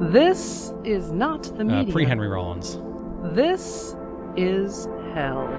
This 0.00 0.72
is 0.84 1.10
not 1.10 1.42
the 1.44 1.62
Uh, 1.62 1.64
media. 1.64 1.92
Pre 1.92 2.04
Henry 2.04 2.28
Rollins. 2.28 2.78
This 3.34 3.96
is 4.36 4.86
hell. 5.14 5.58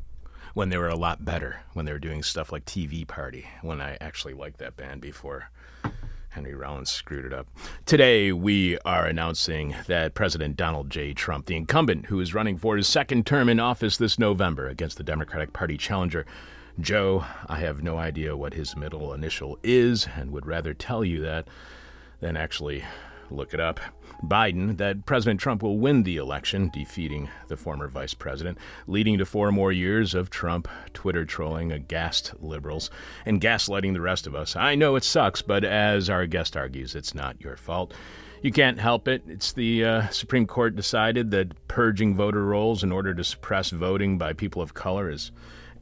when 0.53 0.69
they 0.69 0.77
were 0.77 0.89
a 0.89 0.95
lot 0.95 1.23
better, 1.23 1.61
when 1.73 1.85
they 1.85 1.91
were 1.91 1.99
doing 1.99 2.23
stuff 2.23 2.51
like 2.51 2.65
TV 2.65 3.05
Party, 3.05 3.45
when 3.61 3.79
I 3.79 3.95
actually 4.01 4.33
liked 4.33 4.57
that 4.57 4.75
band 4.75 5.01
before 5.01 5.49
Henry 6.29 6.55
Rollins 6.55 6.89
screwed 6.89 7.25
it 7.25 7.33
up. 7.33 7.47
Today, 7.85 8.31
we 8.31 8.77
are 8.79 9.05
announcing 9.05 9.75
that 9.85 10.15
President 10.15 10.55
Donald 10.55 10.89
J. 10.89 11.13
Trump, 11.13 11.45
the 11.45 11.55
incumbent 11.55 12.07
who 12.07 12.19
is 12.19 12.33
running 12.33 12.57
for 12.57 12.75
his 12.75 12.87
second 12.87 13.25
term 13.27 13.49
in 13.49 13.59
office 13.59 13.97
this 13.97 14.17
November 14.17 14.67
against 14.67 14.97
the 14.97 15.03
Democratic 15.03 15.53
Party 15.53 15.77
challenger, 15.77 16.25
Joe, 16.79 17.23
I 17.47 17.57
have 17.59 17.83
no 17.83 17.97
idea 17.99 18.35
what 18.35 18.53
his 18.55 18.75
middle 18.75 19.13
initial 19.13 19.57
is 19.63 20.07
and 20.15 20.31
would 20.31 20.45
rather 20.47 20.73
tell 20.73 21.03
you 21.05 21.21
that 21.21 21.47
than 22.19 22.35
actually 22.37 22.83
look 23.29 23.53
it 23.53 23.59
up. 23.59 23.79
Biden, 24.23 24.77
that 24.77 25.05
President 25.05 25.39
Trump 25.39 25.61
will 25.61 25.77
win 25.77 26.03
the 26.03 26.17
election, 26.17 26.69
defeating 26.73 27.29
the 27.47 27.57
former 27.57 27.87
vice 27.87 28.13
president, 28.13 28.57
leading 28.87 29.17
to 29.17 29.25
four 29.25 29.51
more 29.51 29.71
years 29.71 30.13
of 30.13 30.29
Trump 30.29 30.67
Twitter 30.93 31.25
trolling 31.25 31.71
aghast 31.71 32.33
liberals 32.39 32.89
and 33.25 33.41
gaslighting 33.41 33.93
the 33.93 34.01
rest 34.01 34.27
of 34.27 34.35
us. 34.35 34.55
I 34.55 34.75
know 34.75 34.95
it 34.95 35.03
sucks, 35.03 35.41
but 35.41 35.63
as 35.63 36.09
our 36.09 36.25
guest 36.25 36.57
argues, 36.57 36.95
it's 36.95 37.15
not 37.15 37.41
your 37.41 37.57
fault. 37.57 37.93
You 38.41 38.51
can't 38.51 38.79
help 38.79 39.07
it. 39.07 39.23
It's 39.27 39.51
the 39.51 39.83
uh, 39.83 40.07
Supreme 40.09 40.45
Court 40.45 40.75
decided 40.75 41.31
that 41.31 41.67
purging 41.67 42.15
voter 42.15 42.45
rolls 42.45 42.83
in 42.83 42.91
order 42.91 43.13
to 43.13 43.23
suppress 43.23 43.71
voting 43.71 44.17
by 44.17 44.33
people 44.33 44.61
of 44.61 44.73
color 44.73 45.09
is 45.09 45.31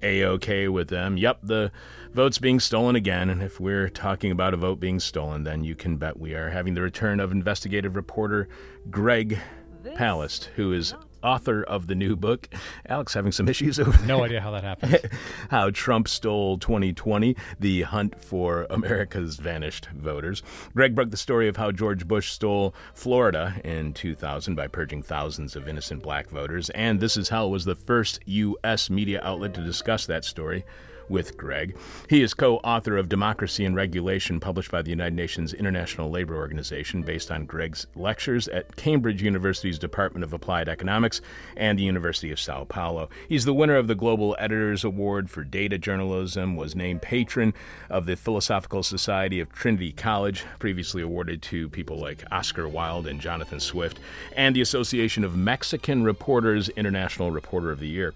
a 0.06 0.24
okay 0.26 0.68
with 0.68 0.88
them. 0.90 1.18
Yep, 1.18 1.40
the 1.44 1.72
vote's 2.14 2.38
being 2.38 2.60
stolen 2.60 2.96
again, 2.96 3.30
and 3.30 3.42
if 3.42 3.60
we're 3.60 3.90
talking 3.90 4.32
about 4.32 4.54
a 4.54 4.58
vote 4.58 4.80
being 4.80 5.00
stolen, 5.00 5.44
then 5.44 5.64
you 5.64 5.76
can 5.76 5.98
bet 5.98 6.20
we 6.20 6.34
are 6.36 6.52
having 6.52 6.76
the 6.76 6.82
return 6.82 7.20
of 7.20 7.32
investigative 7.32 7.96
reporter 7.96 8.48
Greg 8.90 9.40
Palast, 9.84 10.46
who 10.56 10.72
is 10.72 10.94
author 11.26 11.64
of 11.64 11.88
the 11.88 11.96
new 11.96 12.16
book. 12.16 12.48
Alex 12.88 13.14
having 13.14 13.32
some 13.32 13.50
issues 13.50 13.80
over 13.80 13.92
there. 13.92 14.08
No 14.08 14.24
idea 14.24 14.40
how 14.40 14.52
that 14.52 14.64
happened. 14.64 15.00
How 15.50 15.70
Trump 15.70 16.08
Stole 16.08 16.58
2020, 16.58 17.36
the 17.60 17.84
hunt 17.84 18.20
for 18.24 18.68
America's 18.70 19.38
vanished 19.38 19.88
voters. 19.90 20.44
Greg 20.76 20.96
broke 20.96 21.12
the 21.12 21.18
story 21.18 21.48
of 21.48 21.58
how 21.58 21.72
George 21.72 22.08
Bush 22.08 22.32
stole 22.32 22.74
Florida 22.94 23.56
in 23.64 23.94
2000 23.94 24.56
by 24.56 24.68
purging 24.68 25.02
thousands 25.02 25.56
of 25.56 25.68
innocent 25.68 26.02
black 26.04 26.30
voters. 26.30 26.70
And 26.72 27.00
This 27.00 27.18
Is 27.18 27.30
Hell 27.30 27.50
was 27.52 27.66
the 27.66 27.76
first 27.76 28.20
U.S. 28.26 28.90
media 28.90 29.22
outlet 29.24 29.54
to 29.56 29.62
discuss 29.62 30.06
that 30.06 30.26
story 30.26 30.66
with 31.10 31.38
Greg. 31.38 31.76
He 32.10 32.22
is 32.22 32.34
co 32.34 32.58
author 32.58 32.98
of 32.98 33.10
Democracy 33.10 33.66
and 33.66 33.76
Regulation, 33.76 34.40
published 34.40 34.72
by 34.72 34.82
the 34.82 34.90
United 34.90 35.16
Nations 35.16 35.54
International 35.54 36.10
Labor 36.10 36.36
Organization, 36.36 37.02
based 37.02 37.32
on 37.32 37.46
Greg's 37.46 37.88
lectures 37.96 38.48
at 38.48 38.76
Cambridge 38.76 39.22
University's 39.22 39.80
Department 39.80 40.24
of 40.24 40.34
Applied 40.34 40.70
Economics 40.70 41.22
and 41.56 41.78
the 41.78 41.84
University 41.84 42.32
of 42.32 42.40
Sao 42.40 42.64
Paulo. 42.64 43.10
He's 43.30 43.46
the 43.46 43.54
winner 43.54 43.76
of 43.76 43.88
the 43.88 43.96
Global 43.96 44.36
Editors 44.40 44.84
Award 44.84 45.30
for 45.30 45.44
Data 45.44 45.78
Journalism, 45.78 46.56
was 46.56 46.76
named 46.76 47.02
patron 47.02 47.54
of 47.90 48.06
the 48.06 48.16
Philosophical 48.16 48.84
Society 48.84 49.40
of 49.40 49.52
Trinity 49.52 49.92
College, 49.92 50.46
previously 50.60 51.02
awarded 51.02 51.42
to 51.44 51.70
people 51.70 51.98
like 51.98 52.24
Oscar 52.32 52.68
Wilde 52.68 53.08
and 53.08 53.22
Jonathan 53.22 53.60
Swift, 53.60 54.00
and 54.36 54.56
the 54.56 54.62
Association 54.62 55.24
of 55.24 55.36
Mexican 55.36 56.04
Reporters 56.04 56.70
International 56.70 57.32
Reporter 57.32 57.72
of 57.72 57.80
the 57.80 57.88
Year. 57.88 58.14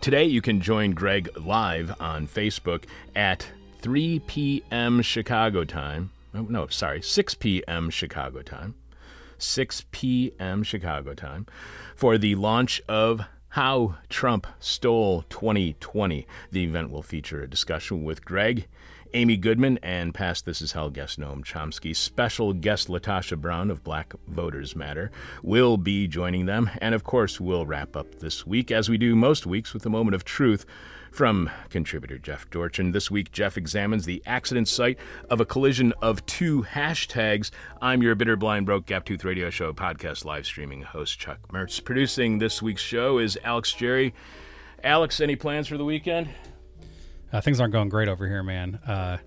Today, 0.00 0.24
you 0.24 0.40
can 0.40 0.62
join 0.62 0.92
Greg 0.92 1.28
live 1.36 1.94
on 2.00 2.26
Facebook 2.26 2.84
at 3.14 3.46
3 3.80 4.20
p.m. 4.20 5.02
Chicago 5.02 5.62
time. 5.64 6.10
Oh, 6.34 6.46
no, 6.48 6.68
sorry, 6.68 7.02
6 7.02 7.34
p.m. 7.34 7.90
Chicago 7.90 8.40
time. 8.40 8.76
6 9.36 9.84
p.m. 9.90 10.62
Chicago 10.62 11.12
time 11.12 11.44
for 11.94 12.16
the 12.16 12.34
launch 12.34 12.80
of 12.88 13.20
How 13.50 13.96
Trump 14.08 14.46
Stole 14.58 15.26
2020. 15.28 16.26
The 16.50 16.64
event 16.64 16.90
will 16.90 17.02
feature 17.02 17.42
a 17.42 17.46
discussion 17.50 18.02
with 18.02 18.24
Greg, 18.24 18.68
Amy 19.12 19.36
Goodman, 19.36 19.78
and 19.82 20.14
past 20.14 20.46
This 20.46 20.62
Is 20.62 20.72
Hell 20.72 20.90
guest 20.90 21.18
Noam 21.18 21.44
Chomsky. 21.44 21.94
Special 21.94 22.52
guest 22.52 22.88
LaTosha 22.88 23.40
Brown 23.40 23.70
of 23.70 23.82
Black 23.82 24.14
Voters 24.28 24.76
Matter 24.76 25.10
will 25.42 25.76
be 25.76 26.06
joining 26.06 26.46
them. 26.46 26.70
And 26.80 26.94
of 26.94 27.04
course, 27.04 27.40
we'll 27.40 27.66
wrap 27.66 27.96
up 27.96 28.20
this 28.20 28.46
week, 28.46 28.70
as 28.70 28.88
we 28.88 28.98
do 28.98 29.16
most 29.16 29.46
weeks, 29.46 29.74
with 29.74 29.84
a 29.84 29.90
moment 29.90 30.14
of 30.14 30.24
truth 30.24 30.64
from 31.10 31.50
contributor 31.70 32.18
Jeff 32.18 32.48
Dorchin. 32.50 32.92
This 32.92 33.10
week, 33.10 33.32
Jeff 33.32 33.56
examines 33.56 34.04
the 34.04 34.22
accident 34.26 34.68
site 34.68 34.98
of 35.28 35.40
a 35.40 35.44
collision 35.44 35.92
of 36.00 36.24
two 36.26 36.62
hashtags. 36.62 37.50
I'm 37.82 38.02
your 38.02 38.14
bitter, 38.14 38.36
blind, 38.36 38.66
broke, 38.66 38.86
gap 38.86 39.04
tooth 39.04 39.24
radio 39.24 39.50
show 39.50 39.72
podcast 39.72 40.24
live 40.24 40.46
streaming 40.46 40.82
host 40.82 41.18
Chuck 41.18 41.40
Mertz. 41.52 41.82
Producing 41.82 42.38
this 42.38 42.62
week's 42.62 42.82
show 42.82 43.18
is 43.18 43.38
Alex 43.42 43.72
Jerry. 43.72 44.14
Alex, 44.84 45.20
any 45.20 45.36
plans 45.36 45.66
for 45.66 45.76
the 45.76 45.84
weekend? 45.84 46.28
Uh, 47.32 47.40
things 47.40 47.60
aren't 47.60 47.72
going 47.72 47.88
great 47.88 48.08
over 48.08 48.26
here, 48.26 48.42
man. 48.42 48.76
Uh, 48.86 49.18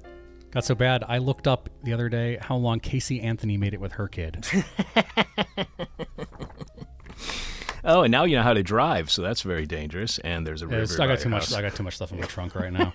got 0.51 0.65
so 0.65 0.75
bad. 0.75 1.03
I 1.07 1.19
looked 1.19 1.47
up 1.47 1.69
the 1.83 1.93
other 1.93 2.09
day 2.09 2.37
how 2.41 2.55
long 2.55 2.79
Casey 2.79 3.21
Anthony 3.21 3.57
made 3.57 3.73
it 3.73 3.79
with 3.79 3.93
her 3.93 4.07
kid. 4.07 4.45
Oh, 7.85 8.03
and 8.03 8.11
now 8.11 8.23
you 8.23 8.37
know 8.37 8.43
how 8.43 8.53
to 8.53 8.63
drive, 8.63 9.11
so 9.11 9.21
that's 9.21 9.41
very 9.41 9.65
dangerous. 9.65 10.17
And 10.19 10.47
there's 10.47 10.61
a 10.61 10.67
river. 10.67 10.83
It's- 10.83 10.99
I 10.99 11.07
got 11.07 11.19
too 11.19 11.29
much. 11.29 11.47
house. 11.49 11.53
I 11.53 11.61
got 11.61 11.75
too 11.75 11.83
much 11.83 11.95
stuff 11.95 12.11
in 12.11 12.19
my 12.19 12.25
trunk 12.25 12.55
right 12.55 12.71
now. 12.71 12.93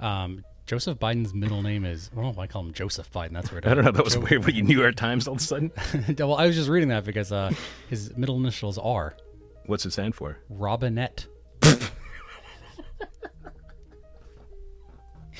um, 0.00 0.44
Joseph 0.66 0.98
Biden's 0.98 1.32
middle 1.32 1.62
name 1.62 1.86
is. 1.86 2.10
I 2.12 2.16
don't 2.16 2.24
know 2.24 2.30
why 2.32 2.44
I 2.44 2.46
call 2.46 2.62
him 2.62 2.74
Joseph 2.74 3.10
Biden. 3.10 3.32
That's 3.32 3.50
weird. 3.50 3.66
I 3.66 3.72
don't 3.72 3.86
know. 3.86 3.90
That 3.90 4.04
was 4.04 4.18
weird. 4.18 4.44
What 4.44 4.52
you 4.52 4.62
New 4.62 4.78
York 4.78 4.96
Times 4.96 5.26
all 5.26 5.34
of 5.34 5.40
a 5.40 5.42
sudden? 5.42 5.72
well, 6.18 6.34
I 6.34 6.46
was 6.46 6.56
just 6.56 6.68
reading 6.68 6.90
that 6.90 7.04
because 7.04 7.32
uh, 7.32 7.52
his 7.88 8.14
middle 8.18 8.36
initials 8.36 8.76
are 8.76 9.16
What's 9.64 9.86
it 9.86 9.92
stand 9.92 10.14
for? 10.14 10.38
Robinette. 10.50 11.26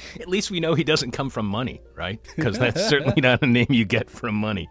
At 0.20 0.28
least 0.28 0.50
we 0.50 0.60
know 0.60 0.74
he 0.74 0.84
doesn't 0.84 1.12
come 1.12 1.30
from 1.30 1.46
money, 1.46 1.80
right? 1.94 2.20
Because 2.36 2.58
that's 2.58 2.88
certainly 2.88 3.20
not 3.20 3.42
a 3.42 3.46
name 3.46 3.66
you 3.70 3.84
get 3.84 4.10
from 4.10 4.34
money. 4.34 4.68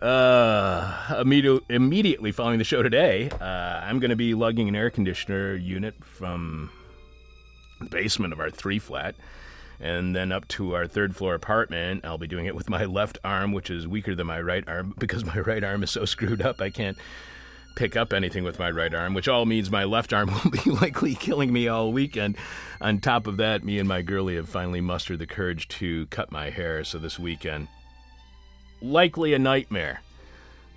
Uh, 0.00 1.16
immediate, 1.20 1.62
immediately 1.68 2.32
following 2.32 2.58
the 2.58 2.64
show 2.64 2.82
today, 2.82 3.30
uh, 3.40 3.44
I'm 3.44 4.00
going 4.00 4.10
to 4.10 4.16
be 4.16 4.34
lugging 4.34 4.68
an 4.68 4.74
air 4.74 4.90
conditioner 4.90 5.54
unit 5.54 5.94
from 6.04 6.70
the 7.78 7.86
basement 7.86 8.32
of 8.32 8.40
our 8.40 8.50
three 8.50 8.78
flat 8.78 9.14
and 9.80 10.14
then 10.14 10.32
up 10.32 10.46
to 10.48 10.74
our 10.74 10.86
third 10.86 11.14
floor 11.14 11.34
apartment. 11.34 12.04
I'll 12.04 12.18
be 12.18 12.26
doing 12.26 12.46
it 12.46 12.54
with 12.54 12.68
my 12.70 12.84
left 12.84 13.18
arm, 13.24 13.52
which 13.52 13.70
is 13.70 13.86
weaker 13.86 14.14
than 14.14 14.26
my 14.26 14.40
right 14.40 14.64
arm 14.66 14.94
because 14.98 15.24
my 15.24 15.38
right 15.38 15.62
arm 15.62 15.82
is 15.82 15.90
so 15.90 16.04
screwed 16.04 16.40
up 16.42 16.60
I 16.60 16.70
can't 16.70 16.96
pick 17.74 17.96
up 17.96 18.12
anything 18.12 18.44
with 18.44 18.58
my 18.58 18.70
right 18.70 18.92
arm, 18.92 19.14
which 19.14 19.28
all 19.28 19.46
means 19.46 19.70
my 19.70 19.84
left 19.84 20.12
arm 20.12 20.30
will 20.44 20.50
be 20.50 20.70
likely 20.70 21.14
killing 21.14 21.52
me 21.52 21.68
all 21.68 21.92
weekend. 21.92 22.36
On 22.80 22.98
top 22.98 23.26
of 23.26 23.36
that, 23.38 23.64
me 23.64 23.78
and 23.78 23.88
my 23.88 24.02
girlie 24.02 24.36
have 24.36 24.48
finally 24.48 24.80
mustered 24.80 25.18
the 25.18 25.26
courage 25.26 25.68
to 25.68 26.06
cut 26.06 26.32
my 26.32 26.50
hair, 26.50 26.84
so 26.84 26.98
this 26.98 27.18
weekend, 27.18 27.68
likely 28.80 29.34
a 29.34 29.38
nightmare. 29.38 30.02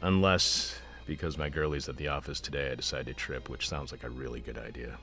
Unless, 0.02 0.80
because 1.08 1.38
my 1.38 1.50
girlie's 1.50 1.90
at 1.90 1.98
the 1.98 2.10
office 2.10 2.40
today, 2.40 2.72
I 2.72 2.76
decide 2.76 3.08
to 3.08 3.14
trip, 3.14 3.50
which 3.50 3.68
sounds 3.68 3.92
like 3.92 4.04
a 4.04 4.10
really 4.10 4.40
good 4.40 4.58
idea. 4.58 4.98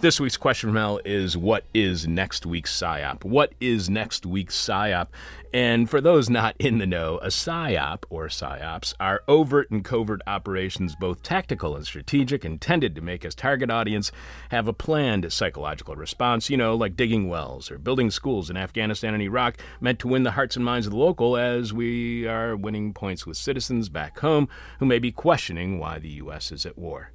This 0.00 0.20
week's 0.20 0.36
question 0.36 0.68
from 0.68 0.74
Mel 0.74 1.00
is 1.04 1.36
What 1.36 1.64
is 1.74 2.06
next 2.06 2.46
week's 2.46 2.78
PSYOP? 2.78 3.24
What 3.24 3.52
is 3.60 3.90
next 3.90 4.24
week's 4.24 4.56
PSYOP? 4.56 5.08
And 5.52 5.88
for 5.88 6.00
those 6.00 6.28
not 6.28 6.54
in 6.58 6.78
the 6.78 6.86
know, 6.86 7.18
a 7.18 7.28
PSYOP 7.28 8.04
or 8.10 8.28
PSYOPs 8.28 8.94
are 9.00 9.22
overt 9.26 9.70
and 9.70 9.84
covert 9.84 10.20
operations, 10.26 10.94
both 10.94 11.22
tactical 11.22 11.74
and 11.74 11.86
strategic, 11.86 12.44
intended 12.44 12.94
to 12.94 13.00
make 13.00 13.24
us 13.24 13.34
target 13.34 13.70
audience 13.70 14.12
have 14.50 14.68
a 14.68 14.72
planned 14.72 15.32
psychological 15.32 15.96
response, 15.96 16.50
you 16.50 16.56
know, 16.56 16.74
like 16.74 16.96
digging 16.96 17.28
wells 17.28 17.70
or 17.70 17.78
building 17.78 18.10
schools 18.10 18.50
in 18.50 18.56
Afghanistan 18.56 19.14
and 19.14 19.22
Iraq, 19.22 19.56
meant 19.80 19.98
to 20.00 20.08
win 20.08 20.22
the 20.22 20.32
hearts 20.32 20.56
and 20.56 20.64
minds 20.64 20.86
of 20.86 20.92
the 20.92 20.98
local 20.98 21.36
as 21.36 21.72
we 21.72 22.26
are 22.26 22.56
winning 22.56 22.92
points 22.92 23.26
with 23.26 23.36
citizens 23.36 23.88
back 23.88 24.18
home 24.18 24.48
who 24.80 24.86
may 24.86 24.98
be 24.98 25.10
questioning 25.10 25.78
why 25.78 25.98
the 25.98 26.10
U.S. 26.10 26.52
is 26.52 26.66
at 26.66 26.76
war. 26.76 27.10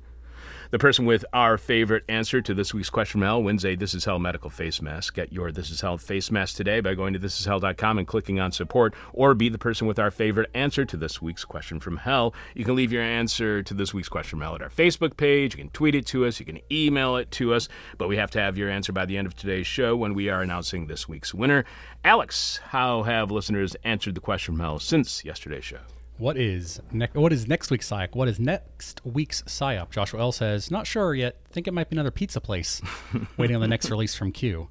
The 0.74 0.80
person 0.80 1.06
with 1.06 1.24
our 1.34 1.60
favorite 1.60 2.04
answer 2.10 2.42
to 2.42 2.52
this 2.52 2.74
week's 2.74 2.90
question 2.90 3.20
from 3.20 3.28
hell 3.28 3.44
wins 3.44 3.64
a 3.64 3.76
This 3.76 3.94
Is 3.94 4.06
Hell 4.06 4.18
medical 4.18 4.50
face 4.50 4.82
mask. 4.82 5.14
Get 5.14 5.32
your 5.32 5.52
This 5.52 5.70
Is 5.70 5.82
Hell 5.82 6.00
face 6.00 6.32
mask 6.32 6.56
today 6.56 6.80
by 6.80 6.96
going 6.96 7.14
to 7.14 7.20
thisishell.com 7.20 8.00
and 8.00 8.08
clicking 8.08 8.40
on 8.40 8.52
support, 8.52 8.96
or 9.14 9.36
be 9.36 9.50
the 9.50 9.60
person 9.60 9.86
with 9.86 10.00
our 10.00 10.10
favorite 10.10 10.50
answer 10.56 10.84
to 10.84 10.98
this 10.98 11.22
week's 11.22 11.46
question 11.46 11.80
from 11.80 11.98
hell. 11.98 12.34
You 12.56 12.66
can 12.66 12.76
leave 12.76 12.92
your 12.92 13.04
answer 13.04 13.62
to 13.62 13.74
this 13.76 13.94
week's 13.94 14.10
question 14.10 14.42
hell 14.42 14.56
at 14.56 14.64
our 14.64 14.70
Facebook 14.72 15.16
page. 15.16 15.54
You 15.54 15.62
can 15.62 15.70
tweet 15.70 15.94
it 15.94 16.08
to 16.08 16.26
us. 16.26 16.40
You 16.40 16.46
can 16.48 16.60
email 16.72 17.18
it 17.18 17.30
to 17.34 17.54
us. 17.54 17.70
But 18.00 18.08
we 18.08 18.18
have 18.18 18.32
to 18.32 18.42
have 18.42 18.58
your 18.58 18.72
answer 18.72 18.92
by 18.92 19.06
the 19.06 19.16
end 19.16 19.28
of 19.28 19.36
today's 19.36 19.68
show 19.68 19.96
when 19.96 20.16
we 20.16 20.30
are 20.30 20.42
announcing 20.42 20.88
this 20.88 21.08
week's 21.08 21.36
winner. 21.36 21.66
Alex, 22.04 22.62
how 22.70 23.04
have 23.04 23.30
listeners 23.30 23.76
answered 23.84 24.16
the 24.16 24.22
question 24.22 24.56
from 24.56 24.62
hell 24.62 24.80
since 24.80 25.24
yesterday's 25.24 25.66
show? 25.66 25.82
What 26.18 26.38
is 26.38 26.80
ne- 26.92 27.10
what 27.14 27.34
is 27.34 27.48
next 27.48 27.72
week's 27.72 27.90
psyop? 27.90 28.16
What 28.16 28.28
is 28.28 28.40
next 28.40 29.02
week's 29.04 29.42
psyop? 29.44 29.90
Joshua 29.90 30.20
L 30.22 30.32
says, 30.32 30.70
not 30.70 30.86
sure 30.86 31.14
yet. 31.16 31.38
Think 31.50 31.68
it 31.68 31.74
might 31.74 31.90
be 31.90 31.96
another 31.96 32.12
pizza 32.12 32.40
place. 32.40 32.82
Waiting 33.38 33.56
on 33.56 33.62
the 33.62 33.68
next 33.68 33.90
release 33.90 34.14
from 34.16 34.32
Q. 34.32 34.70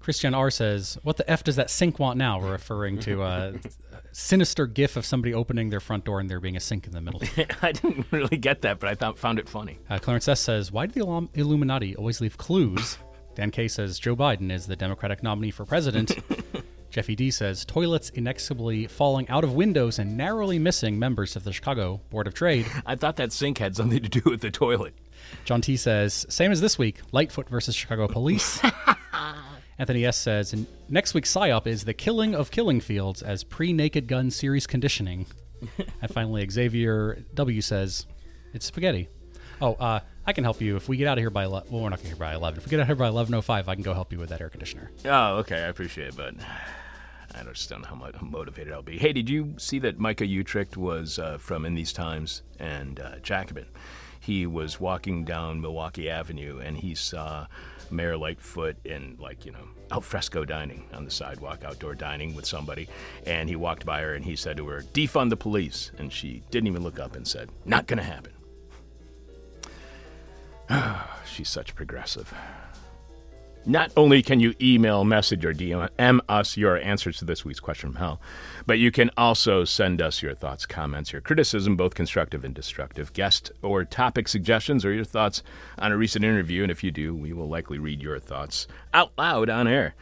Christian 0.00 0.34
R 0.34 0.50
says, 0.50 0.98
"What 1.04 1.16
the 1.16 1.30
f 1.30 1.44
does 1.44 1.56
that 1.56 1.70
sink 1.70 1.98
want 2.00 2.18
now?" 2.18 2.40
We're 2.40 2.50
referring 2.50 2.98
to 3.00 3.22
uh, 3.22 3.52
sinister 4.10 4.66
gif 4.66 4.96
of 4.96 5.06
somebody 5.06 5.32
opening 5.32 5.70
their 5.70 5.78
front 5.80 6.04
door 6.04 6.18
and 6.18 6.28
there 6.28 6.40
being 6.40 6.56
a 6.56 6.60
sink 6.60 6.86
in 6.86 6.92
the 6.92 7.00
middle. 7.00 7.22
I 7.62 7.70
didn't 7.72 8.06
really 8.10 8.36
get 8.36 8.62
that, 8.62 8.80
but 8.80 8.88
I 8.88 8.94
thought 8.96 9.16
found 9.18 9.38
it 9.38 9.48
funny. 9.48 9.78
Uh, 9.88 9.98
Clarence 10.00 10.26
S 10.26 10.40
says, 10.40 10.72
"Why 10.72 10.86
do 10.86 10.92
the 10.92 11.00
Illum- 11.00 11.30
Illuminati 11.34 11.94
always 11.96 12.20
leave 12.20 12.36
clues?" 12.36 12.98
Dan 13.36 13.52
K 13.52 13.68
says, 13.68 13.98
"Joe 14.00 14.16
Biden 14.16 14.50
is 14.50 14.66
the 14.66 14.76
Democratic 14.76 15.22
nominee 15.22 15.52
for 15.52 15.64
president." 15.64 16.18
Jeffy 16.92 17.16
D 17.16 17.30
says, 17.30 17.64
"Toilets 17.64 18.10
inexorably 18.10 18.86
falling 18.86 19.26
out 19.30 19.44
of 19.44 19.54
windows 19.54 19.98
and 19.98 20.14
narrowly 20.14 20.58
missing 20.58 20.98
members 20.98 21.36
of 21.36 21.42
the 21.42 21.52
Chicago 21.52 22.02
Board 22.10 22.26
of 22.26 22.34
Trade." 22.34 22.66
I 22.86 22.96
thought 22.96 23.16
that 23.16 23.32
sink 23.32 23.56
had 23.56 23.74
something 23.74 24.02
to 24.02 24.08
do 24.10 24.20
with 24.26 24.42
the 24.42 24.50
toilet. 24.50 24.94
John 25.46 25.62
T 25.62 25.78
says, 25.78 26.26
"Same 26.28 26.52
as 26.52 26.60
this 26.60 26.78
week: 26.78 27.00
Lightfoot 27.10 27.48
versus 27.48 27.74
Chicago 27.74 28.08
Police." 28.08 28.60
Anthony 29.78 30.04
S 30.04 30.18
says, 30.18 30.54
"Next 30.90 31.14
week's 31.14 31.32
psyop 31.32 31.66
is 31.66 31.84
the 31.84 31.94
killing 31.94 32.34
of 32.34 32.50
killing 32.50 32.78
fields 32.78 33.22
as 33.22 33.42
pre-Naked 33.42 34.06
Gun 34.06 34.30
series 34.30 34.66
conditioning." 34.66 35.24
and 36.02 36.12
finally, 36.12 36.46
Xavier 36.46 37.24
W 37.32 37.62
says, 37.62 38.06
"It's 38.52 38.66
spaghetti." 38.66 39.08
Oh, 39.62 39.74
uh, 39.74 40.00
I 40.26 40.32
can 40.34 40.44
help 40.44 40.60
you 40.60 40.76
if 40.76 40.88
we 40.90 40.98
get 40.98 41.08
out 41.08 41.16
of 41.16 41.22
here 41.22 41.30
by 41.30 41.44
ele- 41.44 41.64
well, 41.70 41.82
we're 41.82 41.88
not 41.88 41.98
going 41.98 41.98
to 41.98 42.02
get 42.02 42.08
here 42.08 42.16
by 42.16 42.34
eleven. 42.34 42.58
If 42.58 42.66
we 42.66 42.70
get 42.70 42.80
out 42.80 42.82
of 42.82 42.88
here 42.88 42.96
by 42.96 43.08
eleven 43.08 43.32
oh 43.34 43.40
five, 43.40 43.68
I 43.70 43.74
can 43.74 43.82
go 43.82 43.94
help 43.94 44.12
you 44.12 44.18
with 44.18 44.28
that 44.28 44.42
air 44.42 44.50
conditioner. 44.50 44.90
Oh, 45.06 45.36
okay, 45.38 45.56
I 45.56 45.68
appreciate 45.68 46.08
it, 46.08 46.16
but 46.16 46.34
I 47.34 47.42
just 47.44 47.68
don't 47.68 47.82
know 47.82 47.88
how 47.88 47.94
mo- 47.94 48.10
motivated 48.20 48.72
I'll 48.72 48.82
be. 48.82 48.98
Hey, 48.98 49.12
did 49.12 49.28
you 49.28 49.54
see 49.58 49.78
that 49.80 49.98
Micah 49.98 50.26
Uetricht 50.26 50.76
was 50.76 51.18
uh, 51.18 51.38
from 51.38 51.64
In 51.64 51.74
These 51.74 51.92
Times 51.92 52.42
and 52.58 53.00
uh, 53.00 53.18
Jacobin? 53.22 53.66
He 54.20 54.46
was 54.46 54.78
walking 54.78 55.24
down 55.24 55.60
Milwaukee 55.60 56.08
Avenue 56.08 56.60
and 56.60 56.76
he 56.76 56.94
saw 56.94 57.46
Mayor 57.90 58.16
Lightfoot 58.16 58.76
in, 58.84 59.16
like, 59.20 59.44
you 59.44 59.52
know, 59.52 59.68
alfresco 59.90 60.44
dining 60.44 60.84
on 60.94 61.04
the 61.04 61.10
sidewalk, 61.10 61.64
outdoor 61.64 61.94
dining 61.94 62.34
with 62.34 62.46
somebody. 62.46 62.88
And 63.26 63.48
he 63.48 63.56
walked 63.56 63.84
by 63.84 64.00
her 64.00 64.14
and 64.14 64.24
he 64.24 64.36
said 64.36 64.56
to 64.58 64.66
her, 64.68 64.82
Defund 64.94 65.30
the 65.30 65.36
police. 65.36 65.90
And 65.98 66.12
she 66.12 66.42
didn't 66.50 66.68
even 66.68 66.82
look 66.82 66.98
up 66.98 67.16
and 67.16 67.26
said, 67.26 67.50
Not 67.64 67.86
gonna 67.86 68.02
happen. 68.02 68.32
She's 71.26 71.48
such 71.48 71.74
progressive. 71.74 72.32
Not 73.64 73.92
only 73.96 74.22
can 74.22 74.40
you 74.40 74.54
email, 74.60 75.04
message, 75.04 75.44
or 75.44 75.54
DM 75.54 76.20
us 76.28 76.56
your 76.56 76.78
answers 76.78 77.18
to 77.18 77.24
this 77.24 77.44
week's 77.44 77.60
question 77.60 77.90
from 77.90 77.98
hell, 77.98 78.20
but 78.66 78.80
you 78.80 78.90
can 78.90 79.10
also 79.16 79.64
send 79.64 80.02
us 80.02 80.20
your 80.20 80.34
thoughts, 80.34 80.66
comments, 80.66 81.12
your 81.12 81.20
criticism, 81.20 81.76
both 81.76 81.94
constructive 81.94 82.44
and 82.44 82.54
destructive, 82.54 83.12
guest 83.12 83.52
or 83.62 83.84
topic 83.84 84.26
suggestions, 84.26 84.84
or 84.84 84.92
your 84.92 85.04
thoughts 85.04 85.44
on 85.78 85.92
a 85.92 85.96
recent 85.96 86.24
interview. 86.24 86.62
And 86.62 86.72
if 86.72 86.82
you 86.82 86.90
do, 86.90 87.14
we 87.14 87.32
will 87.32 87.48
likely 87.48 87.78
read 87.78 88.02
your 88.02 88.18
thoughts 88.18 88.66
out 88.92 89.12
loud 89.16 89.48
on 89.48 89.68
air. 89.68 89.94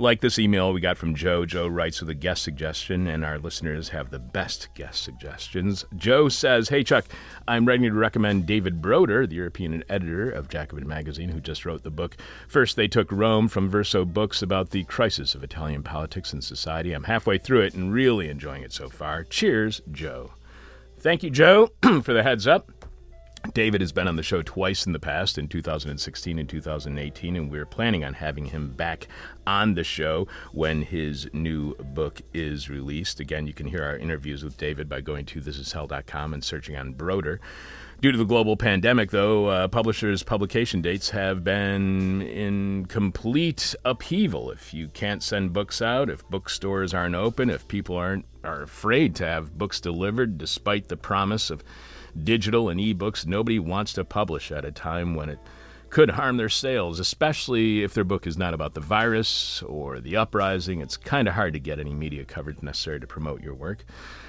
Like 0.00 0.22
this 0.22 0.38
email 0.38 0.72
we 0.72 0.80
got 0.80 0.96
from 0.96 1.14
Joe. 1.14 1.44
Joe 1.44 1.66
writes 1.66 2.00
with 2.00 2.08
a 2.08 2.14
guest 2.14 2.42
suggestion, 2.42 3.06
and 3.06 3.22
our 3.22 3.38
listeners 3.38 3.90
have 3.90 4.08
the 4.08 4.18
best 4.18 4.70
guest 4.72 5.02
suggestions. 5.02 5.84
Joe 5.94 6.30
says, 6.30 6.70
Hey, 6.70 6.82
Chuck, 6.82 7.04
I'm 7.46 7.66
ready 7.66 7.86
to 7.86 7.92
recommend 7.92 8.46
David 8.46 8.80
Broder, 8.80 9.26
the 9.26 9.34
European 9.34 9.84
editor 9.90 10.30
of 10.30 10.48
Jacobin 10.48 10.88
magazine, 10.88 11.28
who 11.28 11.38
just 11.38 11.66
wrote 11.66 11.82
the 11.82 11.90
book. 11.90 12.16
First, 12.48 12.76
they 12.76 12.88
took 12.88 13.12
Rome 13.12 13.46
from 13.46 13.68
Verso 13.68 14.06
Books 14.06 14.40
about 14.40 14.70
the 14.70 14.84
crisis 14.84 15.34
of 15.34 15.44
Italian 15.44 15.82
politics 15.82 16.32
and 16.32 16.42
society. 16.42 16.94
I'm 16.94 17.04
halfway 17.04 17.36
through 17.36 17.60
it 17.60 17.74
and 17.74 17.92
really 17.92 18.30
enjoying 18.30 18.62
it 18.62 18.72
so 18.72 18.88
far. 18.88 19.22
Cheers, 19.24 19.82
Joe. 19.92 20.32
Thank 20.98 21.22
you, 21.22 21.28
Joe, 21.28 21.72
for 22.02 22.14
the 22.14 22.22
heads 22.22 22.46
up. 22.46 22.72
David 23.54 23.80
has 23.80 23.90
been 23.90 24.06
on 24.06 24.16
the 24.16 24.22
show 24.22 24.42
twice 24.42 24.86
in 24.86 24.92
the 24.92 25.00
past, 25.00 25.38
in 25.38 25.48
2016 25.48 26.38
and 26.38 26.48
2018, 26.48 27.36
and 27.36 27.50
we're 27.50 27.66
planning 27.66 28.04
on 28.04 28.14
having 28.14 28.44
him 28.44 28.70
back 28.72 29.08
on 29.50 29.74
the 29.74 29.82
show 29.82 30.28
when 30.52 30.82
his 30.82 31.28
new 31.32 31.74
book 31.74 32.22
is 32.32 32.70
released. 32.70 33.18
Again, 33.18 33.48
you 33.48 33.52
can 33.52 33.66
hear 33.66 33.82
our 33.82 33.96
interviews 33.96 34.44
with 34.44 34.56
David 34.56 34.88
by 34.88 35.00
going 35.00 35.26
to 35.26 35.40
thisishell.com 35.40 36.32
and 36.32 36.44
searching 36.44 36.76
on 36.76 36.92
Broder. 36.92 37.40
Due 38.00 38.12
to 38.12 38.16
the 38.16 38.24
global 38.24 38.56
pandemic, 38.56 39.10
though, 39.10 39.46
uh, 39.48 39.68
publishers' 39.68 40.22
publication 40.22 40.80
dates 40.80 41.10
have 41.10 41.42
been 41.42 42.22
in 42.22 42.86
complete 42.86 43.74
upheaval. 43.84 44.50
If 44.52 44.72
you 44.72 44.88
can't 44.88 45.22
send 45.22 45.52
books 45.52 45.82
out, 45.82 46.08
if 46.08 46.26
bookstores 46.30 46.94
aren't 46.94 47.16
open, 47.16 47.50
if 47.50 47.66
people 47.66 47.96
aren't 47.96 48.24
are 48.42 48.62
afraid 48.62 49.14
to 49.16 49.26
have 49.26 49.58
books 49.58 49.80
delivered, 49.80 50.38
despite 50.38 50.88
the 50.88 50.96
promise 50.96 51.50
of 51.50 51.62
digital 52.24 52.70
and 52.70 52.80
ebooks, 52.80 53.26
nobody 53.26 53.58
wants 53.58 53.92
to 53.94 54.04
publish 54.04 54.50
at 54.50 54.64
a 54.64 54.72
time 54.72 55.14
when 55.14 55.28
it 55.28 55.38
could 55.90 56.10
harm 56.10 56.36
their 56.36 56.48
sales, 56.48 57.00
especially 57.00 57.82
if 57.82 57.94
their 57.94 58.04
book 58.04 58.26
is 58.26 58.38
not 58.38 58.54
about 58.54 58.74
the 58.74 58.80
virus 58.80 59.62
or 59.64 60.00
the 60.00 60.16
uprising. 60.16 60.80
It's 60.80 60.96
kind 60.96 61.26
of 61.26 61.34
hard 61.34 61.52
to 61.54 61.60
get 61.60 61.80
any 61.80 61.92
media 61.92 62.24
coverage 62.24 62.62
necessary 62.62 63.00
to 63.00 63.06
promote 63.06 63.42
your 63.42 63.54
work. 63.54 63.84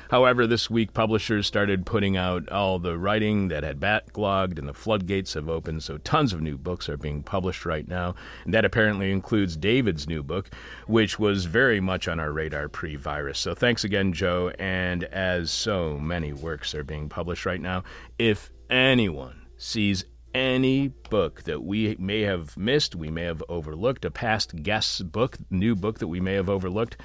However, 0.09 0.45
this 0.45 0.69
week 0.69 0.93
publishers 0.93 1.47
started 1.47 1.85
putting 1.85 2.17
out 2.17 2.49
all 2.49 2.79
the 2.79 2.97
writing 2.97 3.47
that 3.47 3.63
had 3.63 3.79
backlogged 3.79 4.59
and 4.59 4.67
the 4.67 4.73
floodgates 4.73 5.35
have 5.35 5.47
opened, 5.47 5.83
so 5.83 5.99
tons 5.99 6.33
of 6.33 6.41
new 6.41 6.57
books 6.57 6.89
are 6.89 6.97
being 6.97 7.23
published 7.23 7.65
right 7.65 7.87
now. 7.87 8.15
And 8.43 8.53
that 8.53 8.65
apparently 8.65 9.11
includes 9.11 9.55
David's 9.55 10.09
new 10.09 10.21
book, 10.21 10.49
which 10.87 11.17
was 11.17 11.45
very 11.45 11.79
much 11.79 12.09
on 12.09 12.19
our 12.19 12.33
radar 12.33 12.67
pre 12.67 12.97
virus. 12.97 13.39
So 13.39 13.53
thanks 13.53 13.85
again, 13.85 14.11
Joe. 14.11 14.51
And 14.59 15.05
as 15.05 15.51
so 15.51 15.97
many 15.97 16.33
works 16.33 16.75
are 16.75 16.83
being 16.83 17.07
published 17.07 17.45
right 17.45 17.61
now, 17.61 17.83
if 18.19 18.51
anyone 18.69 19.45
sees 19.55 20.03
any 20.33 20.87
book 20.87 21.43
that 21.43 21.63
we 21.63 21.95
may 21.99 22.21
have 22.21 22.57
missed, 22.57 22.95
we 22.95 23.09
may 23.09 23.23
have 23.23 23.43
overlooked, 23.49 24.05
a 24.05 24.11
past 24.11 24.63
guest's 24.63 25.01
book, 25.01 25.37
new 25.49 25.75
book 25.75 25.99
that 25.99 26.07
we 26.07 26.19
may 26.19 26.33
have 26.33 26.49
overlooked, 26.49 26.97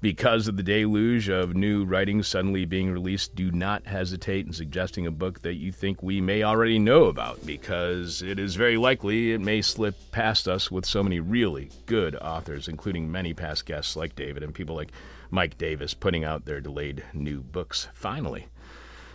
because 0.00 0.48
of 0.48 0.56
the 0.56 0.64
deluge 0.64 1.28
of 1.28 1.54
new 1.54 1.84
writings 1.84 2.26
suddenly 2.26 2.64
being 2.64 2.90
released, 2.90 3.36
do 3.36 3.52
not 3.52 3.86
hesitate 3.86 4.44
in 4.44 4.52
suggesting 4.52 5.06
a 5.06 5.12
book 5.12 5.42
that 5.42 5.54
you 5.54 5.70
think 5.70 6.02
we 6.02 6.20
may 6.20 6.42
already 6.42 6.76
know 6.76 7.04
about, 7.04 7.46
because 7.46 8.20
it 8.20 8.40
is 8.40 8.56
very 8.56 8.76
likely 8.76 9.32
it 9.32 9.40
may 9.40 9.62
slip 9.62 9.94
past 10.10 10.48
us 10.48 10.72
with 10.72 10.84
so 10.84 11.04
many 11.04 11.20
really 11.20 11.70
good 11.86 12.16
authors, 12.16 12.66
including 12.66 13.12
many 13.12 13.32
past 13.32 13.64
guests 13.64 13.94
like 13.94 14.16
David 14.16 14.42
and 14.42 14.52
people 14.52 14.74
like 14.74 14.90
Mike 15.30 15.56
Davis 15.56 15.94
putting 15.94 16.24
out 16.24 16.46
their 16.46 16.60
delayed 16.60 17.04
new 17.14 17.40
books 17.40 17.88
finally. 17.94 18.48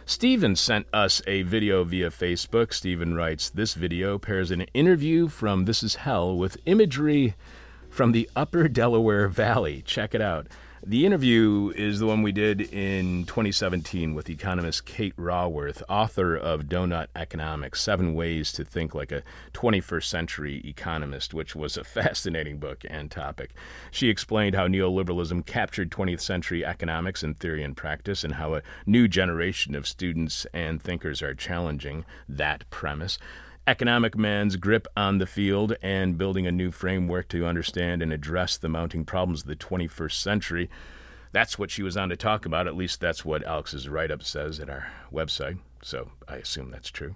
Steven 0.09 0.56
sent 0.56 0.88
us 0.94 1.21
a 1.27 1.42
video 1.42 1.83
via 1.83 2.09
Facebook. 2.09 2.71
Steven 2.71 3.13
writes 3.13 3.50
This 3.50 3.74
video 3.74 4.18
pairs 4.18 4.51
an 4.51 4.62
interview 4.74 5.27
from 5.27 5.65
This 5.65 5.83
Is 5.83 5.95
Hell 5.95 6.38
with 6.38 6.56
imagery 6.65 7.36
from 7.89 8.13
the 8.13 8.30
upper 8.33 8.69
Delaware 8.69 9.27
Valley. 9.27 9.81
Check 9.86 10.15
it 10.15 10.21
out. 10.21 10.48
The 10.89 11.06
interview 11.06 11.74
is 11.75 12.00
the 12.00 12.06
one 12.07 12.22
we 12.22 12.31
did 12.31 12.62
in 12.62 13.25
2017 13.25 14.16
with 14.16 14.30
economist 14.30 14.86
Kate 14.86 15.13
Raworth, 15.17 15.84
author 15.89 16.34
of 16.34 16.70
Doughnut 16.70 17.10
Economics 17.13 17.82
Seven 17.82 18.13
Ways 18.13 18.53
to 18.53 18.63
Think 18.63 18.96
Like 18.96 19.12
a 19.12 19.22
21st 19.53 20.06
Century 20.06 20.62
Economist, 20.63 21.34
which 21.34 21.58
was 21.58 21.75
a 21.75 21.84
fascinating 21.98 22.58
book 22.58 22.86
and 22.89 23.12
topic. 23.12 23.51
She 23.91 24.08
explained 24.08 24.56
how 24.56 24.70
neoliberalism 24.70 25.46
captured 25.46 25.91
20th 25.91 26.22
century 26.22 26.63
economics 26.63 27.22
in 27.22 27.34
theory 27.34 27.65
and 27.65 27.75
practice, 27.75 28.24
and 28.24 28.36
how 28.36 28.53
a 28.53 28.62
new 28.86 29.10
generation 29.10 29.75
of 29.75 29.86
students 29.86 30.48
and 30.53 30.82
thinkers 30.82 31.22
are 31.22 31.36
challenging 31.36 32.06
that 32.29 32.63
premise 32.70 33.20
economic 33.67 34.17
man's 34.17 34.55
grip 34.55 34.88
on 34.95 35.17
the 35.17 35.25
field 35.25 35.75
and 35.81 36.17
building 36.17 36.47
a 36.47 36.51
new 36.51 36.71
framework 36.71 37.27
to 37.27 37.45
understand 37.45 38.01
and 38.01 38.13
address 38.13 38.57
the 38.57 38.69
mounting 38.69 39.03
problems 39.03 39.41
of 39.41 39.47
the 39.47 39.55
21st 39.55 40.13
century. 40.13 40.69
That's 41.33 41.59
what 41.59 41.69
she 41.69 41.83
was 41.83 41.97
on 41.97 42.07
to 42.09 42.15
talk 42.15 42.45
about. 42.45 42.65
At 42.65 42.77
least 42.77 43.01
that's 43.01 43.25
what 43.25 43.43
Alex's 43.43 43.89
write 43.89 44.09
up 44.09 44.24
says 44.24 44.59
at 44.62 44.69
our 44.69 44.89
website. 45.12 45.59
So 45.83 46.12
I 46.27 46.38
assume 46.38 46.71
that's 46.71 46.89
true. 46.89 47.15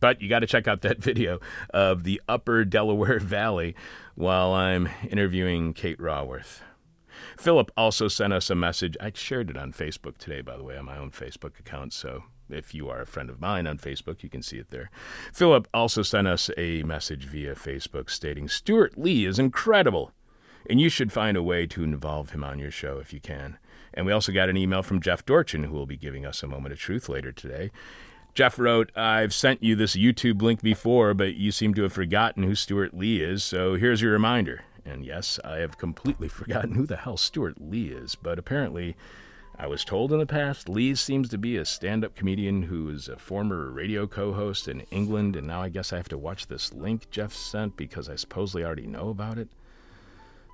But 0.00 0.20
you 0.22 0.28
got 0.28 0.40
to 0.40 0.46
check 0.46 0.66
out 0.66 0.80
that 0.82 0.98
video 1.02 1.40
of 1.70 2.04
the 2.04 2.22
upper 2.26 2.64
Delaware 2.64 3.18
Valley 3.20 3.76
while 4.14 4.52
I'm 4.54 4.88
interviewing 5.08 5.74
Kate 5.74 5.98
Raworth. 5.98 6.60
Philip 7.38 7.70
also 7.76 8.08
sent 8.08 8.32
us 8.32 8.48
a 8.48 8.54
message. 8.54 8.96
I 9.00 9.12
shared 9.14 9.50
it 9.50 9.56
on 9.56 9.72
Facebook 9.72 10.16
today, 10.16 10.40
by 10.40 10.56
the 10.56 10.64
way, 10.64 10.76
on 10.76 10.86
my 10.86 10.96
own 10.96 11.10
Facebook 11.10 11.58
account. 11.58 11.92
So 11.92 12.24
if 12.50 12.74
you 12.74 12.88
are 12.88 13.02
a 13.02 13.06
friend 13.06 13.30
of 13.30 13.40
mine 13.40 13.66
on 13.66 13.78
Facebook, 13.78 14.22
you 14.22 14.28
can 14.28 14.42
see 14.42 14.58
it 14.58 14.70
there. 14.70 14.90
Philip 15.32 15.68
also 15.72 16.02
sent 16.02 16.26
us 16.26 16.50
a 16.56 16.82
message 16.82 17.24
via 17.24 17.54
Facebook 17.54 18.10
stating 18.10 18.48
Stewart 18.48 18.96
Lee 18.98 19.24
is 19.24 19.38
incredible, 19.38 20.12
and 20.68 20.80
you 20.80 20.88
should 20.88 21.12
find 21.12 21.36
a 21.36 21.42
way 21.42 21.66
to 21.66 21.84
involve 21.84 22.30
him 22.30 22.44
on 22.44 22.58
your 22.58 22.70
show 22.70 22.98
if 22.98 23.12
you 23.12 23.20
can. 23.20 23.58
And 23.94 24.04
we 24.04 24.12
also 24.12 24.32
got 24.32 24.48
an 24.48 24.56
email 24.56 24.82
from 24.82 25.00
Jeff 25.00 25.24
Dorchin, 25.24 25.64
who 25.64 25.74
will 25.74 25.86
be 25.86 25.96
giving 25.96 26.26
us 26.26 26.42
a 26.42 26.46
moment 26.46 26.72
of 26.72 26.78
truth 26.78 27.08
later 27.08 27.32
today. 27.32 27.70
Jeff 28.34 28.58
wrote, 28.58 28.92
I've 28.94 29.32
sent 29.32 29.62
you 29.62 29.74
this 29.74 29.96
YouTube 29.96 30.42
link 30.42 30.60
before, 30.60 31.14
but 31.14 31.36
you 31.36 31.50
seem 31.50 31.72
to 31.72 31.82
have 31.84 31.94
forgotten 31.94 32.42
who 32.42 32.54
Stewart 32.54 32.92
Lee 32.92 33.22
is, 33.22 33.42
so 33.42 33.76
here's 33.76 34.02
your 34.02 34.12
reminder. 34.12 34.64
And 34.84 35.06
yes, 35.06 35.40
I 35.42 35.56
have 35.56 35.78
completely 35.78 36.28
forgotten 36.28 36.74
who 36.74 36.86
the 36.86 36.96
hell 36.96 37.16
Stewart 37.16 37.58
Lee 37.58 37.88
is, 37.88 38.14
but 38.14 38.38
apparently 38.38 38.94
I 39.58 39.66
was 39.66 39.84
told 39.84 40.12
in 40.12 40.18
the 40.18 40.26
past 40.26 40.68
Lee 40.68 40.94
seems 40.94 41.30
to 41.30 41.38
be 41.38 41.56
a 41.56 41.64
stand 41.64 42.04
up 42.04 42.14
comedian 42.14 42.64
who 42.64 42.90
is 42.90 43.08
a 43.08 43.16
former 43.16 43.70
radio 43.70 44.06
co 44.06 44.34
host 44.34 44.68
in 44.68 44.80
England, 44.90 45.34
and 45.34 45.46
now 45.46 45.62
I 45.62 45.70
guess 45.70 45.94
I 45.94 45.96
have 45.96 46.10
to 46.10 46.18
watch 46.18 46.46
this 46.46 46.74
link 46.74 47.10
Jeff 47.10 47.32
sent 47.32 47.74
because 47.74 48.08
I 48.08 48.16
supposedly 48.16 48.64
already 48.64 48.86
know 48.86 49.08
about 49.08 49.38
it. 49.38 49.48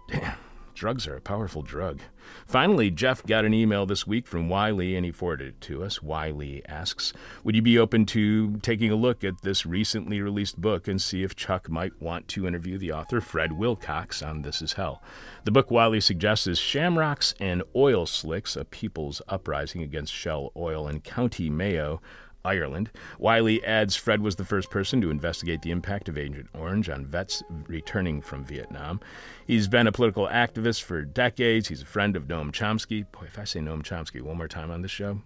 Damn, 0.08 0.36
Drugs 0.74 1.06
are 1.06 1.16
a 1.16 1.20
powerful 1.20 1.62
drug. 1.62 2.00
Finally, 2.46 2.90
Jeff 2.90 3.24
got 3.24 3.44
an 3.44 3.54
email 3.54 3.86
this 3.86 4.06
week 4.06 4.26
from 4.26 4.48
Wiley 4.48 4.96
and 4.96 5.04
he 5.04 5.12
forwarded 5.12 5.48
it 5.48 5.60
to 5.62 5.82
us. 5.84 6.02
Wiley 6.02 6.62
asks, 6.66 7.12
Would 7.44 7.54
you 7.54 7.62
be 7.62 7.78
open 7.78 8.06
to 8.06 8.56
taking 8.58 8.90
a 8.90 8.96
look 8.96 9.22
at 9.22 9.42
this 9.42 9.66
recently 9.66 10.20
released 10.20 10.60
book 10.60 10.88
and 10.88 11.00
see 11.00 11.22
if 11.22 11.36
Chuck 11.36 11.68
might 11.68 12.00
want 12.00 12.28
to 12.28 12.46
interview 12.46 12.78
the 12.78 12.92
author, 12.92 13.20
Fred 13.20 13.52
Wilcox, 13.52 14.22
on 14.22 14.42
This 14.42 14.62
Is 14.62 14.74
Hell? 14.74 15.02
The 15.44 15.50
book 15.50 15.70
Wiley 15.70 16.00
suggests 16.00 16.46
is 16.46 16.58
Shamrocks 16.58 17.34
and 17.38 17.62
Oil 17.76 18.06
Slicks, 18.06 18.56
a 18.56 18.64
people's 18.64 19.20
uprising 19.28 19.82
against 19.82 20.12
Shell 20.12 20.52
Oil 20.56 20.88
in 20.88 21.00
County 21.00 21.50
Mayo, 21.50 22.00
Ireland. 22.44 22.90
Wiley 23.18 23.64
adds 23.64 23.96
Fred 23.96 24.20
was 24.20 24.36
the 24.36 24.44
first 24.44 24.70
person 24.70 25.00
to 25.00 25.10
investigate 25.10 25.62
the 25.62 25.70
impact 25.70 26.08
of 26.08 26.18
Agent 26.18 26.48
Orange 26.54 26.88
on 26.88 27.06
vets 27.06 27.42
returning 27.66 28.20
from 28.20 28.44
Vietnam. 28.44 29.00
He's 29.46 29.68
been 29.68 29.86
a 29.86 29.92
political 29.92 30.26
activist 30.26 30.82
for 30.82 31.02
decades. 31.02 31.68
He's 31.68 31.82
a 31.82 31.86
friend 31.86 32.16
of 32.16 32.24
Noam 32.24 32.50
Chomsky. 32.52 33.10
Boy, 33.12 33.26
if 33.26 33.38
I 33.38 33.44
say 33.44 33.60
Noam 33.60 33.82
Chomsky 33.82 34.20
one 34.20 34.36
more 34.36 34.48
time 34.48 34.70
on 34.70 34.82
this 34.82 34.90
show, 34.90 35.20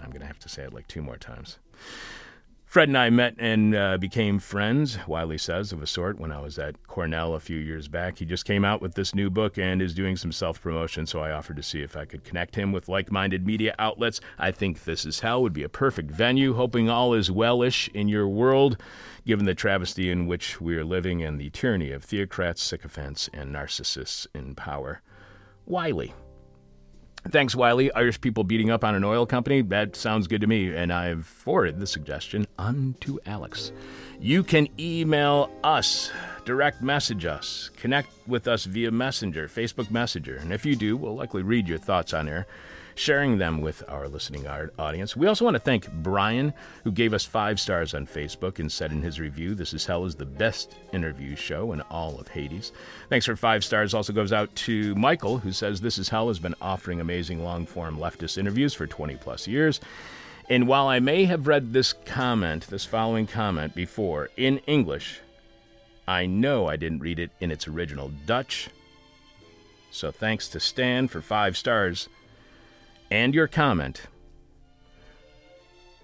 I'm 0.00 0.10
going 0.10 0.20
to 0.20 0.26
have 0.26 0.38
to 0.40 0.48
say 0.48 0.62
it 0.62 0.72
like 0.72 0.88
two 0.88 1.02
more 1.02 1.18
times. 1.18 1.58
Fred 2.72 2.88
and 2.88 2.96
I 2.96 3.10
met 3.10 3.34
and 3.36 3.74
uh, 3.74 3.98
became 3.98 4.38
friends, 4.38 4.96
Wiley 5.06 5.36
says, 5.36 5.72
of 5.72 5.82
a 5.82 5.86
sort, 5.86 6.18
when 6.18 6.32
I 6.32 6.40
was 6.40 6.58
at 6.58 6.86
Cornell 6.86 7.34
a 7.34 7.38
few 7.38 7.58
years 7.58 7.86
back. 7.86 8.16
He 8.16 8.24
just 8.24 8.46
came 8.46 8.64
out 8.64 8.80
with 8.80 8.94
this 8.94 9.14
new 9.14 9.28
book 9.28 9.58
and 9.58 9.82
is 9.82 9.92
doing 9.92 10.16
some 10.16 10.32
self 10.32 10.58
promotion, 10.58 11.04
so 11.04 11.20
I 11.20 11.32
offered 11.32 11.56
to 11.56 11.62
see 11.62 11.82
if 11.82 11.98
I 11.98 12.06
could 12.06 12.24
connect 12.24 12.56
him 12.56 12.72
with 12.72 12.88
like 12.88 13.12
minded 13.12 13.46
media 13.46 13.74
outlets. 13.78 14.22
I 14.38 14.52
think 14.52 14.84
This 14.84 15.04
Is 15.04 15.20
Hell 15.20 15.42
would 15.42 15.52
be 15.52 15.64
a 15.64 15.68
perfect 15.68 16.10
venue, 16.10 16.54
hoping 16.54 16.88
all 16.88 17.12
is 17.12 17.30
wellish 17.30 17.90
in 17.92 18.08
your 18.08 18.26
world, 18.26 18.78
given 19.26 19.44
the 19.44 19.54
travesty 19.54 20.10
in 20.10 20.26
which 20.26 20.58
we 20.58 20.74
are 20.74 20.82
living 20.82 21.22
and 21.22 21.38
the 21.38 21.50
tyranny 21.50 21.92
of 21.92 22.06
theocrats, 22.06 22.60
sycophants, 22.60 23.28
and 23.34 23.54
narcissists 23.54 24.26
in 24.34 24.54
power. 24.54 25.02
Wiley. 25.66 26.14
Thanks, 27.28 27.54
Wiley. 27.54 27.92
Irish 27.92 28.20
people 28.20 28.42
beating 28.42 28.70
up 28.70 28.82
on 28.82 28.96
an 28.96 29.04
oil 29.04 29.26
company? 29.26 29.62
That 29.62 29.94
sounds 29.94 30.26
good 30.26 30.40
to 30.40 30.48
me, 30.48 30.74
and 30.74 30.92
I've 30.92 31.24
forwarded 31.24 31.78
the 31.78 31.86
suggestion 31.86 32.46
on 32.58 32.96
to 33.00 33.20
Alex. 33.24 33.70
You 34.20 34.42
can 34.42 34.68
email 34.78 35.48
us, 35.62 36.10
direct 36.44 36.82
message 36.82 37.24
us, 37.24 37.70
connect 37.76 38.08
with 38.26 38.48
us 38.48 38.64
via 38.64 38.90
Messenger, 38.90 39.48
Facebook 39.48 39.90
Messenger, 39.90 40.36
and 40.36 40.52
if 40.52 40.66
you 40.66 40.74
do, 40.74 40.96
we'll 40.96 41.14
likely 41.14 41.42
read 41.42 41.68
your 41.68 41.78
thoughts 41.78 42.12
on 42.12 42.28
air 42.28 42.46
sharing 43.02 43.36
them 43.36 43.60
with 43.60 43.82
our 43.88 44.06
listening 44.06 44.46
audience. 44.78 45.16
We 45.16 45.26
also 45.26 45.44
want 45.44 45.56
to 45.56 45.60
thank 45.60 45.92
Brian, 45.92 46.54
who 46.84 46.92
gave 46.92 47.12
us 47.12 47.24
five 47.24 47.58
stars 47.58 47.94
on 47.94 48.06
Facebook 48.06 48.60
and 48.60 48.70
said 48.70 48.92
in 48.92 49.02
his 49.02 49.18
review, 49.18 49.56
This 49.56 49.74
is 49.74 49.84
Hell 49.84 50.04
is 50.04 50.14
the 50.14 50.24
best 50.24 50.76
interview 50.92 51.34
show 51.34 51.72
in 51.72 51.80
all 51.82 52.20
of 52.20 52.28
Hades. 52.28 52.70
Thanks 53.08 53.26
for 53.26 53.34
five 53.34 53.64
stars 53.64 53.92
also 53.92 54.12
goes 54.12 54.32
out 54.32 54.54
to 54.54 54.94
Michael, 54.94 55.38
who 55.38 55.50
says 55.50 55.80
This 55.80 55.98
is 55.98 56.10
Hell 56.10 56.28
has 56.28 56.38
been 56.38 56.54
offering 56.62 57.00
amazing 57.00 57.42
long 57.42 57.66
form 57.66 57.98
leftist 57.98 58.38
interviews 58.38 58.72
for 58.72 58.86
20 58.86 59.16
plus 59.16 59.48
years. 59.48 59.80
And 60.48 60.68
while 60.68 60.86
I 60.86 61.00
may 61.00 61.24
have 61.24 61.48
read 61.48 61.72
this 61.72 61.92
comment, 61.92 62.68
this 62.68 62.84
following 62.84 63.26
comment, 63.26 63.74
before 63.74 64.30
in 64.36 64.58
English, 64.68 65.20
I 66.06 66.26
know 66.26 66.68
I 66.68 66.76
didn't 66.76 67.00
read 67.00 67.18
it 67.18 67.32
in 67.40 67.50
its 67.50 67.66
original 67.66 68.12
Dutch. 68.26 68.68
So 69.90 70.12
thanks 70.12 70.48
to 70.50 70.60
Stan 70.60 71.08
for 71.08 71.20
five 71.20 71.56
stars 71.56 72.08
and 73.12 73.34
your 73.34 73.46
comment. 73.46 74.06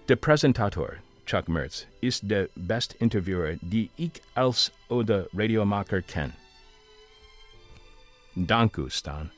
De 0.07 0.15
presentator, 0.15 0.99
Chuck 1.25 1.47
Mertz, 1.47 1.87
is 2.03 2.21
de 2.21 2.51
best 2.55 2.95
interviewer 3.01 3.57
die 3.63 3.91
ik 3.97 4.21
als 4.37 4.71
oude 4.91 5.27
radiomaker 5.33 6.03
ken. 6.03 6.35
Danku, 8.37 8.91
Stan. 8.91 9.31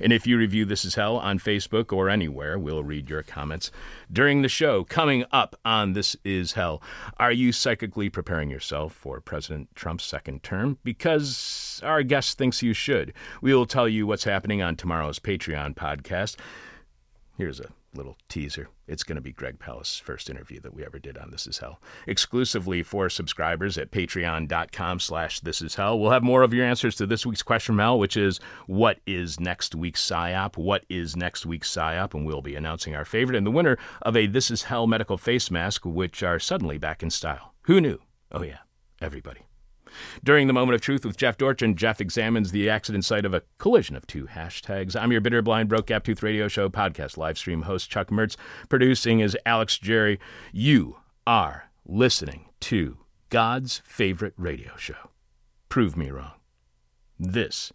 And 0.00 0.12
if 0.12 0.26
you 0.26 0.36
review 0.36 0.66
This 0.66 0.84
Is 0.84 0.96
Hell 0.96 1.16
on 1.16 1.38
Facebook 1.38 1.90
or 1.92 2.10
anywhere, 2.10 2.58
we'll 2.58 2.84
read 2.84 3.08
your 3.08 3.22
comments 3.22 3.70
during 4.12 4.42
the 4.42 4.48
show. 4.48 4.84
Coming 4.84 5.24
up 5.32 5.58
on 5.64 5.94
This 5.94 6.16
Is 6.22 6.52
Hell, 6.52 6.82
are 7.18 7.32
you 7.32 7.50
psychically 7.52 8.10
preparing 8.10 8.50
yourself 8.50 8.92
for 8.92 9.20
President 9.20 9.74
Trump's 9.74 10.04
second 10.04 10.42
term? 10.42 10.78
Because 10.84 11.80
our 11.82 12.02
guest 12.02 12.36
thinks 12.36 12.62
you 12.62 12.74
should. 12.74 13.14
We 13.40 13.54
will 13.54 13.64
tell 13.64 13.88
you 13.88 14.06
what's 14.06 14.24
happening 14.24 14.60
on 14.60 14.76
tomorrow's 14.76 15.18
Patreon 15.18 15.74
podcast. 15.76 16.36
Here's 17.38 17.60
a 17.60 17.68
little 17.94 18.16
teaser. 18.30 18.70
It's 18.88 19.02
going 19.02 19.16
to 19.16 19.22
be 19.22 19.32
Greg 19.32 19.58
Palast's 19.58 19.98
first 19.98 20.30
interview 20.30 20.58
that 20.60 20.72
we 20.72 20.86
ever 20.86 20.98
did 20.98 21.18
on 21.18 21.30
This 21.30 21.46
Is 21.46 21.58
Hell. 21.58 21.80
Exclusively 22.06 22.82
for 22.82 23.10
subscribers 23.10 23.76
at 23.76 23.90
patreon.com 23.90 25.00
slash 25.00 25.40
This 25.40 25.60
Is 25.60 25.74
Hell. 25.74 25.98
We'll 25.98 26.12
have 26.12 26.22
more 26.22 26.42
of 26.42 26.54
your 26.54 26.64
answers 26.64 26.96
to 26.96 27.06
this 27.06 27.26
week's 27.26 27.42
question 27.42 27.78
hell, 27.78 27.98
which 27.98 28.16
is 28.16 28.40
what 28.66 29.00
is 29.06 29.38
next 29.38 29.74
week's 29.74 30.02
PSYOP? 30.06 30.56
What 30.56 30.84
is 30.88 31.14
next 31.14 31.44
week's 31.44 31.70
PSYOP? 31.74 32.14
And 32.14 32.24
we'll 32.24 32.40
be 32.40 32.56
announcing 32.56 32.96
our 32.96 33.04
favorite 33.04 33.36
and 33.36 33.46
the 33.46 33.50
winner 33.50 33.76
of 34.00 34.16
a 34.16 34.26
This 34.26 34.50
Is 34.50 34.64
Hell 34.64 34.86
medical 34.86 35.18
face 35.18 35.50
mask, 35.50 35.84
which 35.84 36.22
are 36.22 36.38
suddenly 36.38 36.78
back 36.78 37.02
in 37.02 37.10
style. 37.10 37.52
Who 37.62 37.82
knew? 37.82 38.00
Oh 38.32 38.42
yeah, 38.42 38.60
everybody. 39.02 39.45
During 40.24 40.46
the 40.46 40.52
moment 40.52 40.74
of 40.74 40.80
truth 40.80 41.04
with 41.04 41.16
Jeff 41.16 41.36
Dorchin, 41.36 41.76
Jeff 41.76 42.00
examines 42.00 42.52
the 42.52 42.68
accident 42.68 43.04
site 43.04 43.24
of 43.24 43.34
a 43.34 43.42
collision 43.58 43.96
of 43.96 44.06
two 44.06 44.26
hashtags. 44.26 45.00
I'm 45.00 45.12
your 45.12 45.20
bitter, 45.20 45.42
blind, 45.42 45.68
broke, 45.68 45.86
gap 45.86 46.04
tooth 46.04 46.22
radio 46.22 46.48
show 46.48 46.68
podcast 46.68 47.16
live 47.16 47.38
stream 47.38 47.62
host 47.62 47.90
Chuck 47.90 48.08
Mertz. 48.08 48.36
Producing 48.68 49.20
is 49.20 49.36
Alex 49.46 49.78
Jerry. 49.78 50.18
You 50.52 50.96
are 51.26 51.70
listening 51.84 52.46
to 52.60 52.98
God's 53.30 53.82
favorite 53.84 54.34
radio 54.36 54.76
show. 54.76 55.10
Prove 55.68 55.96
me 55.96 56.10
wrong. 56.10 56.32
This 57.18 57.72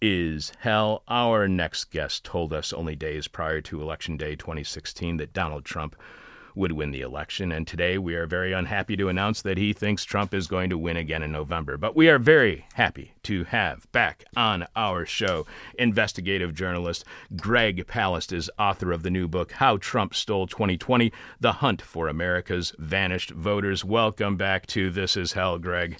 is 0.00 0.52
hell. 0.60 1.02
Our 1.08 1.48
next 1.48 1.90
guest 1.90 2.24
told 2.24 2.52
us 2.52 2.72
only 2.72 2.94
days 2.96 3.28
prior 3.28 3.60
to 3.62 3.82
Election 3.82 4.16
Day 4.16 4.36
2016 4.36 5.16
that 5.18 5.32
Donald 5.32 5.64
Trump 5.64 5.96
would 6.58 6.72
win 6.72 6.90
the 6.90 7.00
election. 7.00 7.52
And 7.52 7.66
today 7.66 7.96
we 7.98 8.16
are 8.16 8.26
very 8.26 8.52
unhappy 8.52 8.96
to 8.96 9.08
announce 9.08 9.40
that 9.42 9.56
he 9.56 9.72
thinks 9.72 10.04
Trump 10.04 10.34
is 10.34 10.48
going 10.48 10.70
to 10.70 10.76
win 10.76 10.96
again 10.96 11.22
in 11.22 11.30
November. 11.30 11.76
But 11.76 11.94
we 11.94 12.08
are 12.08 12.18
very 12.18 12.66
happy 12.74 13.12
to 13.22 13.44
have 13.44 13.90
back 13.92 14.24
on 14.36 14.66
our 14.74 15.06
show 15.06 15.46
investigative 15.78 16.54
journalist 16.54 17.04
Greg 17.36 17.86
Palast 17.86 18.32
is 18.32 18.50
author 18.58 18.90
of 18.90 19.04
the 19.04 19.10
new 19.10 19.28
book, 19.28 19.52
How 19.52 19.76
Trump 19.76 20.14
Stole 20.14 20.48
2020 20.48 21.12
The 21.40 21.52
Hunt 21.52 21.80
for 21.80 22.08
America's 22.08 22.74
Vanished 22.78 23.30
Voters. 23.30 23.84
Welcome 23.84 24.36
back 24.36 24.66
to 24.68 24.90
This 24.90 25.16
Is 25.16 25.34
Hell, 25.34 25.58
Greg. 25.58 25.98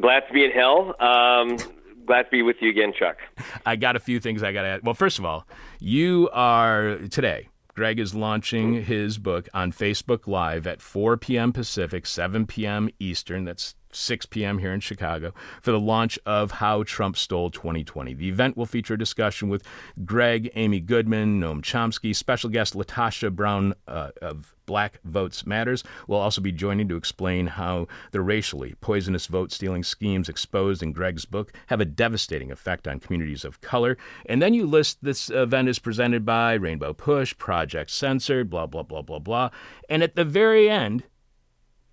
Glad 0.00 0.20
to 0.28 0.32
be 0.32 0.44
in 0.44 0.52
hell. 0.52 0.94
Um, 1.00 1.58
glad 2.06 2.22
to 2.22 2.30
be 2.30 2.42
with 2.42 2.56
you 2.60 2.70
again, 2.70 2.92
Chuck. 2.96 3.16
I 3.66 3.74
got 3.74 3.96
a 3.96 4.00
few 4.00 4.20
things 4.20 4.42
I 4.44 4.52
got 4.52 4.62
to 4.62 4.68
add. 4.68 4.80
Well, 4.84 4.94
first 4.94 5.18
of 5.18 5.24
all, 5.24 5.46
you 5.80 6.30
are 6.32 6.98
today 7.10 7.48
Greg 7.74 7.98
is 7.98 8.14
launching 8.14 8.84
his 8.84 9.16
book 9.16 9.48
on 9.54 9.72
Facebook 9.72 10.26
Live 10.26 10.66
at 10.66 10.82
4 10.82 11.16
p.m. 11.16 11.52
Pacific, 11.54 12.06
7 12.06 12.46
p.m. 12.46 12.90
Eastern. 12.98 13.44
That's 13.44 13.74
6 13.94 14.26
p.m. 14.26 14.58
here 14.58 14.72
in 14.72 14.80
Chicago 14.80 15.32
for 15.60 15.72
the 15.72 15.80
launch 15.80 16.18
of 16.26 16.52
How 16.52 16.82
Trump 16.82 17.16
Stole 17.16 17.50
2020. 17.50 18.14
The 18.14 18.28
event 18.28 18.56
will 18.56 18.66
feature 18.66 18.94
a 18.94 18.98
discussion 18.98 19.48
with 19.48 19.62
Greg, 20.04 20.50
Amy 20.54 20.80
Goodman, 20.80 21.40
Noam 21.40 21.62
Chomsky, 21.62 22.14
special 22.14 22.50
guest 22.50 22.74
LaTosha 22.74 23.34
Brown 23.34 23.74
uh, 23.86 24.10
of 24.20 24.54
Black 24.66 25.00
Votes 25.04 25.46
Matters 25.46 25.84
will 26.06 26.18
also 26.18 26.40
be 26.40 26.52
joining 26.52 26.88
to 26.88 26.96
explain 26.96 27.46
how 27.46 27.86
the 28.12 28.20
racially 28.20 28.74
poisonous 28.80 29.26
vote 29.26 29.52
stealing 29.52 29.82
schemes 29.82 30.28
exposed 30.28 30.82
in 30.82 30.92
Greg's 30.92 31.24
book 31.24 31.52
have 31.66 31.80
a 31.80 31.84
devastating 31.84 32.50
effect 32.50 32.86
on 32.88 33.00
communities 33.00 33.44
of 33.44 33.60
color. 33.60 33.96
And 34.26 34.40
then 34.40 34.54
you 34.54 34.66
list 34.66 34.98
this 35.02 35.30
event 35.30 35.68
is 35.68 35.78
presented 35.78 36.24
by 36.24 36.54
Rainbow 36.54 36.92
Push, 36.92 37.36
Project 37.38 37.90
Censored, 37.90 38.48
blah, 38.48 38.66
blah, 38.66 38.82
blah, 38.82 39.02
blah, 39.02 39.18
blah. 39.18 39.50
And 39.88 40.02
at 40.02 40.16
the 40.16 40.24
very 40.24 40.70
end, 40.70 41.04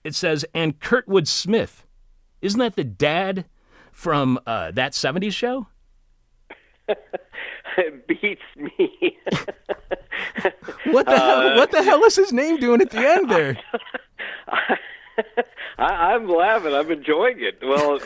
it 0.04 0.16
says, 0.16 0.46
and 0.54 0.80
Kurtwood 0.80 1.28
Smith 1.28 1.86
isn't 2.42 2.60
that 2.60 2.76
the 2.76 2.84
dad 2.84 3.46
from 3.92 4.40
uh, 4.46 4.72
that 4.72 4.94
70s 4.94 5.34
show? 5.34 5.68
it 7.78 8.08
beats 8.08 8.42
me. 8.56 9.18
what 10.86 11.06
the 11.06 11.12
uh, 11.12 11.18
hell? 11.18 11.56
What 11.58 11.72
the 11.72 11.84
hell 11.84 12.04
is 12.04 12.16
his 12.16 12.34
name 12.34 12.58
doing 12.58 12.82
at 12.82 12.92
the 12.92 13.00
end 13.00 13.30
there? 13.30 13.58
I, 15.78 16.14
am 16.14 16.28
laughing. 16.28 16.74
I'm 16.74 16.92
enjoying 16.92 17.38
it. 17.40 17.60
Well, 17.62 18.00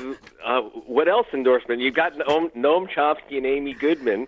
uh, 0.44 0.62
what 0.86 1.08
else 1.08 1.28
endorsement? 1.34 1.82
You've 1.82 1.96
got 1.96 2.14
Noam, 2.14 2.54
Noam 2.56 2.88
Chomsky 2.90 3.38
and 3.38 3.46
Amy 3.46 3.74
Goodman. 3.74 4.28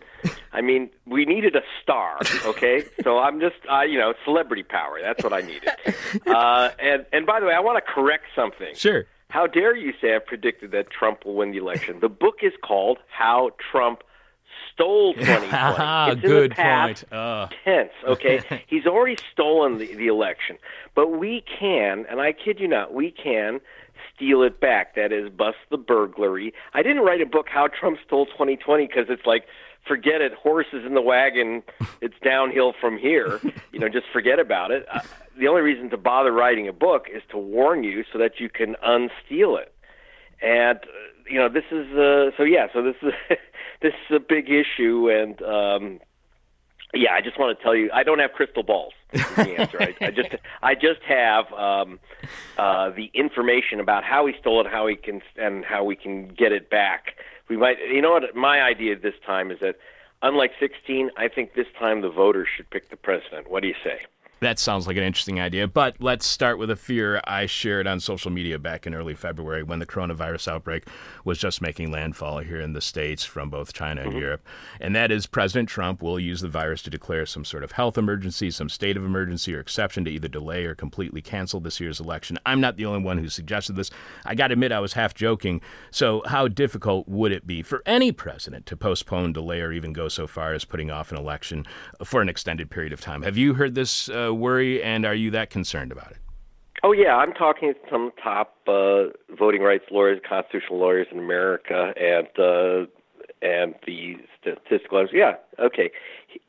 I 0.52 0.62
mean, 0.62 0.90
we 1.06 1.26
needed 1.26 1.56
a 1.56 1.62
star, 1.82 2.20
okay? 2.46 2.86
so 3.04 3.20
I'm 3.20 3.40
just, 3.40 3.58
uh, 3.72 3.82
you 3.82 4.00
know, 4.00 4.14
celebrity 4.24 4.64
power. 4.64 5.00
That's 5.02 5.24
what 5.24 5.34
I 5.34 5.42
needed. 5.42 5.70
Uh, 6.26 6.70
and 6.80 7.06
and 7.12 7.26
by 7.26 7.40
the 7.40 7.46
way, 7.46 7.54
I 7.54 7.60
want 7.60 7.84
to 7.84 7.92
correct 7.92 8.26
something. 8.36 8.74
Sure. 8.74 9.06
How 9.30 9.48
dare 9.48 9.76
you 9.76 9.94
say 10.02 10.16
I 10.16 10.20
predicted 10.20 10.72
that 10.72 10.90
Trump 10.90 11.26
will 11.26 11.36
win 11.36 11.52
the 11.52 11.58
election? 11.58 12.00
The 12.00 12.10
book 12.10 12.36
is 12.42 12.54
called 12.64 13.00
How 13.10 13.52
Trump 13.72 14.04
Stole 14.74 15.14
2020. 15.16 16.12
it's 16.12 16.22
Good 16.22 16.44
in 16.44 16.50
the 16.50 16.56
past 16.56 17.10
point. 17.10 17.14
Uh. 17.14 17.48
tense, 17.64 17.92
okay? 18.08 18.64
He's 18.68 18.86
already 18.86 19.18
stolen 19.34 19.78
the, 19.78 19.94
the 19.96 20.08
election. 20.08 20.58
But 20.94 21.18
we 21.20 21.44
can, 21.60 22.06
and 22.10 22.22
I 22.22 22.32
kid 22.34 22.60
you 22.60 22.68
not, 22.68 22.94
we 22.94 23.12
can 23.12 23.60
steal 24.14 24.44
it 24.44 24.60
back. 24.60 24.96
That 24.96 25.12
is, 25.12 25.30
bust 25.30 25.58
the 25.70 25.78
burglary. 25.78 26.54
I 26.74 26.84
didn't 26.84 27.04
write 27.04 27.22
a 27.22 27.26
book, 27.26 27.48
How 27.50 27.68
Trump 27.68 27.98
Stole 28.06 28.28
2020, 28.28 28.88
because 28.88 29.06
it's 29.10 29.26
like, 29.26 29.46
forget 29.88 30.22
it, 30.22 30.34
horses 30.34 30.86
in 30.86 30.94
the 30.94 31.02
wagon, 31.02 31.64
it's 32.02 32.16
downhill 32.24 32.74
from 32.80 32.98
here. 32.98 33.40
You 33.72 33.80
know, 33.80 33.90
just 33.90 34.08
forget 34.14 34.40
about 34.40 34.72
it. 34.72 34.86
Uh, 34.92 35.02
the 35.38 35.48
only 35.48 35.62
reason 35.62 35.90
to 35.90 35.98
bother 35.98 36.32
writing 36.32 36.68
a 36.68 36.74
book 36.74 37.08
is 37.14 37.22
to 37.30 37.38
warn 37.38 37.84
you 37.84 38.04
so 38.12 38.20
that 38.20 38.40
you 38.40 38.50
can 38.50 38.76
unsteal 38.84 39.58
it. 39.58 39.74
And, 40.42 40.80
uh, 40.80 41.30
you 41.30 41.40
know, 41.40 41.50
this 41.50 41.66
is, 41.72 41.88
uh, 41.98 42.32
so 42.38 42.44
yeah, 42.44 42.68
so 42.74 42.82
this 42.82 42.96
is, 43.02 43.14
this 43.82 43.94
is 44.10 44.16
a 44.16 44.20
big 44.20 44.50
issue, 44.50 45.10
and, 45.10 45.42
um, 45.42 46.00
yeah, 46.94 47.14
I 47.14 47.22
just 47.22 47.38
want 47.38 47.58
to 47.58 47.64
tell 47.64 47.76
you, 47.76 47.90
I 47.94 48.04
don't 48.04 48.20
have 48.20 48.32
crystal 48.32 48.64
balls. 48.64 48.94
Is 49.12 49.26
the 49.36 49.56
answer. 49.60 49.82
I, 49.82 49.96
I 50.02 50.12
just, 50.12 50.36
I 50.62 50.76
just 50.76 51.02
have 51.08 51.52
um, 51.54 52.00
uh, 52.58 52.92
the 52.92 53.12
information 53.14 53.80
about 53.80 54.04
how 54.04 54.26
he 54.26 54.34
stole 54.40 54.62
it, 54.62 54.68
how 54.68 54.88
he 54.88 54.96
can, 54.96 55.22
and 55.38 55.66
how 55.66 55.84
we 55.84 55.96
can 55.96 56.28
get 56.28 56.52
it 56.52 56.70
back. 56.70 57.16
We 57.50 57.58
might, 57.58 57.78
you 57.80 58.02
know 58.02 58.12
what? 58.12 58.36
My 58.36 58.62
idea 58.62 58.98
this 58.98 59.16
time 59.26 59.52
is 59.52 59.60
that, 59.60 59.76
unlike 60.22 60.52
16, 60.60 61.12
I 61.18 61.28
think 61.28 61.54
this 61.54 61.68
time 61.78 62.02
the 62.02 62.10
voters 62.10 62.48
should 62.56 62.70
pick 62.70 62.90
the 62.90 62.98
president. 62.98 63.50
What 63.50 63.62
do 63.62 63.68
you 63.68 63.76
say? 63.84 64.00
That 64.42 64.60
sounds 64.60 64.86
like 64.86 64.98
an 64.98 65.04
interesting 65.04 65.40
idea, 65.40 65.66
but 65.66 65.96
let's 66.00 66.26
start 66.26 66.60
with 66.60 66.70
a 66.70 66.76
fear 66.76 67.22
I 67.24 67.46
shared 67.46 67.88
on 67.88 68.02
social 68.02 68.30
media 68.30 68.60
back 68.60 68.86
in 68.86 68.94
early 68.94 69.16
February 69.16 69.64
when 69.64 69.80
the 69.80 69.86
coronavirus 69.86 70.50
outbreak 70.50 70.88
was 71.24 71.38
just 71.38 71.62
making 71.62 71.90
landfall 71.90 72.40
here 72.40 72.60
in 72.60 72.74
the 72.74 72.82
States 72.82 73.24
from 73.24 73.50
both 73.50 73.72
China 73.72 74.02
and 74.02 74.12
mm-hmm. 74.12 74.20
Europe. 74.20 74.46
And 74.82 74.94
that 74.94 75.10
is 75.10 75.26
President 75.26 75.70
Trump 75.70 76.02
will 76.02 76.20
use 76.20 76.42
the 76.42 76.50
virus 76.50 76.82
to 76.82 76.90
declare 76.90 77.26
some 77.26 77.46
sort 77.46 77.64
of 77.64 77.72
health 77.72 77.98
emergency, 77.98 78.52
some 78.52 78.68
state 78.68 78.98
of 78.98 79.06
emergency 79.06 79.56
or 79.56 79.62
exception 79.62 80.04
to 80.04 80.12
either 80.12 80.28
delay 80.28 80.66
or 80.66 80.76
completely 80.76 81.22
cancel 81.22 81.62
this 81.62 81.80
year's 81.80 82.02
election. 82.02 82.38
I'm 82.46 82.60
not 82.60 82.76
the 82.76 82.86
only 82.86 83.04
one 83.04 83.20
who 83.20 83.30
suggested 83.30 83.78
this. 83.78 83.90
I 84.26 84.36
got 84.36 84.48
to 84.48 84.54
admit, 84.54 84.74
I 84.74 84.82
was 84.82 84.94
half 84.94 85.14
joking. 85.14 85.62
So, 85.92 86.24
how 86.26 86.50
difficult 86.50 87.08
would 87.08 87.32
it 87.32 87.48
be 87.48 87.62
for 87.62 87.82
any 87.86 88.12
president 88.12 88.66
to 88.66 88.76
postpone, 88.76 89.32
delay, 89.32 89.62
or 89.62 89.72
even 89.72 89.94
go 89.94 90.10
so 90.10 90.28
far 90.28 90.54
as 90.54 90.66
putting 90.66 90.92
off 90.92 91.14
an 91.14 91.18
election 91.18 91.66
for 92.04 92.22
an 92.22 92.28
extended 92.28 92.70
period 92.70 92.92
of 92.92 93.00
time? 93.00 93.22
Have 93.22 93.38
you 93.38 93.54
heard 93.54 93.76
this? 93.76 94.10
Uh, 94.10 94.25
worry, 94.34 94.82
and 94.82 95.06
are 95.06 95.16
you 95.16 95.32
that 95.32 95.50
concerned 95.50 95.92
about 95.92 96.12
it? 96.12 96.18
Oh 96.84 96.92
yeah, 96.92 97.16
I'm 97.16 97.34
talking 97.34 97.74
to 97.74 97.80
some 97.90 98.12
top 98.22 98.56
uh, 98.68 99.06
voting 99.38 99.62
rights 99.62 99.86
lawyers, 99.90 100.20
constitutional 100.28 100.80
lawyers 100.80 101.08
in 101.12 101.18
America, 101.18 101.94
and 102.00 102.28
uh, 102.38 102.86
and 103.42 103.74
the 103.88 104.18
statistical. 104.40 105.08
Yeah, 105.12 105.34
okay, 105.60 105.90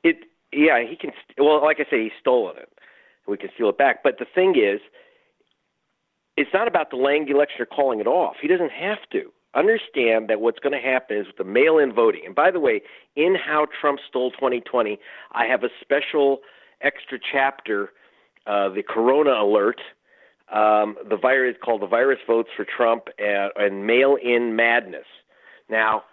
it 0.05 0.17
yeah 0.53 0.85
he 0.87 0.97
can. 0.97 1.13
Well, 1.39 1.63
like 1.63 1.79
I 1.81 1.91
say, 1.91 2.03
he's 2.03 2.13
stolen 2.21 2.57
it. 2.59 2.71
We 3.27 3.37
can 3.37 3.51
steal 3.55 3.71
it 3.71 3.79
back. 3.79 4.03
But 4.03 4.19
the 4.19 4.27
thing 4.27 4.57
is, 4.57 4.81
it's 6.37 6.51
not 6.53 6.69
about 6.69 6.91
delaying 6.91 7.25
the 7.25 7.33
election 7.33 7.63
or 7.63 7.67
calling 7.67 8.01
it 8.01 8.07
off. 8.07 8.37
He 8.41 8.49
doesn't 8.49 8.73
have 8.73 8.99
to. 9.13 9.33
Understand 9.55 10.29
that 10.29 10.41
what's 10.43 10.59
going 10.59 10.75
to 10.75 10.87
happen 10.87 11.17
is 11.17 11.27
with 11.29 11.39
the 11.39 11.45
mail-in 11.45 11.95
voting. 11.95 12.23
And 12.27 12.35
by 12.35 12.51
the 12.51 12.61
way, 12.61 12.83
in 13.17 13.35
how 13.35 13.67
Trump 13.81 14.01
stole 14.07 14.31
2020, 14.33 14.99
I 15.33 15.47
have 15.47 15.65
a 15.65 15.71
special 15.81 16.41
extra 16.81 17.19
chapter, 17.33 17.91
uh, 18.47 18.69
the 18.69 18.83
Corona 18.83 19.33
Alert. 19.33 19.81
Um, 20.53 20.97
the 21.09 21.17
virus 21.17 21.57
called 21.63 21.83
the 21.83 21.89
virus 21.89 22.21
votes 22.25 22.51
for 22.57 22.65
Trump 22.65 23.09
and, 23.19 23.51
and 23.57 23.85
mail-in 23.85 24.55
madness. 24.55 25.07
Now, 25.69 26.05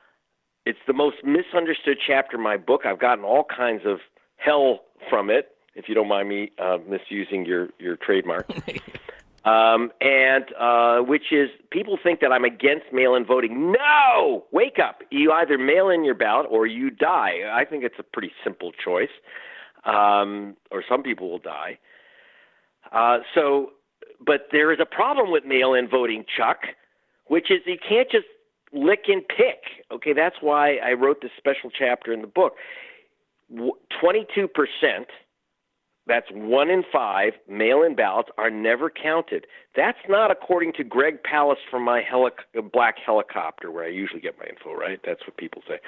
it's 0.65 0.79
the 0.87 0.93
most 0.93 1.17
misunderstood 1.23 1.97
chapter 2.05 2.37
in 2.37 2.43
my 2.43 2.57
book. 2.57 2.81
I've 2.85 2.99
gotten 2.99 3.23
all 3.23 3.43
kinds 3.43 3.83
of 3.85 3.99
hell 4.37 4.79
from 5.09 5.29
it, 5.29 5.49
if 5.75 5.87
you 5.87 5.95
don't 5.95 6.07
mind 6.07 6.29
me 6.29 6.51
uh, 6.57 6.77
misusing 6.87 7.45
your 7.45 7.69
your 7.79 7.97
trademark. 7.97 8.49
um, 9.45 9.91
and 10.01 10.45
uh, 10.59 10.99
which 10.99 11.31
is 11.31 11.49
people 11.69 11.97
think 12.01 12.21
that 12.21 12.31
I'm 12.31 12.45
against 12.45 12.85
mail-in 12.91 13.25
voting. 13.25 13.71
No, 13.71 14.45
wake 14.51 14.79
up! 14.79 15.01
You 15.11 15.31
either 15.31 15.57
mail 15.57 15.89
in 15.89 16.03
your 16.03 16.15
ballot 16.15 16.47
or 16.49 16.65
you 16.65 16.89
die. 16.89 17.41
I 17.51 17.65
think 17.65 17.83
it's 17.83 17.99
a 17.99 18.03
pretty 18.03 18.31
simple 18.43 18.71
choice 18.71 19.09
um, 19.85 20.55
or 20.71 20.83
some 20.87 21.03
people 21.03 21.29
will 21.29 21.39
die. 21.39 21.77
Uh, 22.91 23.19
so, 23.33 23.71
but 24.25 24.47
there 24.51 24.71
is 24.71 24.79
a 24.81 24.85
problem 24.85 25.31
with 25.31 25.45
mail-in 25.45 25.87
voting, 25.89 26.25
Chuck, 26.37 26.59
which 27.27 27.49
is 27.49 27.59
you 27.65 27.77
can't 27.77 28.09
just 28.11 28.25
lick 28.73 29.05
and 29.07 29.27
pick. 29.27 29.85
Okay, 29.91 30.13
that's 30.13 30.37
why 30.41 30.77
I 30.77 30.93
wrote 30.93 31.21
this 31.21 31.31
special 31.37 31.69
chapter 31.69 32.11
in 32.11 32.21
the 32.21 32.27
book. 32.27 32.53
Twenty-two 34.01 34.47
percent. 34.47 35.07
That's 36.05 36.27
one 36.31 36.69
in 36.69 36.83
five 36.91 37.31
mail-in 37.47 37.95
ballots 37.95 38.27
are 38.37 38.49
never 38.49 38.89
counted. 38.89 39.47
That's 39.73 39.99
not 40.09 40.31
according 40.31 40.73
to 40.73 40.83
Greg 40.83 41.19
Palast 41.23 41.63
from 41.71 41.83
my 41.85 42.01
helic- 42.01 42.71
black 42.73 42.95
helicopter, 43.05 43.71
where 43.71 43.85
I 43.85 43.87
usually 43.87 44.19
get 44.19 44.37
my 44.37 44.45
info. 44.45 44.73
Right? 44.73 44.99
That's 45.05 45.21
what 45.25 45.37
people 45.37 45.61
say. 45.67 45.79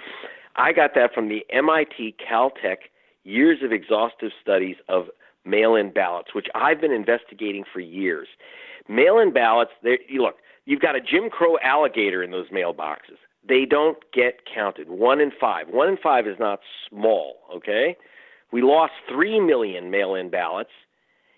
I 0.56 0.72
got 0.72 0.92
that 0.96 1.14
from 1.14 1.28
the 1.28 1.46
MIT 1.50 2.16
Caltech 2.26 2.78
years 3.26 3.60
of 3.64 3.74
exhaustive 3.74 4.32
studies 4.42 4.78
of 4.88 5.08
mail 5.44 5.76
in 5.76 5.92
ballots, 5.92 6.34
which 6.34 6.48
I've 6.56 6.80
been 6.80 6.92
investigating 6.92 7.66
for 7.72 7.80
years. 7.82 8.28
Mail 8.88 9.20
in 9.20 9.34
ballots, 9.34 9.72
look, 9.84 10.36
you've 10.66 10.82
got 10.82 10.96
a 10.96 11.02
Jim 11.02 11.30
Crow 11.30 11.58
alligator 11.62 12.24
in 12.24 12.32
those 12.32 12.50
mailboxes. 12.50 13.18
They 13.48 13.66
don't 13.66 13.98
get 14.14 14.40
counted. 14.52 14.90
One 14.90 15.20
in 15.20 15.32
five. 15.40 15.68
One 15.70 15.90
in 15.90 15.98
five 15.98 16.28
is 16.28 16.38
not 16.40 16.60
small, 16.90 17.36
okay? 17.54 17.98
We 18.52 18.62
lost 18.62 18.94
3 19.10 19.40
million 19.42 19.92
mail 19.92 20.16
in 20.16 20.30
ballots 20.30 20.72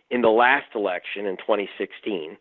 in 0.09 0.21
the 0.21 0.29
last 0.29 0.67
election 0.75 1.25
in 1.25 1.37
2016. 1.37 2.37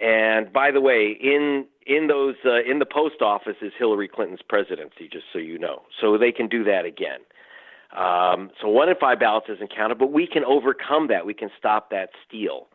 And 0.00 0.52
by 0.52 0.70
the 0.70 0.80
way, 0.80 1.16
in 1.20 1.66
in 1.86 2.08
those 2.08 2.34
uh, 2.44 2.62
in 2.68 2.78
the 2.80 2.86
post 2.86 3.20
office 3.20 3.56
is 3.62 3.72
Hillary 3.78 4.08
Clinton's 4.08 4.42
presidency, 4.48 5.08
just 5.10 5.26
so 5.32 5.38
you 5.38 5.58
know. 5.58 5.82
So 6.00 6.18
they 6.18 6.32
can 6.32 6.48
do 6.48 6.64
that 6.64 6.84
again. 6.84 7.20
Um, 7.94 8.50
so 8.60 8.68
one 8.68 8.88
in 8.88 8.96
five 9.00 9.20
ballots 9.20 9.46
isn't 9.48 9.74
counted, 9.74 9.98
but 9.98 10.12
we 10.12 10.26
can 10.26 10.44
overcome 10.44 11.08
that. 11.08 11.26
We 11.26 11.34
can 11.34 11.50
stop 11.56 11.90
that 11.90 12.10
steal. 12.26 12.68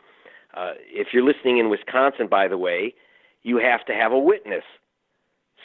Uh, 0.54 0.72
if 0.88 1.10
you're 1.14 1.24
listening 1.24 1.58
in 1.58 1.70
Wisconsin, 1.70 2.28
by 2.28 2.48
the 2.48 2.58
way, 2.58 2.94
you 3.44 3.58
have 3.58 3.86
to 3.86 3.94
have 3.94 4.12
a 4.12 4.20
witness 4.20 4.64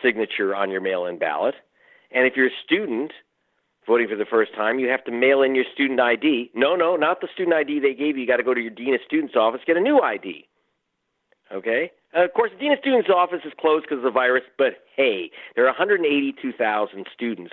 signature 0.02 0.54
on 0.54 0.70
your 0.70 0.80
mail-in 0.80 1.18
ballot, 1.18 1.54
and 2.10 2.26
if 2.26 2.34
you're 2.36 2.48
a 2.48 2.62
student 2.64 3.12
voting 3.86 4.08
for 4.08 4.16
the 4.16 4.24
first 4.24 4.54
time, 4.54 4.78
you 4.78 4.88
have 4.88 5.04
to 5.04 5.12
mail 5.12 5.42
in 5.42 5.54
your 5.54 5.64
student 5.72 6.00
ID. 6.00 6.50
No, 6.54 6.74
no, 6.74 6.96
not 6.96 7.20
the 7.20 7.28
student 7.32 7.54
ID 7.54 7.80
they 7.80 7.94
gave 7.94 8.16
you. 8.16 8.22
You 8.22 8.26
got 8.26 8.38
to 8.38 8.42
go 8.42 8.54
to 8.54 8.60
your 8.60 8.70
dean 8.70 8.94
of 8.94 9.00
students 9.06 9.34
office 9.36 9.60
get 9.66 9.76
a 9.76 9.80
new 9.80 10.00
ID. 10.00 10.46
Okay. 11.52 11.90
Uh, 12.16 12.24
of 12.24 12.32
course, 12.32 12.50
the 12.52 12.58
dean 12.58 12.72
of 12.72 12.78
students 12.80 13.08
office 13.14 13.40
is 13.44 13.52
closed 13.60 13.84
because 13.84 13.98
of 13.98 14.04
the 14.04 14.10
virus, 14.10 14.44
but 14.56 14.84
hey, 14.96 15.30
there 15.54 15.64
are 15.64 15.68
182,000 15.68 17.06
students 17.12 17.52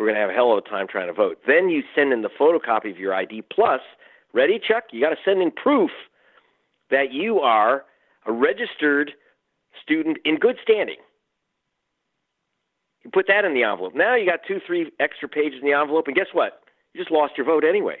we're 0.00 0.06
going 0.06 0.14
to 0.14 0.20
have 0.22 0.30
a 0.30 0.32
hell 0.32 0.56
of 0.56 0.64
a 0.64 0.68
time 0.68 0.86
trying 0.88 1.08
to 1.08 1.12
vote. 1.12 1.38
Then 1.46 1.68
you 1.68 1.82
send 1.94 2.10
in 2.14 2.22
the 2.22 2.30
photocopy 2.30 2.90
of 2.90 2.98
your 2.98 3.12
ID. 3.12 3.42
Plus, 3.52 3.82
ready, 4.32 4.58
Chuck? 4.58 4.84
You 4.92 5.00
got 5.02 5.10
to 5.10 5.16
send 5.22 5.42
in 5.42 5.50
proof 5.50 5.90
that 6.90 7.12
you 7.12 7.40
are 7.40 7.84
a 8.24 8.32
registered 8.32 9.12
student 9.82 10.16
in 10.24 10.38
good 10.38 10.56
standing. 10.62 10.96
You 13.04 13.10
put 13.12 13.26
that 13.28 13.44
in 13.44 13.52
the 13.52 13.62
envelope. 13.62 13.94
Now 13.94 14.16
you 14.16 14.24
got 14.24 14.40
two, 14.48 14.58
three 14.66 14.90
extra 15.00 15.28
pages 15.28 15.60
in 15.60 15.68
the 15.68 15.76
envelope, 15.76 16.06
and 16.06 16.16
guess 16.16 16.28
what? 16.32 16.62
You 16.94 17.00
just 17.00 17.12
lost 17.12 17.34
your 17.36 17.44
vote 17.44 17.64
anyway. 17.68 17.98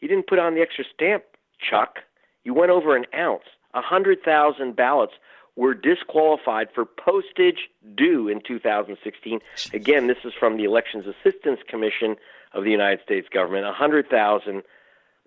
You 0.00 0.08
didn't 0.08 0.28
put 0.28 0.38
on 0.38 0.54
the 0.54 0.62
extra 0.62 0.84
stamp, 0.94 1.24
Chuck. 1.60 1.96
You 2.44 2.54
went 2.54 2.70
over 2.70 2.96
an 2.96 3.04
ounce. 3.14 3.44
A 3.74 3.82
hundred 3.82 4.18
thousand 4.24 4.76
ballots 4.76 5.12
were 5.56 5.74
disqualified 5.74 6.68
for 6.74 6.84
postage 6.84 7.70
due 7.96 8.28
in 8.28 8.40
2016. 8.46 9.40
Again, 9.72 10.06
this 10.06 10.18
is 10.24 10.32
from 10.38 10.56
the 10.58 10.64
Elections 10.64 11.04
Assistance 11.06 11.60
Commission 11.66 12.16
of 12.52 12.64
the 12.64 12.70
United 12.70 13.00
States 13.02 13.26
government. 13.32 13.64
100,000 13.64 14.62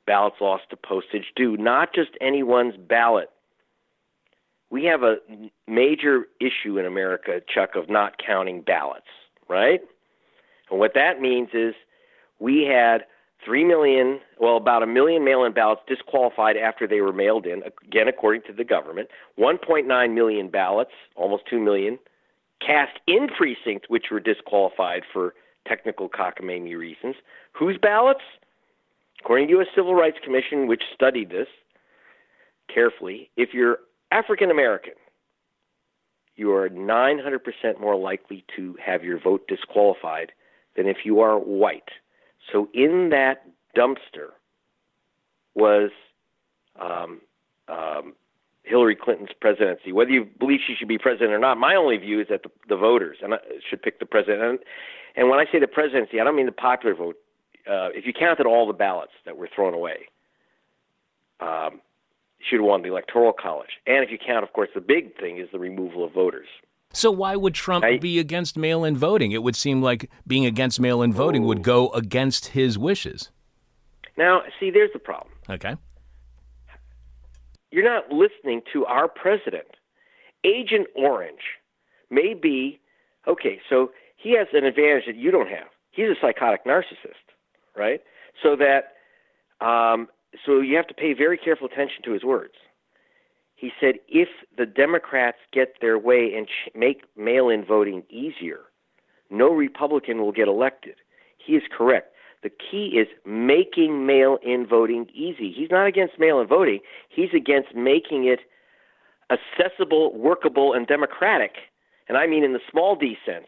ballots 0.06 0.38
lost 0.40 0.64
to 0.70 0.78
postage 0.78 1.34
due, 1.36 1.58
not 1.58 1.94
just 1.94 2.12
anyone's 2.22 2.78
ballot. 2.78 3.30
We 4.70 4.86
have 4.86 5.02
a 5.02 5.18
major 5.68 6.28
issue 6.40 6.78
in 6.78 6.86
America, 6.86 7.42
Chuck, 7.48 7.76
of 7.76 7.90
not 7.90 8.20
counting 8.24 8.62
ballots, 8.62 9.08
right? 9.48 9.82
And 10.70 10.80
what 10.80 10.94
that 10.94 11.20
means 11.20 11.50
is 11.54 11.74
we 12.38 12.64
had 12.64 13.06
3 13.46 13.64
million, 13.64 14.20
well, 14.40 14.58
about 14.58 14.84
a 14.84 14.88
million 14.88 15.24
mail 15.24 15.44
in 15.44 15.54
ballots 15.54 15.82
disqualified 15.88 16.58
after 16.58 16.88
they 16.88 17.02
were 17.02 17.14
mailed 17.14 17.46
in, 17.46 17.62
again, 17.86 18.08
according 18.08 18.42
to 18.44 18.54
the 18.54 18.64
government. 18.64 19.10
1.9 19.40 20.14
million 20.14 20.50
ballots, 20.50 20.92
almost 21.16 21.44
2 21.50 21.60
million, 21.60 21.98
cast 22.60 23.00
in 23.08 23.28
precincts 23.28 23.90
which 23.90 24.06
were 24.12 24.20
disqualified 24.20 25.04
for 25.12 25.34
technical 25.68 26.10
cockamamie 26.10 26.78
reasons. 26.78 27.16
Whose 27.54 27.78
ballots? 27.78 28.22
According 29.22 29.48
to 29.48 29.54
the 29.54 29.58
U.S. 29.60 29.68
Civil 29.76 29.96
Rights 29.96 30.18
Commission, 30.24 30.68
which 30.68 30.84
studied 30.94 31.30
this 31.30 31.48
carefully, 32.74 33.30
if 33.38 33.50
you're 33.54 33.80
African 34.12 34.52
American, 34.52 34.94
you 36.36 36.52
are 36.54 36.70
900% 36.70 37.40
more 37.80 37.96
likely 37.96 38.46
to 38.56 38.76
have 38.84 39.04
your 39.04 39.20
vote 39.20 39.46
disqualified 39.48 40.32
than 40.78 40.88
if 40.88 40.98
you 41.04 41.20
are 41.20 41.38
white. 41.38 41.90
So 42.52 42.70
in 42.74 43.10
that 43.10 43.46
dumpster 43.76 44.32
was 45.56 45.92
um, 46.80 47.22
um, 47.68 48.14
Hillary 48.64 48.96
Clinton's 48.96 49.30
presidency. 49.40 49.92
Whether 49.92 50.12
you 50.12 50.26
believe 50.26 50.60
she 50.66 50.76
should 50.76 50.88
be 50.88 50.98
president 50.98 51.32
or 51.32 51.40
not, 51.40 51.58
my 51.58 51.76
only 51.76 51.98
view 51.98 52.22
is 52.22 52.28
that 52.30 52.44
the, 52.44 52.50
the 52.68 52.78
voters 52.78 53.18
and 53.22 53.34
should 53.68 53.82
pick 53.82 54.00
the 54.00 54.06
president. 54.06 54.62
And, 55.16 55.30
when 55.30 55.40
I 55.40 55.46
say 55.52 55.60
the 55.60 55.68
presidency, 55.68 56.20
I 56.20 56.24
don't 56.24 56.36
mean 56.36 56.46
the 56.46 56.52
popular 56.52 56.96
vote. 56.96 57.18
Uh, 57.68 57.90
if 57.94 58.06
you 58.06 58.14
counted 58.14 58.46
all 58.46 58.68
the 58.68 58.74
ballots 58.74 59.12
that 59.26 59.38
were 59.38 59.50
thrown 59.54 59.74
away, 59.74 60.08
um, 61.40 61.82
should 62.40 62.60
have 62.60 62.66
won 62.66 62.82
the 62.82 62.90
electoral 62.90 63.34
college. 63.34 63.72
And 63.86 64.04
if 64.04 64.12
you 64.12 64.18
count, 64.18 64.44
of 64.44 64.54
course, 64.54 64.70
the 64.74 64.82
big 64.82 65.20
thing 65.20 65.38
is 65.38 65.50
the 65.52 65.60
removal 65.60 66.06
of 66.06 66.14
voters. 66.14 66.48
So 66.92 67.12
why 67.12 67.36
would 67.36 67.54
Trump 67.54 67.86
I, 67.86 67.98
be 67.98 68.20
against 68.20 68.58
mail-in 68.58 68.98
voting? 68.98 69.32
It 69.32 69.44
would 69.44 69.56
seem 69.56 69.82
like 69.82 70.10
being 70.26 70.46
against 70.46 70.80
mail-in 70.80 71.14
voting 71.14 71.44
would 71.46 71.62
go 71.62 71.90
against 71.90 72.48
his 72.48 72.78
wishes. 72.78 73.30
Now, 74.18 74.42
see, 74.60 74.72
there's 74.72 74.92
the 74.92 75.00
problem. 75.00 75.34
Okay. 75.50 75.76
You're 77.72 77.84
not 77.84 78.12
listening 78.12 78.62
to 78.74 78.86
our 78.86 79.08
president. 79.08 79.68
Agent 80.44 80.88
Orange 80.96 81.58
may 82.10 82.34
be 82.34 82.80
okay. 83.28 83.62
So 83.70 83.92
he 84.18 84.36
has 84.38 84.48
an 84.54 84.66
advantage 84.66 85.06
that 85.06 85.16
you 85.16 85.32
don't 85.32 85.50
have. 85.50 85.68
He's 85.92 86.08
a 86.08 86.16
psychotic 86.20 86.66
narcissist, 86.66 87.34
right? 87.78 88.02
So 88.42 88.56
that 88.56 88.94
um, 89.66 90.08
so 90.46 90.60
you 90.60 90.76
have 90.76 90.88
to 90.88 90.94
pay 90.94 91.14
very 91.14 91.38
careful 91.38 91.68
attention 91.68 92.04
to 92.06 92.12
his 92.12 92.24
words. 92.24 92.54
He 93.60 93.72
said 93.80 93.96
if 94.08 94.30
the 94.58 94.66
Democrats 94.66 95.40
get 95.52 95.74
their 95.82 96.00
way 96.00 96.34
and 96.34 96.48
ch- 96.48 96.74
make 96.74 97.04
mail 97.18 97.50
in 97.50 97.66
voting 97.66 98.04
easier, 98.10 98.62
no 99.30 99.50
Republican 99.50 100.22
will 100.22 100.32
get 100.32 100.48
elected. 100.48 100.96
He 101.38 101.54
is 101.54 101.64
correct. 101.70 102.14
The 102.42 102.50
key 102.50 102.98
is 102.98 103.08
making 103.26 104.06
mail 104.06 104.38
in 104.42 104.66
voting 104.66 105.08
easy. 105.14 105.52
He's 105.52 105.70
not 105.70 105.88
against 105.88 106.18
mail 106.18 106.40
in 106.40 106.48
voting, 106.48 106.80
he's 107.10 107.34
against 107.36 107.76
making 107.76 108.26
it 108.26 108.40
accessible, 109.30 110.16
workable, 110.18 110.74
and 110.74 110.88
democratic. 110.88 111.56
And 112.08 112.18
I 112.18 112.28
mean 112.28 112.46
in 112.46 112.54
the 112.54 112.62
small 112.72 112.96
d 112.96 113.18
sense. 113.26 113.48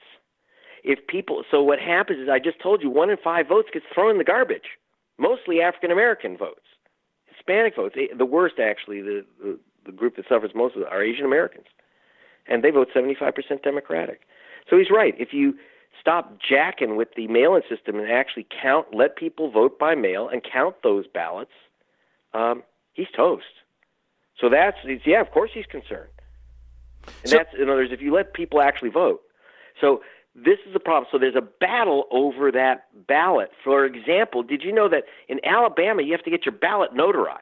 If 0.84 1.08
people, 1.08 1.43
so 1.50 1.63
what 1.63 1.80
happens 1.80 2.19
is, 2.19 2.30
I 2.30 2.39
just 2.39 2.60
told 2.60 2.82
you, 2.82 2.89
one 2.89 3.10
in 3.10 3.17
five 3.24 3.47
votes 3.47 3.69
gets 3.71 3.86
thrown 3.93 4.12
in 4.12 4.17
the 4.17 4.24
garbage, 4.24 4.78
mostly 5.17 5.62
African 5.62 5.91
American 5.91 6.36
votes. 6.36 6.65
Hispanic 7.28 7.76
votes, 7.76 7.95
eh, 7.97 8.13
the 8.17 8.26
worst 8.26 8.56
actually, 8.60 9.02
the, 9.02 9.26
the, 9.41 9.60
the 9.86 9.91
group 9.91 10.15
that 10.15 10.26
suffers 10.28 10.52
most 10.56 10.76
of 10.76 10.82
it 10.82 10.88
are 10.89 11.04
Asian 11.04 11.26
Americans. 11.26 11.67
And 12.48 12.63
they 12.63 12.72
vote 12.72 12.89
75% 12.96 13.63
Democratic. 13.63 14.22
So 14.70 14.78
he's 14.78 14.89
right. 14.89 15.13
If 15.17 15.34
you 15.34 15.56
stop 16.00 16.38
jacking 16.48 16.96
with 16.96 17.10
the 17.15 17.28
mail 17.28 17.56
in 17.56 17.62
system 17.70 18.00
and 18.00 18.12
actually 18.12 18.48
count, 18.62 18.88
let 18.94 19.15
people 19.15 19.52
vote 19.52 19.78
by 19.78 19.96
mail 19.96 20.28
and 20.28 20.41
count 20.44 20.76
those 20.84 21.06
ballots, 21.08 21.52
um, 22.34 22.63
he's 22.94 23.08
toast. 23.15 23.46
So 24.39 24.50
that's, 24.50 24.78
yeah, 25.06 25.22
of 25.22 25.32
course 25.32 25.52
he's 25.54 25.65
concerned. 25.65 26.10
And 27.24 27.30
so, 27.30 27.38
that's, 27.38 27.50
in 27.56 27.63
other 27.63 27.82
words, 27.82 27.91
if 27.91 28.02
you 28.02 28.13
let 28.13 28.34
people 28.34 28.62
actually 28.62 28.89
vote. 28.89 29.22
So 29.80 30.02
this 30.36 30.60
is 30.65 30.74
the 30.74 30.80
problem. 30.80 31.08
So 31.12 31.17
there's 31.17 31.36
a 31.36 31.41
battle 31.41 32.06
over 32.12 32.52
that 32.52 32.88
ballot. 33.08 33.52
For 33.63 33.86
example, 33.86 34.44
did 34.44 34.63
you 34.63 34.72
know 34.72 34.88
that 34.89 35.04
in 35.28 35.39
Alabama 35.46 36.04
you 36.04 36.12
have 36.13 36.24
to 36.24 36.30
get 36.30 36.46
your 36.46 36.54
ballot 36.54 36.94
notarized? 36.94 37.38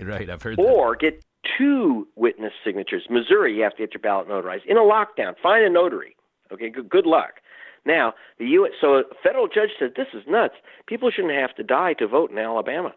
Right, 0.00 0.28
I've 0.28 0.42
heard 0.42 0.58
or 0.58 0.92
that. 0.92 1.00
get 1.00 1.24
two 1.58 2.06
witness 2.16 2.52
signatures. 2.64 3.06
Missouri, 3.10 3.56
you 3.56 3.62
have 3.62 3.76
to 3.76 3.82
get 3.82 3.94
your 3.94 4.00
ballot 4.00 4.28
notarized. 4.28 4.66
In 4.66 4.76
a 4.76 4.80
lockdown, 4.80 5.34
find 5.42 5.64
a 5.64 5.70
notary. 5.70 6.16
Okay, 6.52 6.70
good, 6.70 6.88
good 6.88 7.06
luck. 7.06 7.34
Now, 7.86 8.14
the 8.38 8.46
U.S. 8.46 8.72
So 8.80 8.94
a 8.94 9.02
federal 9.22 9.46
judge 9.46 9.70
said 9.78 9.92
this 9.96 10.06
is 10.14 10.22
nuts. 10.26 10.54
People 10.86 11.10
shouldn't 11.10 11.34
have 11.34 11.54
to 11.56 11.62
die 11.62 11.94
to 11.94 12.06
vote 12.06 12.30
in 12.30 12.38
Alabama. 12.38 12.94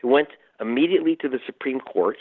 He 0.00 0.06
went 0.06 0.28
immediately 0.60 1.16
to 1.16 1.28
the 1.28 1.38
Supreme 1.46 1.80
Court, 1.80 2.16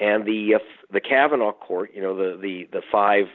and 0.00 0.24
the 0.24 0.54
uh, 0.56 0.58
the 0.90 1.00
Kavanaugh 1.00 1.52
court, 1.52 1.90
you 1.94 2.00
know, 2.00 2.16
the 2.16 2.38
the 2.40 2.68
the 2.72 2.82
five 2.90 3.26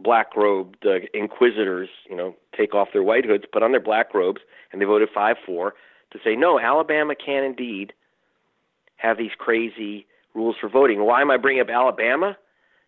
black 0.00 0.36
robed 0.36 0.84
uh, 0.86 0.98
inquisitors, 1.14 1.88
you 2.08 2.16
know, 2.16 2.34
take 2.56 2.74
off 2.74 2.88
their 2.92 3.02
white 3.02 3.24
hoods, 3.24 3.44
put 3.52 3.62
on 3.62 3.72
their 3.72 3.80
black 3.80 4.14
robes, 4.14 4.40
and 4.72 4.80
they 4.80 4.86
voted 4.86 5.08
5 5.12 5.36
4 5.44 5.74
to 6.12 6.18
say, 6.24 6.36
no, 6.36 6.58
Alabama 6.58 7.14
can 7.14 7.44
indeed 7.44 7.92
have 8.96 9.18
these 9.18 9.32
crazy 9.36 10.06
rules 10.34 10.56
for 10.60 10.68
voting. 10.68 11.04
Why 11.04 11.20
am 11.20 11.30
I 11.30 11.36
bringing 11.36 11.62
up 11.62 11.70
Alabama? 11.70 12.36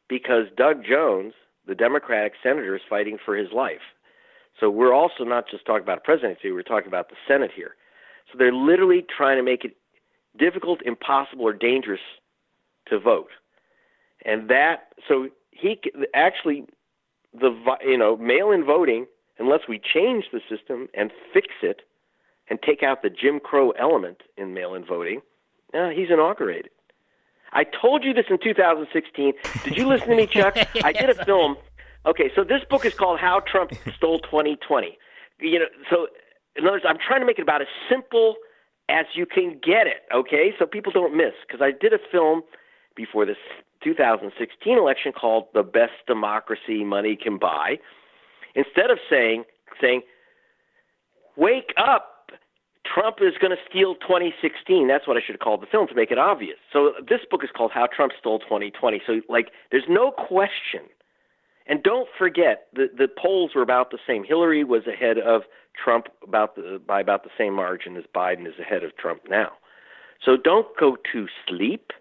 Because 0.08 0.46
Doug 0.56 0.84
Jones, 0.84 1.32
the 1.66 1.74
Democratic 1.74 2.32
senator, 2.42 2.74
is 2.74 2.82
fighting 2.88 3.18
for 3.24 3.36
his 3.36 3.48
life. 3.52 3.80
So 4.58 4.68
we're 4.68 4.92
also 4.92 5.24
not 5.24 5.48
just 5.50 5.64
talking 5.64 5.82
about 5.82 5.98
a 5.98 6.02
presidency, 6.02 6.52
we're 6.52 6.62
talking 6.62 6.88
about 6.88 7.08
the 7.08 7.16
Senate 7.26 7.50
here. 7.54 7.76
So 8.30 8.38
they're 8.38 8.52
literally 8.52 9.04
trying 9.16 9.36
to 9.38 9.42
make 9.42 9.64
it 9.64 9.76
difficult, 10.38 10.80
impossible, 10.84 11.44
or 11.44 11.52
dangerous 11.52 12.00
to 12.88 12.98
vote. 12.98 13.30
And 14.24 14.48
that, 14.50 14.92
so 15.08 15.28
he 15.50 15.80
actually 16.14 16.66
the 17.38 17.54
you 17.84 17.96
know 17.96 18.16
mail-in 18.16 18.64
voting 18.64 19.06
unless 19.38 19.60
we 19.68 19.78
change 19.78 20.24
the 20.32 20.40
system 20.48 20.88
and 20.94 21.10
fix 21.32 21.48
it 21.62 21.82
and 22.48 22.58
take 22.62 22.82
out 22.82 23.02
the 23.02 23.10
Jim 23.10 23.40
Crow 23.40 23.70
element 23.70 24.22
in 24.36 24.52
mail-in 24.52 24.84
voting, 24.84 25.22
uh, 25.72 25.88
he's 25.88 26.10
inaugurated. 26.10 26.70
I 27.52 27.64
told 27.64 28.04
you 28.04 28.12
this 28.12 28.26
in 28.30 28.38
2016. 28.38 29.32
Did 29.64 29.76
you 29.76 29.88
listen 29.88 30.08
to 30.08 30.16
me, 30.16 30.26
Chuck? 30.26 30.54
yes. 30.74 30.84
I 30.84 30.92
did 30.92 31.10
a 31.10 31.24
film. 31.24 31.56
Okay, 32.06 32.30
so 32.34 32.44
this 32.44 32.62
book 32.68 32.84
is 32.84 32.94
called 32.94 33.18
How 33.18 33.40
Trump 33.40 33.72
Stole 33.96 34.20
2020. 34.20 34.96
You 35.40 35.58
know, 35.58 35.64
so 35.90 36.06
in 36.56 36.64
other 36.64 36.72
words, 36.72 36.84
I'm 36.88 36.98
trying 36.98 37.20
to 37.20 37.26
make 37.26 37.38
it 37.38 37.42
about 37.42 37.60
as 37.60 37.68
simple 37.88 38.36
as 38.88 39.06
you 39.14 39.26
can 39.26 39.58
get 39.62 39.86
it. 39.86 40.02
Okay, 40.14 40.52
so 40.58 40.66
people 40.66 40.92
don't 40.92 41.16
miss 41.16 41.32
because 41.46 41.60
I 41.62 41.70
did 41.70 41.92
a 41.92 41.98
film 42.10 42.42
before 42.96 43.24
this 43.24 43.36
2016 43.82 44.76
election 44.76 45.12
called 45.12 45.46
"The 45.54 45.62
Best 45.62 45.92
Democracy 46.06 46.84
Money 46.84 47.16
Can 47.16 47.38
Buy," 47.38 47.78
instead 48.54 48.90
of 48.90 48.98
saying 49.08 49.44
saying, 49.80 50.02
"Wake 51.36 51.72
up." 51.76 52.19
Trump 52.92 53.18
is 53.20 53.34
going 53.40 53.50
to 53.50 53.62
steal 53.68 53.94
2016. 53.96 54.88
That's 54.88 55.06
what 55.06 55.16
I 55.16 55.20
should 55.24 55.34
have 55.34 55.40
called 55.40 55.62
the 55.62 55.66
film 55.66 55.86
to 55.88 55.94
make 55.94 56.10
it 56.10 56.18
obvious. 56.18 56.56
So 56.72 56.94
this 57.06 57.20
book 57.30 57.44
is 57.44 57.50
called 57.54 57.70
How 57.72 57.86
Trump 57.86 58.12
Stole 58.18 58.40
2020. 58.40 59.02
So 59.06 59.20
like 59.28 59.50
there's 59.70 59.88
no 59.88 60.10
question. 60.10 60.82
And 61.66 61.82
don't 61.82 62.08
forget 62.18 62.66
the 62.72 62.90
the 62.96 63.06
polls 63.06 63.52
were 63.54 63.62
about 63.62 63.90
the 63.90 63.98
same. 64.06 64.24
Hillary 64.24 64.64
was 64.64 64.86
ahead 64.86 65.18
of 65.18 65.42
Trump 65.72 66.08
about 66.26 66.56
the, 66.56 66.80
by 66.84 67.00
about 67.00 67.22
the 67.22 67.30
same 67.38 67.54
margin 67.54 67.96
as 67.96 68.04
Biden 68.14 68.46
is 68.46 68.58
ahead 68.58 68.82
of 68.82 68.96
Trump 68.96 69.22
now. 69.28 69.52
So 70.24 70.36
don't 70.36 70.66
go 70.78 70.96
to 71.12 71.26
sleep 71.48 71.92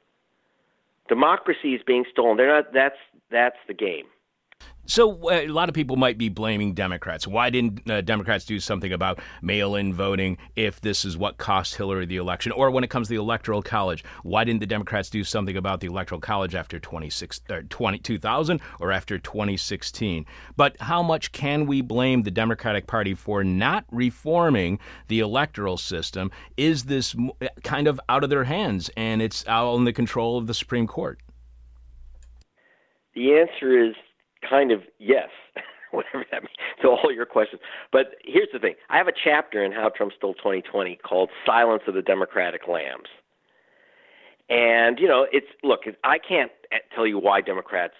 democracy 1.09 1.73
is 1.73 1.81
being 1.85 2.05
stolen. 2.09 2.37
They're 2.37 2.55
not. 2.55 2.71
That's 2.73 2.95
that's 3.29 3.57
the 3.67 3.73
game. 3.73 4.05
So 4.89 5.29
uh, 5.29 5.41
a 5.41 5.47
lot 5.49 5.69
of 5.69 5.75
people 5.75 5.97
might 5.97 6.17
be 6.17 6.29
blaming 6.29 6.73
Democrats. 6.73 7.27
Why 7.27 7.51
didn't 7.51 7.87
uh, 7.87 8.01
Democrats 8.01 8.43
do 8.43 8.59
something 8.59 8.91
about 8.91 9.19
mail-in 9.39 9.93
voting 9.93 10.39
if 10.55 10.81
this 10.81 11.05
is 11.05 11.15
what 11.15 11.37
cost 11.37 11.75
Hillary 11.75 12.07
the 12.07 12.17
election? 12.17 12.51
Or 12.51 12.71
when 12.71 12.83
it 12.83 12.89
comes 12.89 13.07
to 13.07 13.13
the 13.13 13.19
Electoral 13.19 13.61
College, 13.61 14.03
why 14.23 14.43
didn't 14.45 14.61
the 14.61 14.65
Democrats 14.65 15.11
do 15.11 15.23
something 15.23 15.55
about 15.55 15.79
the 15.79 15.85
Electoral 15.85 16.19
College 16.19 16.55
after 16.55 16.79
26, 16.79 17.41
uh, 17.51 17.61
20, 17.69 17.99
2000 17.99 18.61
or 18.79 18.91
after 18.91 19.19
2016? 19.19 20.25
But 20.57 20.75
how 20.81 21.03
much 21.03 21.33
can 21.33 21.67
we 21.67 21.81
blame 21.81 22.23
the 22.23 22.31
Democratic 22.31 22.87
Party 22.87 23.13
for 23.13 23.43
not 23.43 23.85
reforming 23.91 24.79
the 25.07 25.19
electoral 25.19 25.77
system? 25.77 26.31
Is 26.57 26.85
this 26.85 27.15
kind 27.63 27.87
of 27.87 28.01
out 28.09 28.23
of 28.23 28.31
their 28.31 28.45
hands 28.45 28.89
and 28.97 29.21
it's 29.21 29.47
out 29.47 29.75
in 29.75 29.83
the 29.83 29.93
control 29.93 30.39
of 30.39 30.47
the 30.47 30.55
Supreme 30.55 30.87
Court? 30.87 31.19
The 33.13 33.33
answer 33.35 33.87
is 33.87 33.93
kind 34.47 34.71
of 34.71 34.81
yes, 34.97 35.29
whatever 35.91 36.25
that 36.31 36.43
means 36.43 36.57
to 36.81 36.89
all 36.89 37.11
your 37.13 37.25
questions. 37.25 37.61
But 37.91 38.15
here's 38.23 38.49
the 38.53 38.59
thing: 38.59 38.75
I 38.89 38.97
have 38.97 39.07
a 39.07 39.13
chapter 39.23 39.63
in 39.63 39.71
How 39.71 39.89
Trump 39.89 40.13
Stole 40.17 40.33
2020 40.35 40.99
called 41.03 41.29
"Silence 41.45 41.83
of 41.87 41.93
the 41.93 42.01
Democratic 42.01 42.67
Lambs." 42.67 43.09
And 44.49 44.99
you 44.99 45.07
know, 45.07 45.27
it's 45.31 45.47
look, 45.63 45.81
I 46.03 46.17
can't 46.17 46.51
tell 46.95 47.05
you 47.05 47.19
why 47.19 47.41
Democrats 47.41 47.93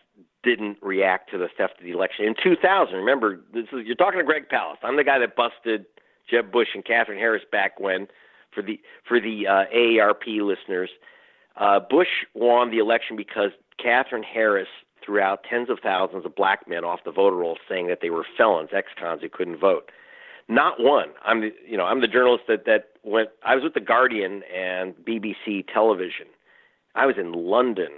didn't 0.44 0.78
react 0.82 1.30
to 1.32 1.38
the 1.38 1.48
theft 1.58 1.80
of 1.80 1.84
the 1.84 1.92
election 1.92 2.26
in 2.26 2.36
2000. 2.42 2.96
Remember, 2.96 3.40
this 3.54 3.66
is 3.72 3.86
you're 3.86 3.96
talking 3.96 4.20
to 4.20 4.26
Greg 4.26 4.50
Palast. 4.50 4.78
I'm 4.84 4.98
the 4.98 5.04
guy 5.04 5.20
that 5.20 5.36
busted 5.36 5.86
Jeb 6.30 6.52
Bush 6.52 6.70
and 6.74 6.86
Katherine 6.86 7.20
Harris 7.20 7.44
back 7.52 7.80
when, 7.80 8.08
for 8.54 8.62
the 8.62 8.80
for 9.08 9.20
the 9.20 9.48
uh, 9.48 9.66
AARP 9.76 10.42
listeners, 10.42 10.90
uh, 11.58 11.80
Bush 11.80 12.08
won 12.34 12.72
the 12.72 12.80
election 12.80 13.16
because 13.16 13.52
Katherine 13.82 14.24
Harris 14.24 14.68
threw 15.04 15.20
out 15.22 15.44
tens 15.50 15.70
of 15.70 15.80
thousands 15.82 16.26
of 16.26 16.36
black 16.36 16.68
men 16.68 16.84
off 16.84 17.02
the 17.06 17.12
voter 17.12 17.36
rolls 17.36 17.60
saying 17.68 17.88
that 17.88 18.00
they 18.02 18.10
were 18.10 18.26
felons, 18.38 18.70
ex-cons 18.74 19.22
who 19.22 19.30
couldn't 19.30 19.60
vote. 19.60 19.92
Not 20.48 20.80
one. 20.80 21.10
I'm 21.24 21.42
the, 21.42 21.54
you 21.68 21.78
know 21.78 21.86
I'm 21.86 22.02
the 22.02 22.08
journalist 22.08 22.46
that 22.48 22.66
that 22.66 22.90
went. 23.04 23.30
I 23.46 23.54
was 23.56 23.64
with 23.64 23.76
the 23.76 23.80
Guardian 23.80 24.42
and 24.54 24.96
BBC 24.96 25.66
Television. 25.72 26.26
I 26.96 27.06
was 27.06 27.16
in 27.20 27.34
London. 27.34 27.90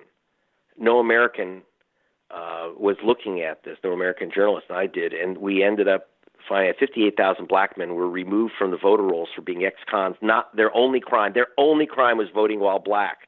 No 0.77 0.99
American 0.99 1.61
uh, 2.29 2.69
was 2.77 2.97
looking 3.03 3.41
at 3.41 3.63
this. 3.63 3.77
No 3.83 3.93
American 3.93 4.31
journalist. 4.33 4.65
And 4.69 4.77
I 4.77 4.87
did, 4.87 5.13
and 5.13 5.37
we 5.37 5.63
ended 5.63 5.87
up 5.87 6.07
finding 6.47 6.73
58,000 6.77 7.47
black 7.47 7.77
men 7.77 7.95
were 7.95 8.09
removed 8.09 8.53
from 8.57 8.71
the 8.71 8.77
voter 8.77 9.03
rolls 9.03 9.29
for 9.33 9.41
being 9.41 9.63
ex-cons. 9.63 10.15
Not 10.21 10.53
their 10.55 10.75
only 10.75 10.99
crime. 10.99 11.31
Their 11.33 11.47
only 11.57 11.85
crime 11.85 12.17
was 12.17 12.27
voting 12.33 12.59
while 12.59 12.79
black. 12.79 13.27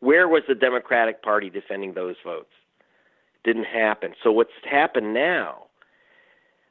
Where 0.00 0.28
was 0.28 0.42
the 0.48 0.54
Democratic 0.54 1.22
Party 1.22 1.50
defending 1.50 1.94
those 1.94 2.16
votes? 2.24 2.50
Didn't 3.44 3.64
happen. 3.64 4.14
So 4.22 4.32
what's 4.32 4.50
happened 4.68 5.14
now? 5.14 5.64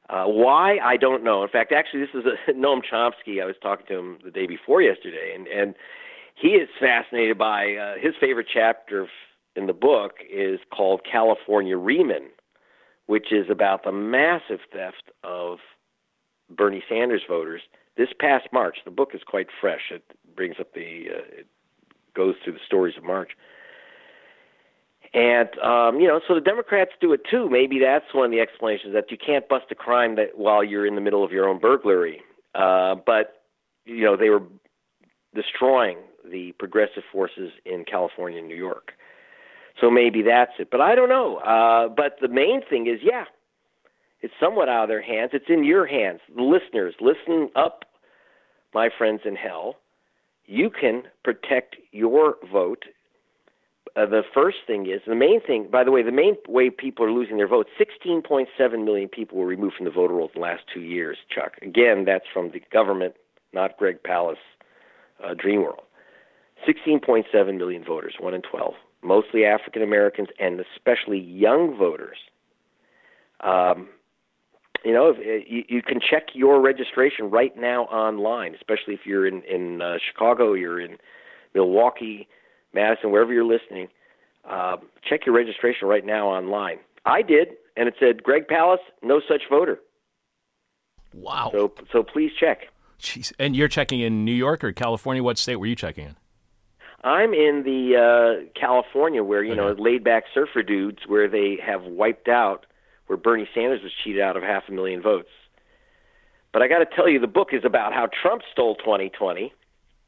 Uh, 0.10 0.26
why 0.26 0.78
I 0.80 0.98
don't 0.98 1.24
know. 1.24 1.44
In 1.44 1.50
fact, 1.50 1.72
actually, 1.72 2.02
this 2.02 2.10
is 2.14 2.26
a, 2.26 2.52
Noam 2.54 2.82
Chomsky. 2.84 3.42
I 3.42 3.46
was 3.46 3.56
talking 3.62 3.86
to 3.88 3.98
him 3.98 4.18
the 4.24 4.32
day 4.32 4.48
before 4.48 4.82
yesterday, 4.82 5.34
and 5.36 5.48
and 5.48 5.76
he 6.36 6.50
is 6.50 6.68
fascinated 6.80 7.38
by 7.38 7.76
uh, 7.76 7.94
his 8.02 8.14
favorite 8.20 8.48
chapter 8.52 9.08
in 9.56 9.68
the 9.68 9.74
book 9.74 10.14
is 10.32 10.60
called 10.76 11.02
California 11.10 11.78
Riemann, 11.78 12.30
which 13.06 13.32
is 13.32 13.50
about 13.50 13.84
the 13.84 13.92
massive 13.92 14.60
theft 14.72 15.12
of 15.24 15.60
Bernie 16.50 16.84
Sanders 16.90 17.22
voters 17.28 17.62
this 17.98 18.10
past 18.20 18.48
March. 18.52 18.78
The 18.86 18.92
book 18.92 19.12
is 19.14 19.22
quite 19.26 19.48
fresh. 19.62 19.92
It 19.92 20.04
brings 20.36 20.56
up 20.60 20.74
the 20.74 21.06
uh, 21.12 21.40
it 21.40 21.48
goes 22.16 22.36
through 22.44 22.54
the 22.54 22.60
stories 22.66 22.98
of 22.98 23.04
March. 23.04 23.32
And 25.14 25.50
um, 25.60 26.00
you 26.00 26.08
know, 26.08 26.20
so 26.28 26.34
the 26.34 26.42
Democrats 26.42 26.92
do 27.00 27.14
it 27.14 27.22
too. 27.30 27.50
Maybe 27.50 27.80
that's 27.80 28.14
one 28.14 28.26
of 28.26 28.32
the 28.32 28.40
explanations 28.40 28.94
that 28.94 29.12
you 29.12 29.18
can't 29.18 29.48
bust 29.48 29.66
a 29.70 29.76
crime 29.76 30.16
that 30.16 30.38
while 30.38 30.64
you're 30.64 30.88
in 30.88 30.96
the 30.96 31.02
middle 31.02 31.24
of 31.24 31.32
your 31.32 31.48
own 31.48 31.60
burglary. 31.60 32.22
Uh, 32.56 32.96
but 33.06 33.44
you 33.86 34.04
know, 34.04 34.18
they 34.18 34.30
were 34.30 34.42
destroying 35.36 35.98
the 36.30 36.54
progressive 36.54 37.04
forces 37.12 37.52
in 37.66 37.86
California 37.86 38.40
and 38.40 38.48
New 38.48 38.56
York. 38.56 38.94
So 39.80 39.90
maybe 39.90 40.22
that's 40.22 40.52
it. 40.60 40.70
But 40.72 40.82
I 40.82 40.96
don't 40.96 41.10
know. 41.10 41.38
Uh, 41.38 41.90
but 41.90 42.18
the 42.22 42.28
main 42.28 42.62
thing 42.68 42.88
is, 42.88 43.00
yeah, 43.04 43.26
it's 44.22 44.34
somewhat 44.40 44.70
out 44.70 44.84
of 44.84 44.90
their 44.90 45.02
hands. 45.02 45.32
It's 45.34 45.50
in 45.50 45.64
your 45.64 45.86
hands. 45.86 46.22
The 46.36 46.44
listeners, 46.44 46.96
listen 47.02 47.50
up, 47.56 47.86
my 48.74 48.90
friends 48.96 49.22
in 49.26 49.36
hell. 49.36 49.78
You 50.46 50.70
can 50.70 51.04
protect 51.24 51.76
your 51.92 52.36
vote. 52.52 52.86
Uh, 53.96 54.08
the 54.08 54.24
first 54.34 54.58
thing 54.66 54.88
is 54.88 55.02
the 55.06 55.16
main 55.16 55.40
thing. 55.40 55.68
By 55.72 55.84
the 55.84 55.92
way, 55.92 56.02
the 56.02 56.12
main 56.12 56.36
way 56.48 56.72
people 56.72 57.06
are 57.06 57.12
losing 57.12 57.38
their 57.38 57.48
votes: 57.48 57.70
16.7 57.80 58.48
million 58.84 59.08
people 59.08 59.38
were 59.38 59.46
removed 59.46 59.76
from 59.76 59.86
the 59.86 59.92
voter 59.92 60.16
rolls 60.16 60.32
in 60.34 60.42
the 60.42 60.48
last 60.48 60.64
two 60.74 60.82
years. 60.82 61.18
Chuck, 61.34 61.54
again, 61.62 62.06
that's 62.06 62.26
from 62.34 62.52
the 62.52 62.62
government, 62.72 63.14
not 63.54 63.78
Greg 63.78 64.02
Palast, 64.04 64.38
uh, 65.24 65.34
Dreamworld. 65.36 65.84
16.7 66.68 67.58
million 67.58 67.84
voters, 67.84 68.16
one 68.20 68.34
in 68.34 68.42
12, 68.42 68.74
mostly 69.04 69.46
African 69.46 69.82
Americans 69.82 70.30
and 70.40 70.62
especially 70.62 71.20
young 71.20 71.78
voters. 71.78 72.18
Um, 73.42 73.90
you 74.84 74.94
know, 74.94 75.10
if, 75.10 75.18
uh, 75.18 75.46
you, 75.48 75.64
you 75.68 75.82
can 75.82 76.00
check 76.00 76.28
your 76.34 76.62
registration 76.62 77.30
right 77.30 77.56
now 77.58 77.84
online, 77.84 78.56
especially 78.56 78.94
if 78.94 79.02
you're 79.06 79.28
in 79.28 79.44
in 79.44 79.82
uh, 79.82 79.98
Chicago, 80.06 80.54
you're 80.54 80.80
in 80.80 80.98
Milwaukee, 81.54 82.28
Madison, 82.74 83.12
wherever 83.12 83.34
you're 83.34 83.46
listening. 83.46 83.88
Uh, 84.50 84.78
check 85.08 85.26
your 85.26 85.36
registration 85.36 85.88
right 85.88 86.06
now 86.06 86.28
online. 86.28 86.80
I 87.06 87.22
did, 87.22 87.50
and 87.78 87.88
it 87.88 87.96
said 88.00 88.24
Greg 88.24 88.48
Palast, 88.48 88.78
no 89.02 89.22
such 89.28 89.44
voter. 89.50 89.80
Wow. 91.14 91.52
So 91.54 91.74
so 91.92 92.04
please 92.04 92.32
check. 92.40 92.68
Jeez. 93.00 93.34
And 93.38 93.56
you're 93.56 93.68
checking 93.68 94.00
in 94.00 94.26
New 94.26 94.34
York 94.34 94.64
or 94.64 94.72
California? 94.72 95.24
What 95.24 95.38
state 95.38 95.58
were 95.58 95.66
you 95.66 95.76
checking 95.76 96.06
in? 96.06 96.16
I'm 97.04 97.34
in 97.34 97.64
the 97.64 97.98
uh, 97.98 98.60
California 98.60 99.24
where 99.24 99.44
you 99.44 99.56
know 99.56 99.74
laid 99.78 100.04
back 100.04 100.24
surfer 100.34 100.64
dudes 100.64 101.00
where 101.06 101.28
they 101.28 101.58
have 101.64 101.84
wiped 101.84 102.30
out 102.30 102.66
where 103.08 103.18
Bernie 103.18 103.48
Sanders 103.54 103.82
was 103.84 103.92
cheated 104.04 104.22
out 104.22 104.38
of 104.38 104.44
half 104.44 104.64
a 104.70 104.72
million 104.72 105.02
votes. 105.02 105.30
But 106.54 106.62
I 106.62 106.68
got 106.68 106.80
to 106.80 106.86
tell 106.86 107.10
you, 107.10 107.20
the 107.20 107.28
book 107.28 107.50
is 107.52 107.66
about 107.66 107.94
how 107.94 108.08
Trump 108.22 108.44
stole 108.52 108.76
2020. 108.76 109.52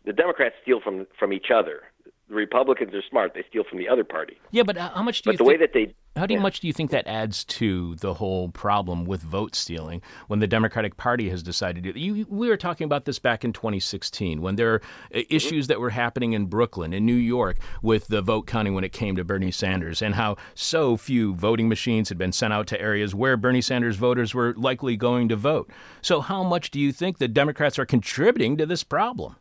The 0.05 0.13
Democrats 0.13 0.55
steal 0.61 0.79
from 0.79 1.07
from 1.19 1.33
each 1.33 1.47
other. 1.53 1.81
The 2.27 2.35
Republicans 2.35 2.93
are 2.93 3.03
smart; 3.09 3.33
they 3.33 3.43
steal 3.49 3.63
from 3.69 3.77
the 3.77 3.87
other 3.87 4.03
party. 4.03 4.37
Yeah, 4.51 4.63
but 4.63 4.77
uh, 4.77 4.89
how 4.93 5.03
much 5.03 5.21
do 5.21 5.29
But 5.29 5.33
you 5.33 5.37
the 5.37 5.43
think, 5.43 5.49
way 5.49 5.57
that 5.57 5.73
they 5.73 5.93
how 6.17 6.25
do 6.25 6.33
you, 6.33 6.39
yeah. 6.39 6.43
much 6.43 6.61
do 6.61 6.67
you 6.67 6.71
think 6.71 6.91
that 6.91 7.05
adds 7.07 7.43
to 7.43 7.95
the 7.95 8.13
whole 8.13 8.47
problem 8.47 9.03
with 9.03 9.21
vote 9.21 9.53
stealing 9.53 10.01
when 10.27 10.39
the 10.39 10.47
Democratic 10.47 10.95
Party 10.95 11.29
has 11.29 11.43
decided 11.43 11.83
to? 11.83 11.99
You, 11.99 12.25
we 12.29 12.47
were 12.47 12.55
talking 12.55 12.85
about 12.85 13.03
this 13.03 13.19
back 13.19 13.43
in 13.43 13.51
2016 13.51 14.41
when 14.41 14.55
there 14.55 14.75
are 14.75 14.81
uh, 15.13 15.21
issues 15.29 15.67
that 15.67 15.81
were 15.81 15.89
happening 15.89 16.31
in 16.31 16.45
Brooklyn 16.45 16.93
in 16.93 17.05
New 17.05 17.15
York 17.15 17.57
with 17.81 18.07
the 18.07 18.21
vote 18.21 18.47
counting 18.47 18.73
when 18.73 18.85
it 18.85 18.93
came 18.93 19.17
to 19.17 19.25
Bernie 19.25 19.51
Sanders 19.51 20.01
and 20.01 20.15
how 20.15 20.37
so 20.53 20.95
few 20.95 21.35
voting 21.35 21.67
machines 21.67 22.07
had 22.07 22.17
been 22.17 22.31
sent 22.31 22.53
out 22.53 22.65
to 22.67 22.79
areas 22.79 23.13
where 23.13 23.35
Bernie 23.35 23.61
Sanders 23.61 23.97
voters 23.97 24.33
were 24.33 24.53
likely 24.55 24.95
going 24.95 25.27
to 25.27 25.35
vote. 25.35 25.69
So, 26.01 26.21
how 26.21 26.43
much 26.43 26.71
do 26.71 26.79
you 26.79 26.93
think 26.93 27.17
the 27.17 27.27
Democrats 27.27 27.77
are 27.77 27.85
contributing 27.85 28.55
to 28.55 28.65
this 28.65 28.85
problem? 28.85 29.35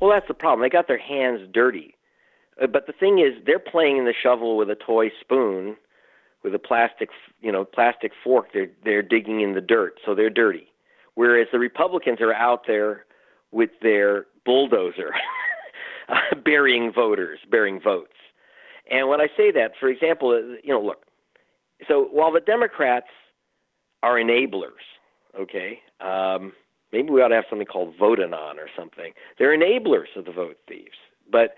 Well, 0.00 0.10
that's 0.10 0.28
the 0.28 0.34
problem. 0.34 0.62
They 0.62 0.70
got 0.70 0.88
their 0.88 0.98
hands 0.98 1.48
dirty. 1.52 1.94
Uh, 2.60 2.66
But 2.66 2.86
the 2.86 2.92
thing 2.92 3.18
is, 3.18 3.32
they're 3.44 3.58
playing 3.58 3.96
in 3.98 4.04
the 4.04 4.14
shovel 4.22 4.56
with 4.56 4.70
a 4.70 4.74
toy 4.74 5.10
spoon, 5.20 5.76
with 6.42 6.54
a 6.54 6.58
plastic, 6.58 7.10
you 7.40 7.50
know, 7.52 7.64
plastic 7.64 8.12
fork. 8.22 8.48
They're 8.52 8.70
they're 8.84 9.02
digging 9.02 9.40
in 9.40 9.54
the 9.54 9.60
dirt, 9.60 9.98
so 10.04 10.14
they're 10.14 10.30
dirty. 10.30 10.68
Whereas 11.14 11.48
the 11.50 11.58
Republicans 11.58 12.20
are 12.20 12.34
out 12.34 12.66
there 12.66 13.06
with 13.50 13.70
their 13.80 14.26
bulldozer, 14.44 15.14
uh, 16.08 16.34
burying 16.44 16.92
voters, 16.92 17.38
burying 17.50 17.80
votes. 17.80 18.12
And 18.90 19.08
when 19.08 19.20
I 19.20 19.28
say 19.36 19.50
that, 19.52 19.72
for 19.80 19.88
example, 19.88 20.30
uh, 20.30 20.56
you 20.62 20.72
know, 20.72 20.80
look. 20.80 21.04
So 21.88 22.04
while 22.12 22.32
the 22.32 22.40
Democrats 22.40 23.08
are 24.02 24.14
enablers, 24.16 24.84
okay, 25.38 25.80
um, 26.00 26.52
maybe 26.96 27.10
we 27.10 27.20
ought 27.20 27.28
to 27.28 27.34
have 27.34 27.44
something 27.50 27.66
called 27.66 27.94
Vote-Anon 27.98 28.58
or 28.58 28.68
something. 28.78 29.12
They're 29.38 29.56
enablers 29.56 30.10
of 30.16 30.24
the 30.24 30.32
vote 30.32 30.58
thieves, 30.68 30.98
but 31.30 31.48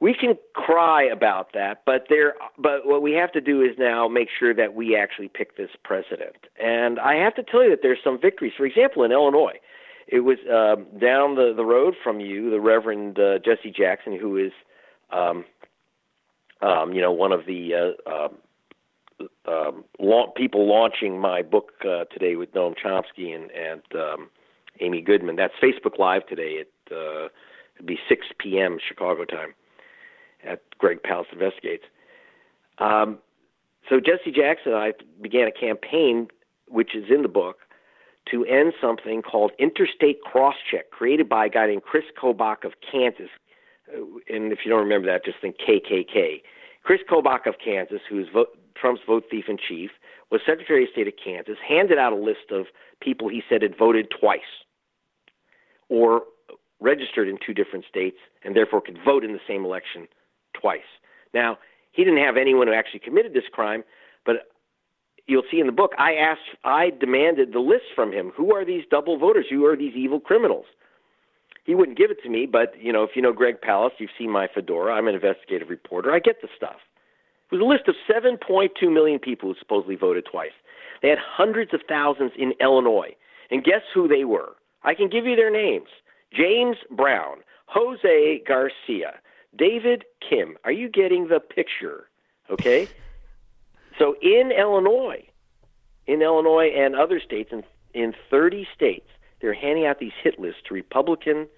we 0.00 0.14
can 0.14 0.32
cry 0.54 1.02
about 1.04 1.52
that. 1.54 1.82
But 1.86 2.06
there, 2.08 2.34
but 2.58 2.86
what 2.86 3.00
we 3.02 3.12
have 3.12 3.32
to 3.32 3.40
do 3.40 3.62
is 3.62 3.70
now 3.78 4.08
make 4.08 4.28
sure 4.38 4.54
that 4.54 4.74
we 4.74 4.96
actually 4.96 5.28
pick 5.28 5.56
this 5.56 5.70
president. 5.82 6.36
And 6.62 6.98
I 6.98 7.14
have 7.14 7.34
to 7.36 7.42
tell 7.42 7.62
you 7.64 7.70
that 7.70 7.80
there's 7.82 7.98
some 8.02 8.18
victories. 8.20 8.52
For 8.56 8.66
example, 8.66 9.02
in 9.04 9.12
Illinois, 9.12 9.58
it 10.06 10.20
was 10.20 10.38
um, 10.48 10.86
down 10.98 11.36
the 11.36 11.52
the 11.54 11.64
road 11.64 11.94
from 12.02 12.20
you, 12.20 12.50
the 12.50 12.60
Reverend 12.60 13.18
uh, 13.18 13.38
Jesse 13.38 13.70
Jackson, 13.70 14.18
who 14.18 14.36
is, 14.36 14.52
um, 15.10 15.44
um, 16.60 16.92
you 16.94 17.00
know, 17.00 17.12
one 17.12 17.32
of 17.32 17.46
the 17.46 17.62
uh, 17.74 18.10
um, 18.14 18.32
um, 19.46 19.84
la- 19.98 20.30
people 20.42 20.66
launching 20.66 21.18
my 21.18 21.42
book 21.42 21.72
uh, 21.84 22.04
today 22.12 22.36
with 22.36 22.52
Noam 22.54 22.74
Chomsky 22.82 23.34
and 23.34 23.50
and 23.50 23.82
um, 23.94 24.30
Amy 24.80 25.00
Goodman. 25.00 25.36
That's 25.36 25.54
Facebook 25.62 25.98
Live 25.98 26.26
today 26.26 26.60
at 26.60 26.96
uh, 26.96 27.28
it'd 27.76 27.86
be 27.86 27.98
6 28.08 28.26
p.m. 28.38 28.78
Chicago 28.86 29.24
time 29.24 29.54
at 30.44 30.62
Greg 30.78 30.98
Palast 31.02 31.32
Investigates. 31.32 31.84
Um, 32.78 33.18
so 33.88 34.00
Jesse 34.00 34.30
Jackson 34.32 34.72
and 34.72 34.80
I 34.80 34.92
began 35.20 35.46
a 35.46 35.52
campaign, 35.52 36.28
which 36.68 36.94
is 36.94 37.04
in 37.10 37.22
the 37.22 37.28
book, 37.28 37.58
to 38.30 38.44
end 38.44 38.72
something 38.80 39.22
called 39.22 39.52
Interstate 39.58 40.18
Crosscheck, 40.22 40.90
created 40.90 41.28
by 41.28 41.46
a 41.46 41.48
guy 41.48 41.66
named 41.66 41.82
Chris 41.82 42.04
Kobach 42.20 42.64
of 42.64 42.72
Kansas. 42.80 43.30
Uh, 43.92 44.02
And 44.28 44.52
if 44.52 44.60
you 44.64 44.70
don't 44.70 44.82
remember 44.82 45.06
that, 45.08 45.24
just 45.24 45.38
think 45.40 45.56
KKK. 45.58 46.42
Chris 46.82 47.00
Kobach 47.08 47.46
of 47.46 47.56
Kansas, 47.62 48.00
who's 48.08 48.28
vote, 48.32 48.56
Trump's 48.74 49.02
vote 49.06 49.24
thief 49.30 49.46
in 49.48 49.58
chief, 49.58 49.90
was 50.30 50.40
Secretary 50.46 50.84
of 50.84 50.90
State 50.90 51.08
of 51.08 51.14
Kansas, 51.22 51.56
handed 51.66 51.98
out 51.98 52.12
a 52.12 52.16
list 52.16 52.50
of 52.50 52.66
people 53.00 53.28
he 53.28 53.42
said 53.48 53.62
had 53.62 53.76
voted 53.76 54.08
twice 54.10 54.64
or 55.90 56.22
registered 56.80 57.28
in 57.28 57.36
two 57.44 57.52
different 57.52 57.84
states 57.86 58.16
and 58.42 58.56
therefore 58.56 58.80
could 58.80 58.98
vote 59.04 59.22
in 59.22 59.32
the 59.32 59.40
same 59.46 59.64
election 59.64 60.08
twice. 60.58 60.80
Now, 61.34 61.58
he 61.92 62.04
didn't 62.04 62.24
have 62.24 62.36
anyone 62.38 62.68
who 62.68 62.72
actually 62.72 63.00
committed 63.00 63.34
this 63.34 63.44
crime, 63.52 63.84
but 64.24 64.48
you'll 65.26 65.42
see 65.50 65.60
in 65.60 65.66
the 65.66 65.72
book, 65.72 65.92
I 65.98 66.14
asked, 66.14 66.56
I 66.64 66.90
demanded 66.90 67.52
the 67.52 67.58
list 67.58 67.84
from 67.94 68.12
him. 68.12 68.32
Who 68.36 68.54
are 68.54 68.64
these 68.64 68.84
double 68.90 69.18
voters? 69.18 69.46
Who 69.50 69.66
are 69.66 69.76
these 69.76 69.94
evil 69.94 70.20
criminals? 70.20 70.66
He 71.64 71.74
wouldn't 71.74 71.98
give 71.98 72.10
it 72.10 72.22
to 72.22 72.30
me, 72.30 72.46
but 72.46 72.72
you 72.80 72.92
know, 72.92 73.04
if 73.04 73.10
you 73.14 73.22
know 73.22 73.32
Greg 73.32 73.60
Palast, 73.60 73.98
you've 73.98 74.10
seen 74.18 74.30
my 74.30 74.48
fedora. 74.52 74.94
I'm 74.94 75.08
an 75.08 75.14
investigative 75.14 75.68
reporter. 75.68 76.10
I 76.12 76.18
get 76.18 76.40
the 76.40 76.48
stuff. 76.56 76.76
It 77.50 77.56
was 77.56 77.62
a 77.62 77.64
list 77.64 77.88
of 77.88 77.94
7.2 78.08 78.92
million 78.92 79.18
people 79.18 79.50
who 79.50 79.58
supposedly 79.58 79.96
voted 79.96 80.24
twice. 80.30 80.52
They 81.02 81.08
had 81.08 81.18
hundreds 81.20 81.74
of 81.74 81.80
thousands 81.88 82.32
in 82.38 82.54
Illinois. 82.60 83.14
And 83.50 83.64
guess 83.64 83.82
who 83.92 84.06
they 84.06 84.24
were? 84.24 84.54
I 84.82 84.94
can 84.94 85.08
give 85.08 85.26
you 85.26 85.36
their 85.36 85.50
names 85.50 85.88
James 86.32 86.76
Brown, 86.90 87.38
Jose 87.66 88.42
Garcia, 88.46 89.14
David 89.56 90.04
Kim. 90.26 90.56
Are 90.64 90.72
you 90.72 90.88
getting 90.88 91.28
the 91.28 91.40
picture? 91.40 92.08
Okay? 92.50 92.88
so 93.98 94.16
in 94.22 94.52
Illinois, 94.52 95.26
in 96.06 96.22
Illinois 96.22 96.68
and 96.68 96.94
other 96.94 97.20
states, 97.20 97.50
in, 97.52 97.64
in 97.94 98.14
30 98.30 98.66
states, 98.74 99.08
they're 99.40 99.54
handing 99.54 99.86
out 99.86 99.98
these 99.98 100.12
hit 100.22 100.38
lists 100.38 100.60
to 100.68 100.74
Republican 100.74 101.48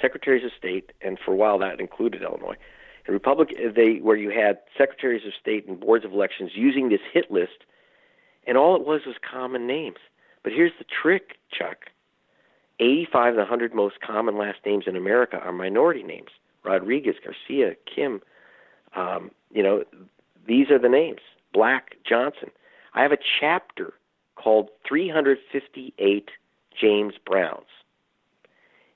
secretaries 0.00 0.44
of 0.44 0.50
state, 0.56 0.92
and 1.00 1.18
for 1.18 1.32
a 1.32 1.36
while 1.36 1.58
that 1.58 1.80
included 1.80 2.22
Illinois. 2.22 2.56
And 3.06 3.12
Republic, 3.12 3.56
they 3.74 3.96
where 3.96 4.16
you 4.16 4.30
had 4.30 4.58
secretaries 4.78 5.26
of 5.26 5.32
state 5.40 5.66
and 5.66 5.78
boards 5.78 6.04
of 6.04 6.12
elections 6.12 6.52
using 6.54 6.88
this 6.88 7.00
hit 7.12 7.30
list, 7.30 7.64
and 8.46 8.56
all 8.56 8.76
it 8.76 8.86
was 8.86 9.02
was 9.06 9.16
common 9.28 9.66
names. 9.66 9.98
But 10.42 10.52
here's 10.52 10.72
the 10.78 10.84
trick, 10.84 11.36
Chuck: 11.52 11.86
85 12.82 13.28
of 13.28 13.34
the 13.36 13.40
100 13.42 13.74
most 13.74 14.00
common 14.00 14.36
last 14.36 14.58
names 14.66 14.84
in 14.86 14.96
America 14.96 15.36
are 15.36 15.52
minority 15.52 16.02
names, 16.02 16.30
Rodriguez, 16.64 17.16
Garcia, 17.22 17.76
Kim. 17.86 18.20
Um, 18.96 19.30
you 19.52 19.62
know, 19.62 19.84
these 20.46 20.70
are 20.70 20.78
the 20.78 20.88
names. 20.88 21.20
Black, 21.52 21.96
Johnson. 22.08 22.50
I 22.94 23.02
have 23.02 23.12
a 23.12 23.18
chapter 23.40 23.94
called 24.34 24.68
358 24.86 26.30
James 26.78 27.14
Browns. 27.24 27.66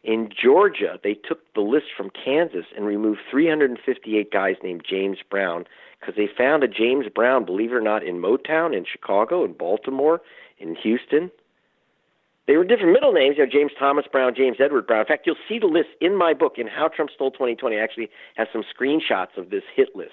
In 0.03 0.29
Georgia, 0.31 0.99
they 1.03 1.15
took 1.15 1.53
the 1.55 1.61
list 1.61 1.87
from 1.97 2.11
Kansas 2.11 2.67
and 2.77 2.87
removed 2.87 3.21
358 3.31 4.31
guys 4.33 4.57
named 4.63 4.85
James 4.89 5.19
Brown 5.29 5.65
because 5.99 6.15
they 6.17 6.29
found 6.29 6.63
a 6.63 6.69
James 6.69 7.07
Brown, 7.13 7.45
believe 7.45 7.73
it 7.73 7.75
or 7.75 7.81
not, 7.81 8.05
in 8.05 8.17
Motown, 8.21 8.77
in 8.77 8.85
Chicago, 8.85 9.45
in 9.45 9.53
Baltimore, 9.53 10.21
in 10.59 10.77
Houston. 10.77 11.31
They 12.47 12.57
were 12.57 12.65
different 12.65 12.93
middle 12.93 13.13
names, 13.13 13.37
you 13.39 13.45
know, 13.45 13.51
James 13.51 13.73
Thomas 13.79 14.07
Brown, 14.11 14.35
James 14.37 14.59
Edward 14.61 14.87
Brown. 14.87 15.01
In 15.01 15.07
fact, 15.07 15.27
you'll 15.27 15.37
see 15.49 15.59
the 15.59 15.67
list 15.67 15.89
in 16.01 16.17
my 16.17 16.33
book, 16.33 16.55
in 16.59 16.69
How 16.69 16.89
Trump 16.89 17.11
Stole 17.13 17.33
2020. 17.33 17.77
actually 17.77 18.09
has 18.37 18.47
some 18.53 18.63
screenshots 18.63 19.37
of 19.37 19.51
this 19.51 19.65
hit 19.75 19.97
list. 19.97 20.13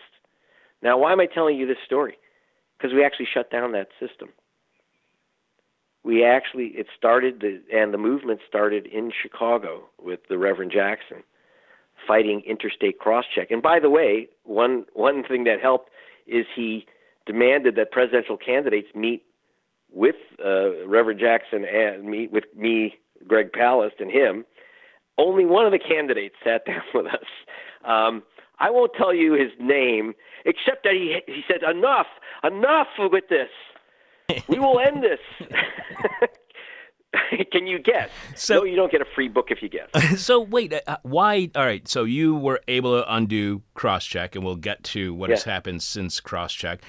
Now, 0.81 0.97
why 0.97 1.11
am 1.11 1.19
I 1.19 1.27
telling 1.27 1.57
you 1.57 1.67
this 1.67 1.77
story? 1.85 2.17
Because 2.77 2.93
we 2.93 3.05
actually 3.05 3.27
shut 3.31 3.51
down 3.51 3.71
that 3.73 3.89
system 3.99 4.29
we 6.03 6.23
actually 6.23 6.67
it 6.75 6.87
started 6.95 7.39
the, 7.39 7.61
and 7.73 7.93
the 7.93 7.97
movement 7.97 8.41
started 8.47 8.85
in 8.87 9.11
Chicago 9.21 9.85
with 10.01 10.19
the 10.29 10.37
Reverend 10.37 10.71
Jackson 10.71 11.23
fighting 12.05 12.41
interstate 12.45 12.99
cross 12.99 13.23
check. 13.33 13.49
And 13.49 13.61
by 13.61 13.79
the 13.79 13.89
way, 13.89 14.27
one 14.43 14.85
one 14.93 15.23
thing 15.23 15.45
that 15.45 15.61
helped 15.61 15.89
is 16.27 16.45
he 16.55 16.85
demanded 17.25 17.75
that 17.75 17.91
presidential 17.91 18.37
candidates 18.37 18.89
meet 18.93 19.23
with 19.93 20.15
uh, 20.43 20.85
Reverend 20.87 21.19
Jackson 21.19 21.65
and 21.65 22.03
meet 22.05 22.31
with 22.31 22.45
me, 22.55 22.95
Greg 23.27 23.51
Palast, 23.51 23.99
and 23.99 24.11
him. 24.11 24.45
Only 25.17 25.45
one 25.45 25.65
of 25.65 25.71
the 25.71 25.79
candidates 25.79 26.35
sat 26.43 26.65
down 26.65 26.83
with 26.93 27.05
us. 27.05 27.29
Um, 27.85 28.23
I 28.59 28.69
won't 28.69 28.91
tell 28.97 29.13
you 29.13 29.33
his 29.33 29.51
name, 29.59 30.13
except 30.45 30.83
that 30.83 30.93
he 30.93 31.19
he 31.27 31.41
said 31.47 31.63
enough, 31.69 32.07
enough 32.43 32.87
with 32.99 33.27
this 33.29 33.49
we 34.47 34.59
will 34.59 34.79
end 34.79 35.03
this. 35.03 35.19
Can 37.51 37.67
you 37.67 37.77
guess? 37.77 38.09
So 38.35 38.59
no, 38.59 38.63
you 38.63 38.75
don't 38.75 38.91
get 38.91 39.01
a 39.01 39.05
free 39.13 39.27
book 39.27 39.47
if 39.49 39.61
you 39.61 39.69
guess. 39.69 39.89
So 40.19 40.39
wait, 40.39 40.73
uh, 40.87 40.97
why? 41.03 41.51
All 41.55 41.63
right, 41.65 41.87
so 41.87 42.05
you 42.05 42.35
were 42.35 42.59
able 42.67 42.99
to 42.99 43.13
undo 43.13 43.61
crosscheck, 43.75 44.35
and 44.35 44.43
we'll 44.43 44.55
get 44.55 44.83
to 44.85 45.13
what 45.13 45.29
has 45.29 45.43
happened 45.43 45.83
since 45.83 46.19
crosscheck. 46.19 46.79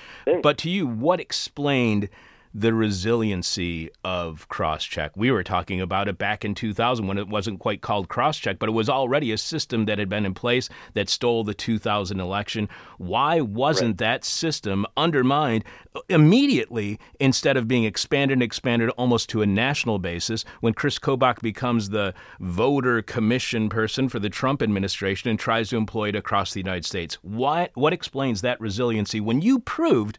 But 0.43 0.57
to 0.59 0.71
you, 0.71 0.87
what 0.87 1.21
explained 1.21 2.09
the 2.55 2.73
resiliency 2.73 3.90
of 4.05 4.49
crosscheck. 4.49 5.11
We 5.17 5.33
were 5.33 5.43
talking 5.43 5.81
about 5.81 6.07
it 6.07 6.17
back 6.17 6.45
in 6.45 6.55
2000 6.55 7.07
when 7.09 7.19
it 7.19 7.27
wasn't 7.27 7.59
quite 7.59 7.81
called 7.81 8.09
crosscheck, 8.09 8.61
but 8.61 8.69
it 8.69 8.73
was 8.73 8.88
already 8.88 9.33
a 9.33 9.38
system 9.38 9.87
that 9.87 9.99
had 9.99 10.09
been 10.09 10.25
in 10.25 10.35
place 10.35 10.69
that 10.95 11.09
stole 11.09 11.43
the 11.43 11.53
2000 11.53 12.21
election. 12.21 12.69
Why 12.97 13.40
wasn't 13.40 13.95
right. 13.95 13.99
that 13.99 14.25
system 14.25 14.87
undermined 14.97 15.64
immediately 16.09 17.01
instead 17.19 17.57
of 17.57 17.67
being 17.67 17.83
expanded 17.83 18.37
and 18.37 18.43
expanded 18.43 18.90
almost 18.90 19.29
to 19.31 19.43
a 19.43 19.47
national 19.47 19.99
basis 19.99 20.45
when 20.61 20.75
Chris 20.75 21.01
Kobach 21.01 21.40
becomes 21.40 21.90
the 21.90 22.14
voter 22.38 23.03
commission 23.03 23.69
person 23.69 24.09
for 24.09 24.21
the 24.21 24.31
Trump 24.31 24.62
administration 24.62 25.29
and 25.29 25.40
tries 25.40 25.71
to 25.71 25.77
employ 25.77 26.11
it 26.11 26.17
across 26.17 26.53
the 26.53 26.61
United 26.61 26.85
States? 26.85 27.17
What 27.23 27.73
what 27.75 27.93
explains 27.93 28.43
that 28.43 28.61
resiliency 28.61 29.21
when 29.21 29.43
you 29.43 29.59
proved 29.59 30.19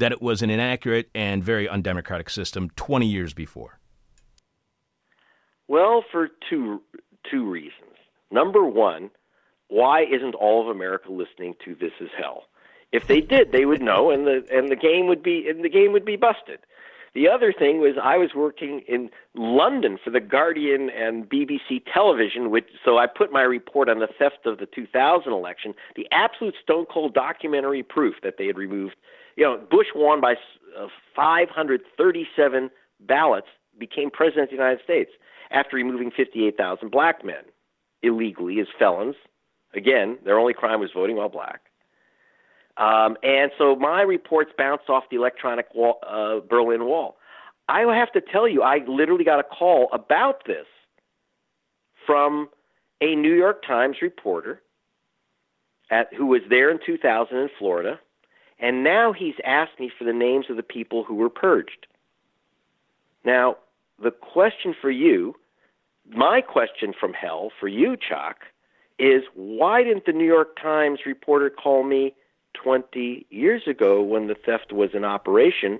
that 0.00 0.12
it 0.12 0.20
was 0.20 0.42
an 0.42 0.50
inaccurate 0.50 1.08
and 1.14 1.44
very 1.44 1.68
undemocratic 1.68 2.28
system 2.28 2.70
20 2.76 3.06
years 3.06 3.32
before? 3.32 3.78
Well, 5.68 6.04
for 6.10 6.28
two 6.48 6.82
two 7.30 7.48
reasons. 7.48 7.96
Number 8.32 8.64
one, 8.64 9.10
why 9.68 10.02
isn't 10.02 10.34
all 10.34 10.62
of 10.62 10.74
America 10.74 11.12
listening 11.12 11.54
to 11.64 11.74
This 11.74 11.92
Is 12.00 12.08
Hell? 12.18 12.44
If 12.92 13.06
they 13.06 13.20
did, 13.20 13.52
they 13.52 13.66
would 13.66 13.80
know, 13.80 14.10
and 14.10 14.26
the 14.26 14.44
and 14.50 14.68
the 14.68 14.76
game 14.76 15.06
would 15.06 15.22
be 15.22 15.46
and 15.48 15.64
the 15.64 15.68
game 15.68 15.92
would 15.92 16.04
be 16.04 16.16
busted. 16.16 16.58
The 17.12 17.28
other 17.28 17.52
thing 17.52 17.80
was 17.80 17.96
I 18.00 18.16
was 18.18 18.30
working 18.36 18.82
in 18.86 19.10
London 19.34 19.98
for 20.02 20.10
the 20.10 20.20
Guardian 20.20 20.90
and 20.90 21.28
BBC 21.28 21.82
television, 21.92 22.50
which 22.50 22.66
so 22.84 22.98
I 22.98 23.06
put 23.06 23.32
my 23.32 23.42
report 23.42 23.88
on 23.88 23.98
the 23.98 24.06
theft 24.06 24.46
of 24.46 24.58
the 24.58 24.66
2000 24.66 25.32
election, 25.32 25.74
the 25.96 26.06
absolute 26.12 26.54
stone 26.62 26.86
cold 26.86 27.14
documentary 27.14 27.82
proof 27.82 28.14
that 28.22 28.34
they 28.38 28.46
had 28.46 28.56
removed 28.56 28.94
you 29.40 29.46
know, 29.46 29.58
Bush 29.70 29.86
won 29.94 30.20
by 30.20 30.34
uh, 30.78 30.86
537 31.16 32.70
ballots, 33.00 33.46
became 33.78 34.10
president 34.10 34.44
of 34.44 34.50
the 34.50 34.56
United 34.56 34.84
States 34.84 35.10
after 35.50 35.76
removing 35.76 36.10
58,000 36.14 36.90
black 36.90 37.24
men 37.24 37.42
illegally 38.02 38.60
as 38.60 38.66
felons. 38.78 39.14
Again, 39.74 40.18
their 40.26 40.38
only 40.38 40.52
crime 40.52 40.78
was 40.78 40.90
voting 40.94 41.16
while 41.16 41.30
black. 41.30 41.62
Um, 42.76 43.16
and 43.22 43.50
so 43.56 43.76
my 43.76 44.02
reports 44.02 44.50
bounced 44.58 44.90
off 44.90 45.04
the 45.10 45.16
electronic 45.16 45.74
wall, 45.74 45.98
uh, 46.06 46.40
Berlin 46.46 46.84
Wall. 46.84 47.16
I 47.66 47.80
have 47.96 48.12
to 48.12 48.20
tell 48.20 48.46
you, 48.46 48.62
I 48.62 48.80
literally 48.86 49.24
got 49.24 49.40
a 49.40 49.44
call 49.44 49.88
about 49.94 50.44
this 50.46 50.66
from 52.06 52.50
a 53.00 53.14
New 53.14 53.34
York 53.34 53.64
Times 53.66 53.96
reporter 54.02 54.60
at, 55.90 56.12
who 56.12 56.26
was 56.26 56.42
there 56.50 56.70
in 56.70 56.78
2000 56.84 57.34
in 57.34 57.48
Florida 57.58 57.98
and 58.60 58.84
now 58.84 59.12
he's 59.12 59.34
asked 59.44 59.80
me 59.80 59.90
for 59.96 60.04
the 60.04 60.12
names 60.12 60.46
of 60.50 60.56
the 60.56 60.62
people 60.62 61.02
who 61.02 61.14
were 61.14 61.30
purged. 61.30 61.86
Now, 63.24 63.56
the 64.02 64.10
question 64.10 64.74
for 64.80 64.90
you, 64.90 65.34
my 66.08 66.42
question 66.42 66.92
from 66.98 67.14
hell 67.14 67.50
for 67.58 67.68
you, 67.68 67.96
Chuck, 67.96 68.40
is 68.98 69.22
why 69.34 69.82
didn't 69.82 70.04
the 70.04 70.12
New 70.12 70.26
York 70.26 70.60
Times 70.60 71.00
reporter 71.06 71.48
call 71.48 71.84
me 71.84 72.14
20 72.54 73.26
years 73.30 73.62
ago 73.66 74.02
when 74.02 74.26
the 74.26 74.34
theft 74.34 74.72
was 74.72 74.90
in 74.92 75.04
operation 75.04 75.78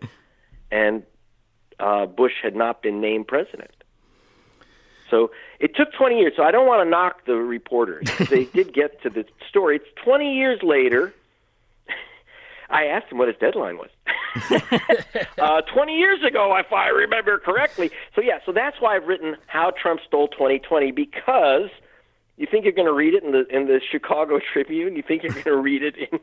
and 0.71 1.03
uh, 1.79 2.07
Bush 2.07 2.35
had 2.43 2.57
not 2.57 2.83
been 2.83 3.01
named 3.01 3.29
president? 3.29 3.73
So 5.11 5.33
it 5.59 5.75
took 5.75 5.93
20 5.93 6.19
years. 6.19 6.33
So 6.37 6.45
I 6.45 6.51
don't 6.51 6.67
want 6.67 6.87
to 6.87 6.89
knock 6.89 7.27
the 7.27 7.35
reporters. 7.35 8.09
they 8.31 8.45
did 8.45 8.73
get 8.73 9.03
to 9.03 9.11
the 9.11 9.27
story. 9.49 9.77
It's 9.77 10.03
20 10.05 10.35
years 10.35 10.63
later 10.63 11.13
I 12.71 12.87
asked 12.87 13.11
him 13.11 13.19
what 13.19 13.29
his 13.29 13.37
deadline 13.39 13.79
was. 13.79 13.91
uh, 15.39 15.63
20 15.63 15.97
years 15.97 16.23
ago, 16.23 16.57
if 16.57 16.73
I 16.73 16.89
remember 16.89 17.39
correctly. 17.39 17.91
So, 18.15 18.23
yeah, 18.23 18.39
so 18.47 18.53
that's 18.53 18.81
why 18.81 18.97
I've 18.97 19.07
written 19.07 19.37
How 19.47 19.73
Trump 19.73 20.01
Stole 20.07 20.29
2020 20.29 20.93
because 20.93 21.69
you 22.37 22.47
think 22.51 22.65
you're 22.65 22.73
going 22.73 22.87
to 22.87 22.93
read 22.95 23.13
it 23.13 23.23
in 23.23 23.33
the 23.33 23.47
in 23.55 23.67
the 23.67 23.81
Chicago 23.93 24.41
Tribune. 24.53 24.97
You 24.97 25.03
think 25.07 25.23
you're 25.23 25.33
going 25.33 25.45
to 25.45 25.57
read 25.57 25.83
it 25.83 25.95
in, 25.97 26.19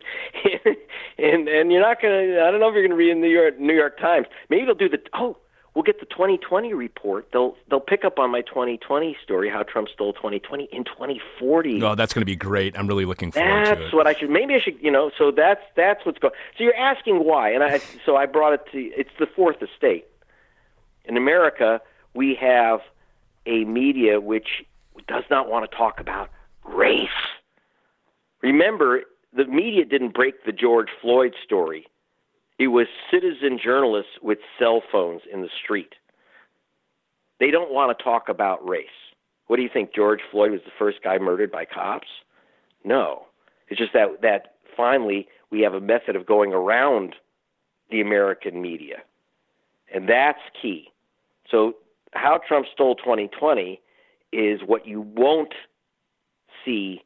in, 0.65 0.75
in 1.17 1.47
and 1.47 1.71
you're 1.71 1.81
not 1.81 2.01
going 2.01 2.29
to. 2.29 2.41
I 2.41 2.49
don't 2.49 2.59
know 2.59 2.69
if 2.69 2.73
you're 2.73 2.87
going 2.87 2.89
to 2.89 2.95
read 2.95 3.09
it 3.09 3.17
in 3.17 3.21
the 3.21 3.27
New 3.27 3.33
York 3.33 3.59
New 3.59 3.75
York 3.75 3.99
Times. 3.99 4.25
Maybe 4.49 4.65
they'll 4.65 4.73
do 4.73 4.89
the 4.89 4.99
oh 5.13 5.37
we'll 5.77 5.83
get 5.83 5.99
the 5.99 6.07
2020 6.07 6.73
report. 6.73 7.27
They'll 7.31 7.55
they'll 7.69 7.79
pick 7.79 8.03
up 8.03 8.17
on 8.17 8.31
my 8.31 8.41
2020 8.41 9.15
story, 9.23 9.47
how 9.47 9.61
Trump 9.61 9.89
stole 9.93 10.11
2020 10.11 10.67
in 10.71 10.83
2040. 10.83 11.83
Oh, 11.83 11.93
that's 11.93 12.15
going 12.15 12.21
to 12.21 12.25
be 12.25 12.35
great. 12.35 12.77
I'm 12.77 12.87
really 12.87 13.05
looking 13.05 13.31
forward 13.31 13.47
that's 13.47 13.69
to 13.69 13.73
it. 13.73 13.79
That's 13.83 13.93
what 13.93 14.07
I 14.07 14.15
should. 14.15 14.31
Maybe 14.31 14.55
I 14.55 14.59
should. 14.59 14.81
You 14.81 14.89
know, 14.89 15.11
so 15.15 15.29
that's 15.29 15.61
that's 15.75 16.03
what's 16.03 16.17
going. 16.17 16.33
So 16.57 16.63
you're 16.63 16.75
asking 16.75 17.23
why, 17.23 17.51
and 17.51 17.63
I 17.63 17.79
so 18.05 18.15
I 18.15 18.25
brought 18.25 18.53
it 18.53 18.61
to. 18.71 18.79
It's 18.79 19.11
the 19.19 19.27
fourth 19.27 19.61
estate. 19.61 20.05
In 21.05 21.15
America, 21.15 21.79
we 22.15 22.35
have 22.41 22.79
a 23.45 23.63
media 23.63 24.19
which 24.19 24.65
does 25.07 25.23
not 25.29 25.47
want 25.47 25.69
to 25.69 25.77
talk 25.77 25.99
about 25.99 26.29
race. 26.65 27.07
Remember, 28.41 29.03
the 29.31 29.45
media 29.45 29.85
didn't 29.85 30.15
break 30.15 30.43
the 30.43 30.51
George 30.51 30.89
Floyd 31.01 31.35
story 31.45 31.87
it 32.59 32.67
was 32.67 32.87
citizen 33.11 33.59
journalists 33.63 34.13
with 34.21 34.39
cell 34.57 34.81
phones 34.91 35.21
in 35.31 35.41
the 35.41 35.49
street. 35.63 35.93
They 37.39 37.51
don't 37.51 37.71
want 37.71 37.95
to 37.95 38.03
talk 38.03 38.29
about 38.29 38.67
race. 38.67 38.87
What 39.45 39.57
do 39.57 39.61
you 39.61 39.69
think? 39.71 39.93
George 39.93 40.21
Floyd 40.31 40.51
was 40.51 40.61
the 40.65 40.71
first 40.77 41.03
guy 41.03 41.17
murdered 41.17 41.51
by 41.51 41.65
cops? 41.65 42.07
No. 42.83 43.27
It's 43.69 43.79
just 43.79 43.93
that 43.93 44.21
that 44.21 44.55
finally 44.75 45.27
we 45.51 45.61
have 45.61 45.73
a 45.73 45.81
method 45.81 46.15
of 46.15 46.25
going 46.25 46.53
around 46.53 47.15
the 47.91 48.01
American 48.01 48.61
media. 48.61 48.97
And 49.93 50.09
that's 50.09 50.39
key. 50.59 50.89
So 51.49 51.73
how 52.13 52.39
Trump 52.45 52.65
stole 52.73 52.95
2020 52.95 53.79
is 54.33 54.61
what 54.65 54.85
you 54.85 55.01
won't 55.01 55.53
see 56.65 57.01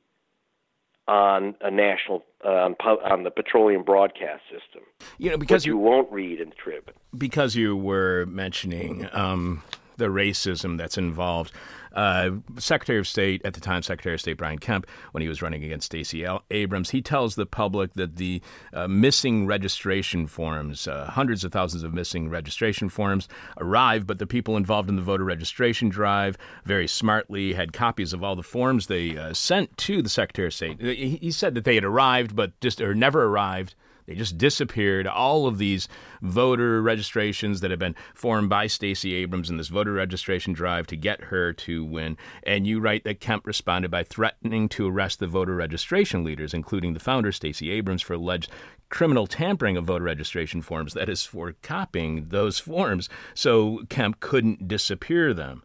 on 1.08 1.56
a 1.62 1.72
national 1.72 2.24
um, 2.43 2.76
on 2.84 3.24
the 3.24 3.32
petroleum 3.32 3.84
broadcast 3.84 4.43
system. 4.43 4.84
You 5.18 5.32
know, 5.32 5.38
because 5.38 5.66
you 5.66 5.78
won't 5.78 6.12
read 6.12 6.39
in 6.39 6.49
the 6.49 6.56
Trib. 6.56 6.91
Because 7.18 7.56
you 7.56 7.76
were 7.76 8.26
mentioning 8.28 9.08
um, 9.12 9.64
the 9.97 10.05
racism 10.05 10.77
that's 10.77 10.97
involved. 10.97 11.51
Uh, 11.93 12.31
Secretary 12.57 12.99
of 12.99 13.07
State 13.07 13.41
at 13.43 13.53
the 13.53 13.59
time, 13.59 13.83
Secretary 13.83 14.15
of 14.15 14.21
State 14.21 14.37
Brian 14.37 14.59
Kemp, 14.59 14.87
when 15.11 15.21
he 15.21 15.27
was 15.27 15.41
running 15.41 15.63
against 15.63 15.87
Stacey 15.87 16.25
Abrams, 16.49 16.91
he 16.91 17.01
tells 17.01 17.35
the 17.35 17.45
public 17.45 17.93
that 17.95 18.15
the 18.15 18.41
uh, 18.71 18.87
missing 18.87 19.45
registration 19.45 20.25
forms, 20.27 20.87
uh, 20.87 21.07
hundreds 21.07 21.43
of 21.43 21.51
thousands 21.51 21.83
of 21.83 21.93
missing 21.93 22.29
registration 22.29 22.87
forms, 22.87 23.27
arrived, 23.57 24.07
but 24.07 24.19
the 24.19 24.27
people 24.27 24.55
involved 24.55 24.87
in 24.87 24.95
the 24.95 25.01
voter 25.01 25.25
registration 25.25 25.89
drive 25.89 26.37
very 26.63 26.87
smartly 26.87 27.53
had 27.53 27.73
copies 27.73 28.13
of 28.13 28.23
all 28.23 28.35
the 28.37 28.43
forms 28.43 28.87
they 28.87 29.17
uh, 29.17 29.33
sent 29.33 29.75
to 29.77 30.01
the 30.01 30.09
Secretary 30.09 30.47
of 30.47 30.53
State. 30.53 30.79
He, 30.79 31.17
he 31.17 31.31
said 31.31 31.55
that 31.55 31.65
they 31.65 31.75
had 31.75 31.83
arrived, 31.83 32.35
but 32.35 32.57
just 32.61 32.79
or 32.79 32.95
never 32.95 33.25
arrived 33.25 33.75
they 34.06 34.16
just 34.16 34.38
disappeared. 34.38 35.08
All 35.08 35.47
of 35.47 35.58
these 35.58 35.88
voter 36.22 36.82
registrations 36.82 37.62
that 37.62 37.72
have 37.72 37.80
been 37.80 37.95
formed 38.14 38.49
by 38.49 38.68
Stacey 38.68 39.14
Abrams 39.16 39.49
in 39.49 39.58
this 39.58 39.68
voter 39.70 39.93
registration 39.93 40.54
drive 40.54 40.88
to 40.88 40.95
get 40.95 41.26
her 41.26 41.54
to 41.54 41.84
win. 41.84 42.18
And 42.43 42.68
you 42.68 42.80
write 42.80 43.04
that 43.04 43.20
Kemp 43.20 43.45
responded 43.47 43.91
by 43.91 44.04
threatening 44.04 44.70
to 44.70 44.89
arrest 44.89 45.20
the 45.20 45.28
voter 45.28 45.56
registration 45.56 46.24
leaders, 46.24 46.54
including 46.54 46.93
the 46.93 46.99
founder, 46.99 47.32
Stacey 47.32 47.72
Abrams, 47.72 48.02
for 48.02 48.14
alleged 48.14 48.52
criminal 48.89 49.26
tampering 49.26 49.78
of 49.78 49.86
voter 49.86 50.04
registration 50.04 50.62
forms. 50.62 50.93
That 50.93 51.10
is, 51.10 51.26
for 51.26 51.54
copying 51.62 52.28
those 52.30 52.60
forms. 52.60 53.10
So 53.34 53.82
Kemp 53.89 54.20
couldn't 54.20 54.68
disappear 54.68 55.34
them. 55.34 55.64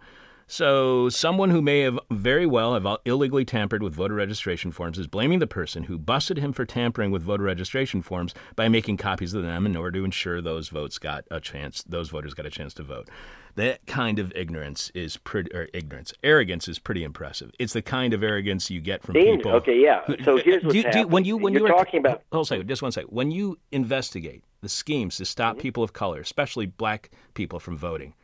So, 0.48 1.08
someone 1.08 1.50
who 1.50 1.60
may 1.60 1.80
have 1.80 1.98
very 2.08 2.46
well 2.46 2.74
have 2.74 2.86
illegally 3.04 3.44
tampered 3.44 3.82
with 3.82 3.94
voter 3.94 4.14
registration 4.14 4.70
forms 4.70 4.96
is 4.96 5.08
blaming 5.08 5.40
the 5.40 5.46
person 5.48 5.84
who 5.84 5.98
busted 5.98 6.38
him 6.38 6.52
for 6.52 6.64
tampering 6.64 7.10
with 7.10 7.22
voter 7.22 7.42
registration 7.42 8.00
forms 8.00 8.32
by 8.54 8.68
making 8.68 8.98
copies 8.98 9.34
of 9.34 9.42
them 9.42 9.66
in 9.66 9.74
order 9.74 9.98
to 9.98 10.04
ensure 10.04 10.40
those 10.40 10.68
votes 10.68 10.98
got 10.98 11.24
a 11.32 11.40
chance, 11.40 11.82
those 11.82 12.10
voters 12.10 12.32
got 12.32 12.46
a 12.46 12.50
chance 12.50 12.72
to 12.74 12.84
vote. 12.84 13.08
That 13.56 13.84
kind 13.86 14.20
of 14.20 14.32
ignorance 14.36 14.90
is 14.94 15.16
pretty, 15.16 15.52
or 15.52 15.68
ignorance, 15.74 16.12
arrogance 16.22 16.68
is 16.68 16.78
pretty 16.78 17.02
impressive. 17.02 17.50
It's 17.58 17.72
the 17.72 17.82
kind 17.82 18.14
of 18.14 18.22
arrogance 18.22 18.70
you 18.70 18.80
get 18.80 19.02
from 19.02 19.14
people. 19.14 19.50
Okay, 19.50 19.82
yeah. 19.82 20.02
So 20.22 20.36
here's 20.36 20.62
what's 20.62 20.74
do, 20.74 20.92
do, 20.92 21.08
when 21.08 21.24
you 21.24 21.38
when 21.38 21.54
you're 21.54 21.66
you 21.66 21.74
are 21.74 21.76
talking 21.76 21.98
about. 21.98 22.22
Hold 22.30 22.52
on, 22.52 22.68
just 22.68 22.82
one 22.82 22.92
second. 22.92 23.08
When 23.08 23.32
you 23.32 23.58
investigate 23.72 24.44
the 24.60 24.68
schemes 24.68 25.16
to 25.16 25.24
stop 25.24 25.54
mm-hmm. 25.54 25.62
people 25.62 25.82
of 25.82 25.92
color, 25.92 26.20
especially 26.20 26.66
black 26.66 27.10
people, 27.34 27.58
from 27.58 27.76
voting 27.76 28.14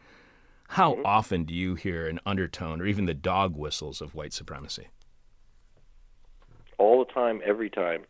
how 0.73 0.93
mm-hmm. 0.95 1.03
often 1.05 1.45
do 1.45 1.53
you 1.53 1.75
hear 1.75 2.07
an 2.07 2.19
undertone 2.25 2.81
or 2.81 2.87
even 2.87 3.05
the 3.05 3.13
dog 3.13 3.57
whistles 3.57 4.01
of 4.01 4.15
white 4.15 4.33
supremacy? 4.33 4.89
All 6.79 7.05
the 7.05 7.13
time, 7.13 7.43
every 7.45 7.69
time. 7.69 8.05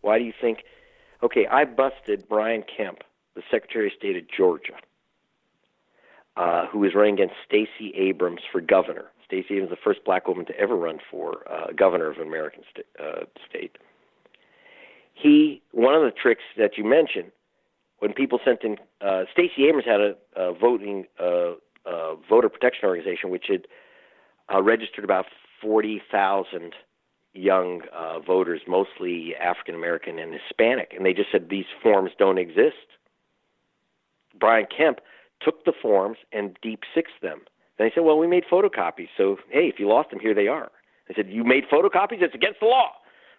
Why 0.00 0.18
do 0.18 0.24
you 0.24 0.32
think? 0.40 0.58
Okay, 1.20 1.48
I 1.48 1.64
busted 1.64 2.28
Brian 2.28 2.62
Kemp, 2.62 2.98
the 3.34 3.42
Secretary 3.50 3.88
of 3.88 3.92
State 3.98 4.16
of 4.16 4.22
Georgia, 4.28 4.74
uh, 6.36 6.66
who 6.68 6.78
was 6.78 6.94
running 6.94 7.14
against 7.14 7.34
Stacey 7.44 7.92
Abrams 7.96 8.42
for 8.52 8.60
governor. 8.60 9.06
Stacey 9.24 9.54
Abrams, 9.54 9.70
the 9.70 9.76
first 9.82 10.04
black 10.04 10.28
woman 10.28 10.46
to 10.46 10.56
ever 10.56 10.76
run 10.76 11.00
for 11.10 11.42
uh, 11.50 11.72
governor 11.76 12.08
of 12.08 12.18
an 12.18 12.26
American 12.26 12.62
st- 12.72 12.86
uh, 13.00 13.24
state. 13.48 13.76
He, 15.12 15.60
one 15.72 15.94
of 15.94 16.02
the 16.02 16.12
tricks 16.12 16.44
that 16.56 16.78
you 16.78 16.84
mentioned, 16.84 17.32
when 17.98 18.12
people 18.12 18.38
sent 18.44 18.62
in, 18.62 18.76
uh, 19.00 19.24
Stacey 19.32 19.66
Abrams 19.68 19.86
had 19.86 20.00
a, 20.00 20.14
a 20.36 20.54
voting 20.54 21.06
uh, 21.18 21.54
uh, 21.90 22.14
voter 22.28 22.48
protection 22.48 22.88
organization, 22.88 23.30
which 23.30 23.46
had 23.48 23.66
uh, 24.52 24.62
registered 24.62 25.04
about 25.04 25.26
40,000 25.60 26.74
young 27.32 27.82
uh, 27.96 28.18
voters, 28.20 28.62
mostly 28.66 29.34
African 29.36 29.74
American 29.74 30.18
and 30.18 30.32
Hispanic, 30.32 30.92
and 30.96 31.04
they 31.04 31.12
just 31.12 31.30
said 31.30 31.48
these 31.48 31.66
forms 31.82 32.10
don't 32.18 32.38
exist. 32.38 32.98
Brian 34.38 34.66
Kemp 34.74 35.00
took 35.40 35.64
the 35.64 35.72
forms 35.80 36.18
and 36.32 36.56
deep 36.62 36.80
sixed 36.94 37.20
them. 37.22 37.40
Then 37.78 37.86
he 37.86 37.92
said, 37.94 38.04
"Well, 38.04 38.18
we 38.18 38.26
made 38.26 38.44
photocopies, 38.50 39.08
so 39.16 39.36
hey, 39.50 39.68
if 39.68 39.78
you 39.78 39.88
lost 39.88 40.10
them, 40.10 40.20
here 40.20 40.34
they 40.34 40.48
are." 40.48 40.70
They 41.08 41.14
said, 41.14 41.30
"You 41.30 41.44
made 41.44 41.64
photocopies? 41.68 42.22
It's 42.22 42.34
against 42.34 42.60
the 42.60 42.66
law." 42.66 42.92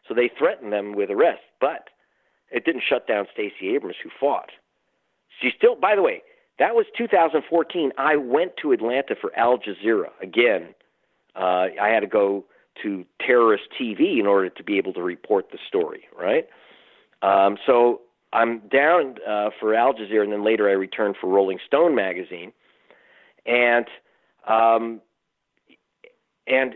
So 0.07 0.13
they 0.13 0.29
threatened 0.37 0.73
them 0.73 0.93
with 0.93 1.11
arrest, 1.11 1.43
but 1.59 1.89
it 2.49 2.65
didn't 2.65 2.83
shut 2.87 3.07
down 3.07 3.27
Stacey 3.31 3.75
Abrams, 3.75 3.97
who 4.01 4.09
fought. 4.19 4.51
She 5.41 5.51
still, 5.55 5.75
by 5.75 5.95
the 5.95 6.01
way, 6.01 6.23
that 6.59 6.75
was 6.75 6.85
2014. 6.97 7.91
I 7.97 8.15
went 8.15 8.57
to 8.61 8.71
Atlanta 8.71 9.15
for 9.19 9.35
Al 9.37 9.57
Jazeera. 9.57 10.09
Again, 10.21 10.75
uh, 11.35 11.67
I 11.81 11.89
had 11.89 12.01
to 12.01 12.07
go 12.07 12.45
to 12.83 13.05
terrorist 13.25 13.63
TV 13.79 14.19
in 14.19 14.27
order 14.27 14.49
to 14.49 14.63
be 14.63 14.77
able 14.77 14.93
to 14.93 15.01
report 15.01 15.51
the 15.51 15.57
story, 15.67 16.03
right? 16.17 16.47
Um, 17.21 17.57
so 17.65 18.01
I'm 18.33 18.59
down 18.69 19.15
uh, 19.27 19.49
for 19.59 19.75
Al 19.75 19.93
Jazeera, 19.93 20.23
and 20.23 20.31
then 20.31 20.43
later 20.43 20.69
I 20.69 20.73
returned 20.73 21.15
for 21.19 21.27
Rolling 21.27 21.59
Stone 21.65 21.95
magazine, 21.95 22.53
and 23.45 23.87
um, 24.47 25.01
and 26.47 26.75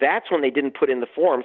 that's 0.00 0.30
when 0.30 0.42
they 0.42 0.50
didn't 0.50 0.74
put 0.78 0.90
in 0.90 1.00
the 1.00 1.06
forms. 1.14 1.44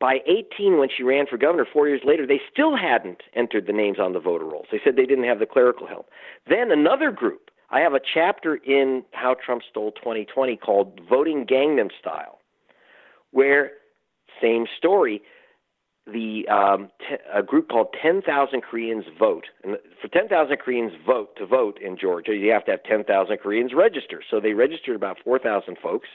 By 0.00 0.18
18, 0.26 0.78
when 0.78 0.88
she 0.94 1.02
ran 1.02 1.26
for 1.26 1.38
governor, 1.38 1.66
four 1.70 1.88
years 1.88 2.02
later, 2.04 2.26
they 2.26 2.40
still 2.52 2.76
hadn't 2.76 3.22
entered 3.34 3.66
the 3.66 3.72
names 3.72 3.98
on 3.98 4.12
the 4.12 4.20
voter 4.20 4.44
rolls. 4.44 4.66
They 4.70 4.80
said 4.84 4.96
they 4.96 5.06
didn't 5.06 5.24
have 5.24 5.38
the 5.38 5.46
clerical 5.46 5.86
help. 5.86 6.08
Then 6.48 6.70
another 6.70 7.10
group, 7.10 7.50
I 7.70 7.80
have 7.80 7.94
a 7.94 8.00
chapter 8.12 8.56
in 8.56 9.04
How 9.12 9.34
Trump 9.34 9.62
Stole 9.68 9.92
2020 9.92 10.56
called 10.56 11.00
Voting 11.08 11.46
Gangnam 11.46 11.90
Style, 11.98 12.40
where, 13.30 13.72
same 14.42 14.66
story, 14.76 15.22
the 16.06 16.46
um, 16.48 16.90
t- 17.00 17.16
a 17.32 17.42
group 17.42 17.68
called 17.68 17.94
10,000 18.00 18.62
Koreans 18.62 19.04
Vote. 19.18 19.46
And 19.62 19.76
for 20.02 20.08
10,000 20.08 20.56
Koreans 20.58 20.92
vote 21.06 21.36
to 21.36 21.46
vote 21.46 21.78
in 21.80 21.96
Georgia, 21.96 22.34
you 22.34 22.50
have 22.50 22.64
to 22.66 22.72
have 22.72 22.82
10,000 22.84 23.38
Koreans 23.38 23.72
register. 23.74 24.22
So 24.30 24.38
they 24.40 24.52
registered 24.52 24.96
about 24.96 25.16
4,000 25.24 25.78
folks. 25.82 26.08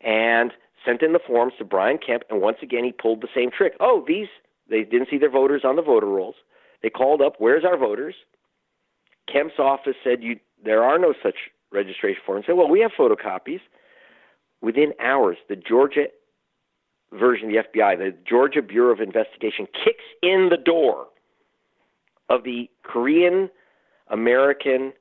And 0.00 0.52
sent 0.84 1.02
in 1.02 1.12
the 1.12 1.18
forms 1.18 1.54
to 1.58 1.64
Brian 1.64 1.98
Kemp, 1.98 2.24
and 2.30 2.40
once 2.40 2.58
again 2.62 2.84
he 2.84 2.92
pulled 2.92 3.20
the 3.20 3.28
same 3.34 3.50
trick. 3.50 3.74
Oh, 3.80 4.04
these 4.06 4.28
they 4.68 4.82
didn't 4.82 5.08
see 5.10 5.18
their 5.18 5.30
voters 5.30 5.62
on 5.64 5.76
the 5.76 5.82
voter 5.82 6.06
rolls. 6.06 6.36
They 6.82 6.90
called 6.90 7.20
up, 7.20 7.34
"Where's 7.38 7.64
our 7.64 7.76
voters?" 7.76 8.14
Kemp's 9.26 9.58
office 9.58 9.96
said, 10.02 10.22
"You 10.22 10.38
there 10.62 10.82
are 10.82 10.98
no 10.98 11.14
such 11.22 11.50
registration 11.70 12.22
forms." 12.24 12.46
Said, 12.46 12.56
"Well, 12.56 12.68
we 12.68 12.80
have 12.80 12.92
photocopies." 12.92 13.60
Within 14.60 14.94
hours, 14.98 15.36
the 15.48 15.56
Georgia 15.56 16.08
version 17.12 17.48
of 17.48 17.52
the 17.52 17.58
FBI, 17.58 17.96
the 17.96 18.12
Georgia 18.24 18.62
Bureau 18.62 18.92
of 18.92 19.00
Investigation, 19.00 19.66
kicks 19.66 20.04
in 20.22 20.48
the 20.48 20.56
door 20.56 21.08
of 22.28 22.44
the 22.44 22.70
Korean 22.82 23.50
American 24.08 24.92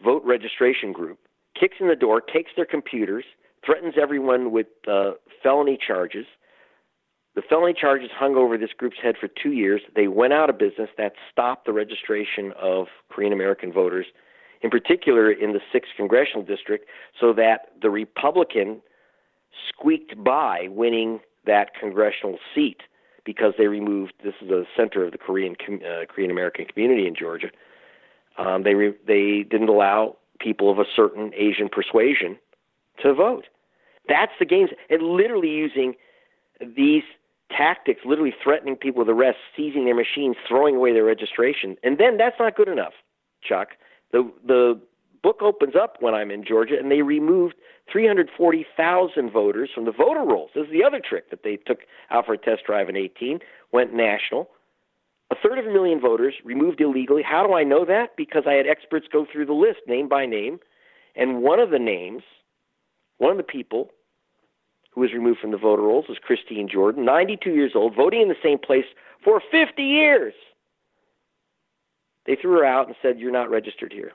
vote 0.00 0.24
registration 0.24 0.92
group, 0.92 1.18
kicks 1.54 1.76
in 1.80 1.88
the 1.88 1.96
door, 1.96 2.20
takes 2.20 2.52
their 2.56 2.64
computers, 2.64 3.24
threatens 3.64 3.94
everyone 4.00 4.50
with 4.52 4.66
uh, 4.90 5.12
felony 5.42 5.78
charges. 5.84 6.26
The 7.34 7.42
felony 7.48 7.74
charges 7.78 8.10
hung 8.14 8.36
over 8.36 8.56
this 8.56 8.70
group's 8.76 8.98
head 9.02 9.16
for 9.20 9.28
two 9.28 9.52
years. 9.52 9.80
They 9.96 10.06
went 10.06 10.32
out 10.32 10.50
of 10.50 10.58
business. 10.58 10.88
That 10.96 11.14
stopped 11.30 11.66
the 11.66 11.72
registration 11.72 12.52
of 12.60 12.86
Korean 13.10 13.32
American 13.32 13.72
voters, 13.72 14.06
in 14.62 14.70
particular 14.70 15.32
in 15.32 15.52
the 15.52 15.60
6th 15.74 15.96
congressional 15.96 16.44
district, 16.44 16.88
so 17.20 17.32
that 17.32 17.72
the 17.82 17.90
Republican 17.90 18.80
squeaked 19.68 20.22
by 20.22 20.68
winning 20.70 21.20
that 21.46 21.74
congressional 21.78 22.38
seat 22.54 22.82
because 23.24 23.54
they 23.58 23.66
removed 23.66 24.12
this 24.22 24.34
is 24.40 24.48
the 24.48 24.64
center 24.76 25.04
of 25.04 25.12
the 25.12 25.18
Korean 25.18 25.56
uh, 25.60 26.04
Korean 26.06 26.30
American 26.30 26.66
community 26.66 27.06
in 27.06 27.14
Georgia. 27.14 27.48
Um, 28.38 28.62
they 28.62 28.74
re- 28.74 28.96
they 29.06 29.44
didn't 29.48 29.68
allow 29.68 30.16
people 30.40 30.70
of 30.70 30.78
a 30.78 30.84
certain 30.94 31.32
Asian 31.34 31.68
persuasion 31.68 32.38
to 33.02 33.14
vote. 33.14 33.46
That's 34.08 34.32
the 34.38 34.44
games. 34.44 34.70
And 34.90 35.02
literally 35.02 35.48
using 35.48 35.94
these 36.60 37.02
tactics, 37.50 38.00
literally 38.04 38.34
threatening 38.42 38.76
people 38.76 39.00
with 39.00 39.08
arrest, 39.08 39.38
seizing 39.56 39.84
their 39.84 39.94
machines, 39.94 40.36
throwing 40.48 40.76
away 40.76 40.92
their 40.92 41.04
registration. 41.04 41.76
And 41.82 41.98
then 41.98 42.16
that's 42.16 42.36
not 42.38 42.56
good 42.56 42.68
enough, 42.68 42.94
Chuck. 43.42 43.68
The 44.12 44.30
the 44.46 44.80
book 45.22 45.40
opens 45.40 45.74
up 45.74 45.96
when 46.00 46.14
I'm 46.14 46.30
in 46.30 46.44
Georgia, 46.44 46.78
and 46.78 46.90
they 46.90 47.02
removed 47.02 47.54
340,000 47.90 49.30
voters 49.30 49.70
from 49.74 49.86
the 49.86 49.92
voter 49.92 50.22
rolls. 50.22 50.50
This 50.54 50.66
is 50.66 50.70
the 50.70 50.84
other 50.84 51.00
trick 51.00 51.30
that 51.30 51.42
they 51.42 51.56
took 51.56 51.78
out 52.10 52.26
for 52.26 52.34
a 52.34 52.38
test 52.38 52.64
drive 52.66 52.88
in 52.90 52.96
18, 52.96 53.38
went 53.72 53.94
national. 53.94 54.50
A 55.30 55.34
third 55.34 55.58
of 55.58 55.66
a 55.66 55.72
million 55.72 55.98
voters 55.98 56.34
removed 56.44 56.80
illegally. 56.80 57.22
How 57.22 57.46
do 57.46 57.54
I 57.54 57.64
know 57.64 57.86
that? 57.86 58.16
Because 58.16 58.44
I 58.46 58.52
had 58.52 58.66
experts 58.66 59.06
go 59.10 59.26
through 59.30 59.46
the 59.46 59.54
list 59.54 59.78
name 59.88 60.08
by 60.08 60.26
name, 60.26 60.60
and 61.16 61.42
one 61.42 61.58
of 61.58 61.70
the 61.70 61.78
names 61.78 62.22
one 63.18 63.30
of 63.30 63.36
the 63.36 63.42
people 63.42 63.90
who 64.92 65.00
was 65.00 65.12
removed 65.12 65.40
from 65.40 65.50
the 65.50 65.56
voter 65.56 65.82
rolls 65.82 66.06
was 66.08 66.18
Christine 66.22 66.68
Jordan, 66.68 67.04
92 67.04 67.50
years 67.50 67.72
old, 67.74 67.94
voting 67.94 68.22
in 68.22 68.28
the 68.28 68.34
same 68.42 68.58
place 68.58 68.84
for 69.22 69.40
50 69.50 69.82
years. 69.82 70.34
They 72.26 72.36
threw 72.36 72.52
her 72.52 72.64
out 72.64 72.86
and 72.86 72.96
said, 73.02 73.18
You're 73.18 73.32
not 73.32 73.50
registered 73.50 73.92
here. 73.92 74.12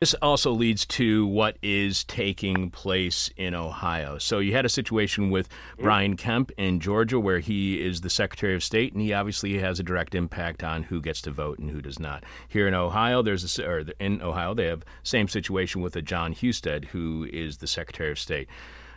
This 0.00 0.14
also 0.22 0.50
leads 0.52 0.86
to 0.86 1.26
what 1.26 1.58
is 1.62 2.04
taking 2.04 2.70
place 2.70 3.28
in 3.36 3.54
Ohio. 3.54 4.16
So 4.16 4.38
you 4.38 4.54
had 4.54 4.64
a 4.64 4.70
situation 4.70 5.28
with 5.28 5.46
Brian 5.78 6.16
Kemp 6.16 6.50
in 6.56 6.80
Georgia 6.80 7.20
where 7.20 7.40
he 7.40 7.78
is 7.84 8.00
the 8.00 8.08
Secretary 8.08 8.54
of 8.54 8.64
State, 8.64 8.94
and 8.94 9.02
he 9.02 9.12
obviously 9.12 9.58
has 9.58 9.78
a 9.78 9.82
direct 9.82 10.14
impact 10.14 10.64
on 10.64 10.84
who 10.84 11.02
gets 11.02 11.20
to 11.20 11.30
vote 11.30 11.58
and 11.58 11.70
who 11.70 11.82
does 11.82 11.98
not. 11.98 12.24
Here 12.48 12.66
in 12.66 12.72
Ohio, 12.72 13.20
there's 13.20 13.58
a, 13.58 13.62
or 13.68 13.84
in 14.00 14.22
Ohio, 14.22 14.54
they 14.54 14.68
have 14.68 14.86
same 15.02 15.28
situation 15.28 15.82
with 15.82 15.94
a 15.96 16.00
Jon 16.00 16.32
Husted, 16.32 16.86
who 16.86 17.28
is 17.30 17.58
the 17.58 17.66
Secretary 17.66 18.12
of 18.12 18.18
State. 18.18 18.48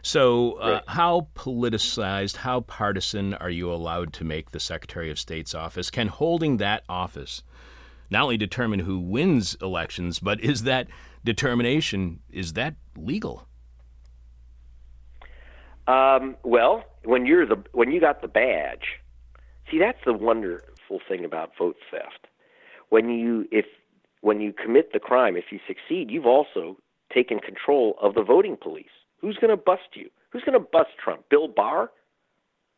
So, 0.03 0.53
uh, 0.53 0.69
Right. 0.71 0.83
how 0.87 1.27
politicized, 1.35 2.37
how 2.37 2.61
partisan 2.61 3.33
are 3.33 3.49
you 3.49 3.69
allowed 3.69 4.13
to 4.13 4.23
make 4.23 4.51
the 4.51 4.59
Secretary 4.61 5.11
of 5.11 5.19
State's 5.19 5.53
office? 5.53 5.91
Can 5.91 6.07
holding 6.07 6.57
that 6.57 6.85
office 6.87 7.43
not 8.13 8.23
only 8.23 8.37
determine 8.37 8.79
who 8.79 8.99
wins 8.99 9.57
elections, 9.61 10.19
but 10.19 10.39
is 10.39 10.63
that 10.63 10.87
determination 11.25 12.19
is 12.29 12.53
that 12.53 12.75
legal? 12.95 13.47
Um, 15.87 16.37
well, 16.43 16.83
when 17.03 17.25
you're 17.25 17.45
the 17.45 17.61
when 17.73 17.91
you 17.91 17.99
got 17.99 18.21
the 18.21 18.27
badge, 18.29 18.99
see 19.69 19.79
that's 19.79 19.97
the 20.05 20.13
wonderful 20.13 21.01
thing 21.09 21.25
about 21.25 21.51
vote 21.57 21.75
theft. 21.91 22.27
When 22.89 23.09
you 23.09 23.45
if 23.51 23.65
when 24.21 24.39
you 24.39 24.53
commit 24.53 24.93
the 24.93 24.99
crime, 24.99 25.35
if 25.35 25.45
you 25.51 25.59
succeed, 25.67 26.09
you've 26.09 26.25
also 26.25 26.77
taken 27.13 27.39
control 27.39 27.95
of 28.01 28.13
the 28.13 28.23
voting 28.23 28.55
police. 28.61 28.85
Who's 29.19 29.37
going 29.37 29.51
to 29.51 29.57
bust 29.57 29.95
you? 29.95 30.09
Who's 30.29 30.43
going 30.43 30.59
to 30.59 30.67
bust 30.71 30.91
Trump? 31.03 31.25
Bill 31.29 31.47
Barr? 31.47 31.91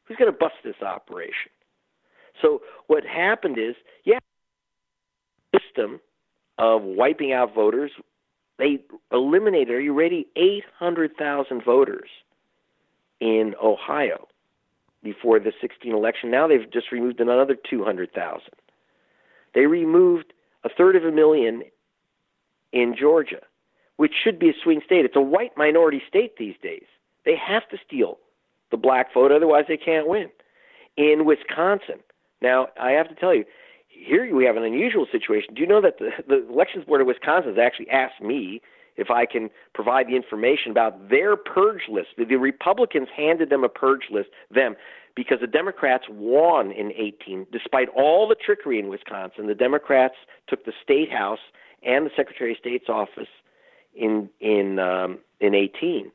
Who's 0.05 0.17
going 0.17 0.31
to 0.31 0.38
bust 0.38 0.55
this 0.63 0.81
operation? 0.81 1.51
So 2.41 2.61
what 2.88 3.03
happened 3.05 3.57
is, 3.57 3.75
yeah, 4.03 4.19
system 5.76 5.99
of 6.57 6.84
wiping 6.84 7.34
out 7.34 7.53
voters. 7.53 7.91
They 8.57 8.80
eliminated. 9.11 9.73
Are 9.73 9.82
you 9.82 9.93
ready? 9.93 10.28
Eight 10.36 10.63
hundred 10.78 11.15
thousand 11.17 11.63
voters 11.63 12.09
in 13.19 13.55
Ohio 13.61 14.28
before 15.03 15.39
the 15.39 15.53
16 15.61 15.93
election. 15.93 16.32
Now 16.32 16.47
they've 16.47 16.71
just 16.71 16.91
removed 16.91 17.19
another 17.19 17.55
200,000. 17.69 18.41
They 19.53 19.67
removed 19.67 20.34
a 20.63 20.69
third 20.69 20.95
of 20.95 21.05
a 21.05 21.11
million 21.11 21.63
in 22.73 22.95
Georgia, 22.99 23.41
which 23.97 24.13
should 24.21 24.39
be 24.39 24.49
a 24.49 24.53
swing 24.63 24.82
state. 24.84 25.05
It's 25.05 25.15
a 25.15 25.21
white 25.21 25.55
minority 25.55 26.01
state 26.07 26.38
these 26.38 26.55
days. 26.61 26.86
They 27.23 27.36
have 27.36 27.69
to 27.69 27.78
steal 27.86 28.17
the 28.71 28.78
black 28.78 29.13
vote, 29.13 29.32
otherwise 29.32 29.65
they 29.67 29.78
can't 29.78 30.07
win. 30.07 30.30
In 30.97 31.23
Wisconsin, 31.26 31.99
now 32.41 32.67
I 32.82 32.91
have 32.91 33.07
to 33.09 33.15
tell 33.15 33.34
you, 33.34 33.45
here 33.97 34.35
we 34.35 34.45
have 34.45 34.57
an 34.57 34.63
unusual 34.63 35.05
situation. 35.11 35.53
Do 35.53 35.61
you 35.61 35.67
know 35.67 35.81
that 35.81 35.99
the, 35.99 36.09
the 36.27 36.47
Elections 36.47 36.85
Board 36.85 37.01
of 37.01 37.07
Wisconsin 37.07 37.55
has 37.55 37.59
actually 37.59 37.89
asked 37.89 38.21
me 38.21 38.61
if 38.97 39.09
I 39.09 39.25
can 39.25 39.49
provide 39.73 40.07
the 40.07 40.15
information 40.15 40.71
about 40.71 41.09
their 41.09 41.35
purge 41.35 41.83
list? 41.89 42.09
The, 42.17 42.35
Republicans 42.35 43.07
handed 43.15 43.49
them 43.49 43.63
a 43.63 43.69
purge 43.69 44.07
list, 44.11 44.29
them, 44.51 44.75
because 45.15 45.39
the 45.39 45.47
Democrats 45.47 46.05
won 46.09 46.71
in 46.71 46.91
18. 46.91 47.47
Despite 47.51 47.89
all 47.89 48.27
the 48.27 48.35
trickery 48.35 48.79
in 48.79 48.89
Wisconsin, 48.89 49.47
the 49.47 49.55
Democrats 49.55 50.15
took 50.47 50.65
the 50.65 50.73
state 50.83 51.11
house 51.11 51.39
and 51.83 52.05
the 52.05 52.11
Secretary 52.15 52.51
of 52.51 52.57
State's 52.57 52.89
office 52.89 53.29
in 53.95 54.29
in 54.41 54.79
um, 54.79 55.19
in 55.39 55.55
18. 55.55 56.11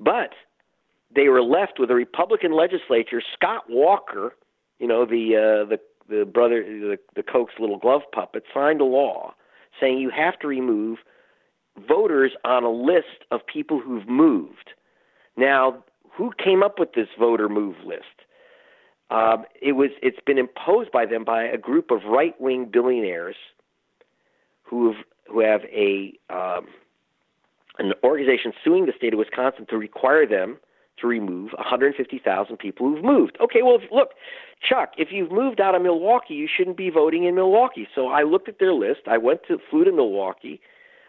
But 0.00 0.30
they 1.14 1.28
were 1.28 1.42
left 1.42 1.78
with 1.78 1.90
a 1.90 1.94
Republican 1.94 2.52
legislature. 2.52 3.22
Scott 3.34 3.64
Walker, 3.68 4.34
you 4.78 4.86
know 4.86 5.06
the 5.06 5.36
uh, 5.64 5.68
the 5.68 5.80
the 6.08 6.24
brother, 6.24 6.62
the, 6.62 6.98
the 7.14 7.22
Koch's 7.22 7.58
little 7.58 7.78
glove 7.78 8.02
puppet, 8.12 8.44
signed 8.52 8.80
a 8.80 8.84
law 8.84 9.34
saying 9.80 9.98
you 9.98 10.10
have 10.10 10.38
to 10.40 10.48
remove 10.48 10.98
voters 11.86 12.32
on 12.44 12.64
a 12.64 12.70
list 12.70 13.24
of 13.30 13.46
people 13.46 13.80
who've 13.80 14.08
moved. 14.08 14.70
Now, 15.36 15.84
who 16.12 16.32
came 16.42 16.62
up 16.62 16.78
with 16.78 16.94
this 16.94 17.08
voter 17.18 17.48
move 17.48 17.76
list? 17.84 18.04
Um, 19.10 19.44
it 19.62 19.72
was. 19.72 19.90
It's 20.02 20.18
been 20.26 20.36
imposed 20.36 20.90
by 20.90 21.06
them 21.06 21.24
by 21.24 21.44
a 21.44 21.56
group 21.56 21.90
of 21.90 22.04
right-wing 22.04 22.66
billionaires 22.70 23.36
who 24.64 24.92
have 24.92 25.04
who 25.28 25.40
have 25.40 25.62
a 25.64 26.12
um, 26.28 26.66
an 27.78 27.94
organization 28.04 28.52
suing 28.62 28.86
the 28.86 28.92
state 28.96 29.14
of 29.14 29.18
Wisconsin 29.18 29.64
to 29.70 29.78
require 29.78 30.26
them 30.26 30.58
to 31.00 31.06
remove 31.06 31.52
150,000 31.52 32.56
people 32.56 32.88
who've 32.88 33.04
moved. 33.04 33.36
Okay, 33.40 33.62
well, 33.62 33.76
if, 33.76 33.90
look, 33.90 34.10
Chuck, 34.66 34.92
if 34.96 35.08
you've 35.10 35.30
moved 35.30 35.60
out 35.60 35.74
of 35.74 35.82
Milwaukee, 35.82 36.34
you 36.34 36.48
shouldn't 36.48 36.76
be 36.76 36.90
voting 36.90 37.24
in 37.24 37.34
Milwaukee. 37.34 37.86
So 37.94 38.08
I 38.08 38.22
looked 38.22 38.48
at 38.48 38.58
their 38.58 38.72
list. 38.72 39.00
I 39.06 39.18
went 39.18 39.40
to 39.48 39.58
flew 39.70 39.84
to 39.84 39.92
Milwaukee. 39.92 40.60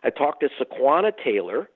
I 0.03 0.09
talked 0.09 0.41
to 0.41 0.49
Sequanna 0.59 1.11
Taylor, 1.23 1.69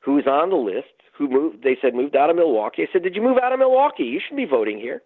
who 0.00 0.18
is 0.18 0.26
on 0.26 0.50
the 0.50 0.56
list. 0.56 0.88
Who 1.18 1.28
moved? 1.28 1.62
They 1.64 1.76
said 1.80 1.94
moved 1.94 2.14
out 2.14 2.28
of 2.28 2.36
Milwaukee. 2.36 2.82
I 2.82 2.92
said, 2.92 3.02
"Did 3.02 3.16
you 3.16 3.22
move 3.22 3.38
out 3.38 3.52
of 3.52 3.58
Milwaukee? 3.58 4.04
You 4.04 4.20
shouldn't 4.20 4.36
be 4.36 4.44
voting 4.44 4.78
here." 4.78 5.02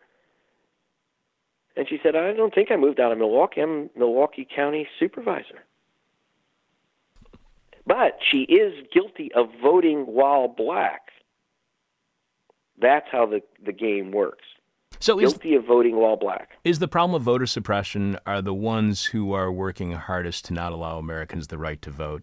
And 1.77 1.89
she 1.89 1.99
said, 2.03 2.17
"I 2.17 2.33
don't 2.33 2.53
think 2.53 2.73
I 2.73 2.77
moved 2.77 2.99
out 2.99 3.13
of 3.13 3.19
Milwaukee. 3.19 3.61
I'm 3.61 3.91
Milwaukee 3.97 4.45
County 4.45 4.89
supervisor." 4.99 5.65
But 7.87 8.19
she 8.29 8.43
is 8.43 8.87
guilty 8.93 9.33
of 9.33 9.49
voting 9.63 10.05
while 10.07 10.49
black. 10.49 11.13
That's 12.81 13.07
how 13.11 13.27
the 13.27 13.43
the 13.65 13.73
game 13.73 14.13
works. 14.13 14.45
So 14.99 15.19
is 15.19 15.33
Guilty 15.33 15.55
of 15.55 15.65
voting 15.65 15.97
while 15.97 16.17
black. 16.17 16.51
is 16.65 16.79
the 16.79 16.89
problem 16.89 17.15
of 17.15 17.23
voter 17.23 17.47
suppression 17.47 18.19
are 18.27 18.43
the 18.43 18.53
ones 18.53 19.07
who 19.07 19.33
are 19.33 19.51
working 19.51 19.93
hardest 19.93 20.45
to 20.47 20.53
not 20.53 20.73
allow 20.73 20.99
Americans 20.99 21.47
the 21.47 21.59
right 21.59 21.81
to 21.83 21.91
vote? 21.91 22.23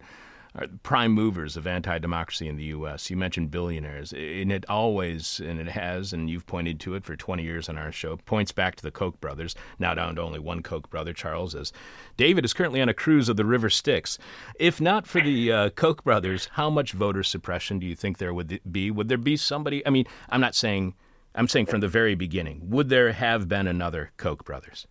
Are 0.58 0.66
prime 0.82 1.12
movers 1.12 1.56
of 1.56 1.68
anti-democracy 1.68 2.48
in 2.48 2.58
the 2.58 2.64
U.S. 2.66 3.12
You 3.12 3.18
mentioned 3.18 3.52
billionaires, 3.52 4.12
and 4.12 4.52
it 4.52 4.66
always, 4.68 5.40
and 5.40 5.60
it 5.60 5.68
has, 5.68 6.14
and 6.14 6.32
you've 6.32 6.48
pointed 6.48 6.80
to 6.80 6.96
it 6.96 7.04
for 7.04 7.16
20 7.16 7.44
years 7.44 7.70
on 7.70 7.78
our 7.78 7.92
show, 7.92 8.18
points 8.18 8.52
back 8.52 8.76
to 8.78 8.84
the 8.84 8.90
Koch 8.90 9.22
brothers, 9.22 9.54
now 9.78 9.94
down 9.94 10.16
to 10.16 10.22
only 10.22 10.40
one 10.40 10.64
Koch 10.64 10.90
brother, 10.90 11.14
Charles, 11.14 11.54
as 11.54 11.72
David 12.16 12.44
is 12.44 12.54
currently 12.54 12.82
on 12.82 12.90
a 12.90 12.94
cruise 12.96 13.30
of 13.30 13.38
the 13.38 13.46
River 13.46 13.70
Styx. 13.70 14.18
If 14.60 14.82
not 14.82 15.06
for 15.06 15.22
the 15.22 15.52
uh, 15.52 15.70
Koch 15.70 16.04
brothers, 16.04 16.50
how 16.54 16.72
much 16.72 16.94
voter 16.94 17.22
suppression 17.22 17.78
do 17.78 17.86
you 17.86 17.96
think 17.96 18.18
there 18.18 18.34
would 18.34 18.60
be? 18.72 18.90
Would 18.90 19.10
there 19.10 19.18
be 19.20 19.38
somebody, 19.38 19.86
I 19.86 19.92
mean, 19.92 20.08
I'm 20.28 20.42
not 20.42 20.56
saying, 20.56 20.96
I'm 21.36 21.48
saying 21.48 21.68
from 21.68 21.82
the 21.82 21.88
very 21.88 22.16
beginning, 22.16 22.62
would 22.72 22.90
there 22.90 23.12
have 23.12 23.48
been 23.48 23.68
another 23.68 24.12
Koch 24.18 24.44
brothers? 24.44 24.88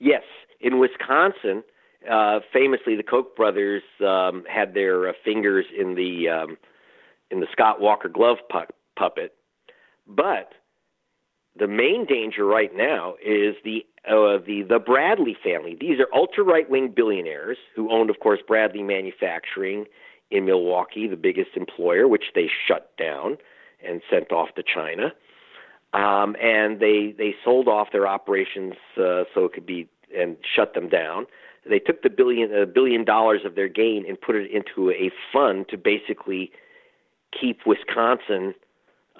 Yes, 0.00 0.24
in 0.60 0.80
Wisconsin, 0.80 1.62
uh, 2.10 2.40
famously, 2.52 2.96
the 2.96 3.02
Koch 3.02 3.34
brothers 3.36 3.82
um, 4.00 4.44
had 4.48 4.74
their 4.74 5.08
uh, 5.08 5.12
fingers 5.24 5.66
in 5.78 5.94
the 5.94 6.28
um, 6.28 6.56
in 7.30 7.40
the 7.40 7.46
Scott 7.52 7.80
Walker 7.80 8.08
glove 8.08 8.38
pu- 8.50 8.72
puppet. 8.96 9.34
But 10.06 10.52
the 11.58 11.66
main 11.66 12.06
danger 12.06 12.44
right 12.44 12.74
now 12.74 13.14
is 13.24 13.56
the 13.64 13.84
uh, 14.06 14.38
the 14.44 14.64
the 14.68 14.78
Bradley 14.78 15.36
family. 15.42 15.76
These 15.78 16.00
are 16.00 16.08
ultra 16.14 16.44
right 16.44 16.68
wing 16.68 16.92
billionaires 16.94 17.58
who 17.74 17.90
owned, 17.90 18.10
of 18.10 18.20
course, 18.20 18.40
Bradley 18.46 18.82
Manufacturing 18.82 19.86
in 20.30 20.44
Milwaukee, 20.44 21.06
the 21.06 21.16
biggest 21.16 21.50
employer, 21.56 22.08
which 22.08 22.24
they 22.34 22.48
shut 22.66 22.96
down 22.96 23.38
and 23.86 24.02
sent 24.10 24.32
off 24.32 24.54
to 24.56 24.62
China. 24.62 25.12
Um, 25.92 26.36
and 26.42 26.80
they 26.80 27.14
they 27.16 27.34
sold 27.44 27.68
off 27.68 27.88
their 27.92 28.06
operations 28.06 28.74
uh, 28.96 29.24
so 29.34 29.44
it 29.44 29.52
could 29.52 29.66
be 29.66 29.88
and 30.16 30.36
shut 30.54 30.74
them 30.74 30.88
down. 30.88 31.26
They 31.68 31.78
took 31.78 32.02
the 32.02 32.10
billion 32.10 32.54
a 32.54 32.66
billion 32.66 33.04
dollars 33.04 33.42
of 33.44 33.54
their 33.54 33.68
gain 33.68 34.04
and 34.08 34.20
put 34.20 34.36
it 34.36 34.50
into 34.50 34.90
a 34.90 35.10
fund 35.32 35.66
to 35.70 35.76
basically 35.76 36.50
keep 37.38 37.60
Wisconsin 37.66 38.54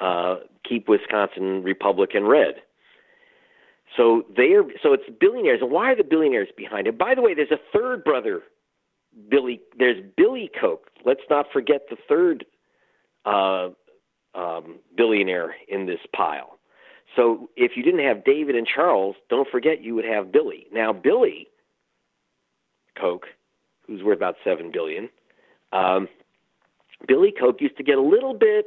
uh, 0.01 0.36
keep 0.68 0.88
Wisconsin 0.88 1.62
Republican 1.62 2.24
red. 2.24 2.57
So 3.97 4.26
they 4.36 4.53
are 4.53 4.64
so 4.82 4.92
it's 4.92 5.05
billionaires. 5.20 5.61
And 5.62 5.70
why 5.70 5.92
are 5.92 5.97
the 5.97 6.05
billionaires 6.05 6.49
behind 6.57 6.86
it? 6.86 6.99
By 6.99 7.14
the 7.14 7.22
way, 7.22 7.34
there's 7.34 7.51
a 7.51 7.61
third 7.72 8.05
brother, 8.05 8.42
Billy. 9.28 9.61
There's 9.78 10.03
Billy 10.16 10.51
Koch. 10.61 10.82
Let's 11.05 11.22
not 11.30 11.47
forget 11.53 11.82
the 11.88 11.97
third 12.09 12.44
uh, 13.24 13.70
um, 14.34 14.80
billionaire 14.97 15.55
in 15.68 15.86
this 15.86 16.01
pile. 16.14 16.59
So 17.14 17.49
if 17.57 17.72
you 17.76 17.82
didn't 17.82 18.05
have 18.05 18.24
David 18.24 18.57
and 18.57 18.66
Charles, 18.66 19.16
don't 19.30 19.49
forget 19.49 19.82
you 19.82 19.94
would 19.94 20.05
have 20.05 20.32
Billy. 20.32 20.66
Now 20.72 20.92
Billy 20.92 21.49
Koch, 22.99 23.26
who's 23.86 24.03
worth 24.03 24.16
about 24.16 24.36
seven 24.44 24.70
billion, 24.72 25.09
um, 25.72 26.09
Billy 27.07 27.32
Koch 27.38 27.61
used 27.61 27.76
to 27.76 27.82
get 27.82 27.99
a 27.99 28.03
little 28.03 28.34
bit 28.34 28.66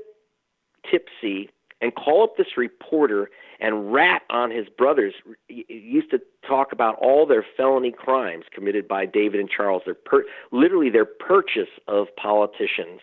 tipsy 0.89 1.49
and 1.81 1.93
call 1.95 2.23
up 2.23 2.37
this 2.37 2.57
reporter 2.57 3.29
and 3.59 3.91
rat 3.93 4.21
on 4.29 4.51
his 4.51 4.67
brothers. 4.69 5.13
He 5.47 5.65
used 5.69 6.11
to 6.11 6.19
talk 6.47 6.71
about 6.71 6.95
all 6.95 7.25
their 7.25 7.45
felony 7.57 7.91
crimes 7.91 8.45
committed 8.53 8.87
by 8.87 9.05
David 9.05 9.39
and 9.39 9.49
Charles. 9.49 9.83
Their 9.85 9.93
per- 9.93 10.25
literally 10.51 10.89
their 10.89 11.05
purchase 11.05 11.69
of 11.87 12.07
politicians 12.15 13.01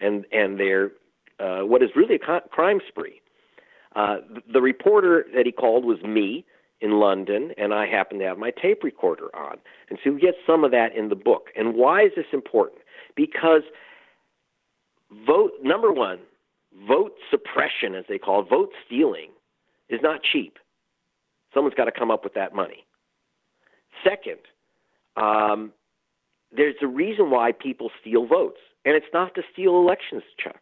and 0.00 0.24
and 0.32 0.58
their 0.58 0.92
uh, 1.38 1.60
what 1.60 1.82
is 1.82 1.90
really 1.94 2.16
a 2.16 2.18
co- 2.18 2.40
crime 2.50 2.80
spree. 2.86 3.20
Uh, 3.96 4.16
the, 4.28 4.42
the 4.54 4.60
reporter 4.60 5.26
that 5.34 5.46
he 5.46 5.52
called 5.52 5.84
was 5.84 6.02
me 6.02 6.44
in 6.84 7.00
London, 7.00 7.52
and 7.56 7.72
I 7.72 7.86
happen 7.86 8.18
to 8.18 8.26
have 8.26 8.36
my 8.36 8.50
tape 8.50 8.84
recorder 8.84 9.34
on. 9.34 9.56
And 9.88 9.98
so 10.04 10.10
you 10.10 10.20
get 10.20 10.34
some 10.46 10.64
of 10.64 10.70
that 10.72 10.94
in 10.94 11.08
the 11.08 11.14
book. 11.14 11.48
And 11.56 11.74
why 11.74 12.02
is 12.02 12.12
this 12.14 12.26
important? 12.32 12.82
Because 13.16 13.62
vote 15.26 15.52
number 15.62 15.90
one, 15.90 16.18
vote 16.86 17.14
suppression, 17.30 17.94
as 17.94 18.04
they 18.06 18.18
call 18.18 18.42
it, 18.42 18.50
vote 18.50 18.70
stealing, 18.84 19.30
is 19.88 20.00
not 20.02 20.20
cheap. 20.22 20.58
Someone's 21.54 21.74
got 21.74 21.86
to 21.86 21.92
come 21.92 22.10
up 22.10 22.22
with 22.22 22.34
that 22.34 22.54
money. 22.54 22.84
Second, 24.04 24.40
um, 25.16 25.72
there's 26.54 26.74
a 26.82 26.86
reason 26.86 27.30
why 27.30 27.52
people 27.52 27.90
steal 27.98 28.26
votes, 28.26 28.58
and 28.84 28.94
it's 28.94 29.06
not 29.14 29.34
to 29.36 29.42
steal 29.52 29.76
elections, 29.76 30.22
Chuck. 30.38 30.60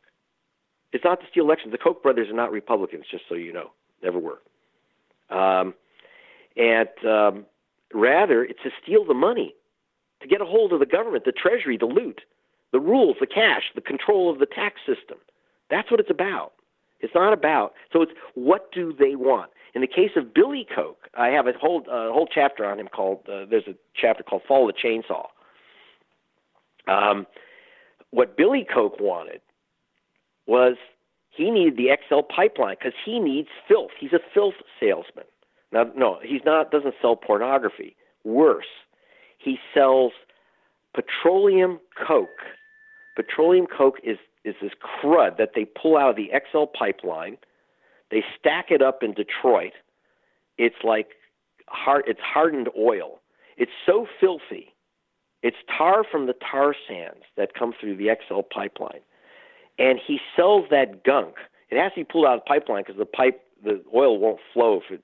It's 0.92 1.04
not 1.04 1.20
to 1.20 1.26
steal 1.30 1.44
elections. 1.44 1.72
The 1.72 1.78
Koch 1.78 2.00
brothers 2.00 2.28
are 2.28 2.34
not 2.34 2.52
Republicans, 2.52 3.06
just 3.10 3.24
so 3.28 3.34
you 3.34 3.52
know. 3.52 3.72
Never 4.02 4.18
were. 4.18 4.40
Um, 5.30 5.74
and 6.56 6.88
um, 7.06 7.46
rather, 7.92 8.44
it's 8.44 8.62
to 8.62 8.70
steal 8.82 9.04
the 9.04 9.14
money, 9.14 9.54
to 10.20 10.28
get 10.28 10.40
a 10.40 10.44
hold 10.44 10.72
of 10.72 10.80
the 10.80 10.86
government, 10.86 11.24
the 11.24 11.32
treasury, 11.32 11.76
the 11.76 11.86
loot, 11.86 12.20
the 12.72 12.80
rules, 12.80 13.16
the 13.20 13.26
cash, 13.26 13.64
the 13.74 13.80
control 13.80 14.30
of 14.30 14.38
the 14.38 14.46
tax 14.46 14.80
system. 14.86 15.18
That's 15.70 15.90
what 15.90 16.00
it's 16.00 16.10
about. 16.10 16.52
It's 17.00 17.14
not 17.14 17.32
about. 17.32 17.72
So 17.92 18.02
it's 18.02 18.12
what 18.34 18.70
do 18.72 18.94
they 18.98 19.16
want? 19.16 19.50
In 19.74 19.80
the 19.80 19.86
case 19.86 20.12
of 20.16 20.34
Billy 20.34 20.66
Koch, 20.74 21.08
I 21.16 21.28
have 21.28 21.46
a 21.46 21.52
whole 21.60 21.82
whole 21.88 22.28
chapter 22.32 22.64
on 22.64 22.78
him 22.78 22.88
called. 22.88 23.20
Uh, 23.26 23.44
there's 23.48 23.66
a 23.66 23.74
chapter 23.94 24.22
called 24.22 24.42
"Follow 24.46 24.68
the 24.68 24.72
Chainsaw." 24.72 25.26
Um, 26.86 27.26
what 28.10 28.36
Billy 28.36 28.66
Koch 28.72 29.00
wanted 29.00 29.40
was 30.46 30.76
he 31.30 31.50
needed 31.50 31.76
the 31.76 31.96
XL 32.08 32.20
pipeline 32.20 32.76
because 32.78 32.92
he 33.04 33.18
needs 33.18 33.48
filth. 33.66 33.90
He's 33.98 34.12
a 34.12 34.20
filth 34.34 34.54
salesman. 34.78 35.24
Now, 35.72 35.84
no, 35.96 36.18
he's 36.22 36.42
not. 36.44 36.70
Doesn't 36.70 36.94
sell 37.00 37.16
pornography. 37.16 37.96
Worse, 38.24 38.66
he 39.38 39.58
sells 39.74 40.12
petroleum 40.94 41.80
coke. 42.06 42.28
Petroleum 43.16 43.66
coke 43.66 43.98
is 44.04 44.18
is 44.44 44.54
this 44.60 44.72
crud 44.82 45.38
that 45.38 45.50
they 45.54 45.64
pull 45.64 45.96
out 45.96 46.10
of 46.10 46.16
the 46.16 46.30
XL 46.50 46.64
pipeline. 46.64 47.36
They 48.10 48.24
stack 48.38 48.70
it 48.70 48.82
up 48.82 49.02
in 49.02 49.14
Detroit. 49.14 49.72
It's 50.58 50.76
like 50.84 51.08
hard. 51.68 52.04
It's 52.06 52.20
hardened 52.20 52.68
oil. 52.78 53.20
It's 53.56 53.72
so 53.86 54.06
filthy. 54.20 54.74
It's 55.42 55.56
tar 55.76 56.04
from 56.10 56.26
the 56.26 56.34
tar 56.34 56.74
sands 56.88 57.24
that 57.36 57.54
come 57.54 57.72
through 57.78 57.96
the 57.96 58.10
XL 58.28 58.42
pipeline, 58.42 59.00
and 59.78 59.98
he 60.04 60.18
sells 60.36 60.66
that 60.70 61.04
gunk. 61.04 61.34
It 61.70 61.80
has 61.80 61.92
to 61.92 62.00
be 62.00 62.04
pulled 62.04 62.26
out 62.26 62.34
of 62.34 62.40
the 62.40 62.48
pipeline 62.48 62.84
because 62.86 62.98
the 62.98 63.06
pipe, 63.06 63.40
the 63.64 63.82
oil 63.94 64.18
won't 64.18 64.40
flow 64.52 64.80
if 64.84 64.90
it 64.90 65.02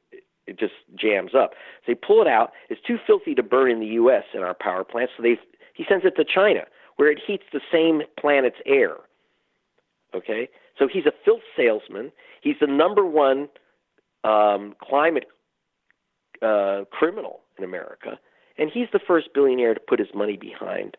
it 0.48 0.58
just 0.58 0.72
jams 0.94 1.34
up. 1.34 1.50
So 1.84 1.92
they 1.92 1.94
pull 1.94 2.22
it 2.22 2.28
out. 2.28 2.52
It's 2.68 2.80
too 2.80 2.98
filthy 3.06 3.34
to 3.34 3.42
burn 3.42 3.70
in 3.70 3.80
the 3.80 3.86
U.S. 3.86 4.24
in 4.34 4.40
our 4.40 4.54
power 4.54 4.84
plants, 4.84 5.12
so 5.16 5.22
they 5.22 5.38
he 5.74 5.84
sends 5.88 6.04
it 6.04 6.16
to 6.16 6.24
China, 6.24 6.62
where 6.96 7.10
it 7.10 7.20
heats 7.24 7.44
the 7.52 7.60
same 7.72 8.02
planet's 8.18 8.56
air. 8.66 8.96
Okay, 10.14 10.48
so 10.78 10.88
he's 10.92 11.06
a 11.06 11.12
filth 11.24 11.42
salesman. 11.56 12.10
He's 12.40 12.56
the 12.60 12.66
number 12.66 13.04
one 13.04 13.48
um, 14.24 14.74
climate 14.82 15.26
uh, 16.42 16.84
criminal 16.90 17.40
in 17.58 17.64
America, 17.64 18.18
and 18.56 18.70
he's 18.72 18.88
the 18.92 19.00
first 19.06 19.28
billionaire 19.34 19.74
to 19.74 19.80
put 19.80 19.98
his 19.98 20.08
money 20.14 20.36
behind 20.36 20.96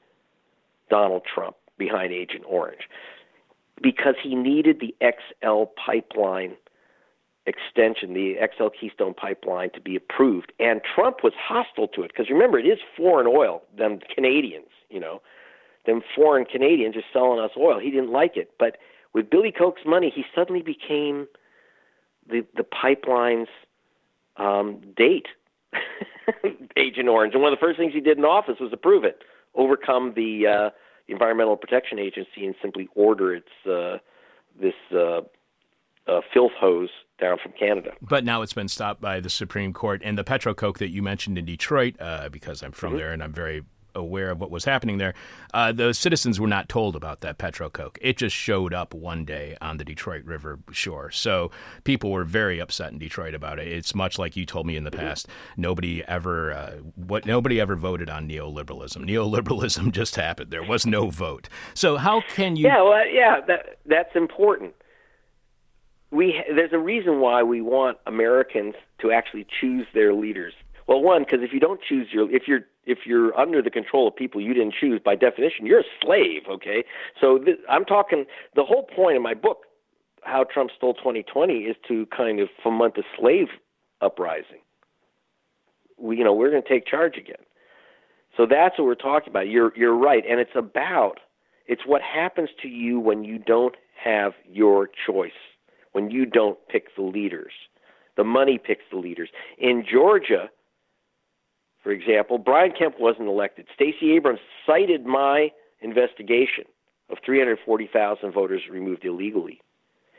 Donald 0.90 1.24
Trump, 1.26 1.56
behind 1.78 2.14
Agent 2.14 2.44
Orange, 2.48 2.88
because 3.82 4.16
he 4.22 4.36
needed 4.36 4.80
the 4.80 4.96
XL 5.02 5.64
pipeline 5.84 6.56
extension, 7.50 8.14
the 8.14 8.36
XL 8.56 8.68
Keystone 8.68 9.14
Pipeline, 9.14 9.72
to 9.72 9.82
be 9.82 9.96
approved. 9.96 10.54
And 10.60 10.82
Trump 10.96 11.18
was 11.24 11.34
hostile 11.38 11.88
to 11.90 12.04
it 12.04 12.12
because 12.14 12.30
remember, 12.30 12.60
it 12.60 12.66
is 12.66 12.80
foreign 12.96 13.28
oil. 13.28 13.64
Them 13.78 14.00
Canadians, 14.14 14.70
you 14.90 15.00
know, 15.00 15.22
them 15.86 16.02
foreign 16.16 16.46
Canadians 16.46 16.96
are 16.96 17.04
selling 17.12 17.40
us 17.40 17.52
oil. 17.58 17.80
He 17.80 17.92
didn't 17.92 18.12
like 18.12 18.38
it, 18.38 18.52
but 18.60 18.78
with 19.14 19.30
Billy 19.30 19.52
Koch's 19.52 19.86
money, 19.86 20.12
he 20.14 20.24
suddenly 20.36 20.62
became 20.62 21.28
the 22.30 22.46
the 22.56 22.64
pipeline's 22.64 23.48
um, 24.38 24.82
date, 24.96 25.28
Agent 26.78 27.10
Orange. 27.10 27.34
And 27.34 27.42
one 27.42 27.52
of 27.52 27.60
the 27.60 27.66
first 27.66 27.80
things 27.80 27.94
he 27.94 28.02
did 28.02 28.18
in 28.18 28.26
office 28.26 28.58
was 28.60 28.72
approve 28.72 29.04
it, 29.04 29.24
overcome 29.56 30.14
the 30.16 30.48
uh, 30.48 30.70
Environmental 31.08 31.58
Protection 31.58 32.00
Agency, 32.00 32.46
and 32.46 32.56
simply 32.62 32.88
order 32.96 33.34
its 33.34 33.50
uh, 33.70 33.98
this 34.60 34.76
uh, 34.94 35.22
uh, 36.08 36.22
filth 36.34 36.54
hose 36.60 36.90
down 37.20 37.38
from 37.42 37.54
Canada. 37.54 37.94
But 38.02 38.24
now 38.24 38.42
it's 38.42 38.54
been 38.54 38.68
stopped 38.68 39.02
by 39.02 39.20
the 39.20 39.30
Supreme 39.30 39.74
Court. 39.74 40.02
And 40.04 40.18
the 40.18 40.24
Petrocoke 40.24 40.80
that 40.80 40.90
you 40.90 41.02
mentioned 41.02 41.38
in 41.38 41.46
Detroit, 41.46 41.96
uh, 42.00 42.30
because 42.30 42.62
I'm 42.62 42.72
from 42.72 42.92
mm-hmm. 42.92 42.98
there 42.98 43.12
and 43.12 43.24
I'm 43.24 43.34
very 43.34 43.64
aware 43.96 44.30
of 44.30 44.40
what 44.40 44.52
was 44.52 44.66
happening 44.66 44.98
there, 44.98 45.14
uh, 45.54 45.72
the 45.72 45.94
citizens 45.94 46.40
were 46.40 46.48
not 46.48 46.70
told 46.70 46.96
about 46.96 47.22
that 47.22 47.38
Petrocoke. 47.38 47.98
It 48.02 48.18
just 48.18 48.36
showed 48.36 48.74
up 48.74 48.94
one 48.94 49.26
day 49.26 49.58
on 49.62 49.78
the 49.78 49.84
Detroit 49.84 50.24
River 50.26 50.60
shore. 50.72 51.12
So 51.12 51.52
people 51.84 52.12
were 52.12 52.24
very 52.24 52.60
upset 52.60 52.92
in 52.92 53.00
Detroit 53.00 53.34
about 53.34 53.60
it. 53.60 53.68
It's 53.68 53.96
much 53.96 54.18
like 54.18 54.36
you 54.36 54.46
told 54.46 54.66
me 54.66 54.76
in 54.76 54.84
the 54.84 54.92
mm-hmm. 54.92 55.02
past. 55.02 55.28
Nobody 55.58 56.04
ever 56.08 56.54
uh, 56.54 56.72
what 56.96 57.26
nobody 57.26 57.60
ever 57.60 57.76
voted 57.76 58.10
on 58.10 58.28
neoliberalism. 58.28 58.98
Neoliberalism 58.98 59.92
just 59.92 60.16
happened. 60.16 60.52
There 60.52 60.64
was 60.64 60.86
no 60.86 61.10
vote. 61.10 61.50
So 61.74 61.98
how 61.98 62.22
can 62.34 62.56
you? 62.56 62.66
Yeah, 62.66 62.82
well, 62.82 63.08
yeah, 63.08 63.42
that 63.48 63.80
that's 63.86 64.16
important 64.16 64.74
we 66.12 66.44
there's 66.54 66.74
a 66.74 66.80
reason 66.80 67.20
why 67.20 67.44
we 67.44 67.62
want 67.62 67.98
Americans 68.08 68.76
to 69.02 69.12
actually 69.12 69.46
choose 69.60 69.86
their 69.94 70.14
leaders. 70.14 70.54
Well, 70.88 71.02
one, 71.02 71.24
because 71.24 71.42
if 71.44 71.54
you 71.54 71.60
don't 71.60 71.80
choose 71.88 72.08
your 72.12 72.34
if 72.34 72.48
you're 72.48 72.62
if 72.86 73.00
you're 73.06 73.38
under 73.40 73.62
the 73.62 73.70
control 73.70 74.08
of 74.08 74.16
people 74.16 74.42
you 74.42 74.54
didn't 74.54 74.74
choose, 74.80 75.00
by 75.04 75.16
definition, 75.16 75.66
you're 75.66 75.82
a 75.82 75.92
slave. 76.02 76.44
Okay, 76.50 76.84
so 77.20 77.38
th- 77.38 77.60
I'm 77.70 77.86
talking. 77.86 78.26
The 78.56 78.64
whole 78.64 78.84
point 78.84 79.16
of 79.16 79.22
my 79.22 79.36
book, 79.36 79.66
how 80.24 80.46
Trump 80.46 80.72
stole 80.76 80.96
2020, 80.96 81.54
is 81.60 81.76
to 81.88 82.08
kind 82.08 82.40
of 82.40 82.50
foment 82.64 82.98
a 82.98 83.04
slave 83.20 83.48
uprising. 84.02 84.62
We, 86.00 86.18
you 86.18 86.24
know, 86.24 86.34
we're 86.34 86.50
going 86.50 86.64
to 86.64 86.70
take 86.70 86.88
charge 86.88 87.18
again. 87.18 87.44
So 88.36 88.48
that's 88.50 88.80
what 88.80 88.86
we're 88.86 88.96
talking 88.96 89.30
about. 89.30 89.48
You're 89.48 89.72
you're 89.76 89.96
right, 89.96 90.24
and 90.28 90.40
it's 90.40 90.56
about 90.56 91.20
it's 91.68 91.84
what 91.86 92.02
happens 92.02 92.50
to 92.64 92.68
you 92.68 93.00
when 93.00 93.24
you 93.24 93.38
don't 93.38 93.76
have 94.04 94.34
your 94.50 94.90
choice 95.06 95.32
when 95.92 96.12
you 96.12 96.26
don't 96.26 96.58
pick 96.68 96.96
the 96.96 97.02
leaders. 97.02 97.52
The 98.18 98.24
money 98.24 98.58
picks 98.58 98.84
the 98.92 98.98
leaders. 98.98 99.30
In 99.58 99.86
Georgia, 99.90 100.50
for 101.84 101.92
example, 101.92 102.38
Brian 102.38 102.74
Kemp 102.78 103.00
wasn't 103.00 103.28
elected. 103.28 103.68
Stacey 103.74 104.12
Abrams 104.14 104.40
cited 104.66 105.06
my 105.06 105.52
investigation 105.82 106.66
of 107.10 107.18
340,000 107.26 108.32
voters 108.32 108.62
removed 108.70 109.06
illegally. 109.06 109.62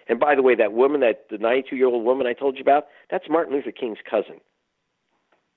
And 0.09 0.19
by 0.19 0.35
the 0.35 0.43
way, 0.43 0.55
that 0.57 0.73
woman, 0.73 1.01
that 1.03 1.27
the 1.31 1.39
92 1.39 1.77
year 1.77 1.87
old 1.87 2.05
woman 2.05 2.27
I 2.27 2.33
told 2.33 2.57
you 2.57 2.63
about, 2.63 2.87
that's 3.11 3.29
Martin 3.29 3.55
Luther 3.55 3.71
King's 3.71 3.99
cousin 4.09 4.41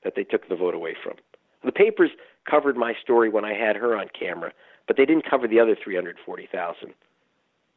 that 0.04 0.14
they 0.16 0.24
took 0.24 0.50
the 0.50 0.56
vote 0.56 0.76
away 0.76 0.96
from. 1.02 1.16
The 1.64 1.72
papers 1.72 2.12
covered 2.50 2.76
my 2.76 2.94
story 3.02 3.30
when 3.30 3.46
I 3.46 3.54
had 3.54 3.78
her 3.78 3.96
on 3.96 4.08
camera, 4.18 4.52
but 4.86 4.98
they 4.98 5.06
didn't 5.06 5.30
cover 5.30 5.48
the 5.48 5.60
other 5.60 5.78
340,000 5.82 6.94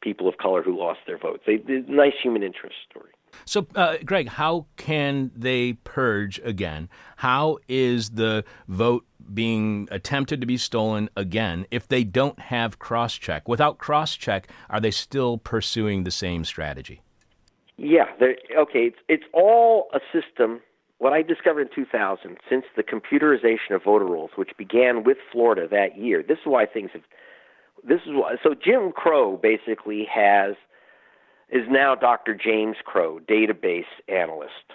people 0.06 0.28
of 0.28 0.38
color 0.38 0.62
who 0.62 0.78
lost 0.78 1.00
their 1.04 1.18
votes. 1.18 1.42
They, 1.46 1.56
they 1.56 1.82
nice 1.88 2.12
human 2.22 2.44
interest 2.44 2.76
story. 2.88 3.10
So, 3.44 3.66
uh, 3.74 3.96
Greg, 4.04 4.28
how 4.28 4.66
can 4.76 5.32
they 5.34 5.72
purge 5.72 6.40
again? 6.44 6.88
How 7.16 7.58
is 7.66 8.10
the 8.10 8.44
vote 8.68 9.04
being 9.34 9.88
attempted 9.90 10.40
to 10.40 10.46
be 10.46 10.56
stolen 10.58 11.10
again 11.16 11.66
if 11.72 11.88
they 11.88 12.04
don't 12.04 12.38
have 12.38 12.78
cross 12.78 13.14
check? 13.14 13.48
Without 13.48 13.78
cross 13.78 14.14
check, 14.14 14.48
are 14.70 14.78
they 14.78 14.92
still 14.92 15.38
pursuing 15.38 16.04
the 16.04 16.12
same 16.12 16.44
strategy? 16.44 17.02
Yeah, 17.76 18.04
okay. 18.56 18.84
It's, 18.86 18.98
it's 19.08 19.24
all 19.32 19.88
a 19.92 19.98
system. 20.12 20.60
What 20.98 21.12
I 21.12 21.22
discovered 21.22 21.62
in 21.62 21.68
2000, 21.74 22.38
since 22.48 22.64
the 22.76 22.84
computerization 22.84 23.74
of 23.74 23.82
voter 23.82 24.06
rolls, 24.06 24.30
which 24.36 24.50
began 24.56 25.02
with 25.02 25.18
Florida 25.32 25.66
that 25.68 25.98
year, 25.98 26.22
this 26.22 26.38
is 26.38 26.46
why 26.46 26.64
things 26.64 26.90
have 26.94 27.02
this 27.86 28.00
is 28.06 28.12
what, 28.12 28.38
so 28.42 28.54
Jim 28.54 28.92
Crow 28.92 29.36
basically 29.36 30.06
has 30.12 30.54
is 31.48 31.62
now 31.70 31.94
Dr. 31.94 32.34
James 32.34 32.76
Crow, 32.84 33.20
database 33.20 33.84
analyst. 34.08 34.72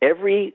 Every 0.00 0.54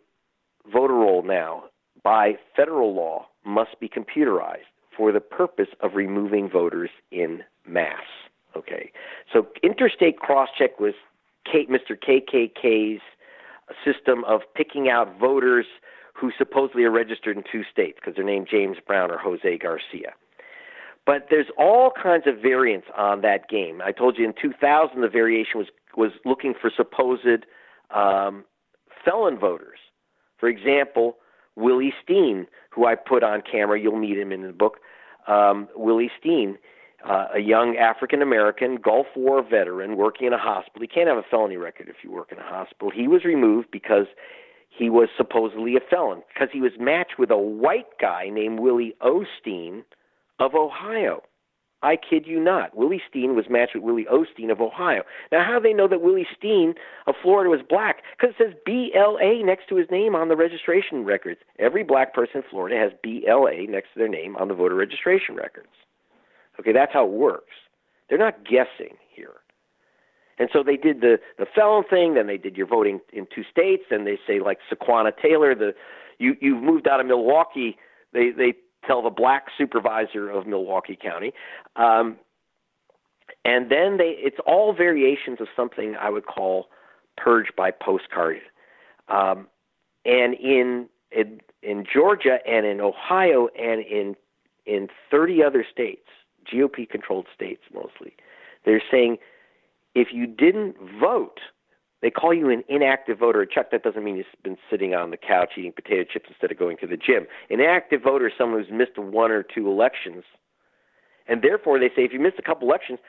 voter 0.72 0.94
roll 0.94 1.24
now, 1.24 1.66
by 2.04 2.34
federal 2.56 2.94
law, 2.94 3.28
must 3.46 3.80
be 3.80 3.88
computerized 3.88 4.68
for 4.96 5.12
the 5.12 5.22
purpose 5.22 5.70
of 5.80 5.92
removing 5.96 6.50
voters 6.50 6.90
in 7.12 7.44
mass. 7.66 8.04
Okay, 8.56 8.92
so 9.32 9.48
interstate 9.64 10.20
cross 10.20 10.50
check 10.58 10.80
was 10.80 10.94
K, 11.46 11.68
Mr. 11.68 11.96
KKK's 11.96 13.02
system 13.86 14.24
of 14.26 14.42
picking 14.56 14.90
out 14.90 15.18
voters 15.20 15.66
who 16.14 16.32
supposedly 16.38 16.84
are 16.84 16.92
registered 16.92 17.38
in 17.38 17.44
two 17.50 17.64
states 17.72 18.00
because 18.02 18.16
they're 18.16 18.26
named 18.26 18.48
James 18.50 18.78
Brown 18.86 19.12
or 19.12 19.18
Jose 19.18 19.58
Garcia. 19.60 20.14
But 21.08 21.28
there's 21.30 21.48
all 21.58 21.92
kinds 21.92 22.28
of 22.28 22.42
variants 22.42 22.88
on 22.96 23.22
that 23.22 23.48
game. 23.50 23.82
I 23.84 23.94
told 23.94 24.18
you 24.18 24.26
in 24.26 24.34
2000 24.40 25.02
the 25.02 25.08
variation 25.08 25.58
was 25.58 25.68
was 25.96 26.12
looking 26.26 26.54
for 26.54 26.70
supposed 26.70 27.46
um, 27.90 28.44
felon 29.04 29.40
voters 29.40 29.80
For 30.38 30.48
example, 30.48 31.18
Willie 31.56 31.94
Steen, 32.04 32.46
who 32.70 32.86
I 32.86 32.94
put 32.94 33.24
on 33.24 33.42
camera, 33.42 33.80
you'll 33.80 33.98
meet 33.98 34.16
him 34.16 34.32
in 34.32 34.44
the 34.44 34.54
book. 34.54 34.78
Um, 35.28 35.68
Willie 35.76 36.12
Steen, 36.20 36.58
uh, 37.10 37.28
a 37.34 37.40
young 37.40 37.78
African 37.78 38.22
American 38.22 38.76
Gulf 38.76 39.08
War 39.16 39.42
veteran 39.42 39.96
working 39.96 40.28
in 40.28 40.34
a 40.34 40.38
hospital. 40.38 40.82
He 40.82 40.88
can't 40.88 41.08
have 41.08 41.18
a 41.18 41.24
felony 41.24 41.58
record 41.58 41.88
if 41.88 42.04
you 42.04 42.12
work 42.12 42.32
in 42.32 42.38
a 42.38 42.44
hospital. 42.44 42.92
He 42.92 43.08
was 43.08 43.24
removed 43.24 43.70
because 43.72 44.08
he 44.70 44.90
was 44.90 45.08
supposedly 45.16 45.78
a 45.78 45.80
felon 45.80 46.22
because 46.32 46.50
he 46.52 46.60
was 46.60 46.74
matched 46.78 47.18
with 47.18 47.32
a 47.32 47.38
white 47.38 47.98
guy 48.00 48.30
named 48.30 48.60
Willie 48.60 48.94
Osteen 49.02 49.84
of 50.40 50.56
Ohio. 50.56 51.24
I 51.84 51.96
kid 51.96 52.26
you 52.26 52.40
not. 52.40 52.76
Willie 52.76 53.02
Steen 53.08 53.36
was 53.36 53.46
matched 53.50 53.76
with 53.76 53.84
Willie 53.84 54.08
Osteen 54.12 54.52
of 54.52 54.60
Ohio. 54.60 55.04
Now, 55.32 55.46
how 55.46 55.60
they 55.60 55.74
know 55.74 55.88
that 55.88 56.02
Willie 56.02 56.28
Steen 56.36 56.74
of 57.06 57.14
Florida 57.22 57.52
was 57.52 57.60
black? 57.68 58.02
Because 58.18 58.36
it 58.40 58.44
says 58.44 58.54
BLA 58.66 59.46
next 59.46 59.70
to 59.70 59.76
his 59.76 59.90
name 59.92 60.16
on 60.16 60.28
the 60.28 60.36
registration 60.36 61.06
records. 61.06 61.40
Every 61.60 61.84
black 61.84 62.16
person 62.16 62.38
in 62.38 62.44
Florida 62.50 62.78
has 62.78 62.92
BLA 63.04 63.68
next 63.70 63.94
to 63.94 64.00
their 64.00 64.08
name 64.08 64.36
on 64.38 64.48
the 64.48 64.56
voter 64.56 64.74
registration 64.74 65.36
records. 65.36 65.70
Okay, 66.60 66.72
that's 66.72 66.94
how 66.94 67.06
it 67.06 67.12
works. 67.12 67.54
They're 68.10 68.18
not 68.18 68.44
guessing 68.44 68.98
here. 69.14 69.36
And 70.40 70.50
so 70.52 70.64
they 70.64 70.78
did 70.78 71.02
the 71.02 71.20
the 71.38 71.46
felon 71.46 71.84
thing. 71.90 72.14
Then 72.14 72.28
they 72.28 72.38
did 72.38 72.58
your 72.58 72.68
voting 72.68 73.00
in 73.12 73.28
two 73.34 73.44
states. 73.50 73.84
Then 73.90 74.06
they 74.06 74.20
say 74.28 74.40
like 74.40 74.60
Sequanna 74.72 75.12
Taylor, 75.20 75.56
the 75.56 75.74
you 76.20 76.36
you've 76.42 76.62
moved 76.62 76.88
out 76.88 77.00
of 77.00 77.06
Milwaukee. 77.06 77.78
They 78.14 78.32
they 78.32 78.54
tell 78.88 79.02
the 79.02 79.10
black 79.10 79.48
supervisor 79.58 80.30
of 80.30 80.48
Milwaukee 80.48 80.98
County. 81.00 81.34
Um, 81.76 82.18
and 83.46 83.70
then 83.70 83.98
they 83.98 84.16
it's 84.18 84.38
all 84.46 84.74
variations 84.74 85.40
of 85.40 85.48
something 85.56 85.96
I 86.00 86.10
would 86.10 86.26
call 86.26 86.68
purge 87.18 87.48
by 87.56 87.72
postcard. 87.72 88.40
Um, 89.10 89.48
and 90.06 90.34
in, 90.36 90.88
in 91.12 91.42
in 91.64 91.86
Georgia 91.92 92.40
and 92.48 92.66
in 92.66 92.82
Ohio 92.82 93.48
and 93.60 93.82
in 93.82 94.16
in 94.66 94.88
30 95.10 95.44
other 95.44 95.66
states, 95.70 96.08
GOP 96.52 96.90
controlled 96.90 97.28
states 97.34 97.62
mostly, 97.74 98.16
they're 98.66 98.84
saying 98.92 99.18
if 99.96 100.10
you 100.12 100.28
didn't 100.28 100.76
vote, 101.00 101.40
they 102.02 102.12
call 102.12 102.34
you 102.34 102.50
an 102.50 102.64
inactive 102.70 103.20
voter. 103.20 103.46
Chuck, 103.46 103.72
that 103.72 103.84
doesn't 103.84 104.04
mean 104.04 104.18
you've 104.18 104.26
been 104.44 104.58
sitting 104.70 104.94
on 104.94 105.10
the 105.10 105.18
couch 105.18 105.54
eating 105.58 105.72
potato 105.72 106.04
chips 106.04 106.28
instead 106.30 106.52
of 106.52 106.60
going 106.60 106.78
to 106.78 106.88
the 106.88 106.98
gym. 106.98 107.26
An 107.50 107.60
inactive 107.60 108.04
voter 108.04 108.28
is 108.28 108.34
someone 108.38 108.64
who's 108.64 108.72
missed 108.72 108.98
one 108.98 109.32
or 109.32 109.44
two 109.44 109.70
elections. 109.70 110.24
And 111.28 111.42
therefore, 111.42 111.80
they 111.80 111.90
say 111.90 112.04
if 112.04 112.14
you 112.14 112.20
missed 112.20 112.40
a 112.40 112.44
couple 112.44 112.68
elections, 112.68 113.00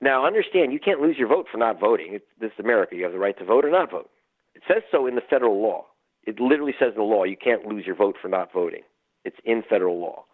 now 0.00 0.26
understand 0.26 0.72
you 0.72 0.78
can't 0.78 1.00
lose 1.00 1.16
your 1.18 1.28
vote 1.28 1.46
for 1.50 1.58
not 1.58 1.80
voting. 1.80 2.08
It's, 2.12 2.24
this 2.40 2.52
is 2.52 2.64
America. 2.64 2.94
You 2.94 3.04
have 3.04 3.12
the 3.12 3.18
right 3.18 3.36
to 3.38 3.44
vote 3.44 3.64
or 3.64 3.70
not 3.70 3.90
vote. 3.90 4.10
It 4.54 4.62
says 4.68 4.82
so 4.90 5.06
in 5.06 5.14
the 5.14 5.20
federal 5.20 5.60
law. 5.60 5.86
It 6.24 6.40
literally 6.40 6.74
says 6.78 6.92
in 6.94 6.98
the 6.98 7.02
law 7.02 7.24
you 7.24 7.36
can't 7.36 7.66
lose 7.66 7.84
your 7.86 7.96
vote 7.96 8.16
for 8.20 8.28
not 8.28 8.52
voting. 8.52 8.82
It's 9.24 9.36
in 9.44 9.62
federal 9.68 9.98
law. 9.98 10.24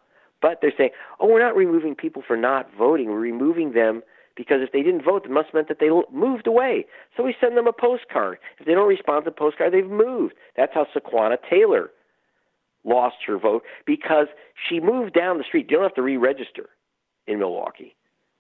But 0.41 0.59
they're 0.61 0.73
saying, 0.77 0.91
oh, 1.21 1.29
we're 1.29 1.43
not 1.43 1.57
removing 1.57 1.95
people 1.95 2.23
for 2.27 2.37
not 2.37 2.69
voting. 2.77 3.07
We're 3.07 3.19
removing 3.21 3.73
them 3.73 4.03
because 4.37 4.59
if 4.61 4.73
they 4.73 4.83
didn't 4.83 5.05
vote, 5.05 5.25
it 5.25 5.31
must 5.31 5.49
have 5.49 5.55
meant 5.55 5.69
that 5.69 5.79
they 5.81 5.91
moved 6.13 6.47
away. 6.47 6.87
So 7.17 7.23
we 7.23 7.35
send 7.41 7.57
them 7.57 7.67
a 7.67 7.73
postcard. 7.73 8.39
If 8.59 8.67
they 8.67 8.73
don't 8.73 8.89
respond 8.89 9.25
to 9.25 9.31
the 9.31 9.37
postcard, 9.37 9.73
they've 9.73 9.87
moved. 9.87 10.35
That's 10.57 10.73
how 10.75 10.87
Sequanna 10.95 11.37
Taylor 11.49 11.91
lost 12.85 13.17
her 13.27 13.39
vote 13.39 13.63
because 13.87 14.27
she 14.69 14.81
moved 14.81 15.15
down 15.15 15.39
the 15.39 15.45
street. 15.45 15.71
You 15.71 15.77
don't 15.77 15.85
have 15.85 15.95
to 15.95 16.03
re-register 16.03 16.69
in 17.27 17.39
Milwaukee, 17.39 17.95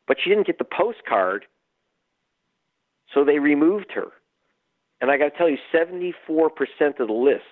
but 0.09 0.17
she 0.23 0.31
didn't 0.31 0.47
get 0.47 0.59
the 0.59 0.65
postcard, 0.65 1.45
so 3.15 3.25
they 3.25 3.39
removed 3.39 3.93
her. 3.95 4.09
And 5.01 5.11
I 5.11 5.19
got 5.19 5.31
to 5.31 5.39
tell 5.39 5.49
you, 5.49 5.59
74% 5.75 7.01
of 7.01 7.09
the 7.09 7.13
list, 7.13 7.43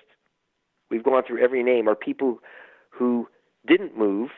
we've 0.89 1.03
gone 1.03 1.23
through 1.27 1.43
every 1.43 1.63
name, 1.63 1.87
are 1.87 1.95
people 1.95 2.39
who 2.89 3.27
didn't 3.67 3.97
move 3.97 4.29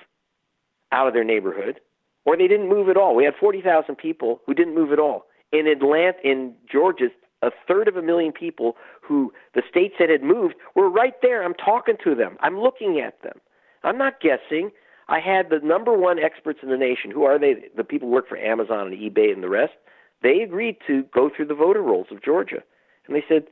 out 0.92 1.08
of 1.08 1.14
their 1.14 1.24
neighborhood 1.24 1.80
or 2.26 2.38
they 2.38 2.48
didn't 2.48 2.70
move 2.70 2.90
at 2.90 2.98
all. 2.98 3.16
We 3.16 3.26
had 3.26 3.36
40,000 3.40 3.96
people 3.96 4.42
who 4.46 4.54
didn't 4.54 4.76
move 4.76 4.92
at 4.92 5.00
all. 5.00 5.26
In 5.52 5.68
Atlanta, 5.68 6.18
in 6.24 6.54
Georgia, 6.72 7.10
a 7.42 7.52
third 7.68 7.88
of 7.88 7.98
a 7.98 8.02
million 8.02 8.32
people 8.32 8.76
who 9.02 9.34
the 9.54 9.62
state 9.70 9.94
said 9.98 10.10
had 10.10 10.24
moved 10.24 10.56
were 10.76 10.90
right 10.90 11.16
there. 11.22 11.44
I'm 11.44 11.54
talking 11.54 11.96
to 12.04 12.16
them. 12.16 12.38
I'm 12.40 12.60
looking 12.60 13.00
at 13.00 13.22
them. 13.22 13.40
I'm 13.84 13.98
not 13.98 14.22
guessing. 14.22 14.72
I 15.10 15.20
had 15.20 15.50
the 15.50 15.60
number 15.62 15.98
one 15.98 16.18
experts 16.18 16.60
in 16.64 16.70
the 16.70 16.78
nation. 16.78 17.12
Who 17.12 17.24
are 17.24 17.38
they? 17.38 17.56
The 17.76 17.84
people 17.84 18.08
who 18.08 18.14
work 18.14 18.30
for 18.30 18.38
Amazon 18.38 18.88
and 18.88 18.98
eBay 18.98 19.34
and 19.34 19.44
the 19.44 19.50
rest. 19.50 19.74
They 20.22 20.42
agreed 20.42 20.78
to 20.88 21.04
go 21.14 21.30
through 21.30 21.48
the 21.48 21.54
voter 21.54 21.82
rolls 21.82 22.08
of 22.10 22.24
Georgia, 22.24 22.64
and 23.06 23.16
they 23.16 23.26
said, 23.28 23.48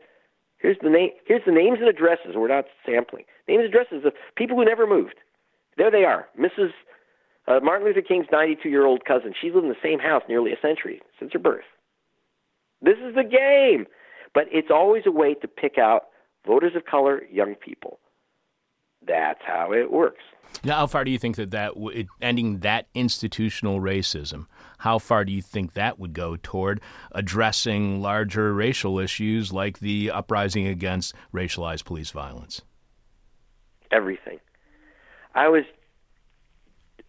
"Here's 0.57 0.77
the 0.81 0.89
name. 0.89 1.11
Here's 1.25 1.43
the 1.45 1.51
names 1.51 1.79
and 1.79 1.89
addresses. 1.89 2.35
We're 2.35 2.47
not 2.47 2.67
sampling 2.85 3.25
names 3.47 3.65
and 3.65 3.69
addresses 3.69 4.05
of 4.05 4.13
people 4.35 4.55
who 4.55 4.63
never 4.63 4.87
moved. 4.87 5.15
There 5.77 5.91
they 5.91 6.05
are. 6.05 6.29
Mrs. 6.39 6.71
Uh, 7.47 7.59
Martin 7.61 7.87
Luther 7.87 8.01
King's 8.01 8.27
92 8.31 8.69
year 8.69 8.85
old 8.85 9.05
cousin, 9.05 9.33
she's 9.39 9.53
lived 9.53 9.65
in 9.65 9.69
the 9.69 9.75
same 9.83 9.99
house 9.99 10.23
nearly 10.29 10.51
a 10.51 10.59
century 10.61 11.01
since 11.19 11.33
her 11.33 11.39
birth. 11.39 11.65
This 12.81 12.97
is 12.97 13.15
the 13.15 13.23
game. 13.23 13.85
But 14.33 14.45
it's 14.51 14.69
always 14.71 15.03
a 15.05 15.11
way 15.11 15.33
to 15.35 15.47
pick 15.47 15.77
out 15.77 16.03
voters 16.45 16.73
of 16.75 16.85
color, 16.85 17.23
young 17.31 17.55
people. 17.55 17.99
That's 19.05 19.41
how 19.45 19.73
it 19.73 19.91
works. 19.91 20.23
Now, 20.63 20.77
how 20.77 20.87
far 20.87 21.03
do 21.03 21.11
you 21.11 21.17
think 21.17 21.37
that 21.37 21.51
that 21.51 21.73
it, 21.75 22.07
ending 22.21 22.59
that 22.59 22.87
institutional 22.93 23.79
racism? 23.79 24.45
How 24.79 24.99
far 24.99 25.25
do 25.25 25.31
you 25.31 25.41
think 25.41 25.73
that 25.73 25.97
would 25.97 26.13
go 26.13 26.37
toward 26.37 26.81
addressing 27.11 28.01
larger 28.01 28.53
racial 28.53 28.99
issues 28.99 29.51
like 29.51 29.79
the 29.79 30.11
uprising 30.11 30.67
against 30.67 31.15
racialized 31.33 31.85
police 31.85 32.11
violence? 32.11 32.61
Everything. 33.91 34.39
I 35.33 35.47
was 35.47 35.63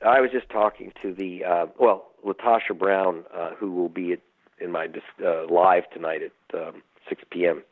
I 0.04 0.20
was 0.20 0.30
just 0.30 0.48
talking 0.50 0.92
to 1.02 1.14
the 1.14 1.44
uh, 1.44 1.66
well, 1.78 2.08
LaTosha 2.26 2.78
Brown, 2.78 3.24
uh, 3.34 3.50
who 3.58 3.72
will 3.72 3.88
be 3.88 4.12
at, 4.12 4.20
in 4.60 4.70
my 4.72 4.88
uh, 5.24 5.46
live 5.52 5.84
tonight 5.92 6.20
at 6.22 6.58
um, 6.60 6.82
6 7.08 7.22
p.m. 7.30 7.62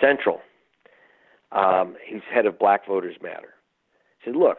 Central. 0.00 0.40
Um, 1.52 1.96
he's 2.06 2.22
head 2.32 2.46
of 2.46 2.58
Black 2.58 2.86
Voters 2.86 3.16
Matter. 3.22 3.54
He 4.18 4.30
said, 4.30 4.36
"Look, 4.36 4.58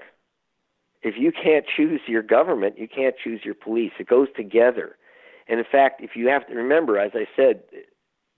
if 1.02 1.16
you 1.18 1.32
can't 1.32 1.66
choose 1.76 2.02
your 2.08 2.24
government, 2.24 2.78
you 2.78 2.88
can't 2.88 3.16
choose 3.22 3.42
your 3.44 3.56
police. 3.56 3.92
It 4.00 4.08
goes 4.08 4.28
together. 4.36 4.96
And 5.48 5.60
in 5.60 5.66
fact, 5.70 6.02
if 6.02 6.12
you 6.16 6.28
have 6.30 6.48
to 6.48 6.56
remember, 6.56 6.98
as 6.98 7.12
I 7.14 7.28
said, 7.36 7.62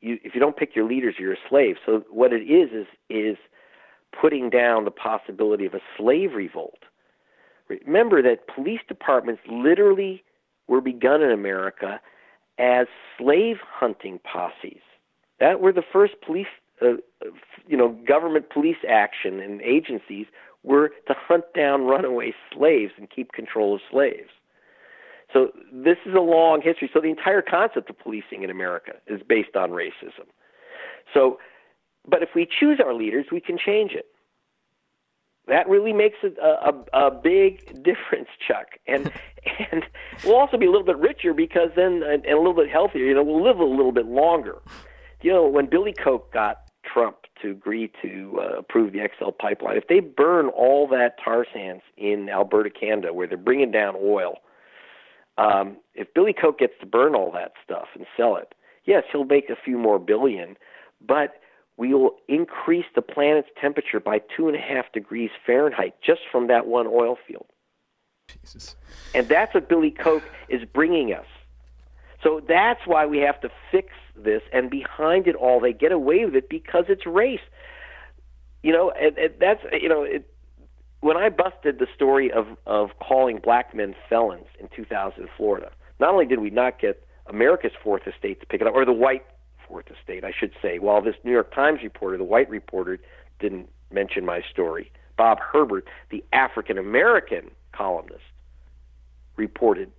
you, 0.01 0.19
if 0.23 0.35
you 0.35 0.41
don't 0.41 0.57
pick 0.57 0.75
your 0.75 0.85
leaders, 0.85 1.15
you're 1.17 1.33
a 1.33 1.49
slave. 1.49 1.75
So 1.85 2.03
what 2.09 2.33
it 2.33 2.43
is 2.43 2.71
is 2.71 2.87
is 3.09 3.37
putting 4.19 4.49
down 4.49 4.85
the 4.85 4.91
possibility 4.91 5.65
of 5.65 5.73
a 5.73 5.81
slave 5.97 6.33
revolt." 6.33 6.79
Remember 7.69 8.21
that 8.21 8.47
police 8.53 8.79
departments 8.87 9.41
literally 9.49 10.23
were 10.67 10.81
begun 10.81 11.21
in 11.21 11.31
America 11.31 11.99
as 12.59 12.87
slave 13.17 13.57
hunting 13.61 14.19
posses. 14.19 14.81
That 15.39 15.59
were 15.59 15.71
the 15.71 15.83
first 15.93 16.13
police, 16.25 16.47
uh, 16.81 16.93
you 17.67 17.77
know, 17.77 17.89
government 18.07 18.49
police 18.49 18.77
action 18.87 19.39
and 19.39 19.61
agencies 19.61 20.27
were 20.63 20.89
to 21.07 21.13
hunt 21.15 21.45
down 21.55 21.83
runaway 21.83 22.33
slaves 22.53 22.93
and 22.97 23.09
keep 23.09 23.31
control 23.31 23.75
of 23.75 23.81
slaves. 23.91 24.29
So 25.33 25.51
this 25.71 25.97
is 26.05 26.15
a 26.15 26.21
long 26.21 26.61
history. 26.61 26.89
So 26.93 27.01
the 27.01 27.09
entire 27.09 27.41
concept 27.41 27.89
of 27.89 27.99
policing 27.99 28.43
in 28.43 28.49
America 28.49 28.93
is 29.07 29.21
based 29.27 29.55
on 29.55 29.71
racism. 29.71 30.25
So, 31.13 31.37
but 32.09 32.23
if 32.23 32.29
we 32.33 32.47
choose 32.47 32.79
our 32.83 32.93
leaders, 32.93 33.25
we 33.31 33.41
can 33.41 33.57
change 33.57 33.91
it. 33.91 34.05
That 35.47 35.69
really 35.69 35.93
makes 35.93 36.17
a, 36.23 36.41
a, 36.41 37.07
a 37.07 37.11
big 37.11 37.65
difference, 37.83 38.29
Chuck. 38.45 38.77
And 38.87 39.11
and 39.71 39.83
we'll 40.23 40.35
also 40.35 40.57
be 40.57 40.65
a 40.65 40.71
little 40.71 40.85
bit 40.85 40.97
richer 40.97 41.33
because 41.33 41.69
then 41.75 42.03
and, 42.03 42.25
and 42.25 42.33
a 42.33 42.37
little 42.37 42.53
bit 42.53 42.69
healthier. 42.69 43.05
You 43.05 43.15
know, 43.15 43.23
we'll 43.23 43.43
live 43.43 43.59
a 43.59 43.65
little 43.65 43.91
bit 43.91 44.05
longer. 44.05 44.61
You 45.21 45.31
know, 45.31 45.47
when 45.47 45.67
Billy 45.67 45.93
Koch 45.93 46.31
got 46.31 46.61
Trump 46.83 47.17
to 47.41 47.51
agree 47.51 47.91
to 48.01 48.39
uh, 48.41 48.59
approve 48.59 48.93
the 48.93 48.99
XL 49.17 49.31
pipeline, 49.31 49.77
if 49.77 49.87
they 49.87 49.99
burn 49.99 50.47
all 50.49 50.87
that 50.87 51.15
tar 51.23 51.45
sands 51.53 51.83
in 51.97 52.29
Alberta, 52.29 52.69
Canada, 52.69 53.13
where 53.13 53.27
they're 53.27 53.37
bringing 53.37 53.71
down 53.71 53.95
oil, 53.97 54.35
um, 55.37 55.77
if 55.95 56.13
Billy 56.13 56.33
Koch 56.33 56.59
gets 56.59 56.73
to 56.81 56.85
burn 56.85 57.15
all 57.15 57.31
that 57.31 57.53
stuff 57.63 57.87
and 57.95 58.05
sell 58.15 58.35
it, 58.35 58.53
yes, 58.85 59.03
he'll 59.11 59.25
make 59.25 59.49
a 59.49 59.55
few 59.55 59.77
more 59.77 59.99
billion, 59.99 60.55
but 61.05 61.39
we 61.77 61.93
will 61.93 62.15
increase 62.27 62.85
the 62.95 63.01
planet's 63.01 63.49
temperature 63.61 63.99
by 63.99 64.19
two 64.35 64.47
and 64.47 64.57
a 64.57 64.59
half 64.59 64.91
degrees 64.91 65.29
Fahrenheit 65.45 65.95
just 66.01 66.21
from 66.31 66.47
that 66.47 66.65
one 66.67 66.87
oil 66.87 67.17
field. 67.27 67.45
Jesus. 68.41 68.75
And 69.13 69.27
that's 69.29 69.53
what 69.53 69.69
Billy 69.69 69.91
Koch 69.91 70.23
is 70.49 70.65
bringing 70.65 71.13
us. 71.13 71.25
So 72.23 72.41
that's 72.47 72.81
why 72.85 73.05
we 73.05 73.19
have 73.19 73.39
to 73.41 73.49
fix 73.71 73.89
this. 74.15 74.41
And 74.51 74.69
behind 74.69 75.27
it 75.27 75.35
all, 75.35 75.59
they 75.59 75.71
get 75.71 75.91
away 75.91 76.25
with 76.25 76.35
it 76.35 76.49
because 76.49 76.85
it's 76.89 77.05
race. 77.05 77.39
You 78.63 78.73
know, 78.73 78.91
and, 78.91 79.17
and 79.17 79.33
that's 79.39 79.61
you 79.71 79.87
know, 79.87 80.03
it, 80.03 80.29
when 81.01 81.15
I 81.15 81.29
busted 81.29 81.77
the 81.77 81.87
story 81.93 82.31
of 82.31 82.47
of 82.65 82.89
calling 82.99 83.39
black 83.41 83.75
men 83.75 83.95
felons 84.09 84.47
in 84.59 84.67
2000 84.75 85.21
in 85.21 85.29
Florida, 85.37 85.71
not 85.99 86.11
only 86.11 86.25
did 86.25 86.39
we 86.39 86.49
not 86.49 86.79
get 86.79 87.07
America's 87.27 87.71
fourth 87.83 88.07
estate 88.07 88.39
to 88.39 88.47
pick 88.47 88.61
it 88.61 88.67
up, 88.67 88.73
or 88.73 88.83
the 88.83 88.91
white 88.91 89.23
fourth 89.67 89.85
state. 90.03 90.23
I 90.23 90.31
should 90.37 90.53
say. 90.61 90.79
While 90.79 91.01
this 91.01 91.15
New 91.23 91.31
York 91.31 91.53
Times 91.53 91.79
reporter, 91.83 92.17
the 92.17 92.23
white 92.23 92.49
reporter, 92.49 92.99
didn't 93.39 93.69
mention 93.91 94.25
my 94.25 94.41
story, 94.51 94.91
Bob 95.17 95.39
Herbert, 95.39 95.87
the 96.09 96.23
African 96.33 96.77
American 96.77 97.51
columnist, 97.71 98.23
reported 99.35 99.91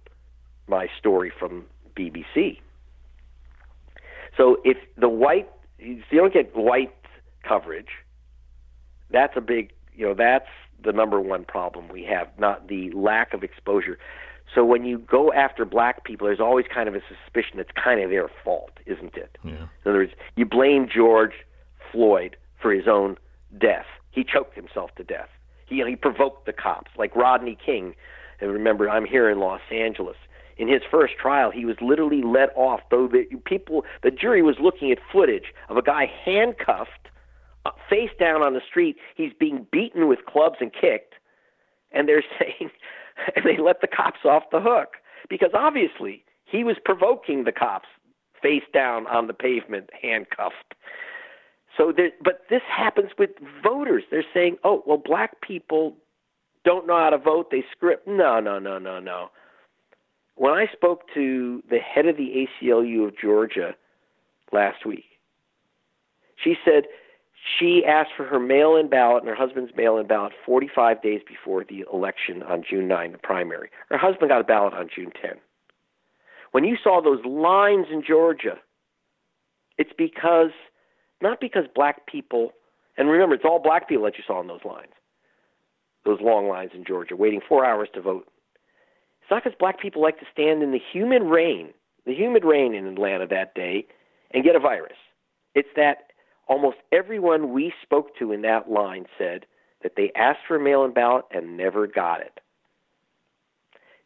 my 0.66 0.88
story 0.98 1.32
from 1.36 1.64
BBC. 1.96 2.60
So 4.36 4.58
if 4.64 4.76
the 4.96 5.08
white, 5.08 5.48
you 5.78 6.02
don't 6.12 6.32
get 6.32 6.54
white 6.54 6.94
coverage, 7.42 7.88
that's 9.10 9.36
a 9.36 9.40
big, 9.40 9.72
you 9.96 10.06
know, 10.06 10.14
that's 10.14 10.48
the 10.84 10.92
number 10.92 11.20
one 11.20 11.44
problem 11.44 11.88
we 11.88 12.04
have, 12.04 12.28
not 12.38 12.68
the 12.68 12.90
lack 12.92 13.34
of 13.34 13.42
exposure. 13.42 13.98
So 14.54 14.64
when 14.64 14.84
you 14.84 14.98
go 14.98 15.32
after 15.32 15.64
black 15.64 16.04
people, 16.04 16.26
there's 16.26 16.40
always 16.40 16.66
kind 16.72 16.88
of 16.88 16.94
a 16.94 17.00
suspicion 17.00 17.58
it's 17.60 17.70
kind 17.82 18.00
of 18.00 18.10
their 18.10 18.28
fault, 18.44 18.72
isn't 18.86 19.14
it? 19.14 19.36
Yeah. 19.44 19.52
In 19.52 19.68
other 19.84 19.98
words, 19.98 20.12
you 20.36 20.46
blame 20.46 20.88
George 20.92 21.34
Floyd 21.92 22.36
for 22.60 22.72
his 22.72 22.88
own 22.88 23.16
death. 23.58 23.86
He 24.10 24.24
choked 24.24 24.56
himself 24.56 24.94
to 24.96 25.04
death. 25.04 25.28
He, 25.66 25.76
you 25.76 25.84
know, 25.84 25.90
he 25.90 25.96
provoked 25.96 26.46
the 26.46 26.52
cops, 26.52 26.90
like 26.96 27.14
Rodney 27.14 27.56
King. 27.64 27.94
And 28.40 28.52
remember, 28.52 28.88
I'm 28.88 29.04
here 29.04 29.28
in 29.28 29.38
Los 29.38 29.60
Angeles. 29.70 30.16
In 30.56 30.66
his 30.68 30.82
first 30.90 31.14
trial, 31.16 31.50
he 31.52 31.64
was 31.64 31.76
literally 31.80 32.22
let 32.22 32.50
off, 32.56 32.80
though 32.90 33.06
the 33.06 33.24
people, 33.44 33.84
the 34.02 34.10
jury 34.10 34.42
was 34.42 34.56
looking 34.60 34.90
at 34.90 34.98
footage 35.12 35.54
of 35.68 35.76
a 35.76 35.82
guy 35.82 36.10
handcuffed, 36.24 37.08
uh, 37.64 37.70
face 37.88 38.10
down 38.18 38.42
on 38.42 38.54
the 38.54 38.60
street. 38.68 38.96
He's 39.14 39.32
being 39.38 39.66
beaten 39.70 40.08
with 40.08 40.24
clubs 40.26 40.56
and 40.60 40.72
kicked, 40.72 41.14
and 41.92 42.08
they're 42.08 42.24
saying, 42.40 42.70
and 43.36 43.44
they 43.44 43.60
let 43.60 43.80
the 43.80 43.86
cops 43.86 44.20
off 44.24 44.44
the 44.50 44.60
hook 44.60 44.96
because 45.28 45.50
obviously 45.54 46.24
he 46.44 46.64
was 46.64 46.76
provoking 46.84 47.44
the 47.44 47.52
cops, 47.52 47.88
face 48.42 48.62
down 48.72 49.06
on 49.06 49.26
the 49.26 49.34
pavement, 49.34 49.90
handcuffed. 50.00 50.74
So 51.76 51.92
there, 51.96 52.10
but 52.22 52.42
this 52.50 52.62
happens 52.68 53.10
with 53.18 53.30
voters. 53.62 54.04
They're 54.10 54.24
saying, 54.34 54.58
"Oh, 54.64 54.82
well, 54.86 54.96
black 54.96 55.40
people 55.40 55.96
don't 56.64 56.86
know 56.86 56.98
how 56.98 57.10
to 57.10 57.18
vote. 57.18 57.50
They 57.50 57.64
script." 57.70 58.06
No, 58.08 58.40
no, 58.40 58.58
no, 58.58 58.78
no, 58.78 58.98
no. 58.98 59.30
When 60.34 60.52
I 60.52 60.66
spoke 60.72 61.02
to 61.14 61.62
the 61.68 61.78
head 61.78 62.06
of 62.06 62.16
the 62.16 62.46
ACLU 62.62 63.06
of 63.06 63.18
Georgia 63.18 63.74
last 64.52 64.86
week, 64.86 65.04
she 66.42 66.56
said 66.64 66.84
she 67.58 67.84
asked 67.86 68.10
for 68.16 68.24
her 68.24 68.38
mail-in 68.38 68.88
ballot 68.88 69.22
and 69.22 69.28
her 69.28 69.34
husband's 69.34 69.72
mail-in 69.76 70.06
ballot 70.06 70.32
45 70.44 71.02
days 71.02 71.20
before 71.26 71.64
the 71.64 71.84
election 71.92 72.42
on 72.42 72.64
June 72.68 72.88
9, 72.88 73.12
the 73.12 73.18
primary. 73.18 73.70
Her 73.88 73.98
husband 73.98 74.30
got 74.30 74.40
a 74.40 74.44
ballot 74.44 74.74
on 74.74 74.88
June 74.94 75.12
10. 75.20 75.32
When 76.52 76.64
you 76.64 76.76
saw 76.82 77.00
those 77.00 77.24
lines 77.24 77.86
in 77.92 78.02
Georgia, 78.06 78.58
it's 79.76 79.92
because 79.96 80.50
not 81.20 81.40
because 81.40 81.64
black 81.74 82.06
people, 82.06 82.52
and 82.96 83.08
remember, 83.08 83.34
it's 83.34 83.44
all 83.44 83.60
black 83.60 83.88
people 83.88 84.04
that 84.04 84.16
you 84.16 84.24
saw 84.26 84.40
in 84.40 84.46
those 84.46 84.64
lines, 84.64 84.92
those 86.04 86.20
long 86.20 86.48
lines 86.48 86.70
in 86.74 86.84
Georgia, 86.84 87.16
waiting 87.16 87.40
four 87.46 87.64
hours 87.64 87.88
to 87.94 88.00
vote. 88.00 88.26
It's 89.22 89.30
not 89.30 89.44
because 89.44 89.56
black 89.58 89.80
people 89.80 90.00
like 90.00 90.18
to 90.20 90.26
stand 90.32 90.62
in 90.62 90.72
the 90.72 90.80
humid 90.92 91.22
rain, 91.22 91.70
the 92.06 92.14
humid 92.14 92.44
rain 92.44 92.74
in 92.74 92.86
Atlanta 92.86 93.26
that 93.26 93.54
day, 93.54 93.86
and 94.32 94.44
get 94.44 94.56
a 94.56 94.60
virus. 94.60 94.96
It's 95.54 95.68
that 95.76 96.07
almost 96.48 96.78
everyone 96.92 97.52
we 97.52 97.72
spoke 97.82 98.16
to 98.18 98.32
in 98.32 98.42
that 98.42 98.70
line 98.70 99.06
said 99.16 99.46
that 99.82 99.92
they 99.96 100.10
asked 100.16 100.40
for 100.48 100.56
a 100.56 100.60
mail-in 100.60 100.92
ballot 100.92 101.24
and 101.30 101.56
never 101.56 101.86
got 101.86 102.20
it. 102.20 102.40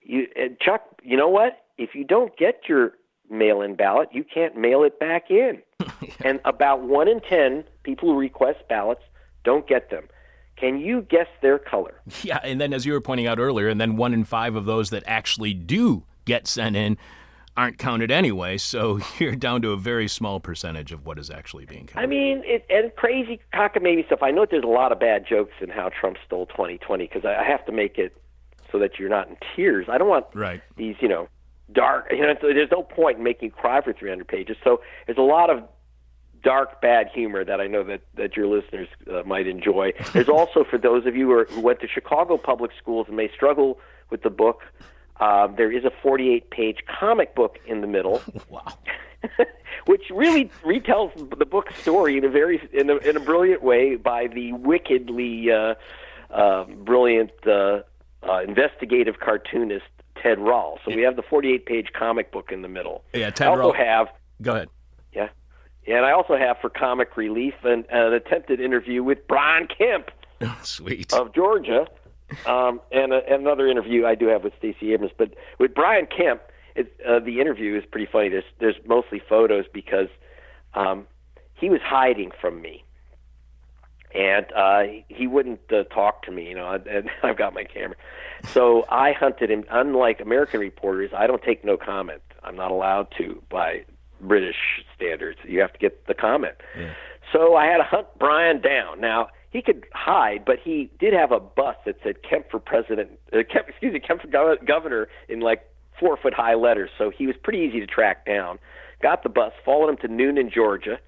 You, 0.03 0.27
Chuck, 0.61 0.83
you 1.03 1.17
know 1.17 1.29
what? 1.29 1.65
If 1.79 1.95
you 1.95 2.05
don't 2.05 2.37
get 2.37 2.63
your 2.69 2.93
mail-in 3.31 3.77
ballot, 3.77 4.09
you 4.13 4.25
can't 4.25 4.57
mail 4.57 4.83
it 4.83 4.99
back 4.99 5.31
in. 5.31 5.63
And 6.25 6.41
about 6.45 6.83
one 6.83 7.09
in 7.09 7.21
ten 7.21 7.65
people 7.83 8.09
who 8.09 8.19
request 8.19 8.59
ballots 8.69 9.03
don't 9.45 9.67
get 9.67 9.91
them. 9.91 10.09
Can 10.57 10.79
you 10.79 11.03
guess 11.03 11.27
their 11.41 11.59
color? 11.59 12.01
Yeah, 12.23 12.39
and 12.45 12.61
then 12.61 12.73
as 12.73 12.87
you 12.87 12.93
were 12.93 13.01
pointing 13.01 13.27
out 13.27 13.39
earlier, 13.41 13.69
and 13.69 13.81
then 13.81 13.97
one 13.97 14.15
in 14.15 14.25
five 14.25 14.55
of 14.55 14.65
those 14.65 14.91
that 14.91 15.03
actually 15.07 15.55
do 15.55 16.05
get 16.25 16.47
sent 16.47 16.77
in 16.77 16.99
aren't 17.57 17.79
counted 17.79 18.11
anyway. 18.11 18.57
So 18.59 19.01
you're 19.19 19.37
down 19.37 19.63
to 19.63 19.71
a 19.73 19.77
very 19.77 20.09
small 20.09 20.41
percentage 20.41 20.93
of 20.93 21.05
what 21.07 21.19
is 21.19 21.31
actually 21.31 21.65
being 21.67 21.87
counted. 21.87 22.05
I 22.05 22.07
mean, 22.07 22.43
it, 22.45 22.65
and 22.71 22.95
crazy 22.97 23.41
cockamamie 23.53 24.07
stuff. 24.07 24.23
I 24.23 24.31
know 24.31 24.47
there's 24.51 24.65
a 24.65 24.69
lot 24.69 24.93
of 24.93 24.99
bad 25.01 25.27
jokes 25.27 25.53
in 25.61 25.69
how 25.69 25.91
Trump 25.91 26.17
stole 26.27 26.47
2020 26.47 27.05
because 27.07 27.25
I 27.25 27.43
have 27.45 27.65
to 27.67 27.73
make 27.73 27.99
it 27.99 28.17
so 28.71 28.79
that 28.79 28.99
you're 28.99 29.11
not 29.11 29.29
in 29.29 29.37
tears. 29.55 29.87
I 29.91 29.99
don't 29.99 30.09
want 30.09 30.27
Right. 30.35 30.63
these, 30.77 30.97
you 31.01 31.09
know, 31.09 31.29
dark. 31.73 32.07
You 32.11 32.23
know, 32.23 32.35
there's 32.41 32.71
no 32.71 32.83
point 32.83 33.19
in 33.19 33.25
making 33.25 33.47
you 33.47 33.53
cry 33.53 33.81
for 33.83 33.93
300 33.93 34.27
pages. 34.27 34.57
So 34.65 34.81
there's 35.07 35.19
a 35.19 35.23
lot 35.23 35.51
of 35.51 35.63
dark, 36.43 36.81
bad 36.81 37.09
humor 37.15 37.45
that 37.45 37.61
I 37.61 37.67
know 37.67 37.85
that 37.85 38.01
that 38.15 38.37
your 38.37 38.47
listeners 38.47 38.89
uh, 39.11 39.23
might 39.25 39.47
enjoy. 39.47 39.93
There's 40.13 40.29
also 40.31 40.65
for 40.65 40.79
those 40.79 41.07
of 41.07 41.15
you 41.15 41.27
who, 41.27 41.33
are, 41.33 41.45
who 41.45 41.61
went 41.61 41.81
to 41.81 41.89
Chicago 41.89 42.37
public 42.37 42.73
schools 42.79 43.07
and 43.09 43.17
may 43.17 43.31
struggle 43.33 43.79
with 44.11 44.23
the 44.23 44.31
book. 44.31 44.63
Um, 45.23 45.55
there 45.57 45.71
is 45.71 45.85
a 45.85 45.91
48-page 46.05 46.79
comic 46.99 47.35
book 47.35 47.59
in 47.67 47.81
the 47.81 47.87
middle. 47.87 48.23
Wow. 48.49 48.65
which 49.87 50.03
really 50.11 50.51
retells 50.65 51.13
the 51.39 51.47
book's 51.47 51.77
story 51.81 52.19
in 52.19 52.25
a 52.25 52.29
very 52.29 52.61
in 52.73 52.91
a, 52.91 52.97
in 52.97 53.17
a 53.17 53.21
brilliant 53.21 53.63
way 53.63 53.95
by 53.95 54.27
the 54.27 54.53
wickedly 54.53 55.51
uh, 55.51 55.75
uh, 56.31 56.65
brilliant 56.65 57.31
uh, 57.47 57.81
uh, 58.29 58.41
investigative 58.47 59.21
cartoonist 59.21 59.85
Ted 60.21 60.39
Rall. 60.41 60.79
So 60.85 60.95
we 60.95 61.03
have 61.03 61.17
the 61.17 61.23
48-page 61.23 61.93
comic 61.97 62.33
book 62.33 62.51
in 62.53 62.63
the 62.63 62.69
middle. 62.69 63.05
Yeah, 63.13 63.29
I 63.29 63.31
Ted 63.31 63.49
also 63.49 63.61
Rall. 63.61 63.73
have 63.75 64.09
Go 64.41 64.55
ahead. 64.55 64.69
yeah, 65.13 65.29
and 65.87 66.05
I 66.05 66.13
also 66.13 66.37
have 66.37 66.57
for 66.61 66.69
comic 66.69 67.17
relief 67.17 67.55
an, 67.65 67.85
an 67.91 68.13
attempted 68.13 68.61
interview 68.61 69.03
with 69.03 69.27
Brian 69.29 69.69
Kemp 69.69 70.11
Sweet. 70.63 71.13
of 71.13 71.35
Georgia, 71.35 71.87
um, 72.47 72.81
and, 72.91 73.13
a, 73.13 73.21
and 73.29 73.43
another 73.43 73.67
interview 73.67 74.07
I 74.07 74.15
do 74.15 74.27
have 74.27 74.45
with 74.45 74.53
Stacey 74.59 74.93
Abrams. 74.93 75.13
But 75.17 75.35
with 75.59 75.75
Brian 75.75 76.07
Kemp, 76.07 76.43
it, 76.75 76.99
uh, 77.07 77.21
the 77.21 77.41
interview 77.41 77.77
is 77.77 77.85
pretty 77.91 78.09
funny. 78.11 78.29
There's 78.29 78.45
there's 78.59 78.77
mostly 78.87 79.21
photos 79.29 79.67
because 79.73 80.09
um, 80.75 81.07
he 81.55 81.69
was 81.69 81.81
hiding 81.85 82.31
from 82.41 82.63
me, 82.63 82.85
and 84.15 84.47
uh, 84.53 84.85
he 85.09 85.27
wouldn't 85.27 85.61
uh, 85.71 85.85
talk 85.85 86.23
to 86.25 86.31
me. 86.31 86.49
You 86.49 86.55
know, 86.55 86.71
and 86.91 87.11
I've 87.23 87.37
got 87.37 87.55
my 87.55 87.65
camera, 87.65 87.97
so 88.53 88.87
I 88.89 89.13
hunted 89.13 89.51
him. 89.51 89.65
Unlike 89.71 90.21
American 90.21 90.61
reporters, 90.61 91.11
I 91.15 91.27
don't 91.27 91.43
take 91.43 91.65
no 91.65 91.77
comment. 91.77 92.23
I'm 92.43 92.57
not 92.57 92.71
allowed 92.71 93.09
to 93.19 93.43
by 93.51 93.85
British 94.21 94.57
standards. 94.97 95.39
You 95.45 95.61
have 95.61 95.73
to 95.73 95.79
get 95.79 96.07
the 96.07 96.15
comment. 96.15 96.55
So 97.33 97.57
I 97.57 97.67
had 97.67 97.79
to 97.79 97.85
hunt 97.85 98.07
Brian 98.19 98.61
down. 98.61 99.01
Now 99.01 99.29
he 99.53 99.61
could 99.61 99.85
hide, 99.93 100.45
but 100.47 100.59
he 100.59 100.91
did 100.99 101.13
have 101.13 101.31
a 101.31 101.39
bus 101.39 101.77
that 101.85 101.97
said 102.03 102.23
Kemp 102.23 102.51
for 102.51 102.59
president. 102.59 103.11
Uh, 103.33 103.43
Kemp, 103.51 103.69
excuse 103.69 103.93
me, 103.93 104.01
Kemp 104.01 104.23
for 104.23 104.29
gov- 104.29 104.67
governor 104.67 105.09
in 105.29 105.41
like 105.41 105.69
four 106.01 106.17
foot 106.17 106.33
high 106.33 106.55
letters. 106.55 106.91
So 106.97 107.11
he 107.11 107.27
was 107.27 107.37
pretty 107.43 107.59
easy 107.59 107.79
to 107.81 107.87
track 107.87 108.25
down. 108.25 108.59
Got 109.03 109.23
the 109.23 109.29
bus, 109.29 109.53
followed 109.65 109.91
him 109.91 109.97
to 109.99 110.09
Newnan, 110.09 110.51
Georgia, 110.51 110.99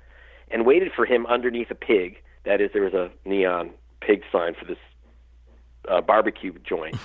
and 0.50 0.66
waited 0.66 0.92
for 0.94 1.06
him 1.06 1.26
underneath 1.26 1.70
a 1.70 1.74
pig. 1.74 2.16
That 2.44 2.60
is, 2.60 2.70
there 2.74 2.82
was 2.82 2.92
a 2.92 3.10
neon 3.26 3.70
pig 4.00 4.22
sign 4.30 4.54
for 4.54 4.66
this 4.66 4.78
uh, 5.88 6.02
barbecue 6.02 6.52
joint. 6.68 6.96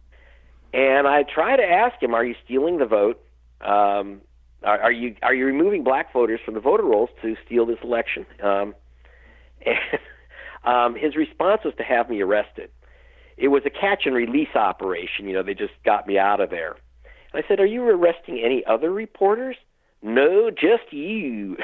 and 0.72 1.06
I 1.06 1.22
try 1.22 1.56
to 1.56 1.62
ask 1.62 2.02
him, 2.02 2.14
"Are 2.14 2.24
you 2.24 2.34
stealing 2.44 2.78
the 2.78 2.86
vote? 2.86 3.24
Um, 3.60 4.22
are, 4.64 4.80
are 4.80 4.92
you 4.92 5.14
are 5.22 5.34
you 5.34 5.46
removing 5.46 5.84
black 5.84 6.12
voters 6.12 6.40
from 6.44 6.54
the 6.54 6.60
voter 6.60 6.82
rolls 6.82 7.10
to 7.22 7.36
steal 7.46 7.64
this 7.64 7.78
election?" 7.84 8.26
Um, 8.42 8.74
and 9.66 10.00
um, 10.64 10.94
his 10.96 11.16
response 11.16 11.62
was 11.64 11.74
to 11.76 11.82
have 11.84 12.08
me 12.08 12.20
arrested. 12.20 12.70
It 13.36 13.48
was 13.48 13.62
a 13.66 13.70
catch 13.70 14.02
and 14.06 14.14
release 14.14 14.54
operation. 14.54 15.26
You 15.26 15.34
know, 15.34 15.42
they 15.42 15.54
just 15.54 15.74
got 15.84 16.06
me 16.06 16.18
out 16.18 16.40
of 16.40 16.50
there. 16.50 16.76
And 17.32 17.44
I 17.44 17.48
said, 17.48 17.60
"Are 17.60 17.66
you 17.66 17.82
arresting 17.82 18.40
any 18.44 18.64
other 18.66 18.90
reporters?" 18.90 19.56
No, 20.06 20.50
just 20.50 20.92
you. 20.92 21.56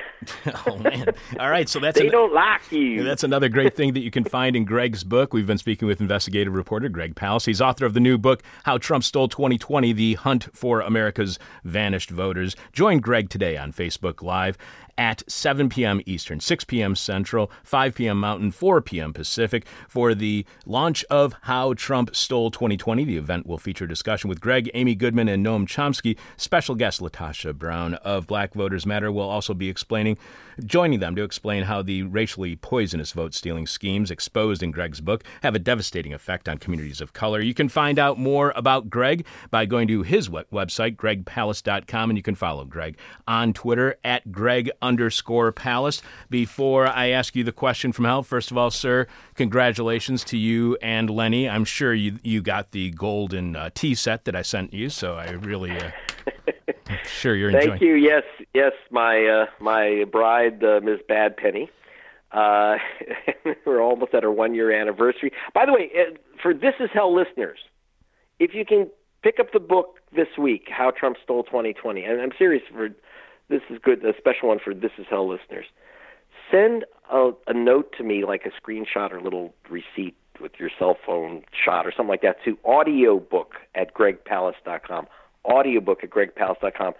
oh 0.67 0.79
man. 0.79 1.09
All 1.39 1.51
right, 1.51 1.69
so 1.69 1.79
that's 1.79 1.99
they 1.99 2.07
an- 2.07 2.11
don't 2.13 2.33
like 2.33 2.73
you. 2.73 3.05
That's 3.05 3.23
another 3.23 3.51
great 3.51 3.77
thing 3.77 3.93
that 3.93 4.01
you 4.01 4.11
can 4.11 4.25
find 4.25 4.57
in 4.57 4.65
Greg's 4.65 5.05
book. 5.05 5.35
We've 5.35 5.47
been 5.47 5.59
speaking 5.59 5.87
with 5.87 6.01
investigative 6.01 6.55
reporter 6.55 6.89
Greg 6.89 7.15
Palast. 7.15 7.45
He's 7.45 7.61
author 7.61 7.85
of 7.85 7.93
the 7.93 8.01
new 8.01 8.17
book, 8.17 8.43
How 8.65 8.79
Trump 8.79 9.05
Stole 9.05 9.29
2020 9.29 9.93
The 9.93 10.15
Hunt 10.15 10.49
for 10.57 10.81
America's 10.81 11.39
Vanished 11.65 12.09
Voters. 12.09 12.57
Join 12.73 13.01
Greg 13.01 13.29
today 13.29 13.59
on 13.59 13.75
Facebook 13.75 14.23
Live 14.23 14.57
at 15.01 15.23
7 15.27 15.71
p.m. 15.71 16.03
Eastern, 16.05 16.41
6 16.41 16.65
p.m. 16.65 16.95
Central, 16.95 17.51
5 17.65 17.95
p.m. 17.95 18.21
Mountain, 18.21 18.51
4 18.51 18.83
p.m. 18.83 19.15
Pacific 19.15 19.65
for 19.89 20.15
the 20.15 20.45
launch 20.67 21.05
of 21.05 21.35
How 21.43 21.73
Trump 21.73 22.15
Stole 22.15 22.51
2020. 22.51 23.07
The 23.07 23.17
event 23.17 23.47
will 23.47 23.57
feature 23.57 23.87
discussion 23.87 24.29
with 24.29 24.43
Greg, 24.43 24.71
Amy 24.75 24.95
Goodman, 24.95 25.27
and 25.27 25.45
Noam 25.45 25.67
Chomsky. 25.67 26.19
Special 26.37 26.75
guest 26.75 27.01
LaTosha 27.01 27.57
Brown 27.57 27.95
of 27.95 28.27
Black 28.27 28.53
Voters 28.53 28.85
Matter 28.85 29.11
will 29.11 29.29
also 29.29 29.55
be 29.55 29.71
explaining, 29.71 30.19
joining 30.63 31.01
them 31.01 31.17
to 31.17 31.23
explain 31.23 31.63
how 31.63 31.81
the 31.81 32.03
racially 32.03 32.55
poisonous 32.57 33.13
vote 33.13 33.33
stealing 33.33 33.67
schemes 33.67 34.11
exposed 34.11 34.63
in 34.63 34.71
Greg's 34.71 35.01
book 35.01 35.25
have 35.43 35.55
a 35.55 35.59
devastating 35.59 36.13
effect 36.13 36.47
on 36.47 36.59
communities 36.59 37.01
of 37.01 37.15
color. 37.15 37.41
You 37.41 37.55
can 37.55 37.71
find 37.71 37.99
out 37.99 38.19
more 38.19 38.53
about 38.55 38.91
Greg 38.91 39.25
by 39.51 39.65
going 39.65 39.89
to 39.89 40.03
his 40.03 40.29
website, 40.29 40.97
gregpalast.com, 40.97 42.11
and 42.11 42.19
you 42.19 42.23
can 42.23 42.35
follow 42.35 42.67
Greg 42.67 42.99
on 43.27 43.55
Twitter 43.55 43.97
at 44.05 44.31
Greg 44.31 44.71
underscore 44.91 45.53
Palast. 45.53 46.03
Before 46.29 46.89
I 46.89 47.11
ask 47.11 47.37
you 47.37 47.45
the 47.45 47.53
question 47.53 47.93
from 47.93 48.07
hell, 48.07 48.25
first 48.25 48.51
of 48.51 48.59
all, 48.59 48.73
sir, 48.73 49.07
congratulations 49.37 50.25
to 50.25 50.37
you 50.37 50.77
and 50.83 51.09
Leni. 51.09 51.49
I'm 51.49 51.65
sure 51.65 51.95
you 51.95 52.19
you 52.25 52.43
got 52.43 52.73
the 52.73 52.91
golden 52.91 53.55
uh, 53.55 53.71
tea 53.73 53.95
set 53.95 54.25
that 54.25 54.35
I 54.35 54.43
sent 54.43 54.75
you, 54.75 54.89
so 54.89 55.15
I 55.15 55.31
really. 55.31 55.71
Uh, 55.71 55.91
sure 57.05 57.37
you're 57.37 57.51
enjoying. 57.51 57.71
Thank 57.71 57.83
you. 57.83 57.95
Yes, 57.95 58.25
yes, 58.53 58.73
my 58.91 59.25
uh, 59.27 59.47
my 59.61 60.05
bride, 60.11 60.65
uh, 60.65 60.81
Ms. 60.83 60.99
Badpenny. 61.09 61.69
Uh, 62.33 62.77
we're 63.65 63.81
almost 63.81 64.13
at 64.15 64.25
our 64.25 64.33
one 64.33 64.55
year 64.55 64.73
anniversary. 64.73 65.33
By 65.55 65.67
the 65.67 65.73
way, 65.73 65.91
uh, 65.95 66.17
for 66.43 66.53
This 66.53 66.75
Is 66.81 66.91
Hell 66.93 67.15
listeners, 67.15 67.59
if 68.39 68.55
you 68.55 68.65
can 68.65 68.91
pick 69.23 69.39
up 69.39 69.53
the 69.53 69.61
book 69.61 69.99
this 70.15 70.29
week, 70.39 70.69
How 70.71 70.91
Trump 70.91 71.17
Stole 71.23 71.45
2020, 71.45 72.03
and 72.03 72.21
I'm 72.21 72.33
serious 72.39 72.63
for 72.73 72.89
this 73.51 73.63
is 73.69 73.79
good, 73.83 74.05
a 74.05 74.17
special 74.17 74.49
one 74.49 74.59
for 74.63 74.73
This 74.73 74.93
Is 74.99 75.07
Hell 75.11 75.29
listeners. 75.29 75.67
Send 76.51 76.85
a, 77.13 77.33
a 77.47 77.53
note 77.53 77.93
to 77.99 78.05
me, 78.05 78.25
like 78.25 78.47
a 78.47 78.51
screenshot 78.51 79.13
or 79.13 79.21
little 79.21 79.53
receipt 79.69 80.17
with 80.41 80.53
your 80.59 80.71
cell 80.79 80.97
phone 81.05 81.43
shot 81.53 81.87
or 81.87 81.93
something 81.93 82.09
like 82.09 82.23
that, 82.23 82.37
to 82.45 82.57
audiobook 82.65 83.55
at 83.75 83.93
gregpalast.com. 83.93 85.07
Audiobook 85.45 86.03
at 86.03 86.11
gregpalast.com. 86.11 86.95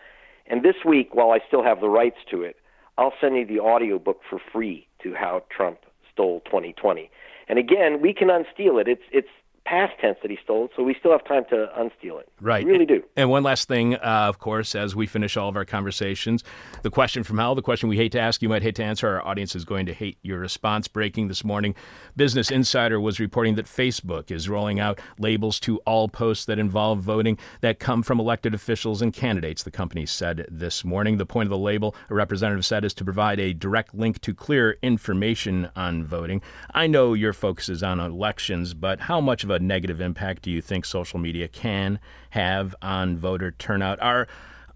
And 0.47 0.63
this 0.63 0.77
week, 0.85 1.15
while 1.15 1.31
I 1.31 1.39
still 1.47 1.63
have 1.63 1.81
the 1.81 1.89
rights 1.89 2.19
to 2.31 2.43
it, 2.43 2.57
I'll 2.99 3.15
send 3.21 3.37
you 3.37 3.47
the 3.47 3.61
audiobook 3.61 4.21
for 4.29 4.41
free 4.53 4.87
to 5.03 5.15
How 5.15 5.45
Trump 5.49 5.79
Stole 6.13 6.41
2020. 6.47 7.11
And 7.49 7.59
again, 7.59 8.01
we 8.01 8.13
can 8.13 8.29
unsteal 8.29 8.79
it. 8.79 8.89
It's 8.89 9.03
it's 9.11 9.29
past 9.71 9.93
tense 10.01 10.19
that 10.21 10.33
he 10.33 10.39
stole 10.43 10.65
it, 10.65 10.73
so 10.75 10.83
we 10.83 10.97
still 10.99 11.13
have 11.13 11.25
time 11.25 11.45
to 11.49 11.69
unsteal 11.81 12.19
it. 12.19 12.29
Right. 12.41 12.65
We 12.65 12.73
really 12.73 12.87
do. 12.87 13.05
And 13.17 13.31
one 13.31 13.45
last 13.45 13.69
thing, 13.69 13.95
uh, 13.95 14.27
of 14.29 14.41
course, 14.41 14.75
as 14.75 14.97
we 14.97 15.07
finish 15.07 15.37
all 15.37 15.49
of 15.49 15.55
our 15.55 15.65
conversations, 15.65 16.43
the 16.83 16.91
question 16.91 17.23
from 17.23 17.39
hell, 17.39 17.55
the 17.55 17.63
question 17.63 17.89
we 17.89 17.97
hate 17.97 18.11
to 18.13 18.21
ask, 18.21 18.43
you 18.43 18.49
might 18.49 18.63
hate 18.63 18.75
to 18.77 18.83
answer. 18.83 19.07
Our 19.07 19.25
audience 19.25 19.55
is 19.55 19.65
going 19.65 19.87
to 19.87 19.95
hate 19.95 20.19
your 20.23 20.41
response. 20.41 20.89
Breaking 20.89 21.29
this 21.29 21.45
morning, 21.45 21.77
Business 22.17 22.51
Insider 22.51 23.01
was 23.01 23.21
reporting 23.21 23.55
that 23.55 23.67
Facebook 23.67 24.33
is 24.33 24.49
rolling 24.49 24.81
out 24.81 24.99
labels 25.21 25.61
to 25.61 25.79
all 25.87 26.09
posts 26.09 26.47
that 26.47 26.59
involve 26.59 26.99
voting 26.99 27.39
that 27.61 27.79
come 27.79 28.03
from 28.03 28.19
elected 28.19 28.55
officials 28.55 29.01
and 29.01 29.13
candidates, 29.13 29.63
the 29.63 29.71
company 29.71 30.05
said 30.05 30.47
this 30.51 30.85
morning. 30.85 31.19
The 31.19 31.27
point 31.27 31.47
of 31.47 31.51
the 31.51 31.59
label, 31.59 31.95
a 32.09 32.15
representative 32.15 32.67
said, 32.67 32.85
is 32.85 32.95
to 32.95 33.05
provide 33.05 33.39
a 33.39 33.55
direct 33.55 33.95
link 33.95 34.21
to 34.23 34.35
clear 34.35 34.79
information 34.83 35.71
on 35.77 36.03
voting. 36.03 36.43
I 36.75 36.89
know 36.89 37.15
your 37.15 37.33
focus 37.33 37.69
is 37.69 37.85
on 37.85 38.01
elections, 38.01 38.75
but 38.75 39.03
how 39.03 39.21
much 39.21 39.45
of 39.45 39.51
a 39.51 39.60
negative 39.61 40.01
impact 40.01 40.43
do 40.43 40.51
you 40.51 40.61
think 40.61 40.85
social 40.85 41.19
media 41.19 41.49
can 41.49 41.99
have 42.31 42.75
on 42.83 43.17
voter 43.17 43.51
turnout? 43.51 44.01
Are 44.01 44.27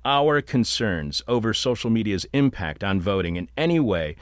our 0.05 0.43
concerns 0.43 1.23
over 1.27 1.55
social 1.55 1.91
media's 1.91 2.27
impact 2.33 2.85
on 2.85 3.01
voting 3.01 3.37
in 3.37 3.49
any 3.57 3.81
way 3.81 4.17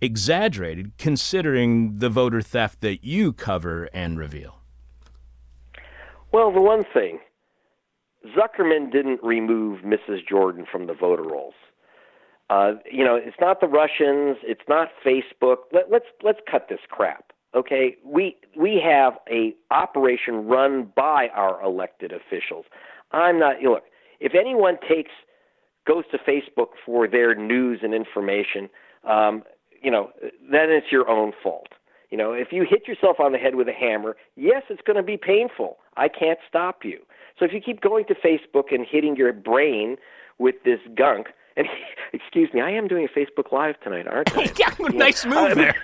exaggerated 0.00 0.92
considering 0.98 1.98
the 1.98 2.08
voter 2.08 2.40
theft 2.40 2.80
that 2.80 3.04
you 3.04 3.32
cover 3.32 3.88
and 3.92 4.18
reveal? 4.18 4.58
Well, 6.32 6.52
the 6.52 6.60
one 6.60 6.84
thing, 6.92 7.20
Zuckerman 8.36 8.92
didn't 8.92 9.20
remove 9.22 9.80
Mrs. 9.80 10.26
Jordan 10.28 10.66
from 10.70 10.86
the 10.86 10.94
voter 10.94 11.22
rolls. 11.22 11.54
Uh, 12.50 12.72
you 12.90 13.04
know, 13.04 13.14
it's 13.14 13.36
not 13.40 13.60
the 13.60 13.66
Russians, 13.66 14.38
it's 14.42 14.62
not 14.68 14.88
Facebook. 15.04 15.56
Let, 15.72 15.90
let's 15.90 16.06
let's 16.22 16.40
cut 16.50 16.68
this 16.68 16.80
crap. 16.88 17.27
Okay, 17.54 17.96
we 18.04 18.36
we 18.56 18.80
have 18.84 19.14
a 19.30 19.54
operation 19.70 20.46
run 20.46 20.92
by 20.94 21.28
our 21.34 21.62
elected 21.64 22.12
officials. 22.12 22.66
I'm 23.12 23.38
not 23.38 23.60
look. 23.62 23.84
If 24.20 24.34
anyone 24.34 24.76
takes 24.86 25.10
goes 25.86 26.04
to 26.12 26.18
Facebook 26.18 26.68
for 26.84 27.08
their 27.08 27.34
news 27.34 27.80
and 27.82 27.94
information, 27.94 28.68
um, 29.08 29.42
you 29.82 29.90
know, 29.90 30.10
then 30.22 30.70
it's 30.70 30.92
your 30.92 31.08
own 31.08 31.32
fault. 31.42 31.68
You 32.10 32.18
know, 32.18 32.32
if 32.32 32.48
you 32.52 32.66
hit 32.68 32.88
yourself 32.88 33.20
on 33.20 33.32
the 33.32 33.38
head 33.38 33.54
with 33.54 33.68
a 33.68 33.72
hammer, 33.72 34.16
yes, 34.36 34.62
it's 34.70 34.80
going 34.82 34.96
to 34.96 35.02
be 35.02 35.16
painful. 35.16 35.78
I 35.96 36.08
can't 36.08 36.38
stop 36.48 36.84
you. 36.84 37.00
So 37.38 37.44
if 37.44 37.52
you 37.52 37.60
keep 37.60 37.80
going 37.80 38.04
to 38.06 38.14
Facebook 38.14 38.72
and 38.72 38.86
hitting 38.88 39.16
your 39.16 39.32
brain 39.32 39.96
with 40.38 40.56
this 40.64 40.80
gunk, 40.96 41.28
and 41.56 41.66
excuse 42.12 42.48
me, 42.54 42.60
I 42.60 42.70
am 42.70 42.88
doing 42.88 43.06
a 43.06 43.18
Facebook 43.18 43.52
Live 43.52 43.78
tonight, 43.80 44.06
aren't 44.06 44.36
I? 44.36 44.50
yeah, 44.58 44.74
nice 44.92 45.24
move 45.24 45.54
there. 45.54 45.76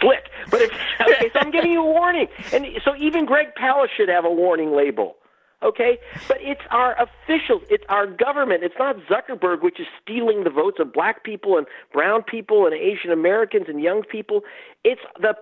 Slick, 0.00 0.30
but 0.50 0.60
if, 0.60 0.70
okay, 1.00 1.30
so 1.32 1.40
I'm 1.40 1.50
giving 1.50 1.72
you 1.72 1.80
a 1.80 1.86
warning, 1.86 2.28
and 2.52 2.66
so 2.84 2.94
even 2.96 3.24
Greg 3.24 3.48
Palast 3.58 3.88
should 3.96 4.08
have 4.08 4.24
a 4.24 4.30
warning 4.30 4.74
label. 4.74 5.16
Okay, 5.62 5.98
but 6.28 6.36
it's 6.40 6.60
our 6.70 6.94
officials, 7.00 7.62
it's 7.70 7.84
our 7.88 8.06
government. 8.06 8.64
It's 8.64 8.74
not 8.78 8.96
Zuckerberg, 9.10 9.62
which 9.62 9.80
is 9.80 9.86
stealing 10.02 10.44
the 10.44 10.50
votes 10.50 10.76
of 10.78 10.92
black 10.92 11.24
people 11.24 11.56
and 11.56 11.66
brown 11.90 12.22
people 12.22 12.66
and 12.66 12.74
Asian 12.74 13.10
Americans 13.10 13.64
and 13.68 13.80
young 13.80 14.02
people. 14.02 14.42
It's 14.84 15.00
the 15.18 15.34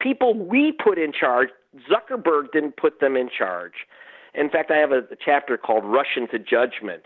people 0.00 0.34
we 0.34 0.72
put 0.72 0.98
in 0.98 1.12
charge. 1.12 1.50
Zuckerberg 1.88 2.50
didn't 2.52 2.76
put 2.76 2.98
them 2.98 3.16
in 3.16 3.28
charge. 3.30 3.86
In 4.34 4.50
fact, 4.50 4.72
I 4.72 4.78
have 4.78 4.90
a, 4.90 4.98
a 5.12 5.16
chapter 5.24 5.56
called 5.56 5.84
Russian 5.84 6.28
to 6.30 6.38
Judgment. 6.40 7.04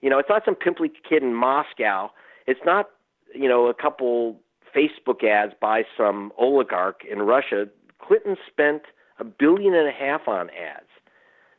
You 0.00 0.08
know, 0.08 0.18
it's 0.18 0.28
not 0.28 0.44
some 0.44 0.54
pimply 0.54 0.92
kid 1.08 1.24
in 1.24 1.34
Moscow. 1.34 2.10
It's 2.46 2.60
not, 2.64 2.90
you 3.34 3.48
know, 3.48 3.66
a 3.66 3.74
couple 3.74 4.40
Facebook 4.74 5.24
ads 5.24 5.52
by 5.60 5.82
some 5.96 6.32
oligarch 6.38 7.02
in 7.10 7.20
Russia. 7.20 7.66
Clinton 8.00 8.36
spent 8.50 8.82
a 9.18 9.24
billion 9.24 9.74
and 9.74 9.88
a 9.88 9.92
half 9.92 10.26
on 10.26 10.50
ads. 10.50 10.88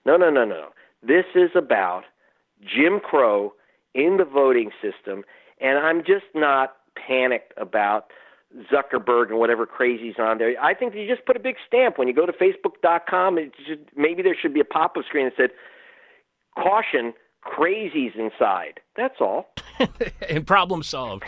No, 0.05 0.17
no, 0.17 0.29
no, 0.29 0.45
no. 0.45 0.69
This 1.01 1.25
is 1.35 1.51
about 1.55 2.03
Jim 2.61 2.99
Crow 2.99 3.53
in 3.93 4.17
the 4.17 4.25
voting 4.25 4.71
system, 4.81 5.23
and 5.61 5.77
I'm 5.77 5.99
just 5.99 6.25
not 6.33 6.75
panicked 6.95 7.53
about 7.57 8.07
Zuckerberg 8.71 9.29
and 9.29 9.39
whatever 9.39 9.65
crazy's 9.65 10.15
on 10.19 10.37
there. 10.37 10.53
I 10.61 10.73
think 10.73 10.93
you 10.93 11.07
just 11.07 11.25
put 11.25 11.35
a 11.35 11.39
big 11.39 11.55
stamp 11.65 11.97
when 11.97 12.07
you 12.07 12.13
go 12.13 12.25
to 12.25 12.31
Facebook.com. 12.31 13.37
It 13.37 13.53
should, 13.67 13.89
maybe 13.95 14.21
there 14.21 14.35
should 14.39 14.53
be 14.53 14.59
a 14.59 14.65
pop-up 14.65 15.03
screen 15.05 15.25
that 15.25 15.33
said, 15.35 15.51
"Caution: 16.55 17.13
Crazies 17.45 18.15
inside." 18.15 18.79
That's 18.95 19.19
all. 19.19 19.49
and 20.29 20.45
problem 20.45 20.83
solved. 20.83 21.23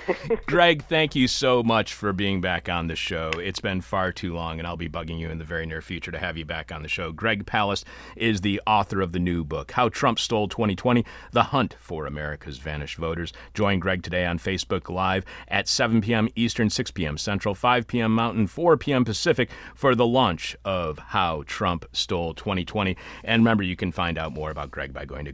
Greg, 0.46 0.84
thank 0.84 1.16
you 1.16 1.28
so 1.28 1.64
much 1.64 1.96
for 1.96 2.14
being 2.14 2.40
back 2.40 2.70
on 2.70 2.86
the 2.86 2.96
show. 2.96 3.32
It's 3.38 3.60
been 3.60 3.82
far 3.82 4.12
too 4.12 4.36
long, 4.36 4.60
and 4.60 4.68
I'll 4.68 4.78
be 4.78 4.88
bugging 4.88 5.18
you 5.18 5.30
in 5.30 5.40
the 5.40 5.46
very 5.46 5.66
near 5.66 5.82
future 5.82 6.12
to 6.12 6.20
have 6.20 6.38
you 6.38 6.46
back 6.46 6.72
on 6.72 6.84
the 6.84 6.88
show. 6.88 7.12
Greg 7.12 7.46
Palast 7.46 7.84
is 8.16 8.42
the 8.42 8.62
author 8.68 9.02
of 9.02 9.14
the 9.14 9.20
new 9.20 9.44
book, 9.44 9.72
How 9.72 9.90
Trump 9.90 10.20
Stole 10.20 10.48
2020 10.48 11.04
The 11.32 11.44
Hunt 11.44 11.76
for 11.80 12.06
America's 12.06 12.60
Vanished 12.60 12.98
Voters. 12.98 13.34
Join 13.56 13.80
Greg 13.80 14.04
today 14.04 14.28
on 14.28 14.38
Facebook 14.38 14.94
Live 14.94 15.26
at 15.48 15.68
7 15.68 16.02
p.m. 16.02 16.30
Eastern, 16.36 16.70
6 16.70 16.92
p.m. 16.92 17.18
Central, 17.18 17.56
5 17.56 17.88
p.m. 17.88 18.14
Mountain, 18.14 18.46
4 18.46 18.78
p.m. 18.78 19.06
Pacific 19.06 19.50
for 19.74 19.96
the 19.96 20.06
launch 20.06 20.56
of 20.64 21.00
How 21.00 21.44
Trump 21.48 21.86
Stole 21.94 22.36
2020. 22.36 22.96
And 23.24 23.42
remember, 23.42 23.64
you 23.64 23.76
can 23.76 23.92
find 23.92 24.20
out 24.20 24.34
more 24.34 24.52
about 24.52 24.70
Greg 24.70 24.94
by 24.94 25.06
going 25.06 25.26
to 25.26 25.32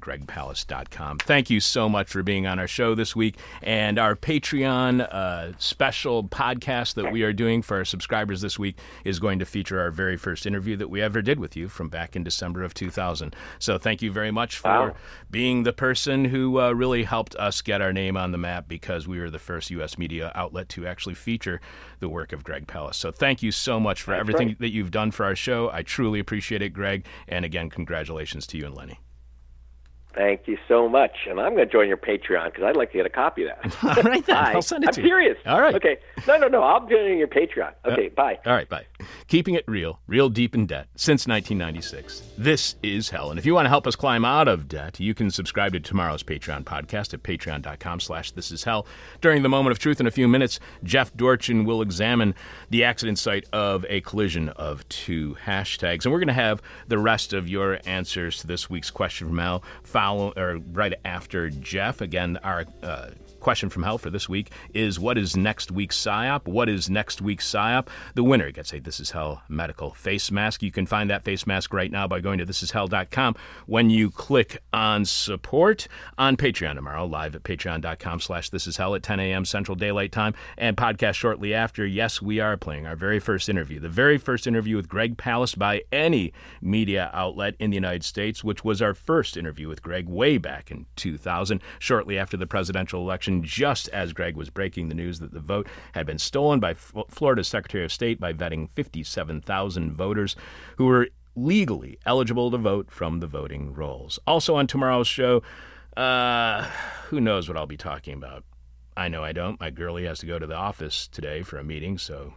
gregpalast.com. 0.72 1.20
Thank 1.20 1.50
you 1.50 1.60
so 1.60 1.90
much 1.90 2.10
for 2.10 2.24
being 2.24 2.48
on 2.48 2.60
our 2.60 2.68
show 2.68 2.96
this 2.96 3.16
week 3.16 3.38
and 3.62 4.00
our 4.00 4.16
Patreon 4.16 5.02
uh, 5.12 5.54
special 5.58 6.24
podcast 6.24 6.96
that 6.96 7.12
we 7.12 7.24
are 7.24 7.34
doing 7.34 7.62
for 7.62 7.78
our 7.78 7.86
subscribers 7.86 8.42
this 8.42 8.58
week 8.58 8.78
is 9.04 9.20
going 9.20 9.40
to 9.40 9.46
feature 9.46 9.80
our 9.80 9.92
very 9.92 10.18
first 10.18 10.46
interview 10.46 10.76
that 10.78 10.90
we 10.90 11.02
ever 11.02 11.22
did 11.22 11.40
with 11.40 11.56
you 11.56 11.70
from 11.70 11.90
back 11.90 12.16
in 12.16 12.24
December 12.24 12.64
of 12.64 12.74
2000. 12.74 13.36
So 13.60 13.78
thank 13.78 14.02
you 14.02 14.12
very 14.12 14.32
much 14.32 14.58
for 14.58 14.72
Wow. 14.72 14.96
being 15.30 15.64
the 15.64 15.74
person 15.74 16.26
who 16.26 16.60
uh, 16.60 16.72
really 16.72 17.04
helped 17.04 17.36
us 17.36 17.62
get 17.62 17.82
our 17.82 17.94
name 17.94 18.16
on 18.16 18.32
the 18.32 18.38
map 18.38 18.68
because 18.68 19.08
we 19.08 19.20
were 19.20 19.30
the 19.30 19.40
first 19.40 19.70
U.S. 19.72 19.98
media 19.98 20.32
outlet 20.36 20.70
to 20.70 20.88
actually 20.88 21.16
feature 21.16 21.60
the 22.00 22.10
work 22.10 22.32
of 22.32 22.44
Greg 22.44 22.68
Palast. 22.68 22.96
So 22.96 23.12
thank 23.12 23.44
you 23.44 23.52
so 23.52 23.80
much 23.80 24.02
for 24.02 24.14
everything 24.14 24.50
right. 24.50 24.60
that 24.60 24.70
you've 24.70 24.92
done 24.92 25.12
for 25.12 25.26
our 25.26 25.36
show. 25.36 25.70
I 25.72 25.84
truly 25.84 26.20
appreciate 26.20 26.62
it, 26.62 26.70
Greg. 26.70 27.06
And 27.28 27.46
again, 27.46 27.70
congratulations 27.70 28.48
to 28.48 28.58
you 28.58 28.66
and 28.66 28.76
Leni. 28.76 29.00
Thank 30.14 30.48
you 30.48 30.58
so 30.68 30.90
much, 30.90 31.12
and 31.30 31.40
I'm 31.40 31.56
going 31.56 31.66
to 31.66 31.72
join 31.72 31.88
your 31.88 31.98
Patreon 31.98 32.46
because 32.46 32.64
I'd 32.64 32.76
like 32.76 32.92
to 32.92 32.98
get 32.98 33.06
a 33.06 33.10
copy 33.10 33.46
of 33.46 33.52
that. 33.62 33.84
All 33.98 34.04
right, 34.04 34.26
then. 34.26 34.36
I'll 34.36 34.62
send 34.62 34.84
it 34.84 34.88
I'm 34.90 34.94
to 34.96 35.02
you. 35.02 35.08
serious. 35.08 35.38
All 35.46 35.62
right. 35.62 35.74
Okay. 35.76 35.98
No, 36.28 36.38
no, 36.38 36.48
no. 36.48 36.64
I'll 36.64 36.86
join 36.88 37.18
your 37.18 37.28
Patreon. 37.28 37.72
Uh, 37.86 37.92
okay. 37.92 38.10
bye. 38.10 38.40
All 38.46 38.54
right, 38.54 38.68
bye. 38.68 38.86
Keeping 39.28 39.56
it 39.56 39.64
real, 39.68 40.00
real 40.08 40.30
deep 40.30 40.54
in 40.54 40.66
debt 40.66 40.88
since 40.96 41.26
1996. 41.28 42.22
This 42.38 42.76
is 42.84 43.10
hell. 43.10 43.30
And 43.30 43.40
if 43.40 43.46
you 43.46 43.54
want 43.54 43.66
to 43.66 43.70
help 43.70 43.88
us 43.88 43.96
climb 43.96 44.26
out 44.26 44.48
of 44.48 44.68
debt, 44.68 45.00
you 45.00 45.14
can 45.14 45.32
subscribe 45.32 45.72
to 45.74 45.80
tomorrow's 45.80 46.24
Patreon 46.24 46.64
podcast 46.66 47.14
at 47.14 47.24
patreon.com 47.24 48.00
slash 48.02 48.32
this 48.32 48.52
is 48.52 48.64
hell. 48.66 48.86
During 49.22 49.44
the 49.44 49.50
moment 49.50 49.72
of 49.72 49.80
truth 49.80 50.00
in 50.00 50.08
a 50.08 50.12
few 50.12 50.28
minutes, 50.28 50.60
Jeff 50.84 51.14
Dorchin 51.16 51.64
will 51.66 51.82
examine 51.82 52.36
the 52.70 52.84
accident 52.84 53.18
site 53.18 53.46
of 53.54 53.86
a 53.88 54.02
collision 54.02 54.50
of 54.50 54.88
two 54.90 55.38
hashtags. 55.46 56.04
And 56.06 56.12
we're 56.12 56.20
going 56.20 56.28
to 56.28 56.34
have 56.34 56.62
the 56.88 57.00
rest 57.00 57.34
of 57.34 57.48
your 57.48 57.80
answers 57.86 58.38
to 58.40 58.48
this 58.48 58.70
week's 58.70 58.92
question 58.92 59.28
from 59.30 59.38
hell 59.38 59.64
follow 60.02 60.34
or 60.36 60.58
right 60.72 60.94
after 61.06 61.50
Jeff. 61.50 62.02
Again, 62.02 62.38
our 62.44 62.66
uh, 62.82 63.10
question 63.42 63.70
from 63.70 63.84
hell 63.84 63.98
for 63.98 64.10
this 64.10 64.30
week 64.30 64.52
is 64.74 65.00
what 65.00 65.18
is 65.18 65.36
next 65.36 65.72
week's 65.72 65.98
PSYOP? 65.98 66.48
What 66.48 66.70
is 66.70 66.90
next 66.90 67.22
week's 67.22 67.52
PSYOP? 67.52 67.88
The 68.16 68.24
winner 68.24 68.52
gets 68.52 68.74
a 68.74 68.80
This 68.80 69.00
Is 69.00 69.12
Hell 69.12 69.42
medical 69.50 69.92
face 69.92 70.32
mask. 70.32 70.64
You 70.64 70.72
can 70.72 70.86
find 70.86 71.10
that 71.10 71.24
face 71.24 71.46
mask 71.46 71.74
right 71.74 71.92
now 71.92 72.08
by 72.08 72.20
going 72.20 72.38
to 72.40 72.46
thisishell.com 72.46 73.36
when 73.66 73.90
you 73.90 74.10
click 74.12 74.62
on 74.74 75.06
support 75.06 75.88
on 76.18 76.38
Patreon 76.38 76.76
tomorrow, 76.76 77.06
live 77.06 77.36
at 77.36 77.44
patreon.com 77.44 78.20
slash 78.20 78.50
this 78.50 78.68
is 78.68 78.78
hell 78.78 78.96
at 78.96 79.04
10 79.04 79.20
a.m. 79.20 79.46
Central 79.46 79.76
Daylight 79.76 80.12
Time 80.12 80.34
and 80.58 80.78
podcast 80.78 81.16
shortly 81.16 81.54
after. 81.54 81.86
Yes, 81.86 82.22
we 82.22 82.40
are 82.40 82.58
playing 82.58 82.86
our 82.86 82.96
very 82.96 83.20
first 83.20 83.50
interview, 83.50 83.80
the 83.80 83.90
very 83.90 84.18
first 84.18 84.48
interview 84.48 84.76
with 84.76 84.90
Greg 84.90 85.18
Palast 85.18 85.58
by 85.58 85.82
any 85.92 86.34
media 86.62 87.10
outlet 87.14 87.56
in 87.60 87.70
the 87.70 87.76
United 87.76 88.04
States, 88.04 88.44
which 88.44 88.64
was 88.64 88.82
our 88.82 88.94
first 88.94 89.38
interview 89.38 89.68
with 89.68 89.82
Greg 89.82 90.08
way 90.08 90.38
back 90.38 90.70
in 90.72 90.86
2000, 90.96 91.62
shortly 91.80 92.18
after 92.18 92.38
the 92.38 92.48
presidential 92.48 93.02
election, 93.02 93.31
just 93.40 93.88
as 93.90 94.14
Greg 94.14 94.36
was 94.36 94.50
breaking 94.50 94.90
the 94.90 94.96
news 94.96 95.20
that 95.20 95.34
the 95.34 95.40
vote 95.40 95.68
had 95.94 96.06
been 96.06 96.20
stolen 96.20 96.60
by 96.60 96.72
F- 96.72 96.94
Florida's 97.10 97.48
Secretary 97.48 97.86
of 97.86 97.92
State 97.92 98.20
by 98.20 98.34
vetting 98.34 98.70
57,000 98.70 99.94
voters 99.94 100.36
who 100.78 100.86
were 100.86 101.08
legally 101.36 101.98
eligible 102.06 102.52
to 102.52 102.58
vote 102.58 102.92
from 102.92 103.20
the 103.20 103.28
voting 103.28 103.74
rolls. 103.74 104.20
Also 104.28 104.56
on 104.56 104.68
tomorrow's 104.68 105.08
show, 105.08 105.42
uh, 105.96 106.64
who 107.08 107.22
knows 107.22 107.48
what 107.48 107.58
I'll 107.58 107.66
be 107.66 107.78
talking 107.78 108.14
about? 108.14 108.44
I 108.96 109.08
know 109.08 109.24
I 109.24 109.32
don't. 109.32 109.60
My 109.60 109.70
girlie 109.70 110.06
has 110.06 110.20
to 110.20 110.26
go 110.26 110.38
to 110.38 110.48
the 110.48 110.56
office 110.56 111.08
today 111.08 111.42
for 111.44 111.58
a 111.58 111.64
meeting, 111.64 111.98
so 111.98 112.34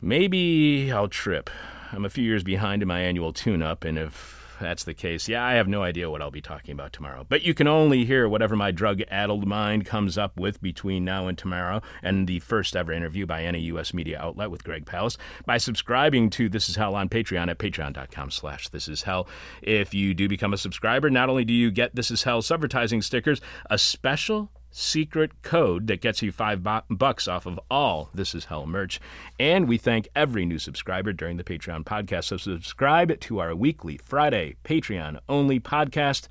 maybe 0.00 0.90
I'll 0.90 1.08
trip. 1.08 1.50
I'm 1.92 2.04
a 2.04 2.10
few 2.10 2.24
years 2.24 2.42
behind 2.42 2.82
in 2.82 2.88
my 2.88 3.00
annual 3.00 3.32
tune 3.32 3.62
up, 3.62 3.84
and 3.84 3.98
if 3.98 4.35
that's 4.60 4.84
the 4.84 4.94
case, 4.94 5.28
yeah, 5.28 5.44
I 5.44 5.54
have 5.54 5.68
no 5.68 5.82
idea 5.82 6.10
what 6.10 6.22
I'll 6.22 6.30
be 6.30 6.40
talking 6.40 6.72
about 6.72 6.92
tomorrow. 6.92 7.26
But 7.28 7.42
you 7.42 7.54
can 7.54 7.66
only 7.66 8.04
hear 8.04 8.28
whatever 8.28 8.56
my 8.56 8.70
drug 8.70 9.02
addled 9.08 9.46
mind 9.46 9.86
comes 9.86 10.16
up 10.16 10.38
with 10.38 10.60
between 10.60 11.04
now 11.04 11.26
and 11.26 11.36
tomorrow, 11.36 11.82
and 12.02 12.26
the 12.26 12.40
first 12.40 12.76
ever 12.76 12.92
interview 12.92 13.26
by 13.26 13.44
any 13.44 13.60
U.S. 13.62 13.92
media 13.92 14.18
outlet 14.20 14.50
with 14.50 14.64
Greg 14.64 14.84
Palast 14.86 15.18
by 15.44 15.58
subscribing 15.58 16.30
to 16.30 16.48
This 16.48 16.68
Is 16.68 16.76
Hell 16.76 16.94
on 16.94 17.08
Patreon 17.08 17.48
at 17.48 17.58
patreon.com 17.58 18.30
slash 18.30 18.68
This 18.68 18.88
Is 18.88 19.02
Hell. 19.02 19.28
If 19.62 19.94
you 19.94 20.14
do 20.14 20.28
become 20.28 20.52
a 20.52 20.58
subscriber, 20.58 21.10
not 21.10 21.28
only 21.28 21.44
do 21.44 21.52
you 21.52 21.70
get 21.70 21.94
This 21.94 22.10
Is 22.10 22.22
Hell 22.22 22.42
subvertising 22.42 23.02
stickers, 23.02 23.40
a 23.70 23.78
special 23.78 24.50
secret 24.76 25.42
code 25.42 25.86
that 25.86 26.02
gets 26.02 26.20
you 26.20 26.30
five 26.30 26.62
bucks 26.90 27.26
off 27.26 27.46
of 27.46 27.58
all 27.70 28.10
This 28.12 28.34
Is 28.34 28.44
Hell 28.46 28.66
merch. 28.66 29.00
And 29.40 29.66
we 29.66 29.78
thank 29.78 30.08
every 30.14 30.44
new 30.44 30.58
subscriber 30.58 31.14
during 31.14 31.38
the 31.38 31.44
Patreon 31.44 31.84
podcast. 31.84 32.24
So 32.24 32.36
subscribe 32.36 33.18
to 33.20 33.38
our 33.38 33.54
weekly 33.54 33.96
Friday 33.96 34.56
Patreon 34.64 35.18
only 35.30 35.58
podcast. 35.58 36.28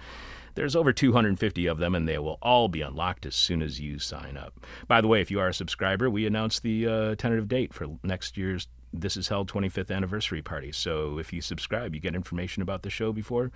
There's 0.53 0.75
over 0.75 0.93
250 0.93 1.65
of 1.65 1.79
them, 1.79 1.95
and 1.95 2.07
they 2.07 2.19
will 2.19 2.37
all 2.41 2.69
be 2.69 2.81
unlocked 2.81 3.25
as 3.25 3.35
soon 3.35 3.61
as 3.61 3.81
you 3.81 3.97
sign 3.97 4.37
up. 4.37 4.53
By 4.87 5.01
the 5.01 5.07
way, 5.07 5.21
if 5.21 5.31
you 5.31 5.39
are 5.39 5.49
a 5.49 5.53
subscriber, 5.53 6.09
we 6.09 6.27
announced 6.27 6.61
the 6.61 6.87
uh, 6.87 7.15
tentative 7.15 7.47
date 7.47 7.73
for 7.73 7.87
next 8.03 8.37
year's 8.37 8.67
This 8.93 9.17
Is 9.17 9.27
Hell 9.27 9.45
25th 9.45 9.93
anniversary 9.93 10.43
party. 10.43 10.71
So 10.71 11.17
if 11.17 11.33
you 11.33 11.41
subscribe, 11.41 11.95
you 11.95 11.99
get 11.99 12.15
information 12.15 12.61
about 12.61 12.83
the 12.83 12.89
show 12.91 13.11
before 13.11 13.51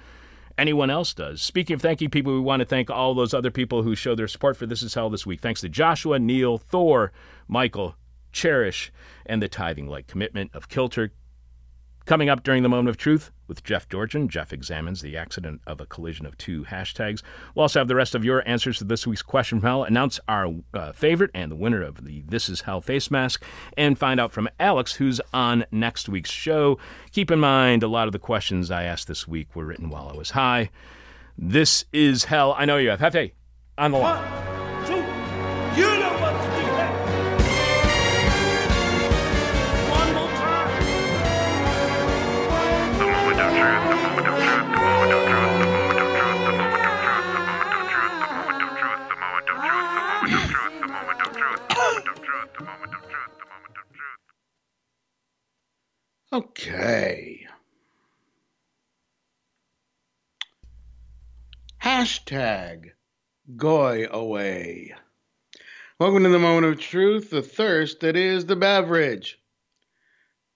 anyone 0.60 0.90
else 0.90 1.14
does. 1.14 1.42
Speaking 1.42 1.74
of 1.74 1.82
thanking 1.82 2.10
people, 2.10 2.34
we 2.34 2.40
want 2.40 2.60
to 2.60 2.66
thank 2.66 2.90
all 2.90 3.14
those 3.14 3.34
other 3.34 3.50
people 3.50 3.84
who 3.84 3.96
show 3.96 4.14
their 4.14 4.28
support 4.28 4.58
for 4.58 4.66
This 4.66 4.84
Is 4.84 4.94
Hell 4.94 5.10
this 5.10 5.26
week. 5.26 5.42
Thanks 5.42 5.62
to 5.62 5.70
Joshua, 5.70 6.20
Neil, 6.20 6.58
Thor, 6.58 7.12
Michael, 7.48 7.96
Cherish, 8.32 8.92
and 9.26 9.42
the 9.42 9.48
Tithing 9.48 9.88
Like 9.88 10.08
Commitment 10.08 10.52
of 10.54 10.70
Kilter. 10.70 11.12
Coming 12.06 12.30
up 12.30 12.44
during 12.44 12.64
the 12.64 12.70
moment 12.70 12.90
of 12.90 12.98
truth 12.98 13.32
with 13.50 13.64
Jeff 13.64 13.90
Dorchin. 13.90 14.30
Jeff 14.30 14.54
examines 14.54 15.02
the 15.02 15.18
accident 15.18 15.60
of 15.68 15.82
a 15.82 15.86
collision 15.86 16.26
of 16.26 16.38
two 16.38 16.64
hashtags. 16.64 17.22
We'll 17.54 17.64
also 17.64 17.80
have 17.80 17.90
the 17.90 17.96
rest 17.96 18.16
of 18.16 18.24
your 18.24 18.48
answers 18.48 18.78
to 18.78 18.86
this 18.86 19.06
week's 19.06 19.22
question 19.22 19.60
hell, 19.60 19.84
announce 19.84 20.20
our 20.30 20.54
uh, 20.74 20.94
favorite 20.94 21.32
and 21.34 21.52
the 21.52 21.56
winner 21.56 21.82
of 21.82 22.06
the 22.06 22.24
This 22.28 22.48
Is 22.48 22.62
Hell 22.62 22.80
face 22.80 23.12
mask, 23.12 23.44
and 23.76 24.00
find 24.00 24.20
out 24.20 24.32
from 24.32 24.48
Alex 24.60 24.94
who's 24.94 25.20
on 25.34 25.66
next 25.72 26.08
week's 26.08 26.32
show. 26.32 26.78
Keep 27.12 27.32
in 27.32 27.40
mind, 27.40 27.84
a 27.84 27.88
lot 27.88 28.08
of 28.08 28.14
the 28.14 28.20
questions 28.20 28.72
I 28.72 28.84
asked 28.84 29.08
this 29.08 29.28
week 29.28 29.56
were 29.56 29.66
written 29.66 29.90
while 29.90 30.08
I 30.08 30.16
was 30.16 30.32
high. 30.32 30.70
This 31.38 31.86
is 31.92 32.26
hell. 32.26 32.54
I 32.58 32.66
know 32.66 32.78
you 32.78 32.92
have 32.92 33.00
Hefe 33.00 33.32
on 33.78 33.92
the 33.92 33.98
line. 33.98 34.24
One, 34.24 34.86
two, 34.86 35.82
you 35.82 35.99
Okay. 56.32 57.48
Hashtag 61.82 62.92
Goy 63.58 64.08
away. 64.12 64.94
Welcome 66.00 66.22
to 66.26 66.30
the 66.30 66.38
moment 66.38 66.68
of 66.68 66.80
truth, 66.80 67.32
the 67.32 67.42
thirst 67.42 68.02
that 68.02 68.16
is 68.16 68.46
the 68.46 68.56
beverage. 68.56 69.40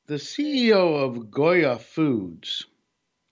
The 0.06 0.16
CEO 0.16 1.04
of 1.04 1.32
Goya 1.32 1.80
Foods, 1.80 2.68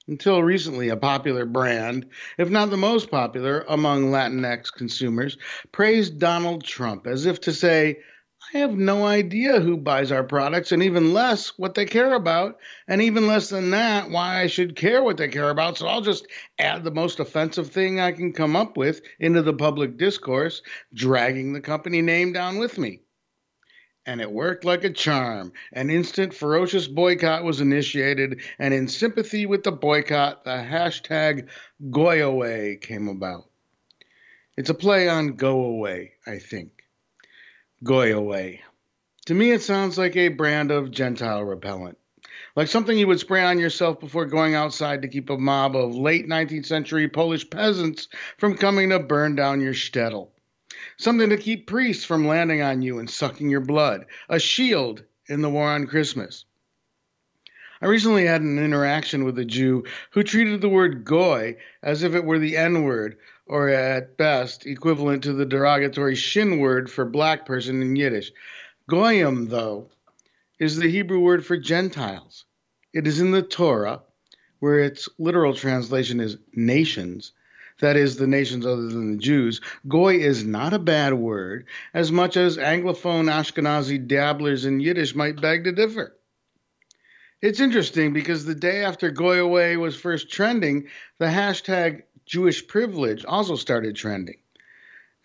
until 0.08 0.42
recently 0.42 0.90
a 0.90 0.98
popular 0.98 1.46
brand, 1.46 2.08
if 2.40 2.50
not 2.50 2.72
the 2.72 2.76
most 2.78 3.12
popular 3.12 3.64
among 3.70 4.10
Latinx 4.10 4.74
consumers, 4.74 5.38
praised 5.72 6.18
Donald 6.18 6.64
Trump 6.64 7.06
as 7.06 7.28
if 7.28 7.42
to 7.42 7.54
say, 7.54 8.00
I 8.42 8.58
have 8.58 8.72
no 8.72 9.06
idea 9.06 9.60
who 9.62 9.78
buys 9.78 10.12
our 10.12 10.24
products 10.24 10.72
and 10.72 10.82
even 10.82 11.14
less 11.14 11.58
what 11.60 11.76
they 11.76 11.86
care 11.86 12.14
about. 12.14 12.58
And 12.88 13.02
even 13.02 13.28
less 13.28 13.50
than 13.50 13.70
that, 13.70 14.10
why 14.10 14.42
I 14.42 14.48
should 14.48 14.76
care 14.76 15.04
what 15.04 15.18
they 15.18 15.28
care 15.28 15.50
about. 15.50 15.78
So 15.78 15.88
I'll 15.88 16.02
just 16.02 16.28
add 16.58 16.84
the 16.84 16.92
most 16.92 17.20
offensive 17.20 17.70
thing 17.70 18.00
I 18.00 18.12
can 18.12 18.34
come 18.34 18.56
up 18.56 18.78
with 18.78 19.02
into 19.20 19.42
the 19.42 19.54
public 19.54 19.96
discourse, 19.98 20.64
dragging 20.94 21.54
the 21.54 21.62
company 21.62 22.02
name 22.02 22.34
down 22.34 22.58
with 22.58 22.78
me. 22.78 23.02
And 24.08 24.20
it 24.20 24.32
worked 24.32 24.66
like 24.66 24.84
a 24.84 24.90
charm. 24.90 25.54
An 25.72 25.92
instant 25.92 26.34
ferocious 26.34 26.88
boycott 26.88 27.44
was 27.44 27.62
initiated, 27.62 28.42
and 28.58 28.74
in 28.74 28.88
sympathy 28.88 29.46
with 29.46 29.62
the 29.62 29.72
boycott, 29.72 30.44
the 30.44 30.50
hashtag 30.50 31.48
Goyaway 31.92 32.78
came 32.78 33.08
about. 33.08 33.44
It's 34.58 34.72
a 34.72 34.74
play 34.74 35.08
on 35.08 35.36
go 35.36 35.66
away, 35.66 36.14
I 36.26 36.40
think. 36.40 36.81
Goy 37.84 38.16
away. 38.16 38.62
To 39.26 39.34
me, 39.34 39.50
it 39.52 39.64
sounds 39.64 39.98
like 39.98 40.16
a 40.16 40.28
brand 40.28 40.70
of 40.70 40.92
Gentile 40.92 41.44
repellent, 41.44 41.98
like 42.56 42.68
something 42.68 42.96
you 42.96 43.08
would 43.08 43.20
spray 43.20 43.44
on 43.44 43.58
yourself 43.58 44.00
before 44.00 44.28
going 44.28 44.54
outside 44.54 45.02
to 45.02 45.08
keep 45.08 45.32
a 45.32 45.38
mob 45.38 45.76
of 45.76 45.96
late 45.96 46.28
19th 46.28 46.68
century 46.68 47.08
Polish 47.08 47.50
peasants 47.50 48.08
from 48.38 48.56
coming 48.56 48.90
to 48.90 49.00
burn 49.00 49.36
down 49.36 49.62
your 49.62 49.74
shtetl. 49.74 50.30
Something 50.98 51.30
to 51.30 51.38
keep 51.38 51.66
priests 51.66 52.06
from 52.06 52.28
landing 52.28 52.62
on 52.62 52.84
you 52.84 53.00
and 53.00 53.10
sucking 53.10 53.50
your 53.50 53.62
blood. 53.62 54.06
A 54.30 54.40
shield 54.40 55.04
in 55.28 55.42
the 55.42 55.50
war 55.50 55.68
on 55.68 55.88
Christmas. 55.88 56.46
I 57.82 57.88
recently 57.88 58.28
had 58.28 58.42
an 58.42 58.60
interaction 58.60 59.24
with 59.24 59.40
a 59.40 59.46
Jew 59.46 59.86
who 60.12 60.22
treated 60.22 60.62
the 60.62 60.70
word 60.70 61.04
goy 61.04 61.58
as 61.82 62.04
if 62.04 62.14
it 62.14 62.26
were 62.26 62.38
the 62.38 62.58
N 62.58 62.84
word, 62.84 63.18
or 63.52 63.68
at 63.68 64.16
best 64.16 64.66
equivalent 64.66 65.22
to 65.22 65.34
the 65.34 65.46
derogatory 65.46 66.16
shin 66.16 66.58
word 66.58 66.90
for 66.90 67.04
black 67.04 67.46
person 67.46 67.82
in 67.82 67.98
Yiddish. 67.98 68.32
Goyim, 68.90 69.50
though, 69.50 69.90
is 70.58 70.78
the 70.78 70.90
Hebrew 70.90 71.20
word 71.20 71.46
for 71.46 71.58
Gentiles. 71.58 72.46
It 72.94 73.06
is 73.08 73.20
in 73.20 73.32
the 73.32 73.42
Torah, 73.42 74.04
where 74.60 74.80
its 74.80 75.10
literal 75.20 75.54
translation 75.54 76.22
is 76.22 76.38
nations, 76.54 77.34
that 77.82 77.98
is, 77.98 78.16
the 78.16 78.26
nations 78.26 78.66
other 78.66 78.88
than 78.88 79.12
the 79.12 79.18
Jews. 79.18 79.60
Goy 79.86 80.20
is 80.20 80.46
not 80.46 80.72
a 80.72 80.80
bad 80.80 81.14
word, 81.16 81.66
as 81.94 82.10
much 82.10 82.38
as 82.38 82.56
Anglophone 82.56 83.30
Ashkenazi 83.30 84.08
dabblers 84.08 84.64
in 84.64 84.80
Yiddish 84.80 85.14
might 85.14 85.42
beg 85.42 85.66
to 85.66 85.74
differ. 85.74 86.16
It's 87.42 87.60
interesting 87.60 88.14
because 88.14 88.46
the 88.46 88.56
day 88.56 88.86
after 88.86 89.12
Goy 89.12 89.40
Away 89.40 89.76
was 89.76 89.98
first 89.98 90.32
trending, 90.32 90.88
the 91.18 91.26
hashtag 91.26 92.04
Jewish 92.32 92.66
privilege 92.66 93.26
also 93.26 93.58
started 93.58 93.94
trending. 93.94 94.38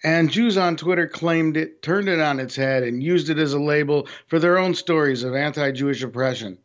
And 0.03 0.28
Jews 0.28 0.57
on 0.57 0.77
Twitter 0.77 1.07
claimed 1.07 1.57
it, 1.57 1.81
turned 1.81 2.09
it 2.09 2.19
on 2.19 2.41
its 2.41 2.57
head, 2.57 2.83
and 2.83 3.01
used 3.01 3.31
it 3.31 3.39
as 3.39 3.53
a 3.53 3.61
label 3.61 4.09
for 4.27 4.41
their 4.41 4.59
own 4.59 4.74
stories 4.74 5.23
of 5.23 5.33
anti 5.33 5.70
Jewish 5.70 6.03
oppression. 6.03 6.59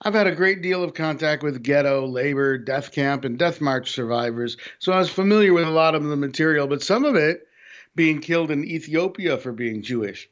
I've 0.00 0.14
had 0.14 0.28
a 0.28 0.36
great 0.36 0.62
deal 0.62 0.84
of 0.84 0.94
contact 0.94 1.42
with 1.42 1.64
ghetto, 1.64 2.06
labor, 2.06 2.56
death 2.56 2.92
camp, 2.92 3.24
and 3.24 3.36
death 3.36 3.60
march 3.60 3.90
survivors, 3.90 4.56
so 4.78 4.92
I 4.92 5.00
was 5.00 5.10
familiar 5.10 5.52
with 5.52 5.66
a 5.66 5.70
lot 5.70 5.96
of 5.96 6.04
the 6.04 6.14
material, 6.14 6.68
but 6.68 6.80
some 6.80 7.04
of 7.04 7.16
it 7.16 7.48
being 7.96 8.20
killed 8.20 8.52
in 8.52 8.64
Ethiopia 8.64 9.38
for 9.38 9.50
being 9.50 9.82
Jewish. 9.82 10.30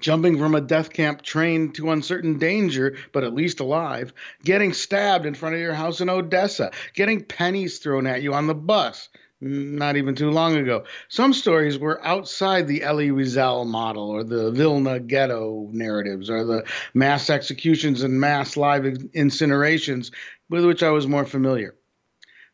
Jumping 0.00 0.38
from 0.38 0.54
a 0.54 0.60
death 0.60 0.92
camp 0.92 1.22
train 1.22 1.72
to 1.72 1.90
uncertain 1.90 2.38
danger, 2.38 2.96
but 3.12 3.24
at 3.24 3.34
least 3.34 3.60
alive, 3.60 4.12
getting 4.44 4.72
stabbed 4.72 5.26
in 5.26 5.34
front 5.34 5.54
of 5.54 5.60
your 5.60 5.74
house 5.74 6.00
in 6.00 6.08
Odessa, 6.08 6.70
getting 6.94 7.24
pennies 7.24 7.78
thrown 7.78 8.06
at 8.06 8.22
you 8.22 8.34
on 8.34 8.46
the 8.46 8.54
bus. 8.54 9.08
Not 9.40 9.96
even 9.96 10.14
too 10.14 10.30
long 10.30 10.56
ago. 10.56 10.84
Some 11.08 11.34
stories 11.34 11.78
were 11.78 12.02
outside 12.06 12.66
the 12.66 12.82
Elie 12.82 13.10
Wiesel 13.10 13.66
model 13.66 14.08
or 14.08 14.24
the 14.24 14.50
Vilna 14.50 15.00
ghetto 15.00 15.68
narratives 15.70 16.30
or 16.30 16.44
the 16.44 16.64
mass 16.94 17.28
executions 17.28 18.02
and 18.02 18.18
mass 18.18 18.56
live 18.56 18.84
incinerations 18.84 20.12
with 20.48 20.64
which 20.64 20.82
I 20.82 20.90
was 20.90 21.06
more 21.06 21.26
familiar. 21.26 21.74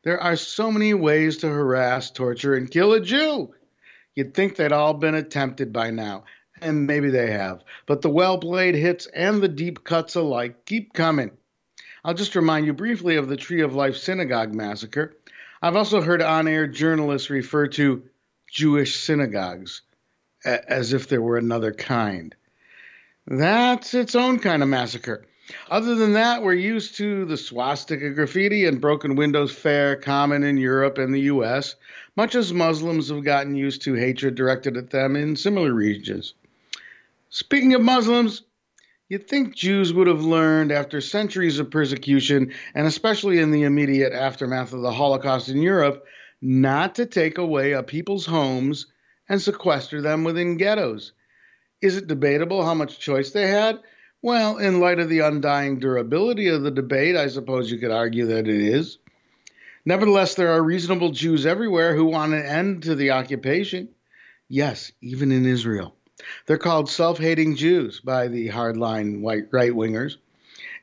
There 0.03 0.21
are 0.21 0.37
so 0.37 0.73
many 0.73 0.95
ways 0.95 1.39
to 1.39 1.49
harass, 1.49 2.11
torture, 2.11 2.55
and 2.55 2.71
kill 2.71 2.95
a 2.95 3.01
Jew. 3.01 3.55
You'd 4.15 4.35
think 4.35 4.57
they'd 4.57 4.73
all 4.73 4.95
been 4.95 5.15
attempted 5.15 5.73
by 5.73 5.91
now, 5.91 6.25
and 6.63 6.87
maybe 6.87 7.11
they 7.11 7.31
have. 7.31 7.63
But 7.87 8.03
the 8.03 8.11
well 8.11 8.39
played 8.39 8.75
hits 8.75 9.07
and 9.07 9.43
the 9.43 9.49
deep 9.49 9.85
cuts 9.85 10.15
alike 10.15 10.67
keep 10.67 10.93
coming. 10.93 11.31
I'll 12.05 12.15
just 12.15 12.35
remind 12.35 12.67
you 12.67 12.73
briefly 12.73 13.17
of 13.17 13.29
the 13.29 13.37
Tree 13.37 13.61
of 13.61 13.75
Life 13.75 13.97
Synagogue 13.97 14.55
massacre. 14.55 15.17
I've 15.63 15.77
also 15.77 16.01
heard 16.01 16.23
on 16.23 16.49
air 16.49 16.67
journalists 16.67 17.29
refer 17.29 17.67
to 17.69 18.03
Jewish 18.51 18.97
synagogues 18.97 19.83
as 20.45 20.93
if 20.93 21.09
there 21.09 21.21
were 21.21 21.37
another 21.37 21.73
kind. 21.73 22.35
That's 23.27 23.93
its 23.93 24.15
own 24.15 24.39
kind 24.39 24.63
of 24.63 24.69
massacre. 24.69 25.27
Other 25.71 25.95
than 25.97 26.13
that, 26.15 26.43
we're 26.43 26.55
used 26.55 26.97
to 26.97 27.25
the 27.25 27.37
swastika 27.37 28.11
graffiti 28.11 28.67
and 28.67 28.81
broken 28.81 29.17
windows 29.17 29.53
fare 29.53 29.97
common 29.97 30.43
in 30.43 30.57
Europe 30.57 30.97
and 30.97 31.13
the 31.13 31.23
US, 31.23 31.75
much 32.17 32.35
as 32.35 32.53
Muslims 32.53 33.09
have 33.09 33.25
gotten 33.25 33.57
used 33.57 33.83
to 33.83 33.95
hatred 33.95 34.37
directed 34.37 34.77
at 34.77 34.91
them 34.91 35.17
in 35.17 35.37
similar 35.37 35.75
regions. 35.75 36.35
Speaking 37.31 37.75
of 37.75 37.81
Muslims, 37.81 38.43
You'd 39.11 39.27
think 39.27 39.57
Jews 39.57 39.93
would 39.93 40.07
have 40.07 40.23
learned 40.23 40.71
after 40.71 41.01
centuries 41.01 41.59
of 41.59 41.73
persecution, 41.73 42.53
and 42.77 42.87
especially 42.87 43.41
in 43.41 43.51
the 43.51 43.65
immediate 43.65 44.13
aftermath 44.13 44.73
of 44.73 44.83
the 44.83 44.93
Holocaust 44.93 45.49
in 45.49 45.61
Europe, 45.61 46.07
not 46.41 46.95
to 46.95 47.07
take 47.07 47.37
away 47.37 47.73
a 47.73 47.83
people's 47.83 48.27
homes 48.27 48.87
and 49.29 49.43
sequester 49.43 50.01
them 50.01 50.23
within 50.23 50.59
ghettos. 50.59 51.11
Is 51.83 51.97
it 51.97 52.07
debatable 52.07 52.65
how 52.65 52.75
much 52.75 53.01
choice 53.01 53.33
they 53.33 53.49
had? 53.49 53.81
Well, 54.23 54.59
in 54.59 54.79
light 54.79 55.01
of 55.01 55.09
the 55.09 55.21
undying 55.21 55.81
durability 55.81 56.47
of 56.47 56.63
the 56.63 56.71
debate, 56.71 57.17
I 57.17 57.27
suppose 57.27 57.69
you 57.69 57.79
could 57.79 57.91
argue 57.91 58.27
that 58.27 58.47
it 58.47 58.61
is. 58.61 58.99
Nevertheless, 59.85 60.37
there 60.37 60.53
are 60.53 60.63
reasonable 60.63 61.11
Jews 61.11 61.47
everywhere 61.47 61.97
who 61.97 62.05
want 62.05 62.33
an 62.33 62.47
end 62.47 62.85
to 62.85 62.95
the 62.95 63.11
occupation. 63.11 63.89
Yes, 64.49 64.93
even 65.01 65.33
in 65.33 65.47
Israel. 65.47 65.97
They're 66.47 66.59
called 66.59 66.91
self 66.91 67.19
hating 67.19 67.57
Jews 67.57 68.01
by 68.01 68.29
the 68.29 68.49
hardline 68.49 69.21
white 69.21 69.47
right 69.51 69.73
wingers 69.73 70.17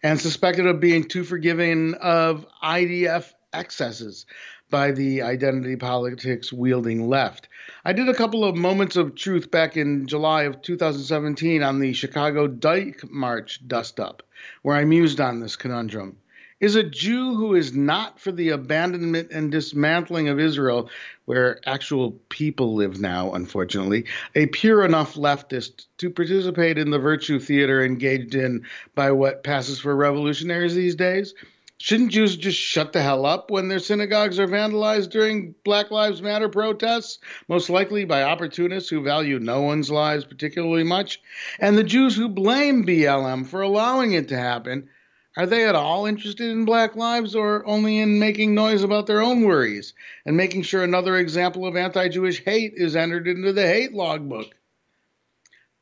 and 0.03 0.19
suspected 0.19 0.65
of 0.65 0.79
being 0.79 1.03
too 1.03 1.23
forgiving 1.23 1.93
of 1.95 2.45
IDF 2.63 3.33
excesses 3.53 4.25
by 4.69 4.91
the 4.91 5.21
identity 5.21 5.75
politics 5.75 6.51
wielding 6.51 7.07
left. 7.07 7.47
I 7.85 7.93
did 7.93 8.09
a 8.09 8.13
couple 8.13 8.43
of 8.43 8.55
moments 8.55 8.95
of 8.95 9.15
truth 9.15 9.49
back 9.49 9.77
in 9.77 10.07
July 10.07 10.43
of 10.43 10.61
2017 10.61 11.63
on 11.63 11.79
the 11.79 11.93
Chicago 11.93 12.47
Dyke 12.47 13.09
March 13.09 13.65
dust 13.67 13.99
up, 13.99 14.23
where 14.61 14.75
I 14.75 14.83
mused 14.83 15.21
on 15.21 15.39
this 15.39 15.55
conundrum. 15.55 16.17
Is 16.59 16.75
a 16.75 16.83
Jew 16.83 17.35
who 17.35 17.53
is 17.53 17.75
not 17.75 18.19
for 18.19 18.31
the 18.31 18.49
abandonment 18.49 19.29
and 19.31 19.51
dismantling 19.51 20.27
of 20.27 20.39
Israel, 20.39 20.89
where 21.25 21.59
actual 21.67 22.13
people 22.29 22.73
live 22.73 22.99
now, 22.99 23.31
unfortunately, 23.33 24.05
a 24.33 24.47
pure 24.47 24.83
enough 24.83 25.13
leftist 25.13 25.85
to 25.99 26.09
participate 26.09 26.79
in 26.79 26.89
the 26.89 26.97
virtue 26.97 27.39
theater 27.39 27.85
engaged 27.85 28.33
in 28.33 28.65
by 28.95 29.11
what 29.11 29.43
passes 29.43 29.79
for 29.79 29.95
revolutionaries 29.95 30.73
these 30.73 30.95
days? 30.95 31.35
Shouldn't 31.77 32.11
Jews 32.11 32.35
just 32.35 32.57
shut 32.57 32.91
the 32.91 33.03
hell 33.03 33.27
up 33.27 33.51
when 33.51 33.67
their 33.67 33.77
synagogues 33.77 34.39
are 34.39 34.47
vandalized 34.47 35.11
during 35.11 35.53
Black 35.63 35.91
Lives 35.91 36.23
Matter 36.23 36.49
protests, 36.49 37.19
most 37.47 37.69
likely 37.69 38.03
by 38.03 38.23
opportunists 38.23 38.89
who 38.89 39.03
value 39.03 39.37
no 39.37 39.61
one's 39.61 39.91
lives 39.91 40.25
particularly 40.25 40.83
much? 40.83 41.21
And 41.59 41.77
the 41.77 41.83
Jews 41.83 42.15
who 42.15 42.27
blame 42.27 42.83
BLM 42.83 43.45
for 43.45 43.61
allowing 43.61 44.13
it 44.13 44.27
to 44.29 44.37
happen 44.37 44.89
are 45.37 45.45
they 45.45 45.67
at 45.67 45.75
all 45.75 46.07
interested 46.07 46.49
in 46.49 46.65
black 46.65 46.95
lives 46.95 47.35
or 47.35 47.63
only 47.67 47.99
in 47.99 48.17
making 48.17 48.55
noise 48.55 48.81
about 48.81 49.05
their 49.05 49.21
own 49.21 49.43
worries 49.43 49.93
and 50.25 50.35
making 50.35 50.63
sure 50.63 50.83
another 50.83 51.15
example 51.15 51.67
of 51.67 51.75
anti 51.75 52.09
Jewish 52.09 52.43
hate 52.43 52.73
is 52.75 52.95
entered 52.95 53.27
into 53.27 53.53
the 53.53 53.67
hate 53.67 53.93
logbook? 53.93 54.47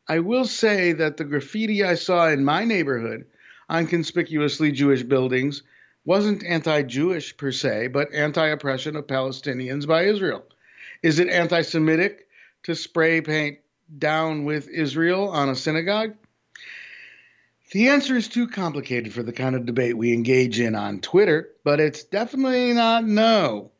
I 0.09 0.19
will 0.19 0.43
say 0.43 0.91
that 0.91 1.15
the 1.15 1.23
graffiti 1.23 1.85
I 1.85 1.95
saw 1.95 2.27
in 2.27 2.43
my 2.43 2.65
neighborhood 2.65 3.27
on 3.69 3.87
conspicuously 3.87 4.73
Jewish 4.73 5.03
buildings 5.03 5.63
wasn't 6.03 6.43
anti 6.43 6.81
Jewish 6.81 7.37
per 7.37 7.53
se, 7.53 7.87
but 7.87 8.13
anti 8.13 8.47
oppression 8.47 8.97
of 8.97 9.07
Palestinians 9.07 9.87
by 9.87 10.03
Israel. 10.03 10.43
Is 11.01 11.19
it 11.19 11.29
anti 11.29 11.61
Semitic 11.61 12.27
to 12.63 12.75
spray 12.75 13.21
paint 13.21 13.59
down 13.97 14.43
with 14.43 14.67
Israel 14.67 15.29
on 15.29 15.47
a 15.47 15.55
synagogue? 15.55 16.15
The 17.71 17.87
answer 17.89 18.15
is 18.15 18.27
too 18.27 18.47
complicated 18.47 19.11
for 19.11 19.23
the 19.23 19.33
kind 19.33 19.55
of 19.55 19.65
debate 19.65 19.97
we 19.97 20.13
engage 20.13 20.59
in 20.59 20.75
on 20.75 21.01
Twitter, 21.01 21.49
but 21.63 21.79
it's 21.79 22.03
definitely 22.03 22.73
not 22.73 23.05
no. 23.05 23.71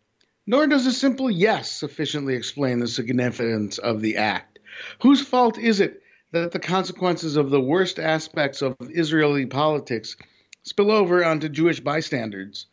Nor 0.48 0.68
does 0.68 0.86
a 0.88 0.92
simple 0.92 1.30
yes 1.30 1.72
sufficiently 1.72 2.36
explain 2.36 2.80
the 2.80 2.88
significance 2.88 3.78
of 3.78 4.02
the 4.02 4.18
act. 4.18 4.60
Whose 5.02 5.22
fault 5.22 5.58
is 5.58 5.80
it 5.80 6.02
that 6.32 6.52
the 6.52 6.60
consequences 6.60 7.36
of 7.36 7.50
the 7.50 7.62
worst 7.62 8.00
aspects 8.00 8.62
of 8.62 8.76
Israeli 8.82 9.46
politics 9.46 10.18
spill 10.64 10.92
over 10.92 11.24
onto 11.24 11.48
Jewish 11.48 11.80
bystanders? 11.80 12.66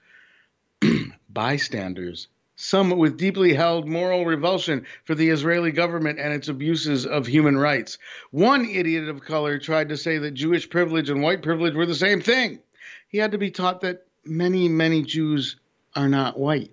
bystanders 1.29 2.29
some 2.63 2.91
with 2.97 3.17
deeply 3.17 3.53
held 3.53 3.89
moral 3.89 4.25
revulsion 4.25 4.87
for 5.03 5.17
the 5.17 5.31
Israeli 5.31 5.73
government 5.73 6.21
and 6.21 6.33
its 6.33 6.47
abuses 6.47 7.05
of 7.05 7.27
human 7.27 7.59
rights. 7.59 7.99
One 8.31 8.65
idiot 8.65 9.09
of 9.09 9.25
color 9.25 9.59
tried 9.59 9.89
to 9.89 9.97
say 9.97 10.19
that 10.19 10.35
Jewish 10.35 10.71
privilege 10.71 11.11
and 11.11 11.23
white 11.23 11.43
privilege 11.43 11.75
were 11.75 11.87
the 11.87 11.97
same 11.97 12.21
thing. 12.21 12.61
He 13.09 13.19
had 13.19 13.33
to 13.33 13.39
be 13.39 13.51
taught 13.51 13.81
that 13.81 14.07
many, 14.25 14.69
many 14.69 15.03
Jews 15.03 15.57
are 15.97 16.09
not 16.09 16.39
white. 16.39 16.71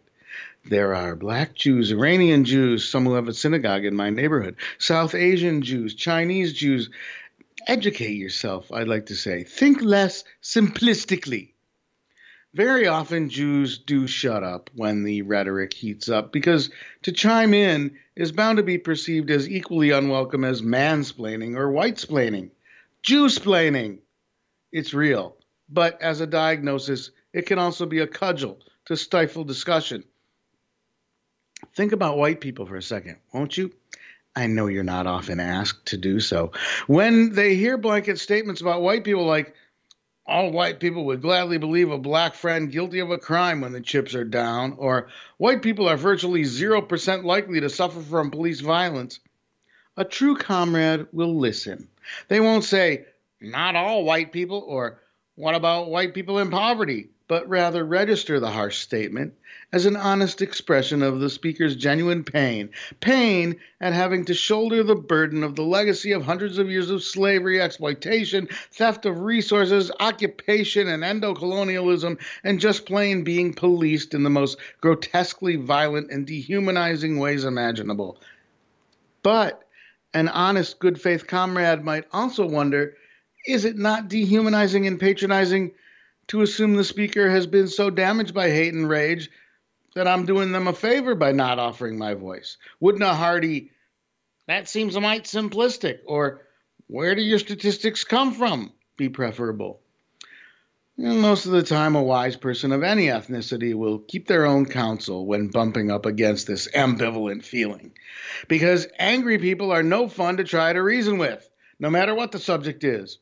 There 0.64 0.94
are 0.94 1.16
black 1.16 1.56
Jews, 1.56 1.92
Iranian 1.92 2.46
Jews, 2.46 2.88
some 2.88 3.06
who 3.06 3.16
have 3.16 3.28
a 3.28 3.34
synagogue 3.34 3.84
in 3.84 3.96
my 3.96 4.12
neighborhood, 4.12 4.58
South 4.78 5.16
Asian 5.16 5.64
Jews, 5.64 5.96
Chinese 5.96 6.54
Jews. 6.54 6.92
Educate 7.66 8.14
yourself, 8.14 8.72
I'd 8.72 8.88
like 8.88 9.08
to 9.08 9.16
say. 9.16 9.44
Think 9.44 9.82
less 9.82 10.24
simplistically 10.44 11.49
very 12.54 12.88
often 12.88 13.30
Jews 13.30 13.78
do 13.78 14.08
shut 14.08 14.44
up 14.44 14.70
when 14.74 15.04
the 15.04 15.22
rhetoric 15.22 15.74
heats 15.74 16.10
up 16.10 16.32
because 16.32 16.70
to 17.04 17.12
chime 17.12 17.54
in 17.54 17.98
is 18.16 18.32
bound 18.32 18.58
to 18.58 18.64
be 18.64 18.78
perceived 18.78 19.30
as 19.30 19.50
equally 19.50 19.92
unwelcome 19.92 20.44
as 20.44 20.62
mansplaining 20.62 21.56
or 21.56 21.72
whitesplaining. 21.72 22.50
Jewsplaining. 23.04 24.00
It's 24.72 24.94
real, 24.94 25.38
but 25.70 26.02
as 26.02 26.22
a 26.22 26.28
diagnosis, 26.28 27.12
it 27.34 27.46
can 27.46 27.60
also 27.60 27.86
be 27.86 28.00
a 28.00 28.08
cudgel 28.08 28.60
to 28.86 28.98
stifle 28.98 29.44
discussion. 29.44 30.04
Think 31.76 31.92
about 31.92 32.18
white 32.18 32.42
people 32.42 32.66
for 32.66 32.76
a 32.76 32.82
second, 32.82 33.18
won't 33.34 33.58
you? 33.58 33.72
I 34.36 34.48
know 34.48 34.68
you're 34.68 34.84
not 34.84 35.08
often 35.08 35.40
asked 35.40 35.88
to 35.88 35.98
do 35.98 36.20
so. 36.20 36.52
When 36.88 37.34
they 37.34 37.56
hear 37.56 37.78
blanket 37.78 38.20
statements 38.20 38.62
about 38.62 38.82
white 38.82 39.04
people 39.04 39.26
like, 39.26 39.54
all 40.30 40.52
white 40.52 40.80
people 40.80 41.06
would 41.06 41.22
gladly 41.22 41.58
believe 41.58 41.90
a 41.90 41.98
black 41.98 42.36
friend 42.36 42.72
guilty 42.72 43.00
of 43.00 43.10
a 43.10 43.18
crime 43.18 43.62
when 43.62 43.74
the 43.74 43.82
chips 43.82 44.14
are 44.14 44.24
down, 44.24 44.76
or 44.78 45.10
white 45.38 45.64
people 45.64 45.90
are 45.90 45.98
virtually 45.98 46.44
0% 46.44 47.24
likely 47.24 47.60
to 47.62 47.70
suffer 47.70 48.00
from 48.00 48.30
police 48.30 48.60
violence. 48.60 49.20
A 49.98 50.06
true 50.06 50.36
comrade 50.36 51.08
will 51.12 51.38
listen. 51.38 51.90
They 52.28 52.40
won't 52.40 52.64
say, 52.64 53.06
not 53.42 53.76
all 53.76 54.04
white 54.04 54.32
people, 54.32 54.64
or 54.66 55.02
what 55.36 55.56
about 55.56 55.90
white 55.90 56.14
people 56.14 56.40
in 56.40 56.52
poverty? 56.52 57.10
But 57.30 57.48
rather 57.48 57.86
register 57.86 58.40
the 58.40 58.50
harsh 58.50 58.80
statement 58.80 59.36
as 59.72 59.86
an 59.86 59.96
honest 59.96 60.42
expression 60.42 61.04
of 61.04 61.20
the 61.20 61.30
speaker's 61.30 61.76
genuine 61.76 62.24
pain 62.24 62.68
pain 63.00 63.56
at 63.80 63.94
having 63.94 64.26
to 64.26 64.34
shoulder 64.34 64.84
the 64.84 64.96
burden 64.96 65.44
of 65.44 65.56
the 65.56 65.64
legacy 65.64 66.12
of 66.12 66.26
hundreds 66.26 66.58
of 66.58 66.72
years 66.72 66.90
of 66.90 67.04
slavery, 67.04 67.62
exploitation, 67.62 68.50
theft 68.72 69.06
of 69.06 69.20
resources, 69.20 69.92
occupation, 70.00 70.88
and 70.88 71.04
endocolonialism, 71.04 72.20
and 72.44 72.60
just 72.60 72.88
plain 72.88 73.24
being 73.24 73.54
policed 73.54 74.16
in 74.16 74.24
the 74.24 74.30
most 74.30 74.58
grotesquely 74.82 75.56
violent 75.56 76.10
and 76.10 76.26
dehumanizing 76.26 77.20
ways 77.20 77.46
imaginable. 77.46 78.20
But 79.22 79.64
an 80.16 80.30
honest, 80.30 80.80
good 80.80 81.00
faith 81.00 81.28
comrade 81.28 81.84
might 81.84 82.06
also 82.12 82.48
wonder 82.48 82.96
is 83.46 83.66
it 83.66 83.78
not 83.78 84.10
dehumanizing 84.10 84.88
and 84.88 85.00
patronizing? 85.00 85.72
To 86.30 86.42
assume 86.42 86.76
the 86.76 86.84
speaker 86.84 87.30
has 87.30 87.46
been 87.46 87.68
so 87.68 87.90
damaged 87.90 88.34
by 88.34 88.50
hate 88.50 88.74
and 88.74 88.90
rage 88.90 89.30
that 89.96 90.08
I'm 90.08 90.26
doing 90.26 90.52
them 90.52 90.68
a 90.68 90.74
favor 90.74 91.16
by 91.16 91.32
not 91.32 91.60
offering 91.60 91.98
my 91.98 92.14
voice. 92.14 92.58
Wouldn't 92.80 93.04
a 93.04 93.14
hearty, 93.14 93.72
that 94.48 94.68
seems 94.68 94.96
a 94.96 95.02
mite 95.02 95.26
simplistic, 95.26 96.00
or 96.06 96.42
Where 96.88 97.14
do 97.14 97.22
your 97.22 97.38
statistics 97.38 98.04
come 98.04 98.34
from? 98.34 98.74
Be 98.98 99.10
preferable. 99.10 99.80
And 100.98 101.22
most 101.22 101.46
of 101.46 101.52
the 101.52 101.64
time, 101.64 101.96
a 101.96 102.02
wise 102.02 102.36
person 102.36 102.72
of 102.72 102.84
any 102.84 103.06
ethnicity 103.06 103.74
will 103.74 104.00
keep 104.00 104.28
their 104.28 104.46
own 104.46 104.66
counsel 104.66 105.26
when 105.26 105.48
bumping 105.48 105.92
up 105.92 106.06
against 106.06 106.48
this 106.48 106.68
ambivalent 106.68 107.46
feeling. 107.46 107.94
Because 108.48 108.88
angry 108.98 109.38
people 109.38 109.72
are 109.72 109.84
no 109.84 110.10
fun 110.10 110.38
to 110.38 110.44
try 110.44 110.74
to 110.74 110.82
reason 110.82 111.20
with, 111.20 111.48
no 111.80 111.90
matter 111.90 112.14
what 112.14 112.32
the 112.32 112.40
subject 112.40 112.84
is. 112.84 113.20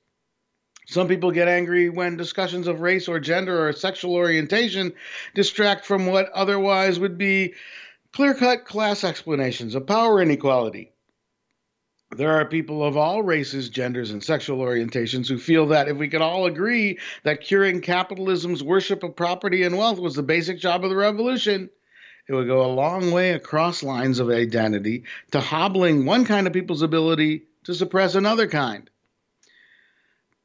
Some 0.90 1.10
people 1.10 1.32
get 1.32 1.50
angry 1.50 1.90
when 1.90 2.16
discussions 2.16 2.66
of 2.66 2.80
race 2.80 3.10
or 3.10 3.20
gender 3.20 3.68
or 3.68 3.74
sexual 3.74 4.14
orientation 4.14 4.94
distract 5.36 5.86
from 5.86 6.06
what 6.06 6.30
otherwise 6.30 6.98
would 6.98 7.18
be 7.18 7.56
clear 8.14 8.34
cut 8.34 8.64
class 8.64 9.04
explanations 9.04 9.76
of 9.76 9.86
power 9.86 10.22
inequality. 10.22 10.94
There 12.16 12.32
are 12.32 12.46
people 12.46 12.86
of 12.86 12.96
all 12.96 13.22
races, 13.22 13.68
genders, 13.68 14.12
and 14.12 14.24
sexual 14.24 14.60
orientations 14.60 15.28
who 15.28 15.38
feel 15.38 15.68
that 15.68 15.90
if 15.90 15.98
we 15.98 16.08
could 16.08 16.22
all 16.22 16.46
agree 16.46 17.00
that 17.24 17.42
curing 17.42 17.82
capitalism's 17.82 18.64
worship 18.64 19.04
of 19.04 19.18
property 19.18 19.64
and 19.64 19.78
wealth 19.78 20.00
was 20.00 20.16
the 20.16 20.24
basic 20.24 20.58
job 20.58 20.86
of 20.86 20.90
the 20.90 20.96
revolution, 20.96 21.70
it 22.30 22.34
would 22.34 22.48
go 22.48 22.66
a 22.66 22.72
long 22.72 23.12
way 23.12 23.32
across 23.32 23.84
lines 23.84 24.20
of 24.20 24.30
identity 24.30 25.04
to 25.32 25.42
hobbling 25.42 26.06
one 26.06 26.24
kind 26.24 26.48
of 26.48 26.54
people's 26.54 26.82
ability 26.82 27.44
to 27.66 27.74
suppress 27.74 28.16
another 28.16 28.48
kind. 28.48 28.90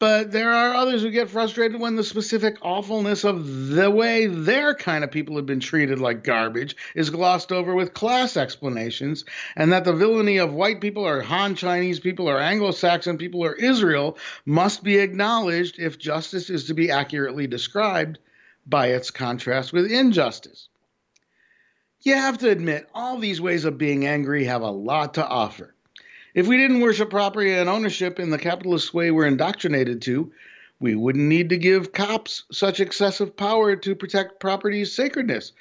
But 0.02 0.32
there 0.32 0.50
are 0.50 0.74
others 0.74 1.02
who 1.02 1.12
get 1.12 1.30
frustrated 1.30 1.80
when 1.80 1.94
the 1.94 2.02
specific 2.02 2.56
awfulness 2.60 3.22
of 3.22 3.68
the 3.68 3.88
way 3.88 4.26
their 4.26 4.74
kind 4.74 5.04
of 5.04 5.12
people 5.12 5.36
have 5.36 5.46
been 5.46 5.60
treated 5.60 6.00
like 6.00 6.24
garbage 6.24 6.74
is 6.96 7.10
glossed 7.10 7.52
over 7.52 7.72
with 7.72 7.94
class 7.94 8.36
explanations, 8.36 9.24
and 9.54 9.70
that 9.70 9.84
the 9.84 9.92
villainy 9.92 10.38
of 10.38 10.52
white 10.52 10.80
people 10.80 11.06
or 11.06 11.20
Han 11.22 11.54
Chinese 11.54 12.00
people 12.00 12.28
or 12.28 12.40
Anglo 12.40 12.72
Saxon 12.72 13.16
people 13.16 13.44
or 13.44 13.54
Israel 13.54 14.18
must 14.44 14.82
be 14.82 14.98
acknowledged 14.98 15.78
if 15.78 16.00
justice 16.00 16.50
is 16.50 16.64
to 16.64 16.74
be 16.74 16.90
accurately 16.90 17.46
described 17.46 18.18
by 18.66 18.88
its 18.88 19.12
contrast 19.12 19.72
with 19.72 19.88
injustice. 19.88 20.68
You 22.00 22.14
have 22.14 22.38
to 22.38 22.50
admit, 22.50 22.88
all 22.92 23.18
these 23.18 23.40
ways 23.40 23.64
of 23.64 23.78
being 23.78 24.04
angry 24.04 24.46
have 24.46 24.62
a 24.62 24.70
lot 24.72 25.14
to 25.14 25.24
offer. 25.24 25.76
If 26.34 26.46
we 26.46 26.56
didn't 26.56 26.80
worship 26.80 27.10
property 27.10 27.52
and 27.52 27.68
ownership 27.68 28.18
in 28.18 28.30
the 28.30 28.38
capitalist 28.38 28.94
way 28.94 29.10
we're 29.10 29.26
indoctrinated 29.26 30.00
to, 30.02 30.32
we 30.80 30.94
wouldn't 30.94 31.28
need 31.28 31.50
to 31.50 31.59
give 31.59 31.92
cops 31.92 32.44
such 32.50 32.80
excessive 32.80 33.36
power 33.36 33.76
to 33.76 33.94
protect 33.94 34.40
property's 34.40 34.94
sacredness. 34.94 35.52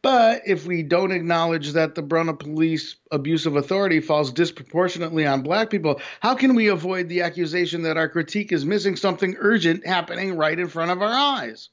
But 0.00 0.42
if 0.46 0.66
we 0.66 0.82
don't 0.82 1.12
acknowledge 1.12 1.72
that 1.72 1.94
the 1.94 2.02
brunt 2.02 2.28
of 2.30 2.38
police 2.38 2.96
abuse 3.10 3.46
of 3.46 3.56
authority 3.56 4.00
falls 4.00 4.32
disproportionately 4.32 5.26
on 5.26 5.42
black 5.42 5.70
people, 5.70 6.00
how 6.20 6.34
can 6.34 6.54
we 6.54 6.68
avoid 6.68 7.08
the 7.08 7.22
accusation 7.22 7.82
that 7.82 7.96
our 7.96 8.08
critique 8.08 8.52
is 8.52 8.64
missing 8.64 8.96
something 8.96 9.36
urgent 9.38 9.86
happening 9.86 10.36
right 10.36 10.58
in 10.58 10.68
front 10.68 10.90
of 10.90 11.02
our 11.02 11.12
eyes? 11.12 11.68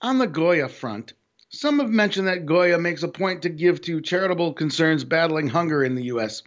On 0.00 0.18
the 0.18 0.26
Goya 0.26 0.68
front, 0.68 1.14
some 1.54 1.78
have 1.78 1.90
mentioned 1.90 2.28
that 2.28 2.46
Goya 2.46 2.78
makes 2.78 3.02
a 3.02 3.08
point 3.08 3.42
to 3.42 3.48
give 3.48 3.80
to 3.82 4.00
charitable 4.00 4.52
concerns 4.52 5.04
battling 5.04 5.48
hunger 5.48 5.84
in 5.84 5.94
the 5.94 6.04
U.S. 6.04 6.42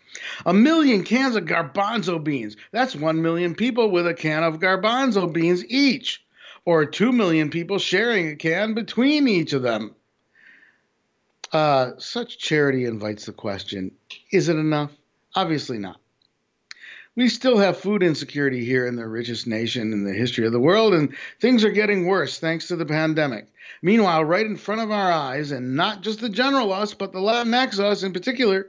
A 0.46 0.54
million 0.54 1.04
cans 1.04 1.36
of 1.36 1.46
garbanzo 1.46 2.24
beans. 2.24 2.58
That's 2.72 2.96
one 2.96 3.22
million 3.22 3.56
people 3.56 3.90
with 3.90 4.08
a 4.08 4.14
can 4.14 4.44
of 4.44 4.60
garbanzo 4.60 5.32
beans 5.32 5.66
each, 5.66 6.24
or 6.66 6.86
two 6.86 7.12
million 7.12 7.50
people 7.50 7.80
sharing 7.80 8.28
a 8.30 8.36
can 8.36 8.74
between 8.74 9.28
each 9.28 9.54
of 9.54 9.62
them. 9.62 9.96
Uh, 11.54 11.92
such 11.98 12.38
charity 12.38 12.86
invites 12.86 13.26
the 13.26 13.32
question 13.32 13.92
is 14.32 14.50
it 14.50 14.58
enough? 14.58 14.92
Obviously 15.36 15.78
not. 15.78 16.00
We 17.18 17.30
still 17.30 17.58
have 17.58 17.80
food 17.80 18.04
insecurity 18.04 18.64
here 18.64 18.86
in 18.86 18.96
the 18.96 19.08
richest 19.08 19.48
nation 19.48 19.92
in 19.92 20.04
the 20.04 20.14
history 20.14 20.46
of 20.46 20.52
the 20.52 20.60
world, 20.60 20.94
and 20.94 21.16
things 21.40 21.64
are 21.64 21.72
getting 21.72 22.06
worse 22.06 22.38
thanks 22.38 22.68
to 22.68 22.76
the 22.76 22.86
pandemic. 22.86 23.48
Meanwhile, 23.82 24.24
right 24.26 24.46
in 24.46 24.56
front 24.56 24.82
of 24.82 24.92
our 24.92 25.12
eyes, 25.12 25.50
and 25.50 25.76
not 25.76 26.04
just 26.04 26.22
the 26.22 26.30
general 26.30 26.72
us, 26.72 26.94
but 26.94 27.14
the 27.14 27.20
Latinx 27.20 27.80
us 27.80 28.04
in 28.04 28.14
particular, 28.14 28.68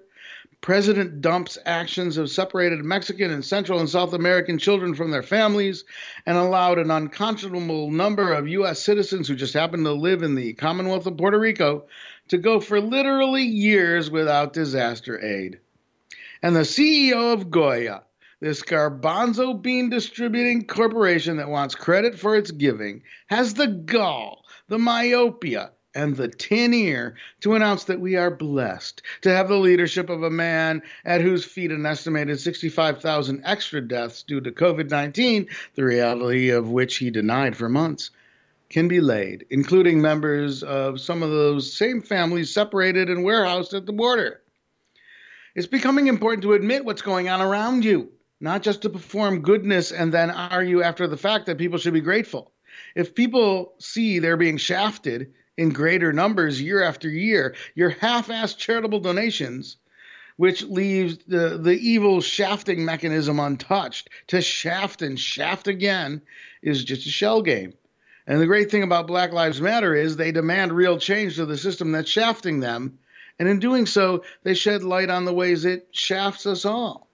President 0.62 1.20
Dump's 1.20 1.58
actions 1.66 2.16
have 2.16 2.30
separated 2.30 2.82
Mexican 2.82 3.30
and 3.30 3.44
Central 3.44 3.80
and 3.80 3.90
South 3.90 4.14
American 4.14 4.56
children 4.56 4.94
from 4.94 5.10
their 5.10 5.22
families 5.22 5.84
and 6.24 6.38
allowed 6.38 6.78
an 6.78 6.90
unconscionable 6.90 7.90
number 7.90 8.32
of 8.32 8.48
U.S. 8.48 8.82
citizens 8.82 9.28
who 9.28 9.36
just 9.36 9.52
happen 9.52 9.84
to 9.84 9.92
live 9.92 10.22
in 10.22 10.34
the 10.34 10.54
Commonwealth 10.54 11.04
of 11.04 11.18
Puerto 11.18 11.38
Rico 11.38 11.84
to 12.28 12.38
go 12.38 12.60
for 12.60 12.80
literally 12.80 13.44
years 13.44 14.10
without 14.10 14.54
disaster 14.54 15.22
aid. 15.22 15.58
And 16.42 16.56
the 16.56 16.60
CEO 16.60 17.34
of 17.34 17.50
Goya, 17.50 18.04
this 18.40 18.62
garbanzo 18.62 19.60
bean 19.60 19.90
distributing 19.90 20.64
corporation 20.64 21.36
that 21.38 21.48
wants 21.48 21.74
credit 21.74 22.18
for 22.18 22.36
its 22.36 22.50
giving, 22.50 23.02
has 23.26 23.54
the 23.54 23.66
gall, 23.66 24.44
the 24.68 24.78
myopia, 24.78 25.72
and 25.94 26.16
the 26.16 26.28
tin 26.28 26.72
ear 26.72 27.16
to 27.40 27.54
announce 27.54 27.84
that 27.84 28.00
we 28.00 28.14
are 28.14 28.30
blessed 28.30 29.02
to 29.22 29.30
have 29.30 29.48
the 29.48 29.56
leadership 29.56 30.08
of 30.08 30.22
a 30.22 30.30
man 30.30 30.80
at 31.04 31.20
whose 31.20 31.44
feet 31.44 31.72
an 31.72 31.84
estimated 31.84 32.38
65,000 32.38 33.42
extra 33.44 33.80
deaths 33.80 34.22
due 34.22 34.40
to 34.40 34.52
COVID 34.52 34.90
19, 34.90 35.48
the 35.74 35.84
reality 35.84 36.50
of 36.50 36.70
which 36.70 36.98
he 36.98 37.10
denied 37.10 37.56
for 37.56 37.68
months, 37.68 38.10
can 38.70 38.86
be 38.86 39.00
laid, 39.00 39.46
including 39.50 40.00
members 40.00 40.62
of 40.62 41.00
some 41.00 41.22
of 41.22 41.30
those 41.30 41.72
same 41.72 42.02
families 42.02 42.52
separated 42.52 43.08
and 43.08 43.24
warehoused 43.24 43.74
at 43.74 43.86
the 43.86 43.92
border. 43.92 44.40
It's 45.54 45.66
becoming 45.66 46.06
important 46.06 46.42
to 46.42 46.52
admit 46.52 46.84
what's 46.84 47.02
going 47.02 47.28
on 47.28 47.40
around 47.40 47.84
you, 47.84 48.12
not 48.40 48.62
just 48.62 48.82
to 48.82 48.90
perform 48.90 49.42
goodness 49.42 49.92
and 49.92 50.12
then 50.12 50.30
argue 50.30 50.82
after 50.82 51.06
the 51.06 51.16
fact 51.16 51.46
that 51.46 51.58
people 51.58 51.78
should 51.78 51.94
be 51.94 52.00
grateful. 52.00 52.52
If 52.94 53.14
people 53.14 53.74
see 53.78 54.18
they're 54.18 54.36
being 54.36 54.56
shafted 54.56 55.32
in 55.56 55.70
greater 55.70 56.12
numbers 56.12 56.62
year 56.62 56.82
after 56.82 57.08
year, 57.08 57.56
your 57.74 57.90
half 57.90 58.28
assed 58.28 58.58
charitable 58.58 59.00
donations, 59.00 59.76
which 60.36 60.62
leaves 60.62 61.18
the, 61.26 61.58
the 61.58 61.76
evil 61.76 62.20
shafting 62.20 62.84
mechanism 62.84 63.40
untouched, 63.40 64.08
to 64.28 64.40
shaft 64.40 65.02
and 65.02 65.18
shaft 65.18 65.66
again 65.66 66.22
is 66.62 66.84
just 66.84 67.06
a 67.06 67.10
shell 67.10 67.42
game. 67.42 67.72
And 68.28 68.40
the 68.40 68.46
great 68.46 68.70
thing 68.70 68.84
about 68.84 69.08
Black 69.08 69.32
Lives 69.32 69.60
Matter 69.60 69.94
is 69.94 70.16
they 70.16 70.30
demand 70.30 70.72
real 70.72 70.98
change 70.98 71.36
to 71.36 71.46
the 71.46 71.56
system 71.56 71.90
that's 71.90 72.10
shafting 72.10 72.60
them. 72.60 72.98
And 73.38 73.48
in 73.48 73.58
doing 73.58 73.86
so, 73.86 74.22
they 74.44 74.54
shed 74.54 74.84
light 74.84 75.10
on 75.10 75.24
the 75.24 75.34
ways 75.34 75.64
it 75.64 75.88
shafts 75.92 76.46
us 76.46 76.64
all. 76.64 77.07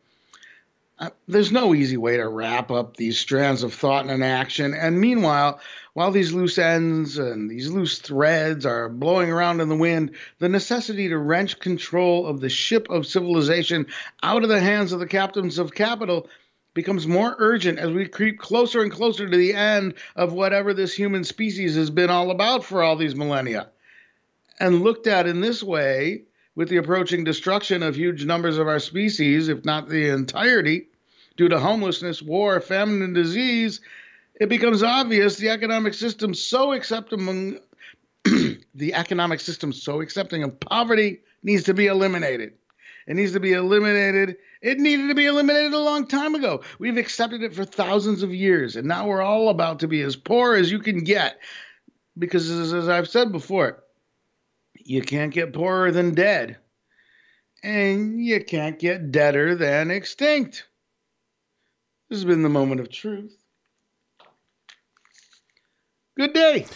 Uh, 0.96 1.10
there's 1.26 1.50
no 1.50 1.74
easy 1.74 1.96
way 1.96 2.16
to 2.16 2.28
wrap 2.28 2.70
up 2.70 2.96
these 2.96 3.18
strands 3.18 3.64
of 3.64 3.74
thought 3.74 4.08
and 4.08 4.22
action. 4.22 4.74
And 4.74 5.00
meanwhile, 5.00 5.60
while 5.94 6.12
these 6.12 6.32
loose 6.32 6.56
ends 6.56 7.18
and 7.18 7.50
these 7.50 7.68
loose 7.68 7.98
threads 7.98 8.64
are 8.64 8.88
blowing 8.88 9.30
around 9.30 9.60
in 9.60 9.68
the 9.68 9.76
wind, 9.76 10.12
the 10.38 10.48
necessity 10.48 11.08
to 11.08 11.18
wrench 11.18 11.58
control 11.58 12.26
of 12.26 12.40
the 12.40 12.48
ship 12.48 12.88
of 12.90 13.06
civilization 13.06 13.86
out 14.22 14.44
of 14.44 14.48
the 14.48 14.60
hands 14.60 14.92
of 14.92 15.00
the 15.00 15.06
captains 15.06 15.58
of 15.58 15.74
capital 15.74 16.28
becomes 16.74 17.06
more 17.06 17.34
urgent 17.38 17.78
as 17.78 17.90
we 17.90 18.06
creep 18.06 18.38
closer 18.38 18.82
and 18.82 18.92
closer 18.92 19.28
to 19.28 19.36
the 19.36 19.54
end 19.54 19.94
of 20.14 20.32
whatever 20.32 20.74
this 20.74 20.94
human 20.94 21.24
species 21.24 21.76
has 21.76 21.90
been 21.90 22.10
all 22.10 22.30
about 22.30 22.64
for 22.64 22.82
all 22.82 22.96
these 22.96 23.14
millennia. 23.14 23.68
And 24.60 24.82
looked 24.82 25.08
at 25.08 25.26
in 25.26 25.40
this 25.40 25.62
way, 25.62 26.22
with 26.54 26.68
the 26.68 26.76
approaching 26.76 27.24
destruction 27.24 27.82
of 27.82 27.96
huge 27.96 28.24
numbers 28.24 28.58
of 28.58 28.68
our 28.68 28.78
species, 28.78 29.48
if 29.48 29.64
not 29.64 29.88
the 29.88 30.08
entirety, 30.08 30.86
due 31.36 31.48
to 31.48 31.58
homelessness, 31.58 32.22
war, 32.22 32.60
famine, 32.60 33.02
and 33.02 33.14
disease, 33.14 33.80
it 34.40 34.48
becomes 34.48 34.82
obvious 34.82 35.36
the 35.36 35.50
economic 35.50 35.94
system 35.94 36.34
so 36.34 36.72
accepting 36.72 37.58
the 38.24 38.94
economic 38.94 39.40
system 39.40 39.72
so 39.72 40.00
accepting 40.00 40.42
of 40.42 40.58
poverty 40.60 41.20
needs 41.42 41.64
to 41.64 41.74
be 41.74 41.86
eliminated. 41.86 42.54
It 43.06 43.14
needs 43.14 43.32
to 43.32 43.40
be 43.40 43.52
eliminated. 43.52 44.36
It 44.62 44.78
needed 44.78 45.08
to 45.08 45.14
be 45.14 45.26
eliminated 45.26 45.74
a 45.74 45.78
long 45.78 46.06
time 46.06 46.34
ago. 46.34 46.62
We've 46.78 46.96
accepted 46.96 47.42
it 47.42 47.54
for 47.54 47.64
thousands 47.64 48.22
of 48.22 48.34
years, 48.34 48.76
and 48.76 48.88
now 48.88 49.06
we're 49.06 49.22
all 49.22 49.50
about 49.50 49.80
to 49.80 49.88
be 49.88 50.00
as 50.00 50.16
poor 50.16 50.54
as 50.54 50.72
you 50.72 50.78
can 50.78 51.04
get. 51.04 51.38
Because, 52.18 52.48
as, 52.48 52.72
as 52.72 52.88
I've 52.88 53.08
said 53.08 53.30
before, 53.30 53.83
you 54.84 55.02
can't 55.02 55.32
get 55.32 55.52
poorer 55.52 55.90
than 55.90 56.14
dead, 56.14 56.58
and 57.62 58.24
you 58.24 58.42
can't 58.44 58.78
get 58.78 59.10
deader 59.10 59.54
than 59.54 59.90
extinct. 59.90 60.66
This 62.10 62.18
has 62.18 62.24
been 62.24 62.42
the 62.42 62.48
moment 62.48 62.80
of 62.80 62.90
truth. 62.90 63.36
Good 66.16 66.32
day. 66.32 66.66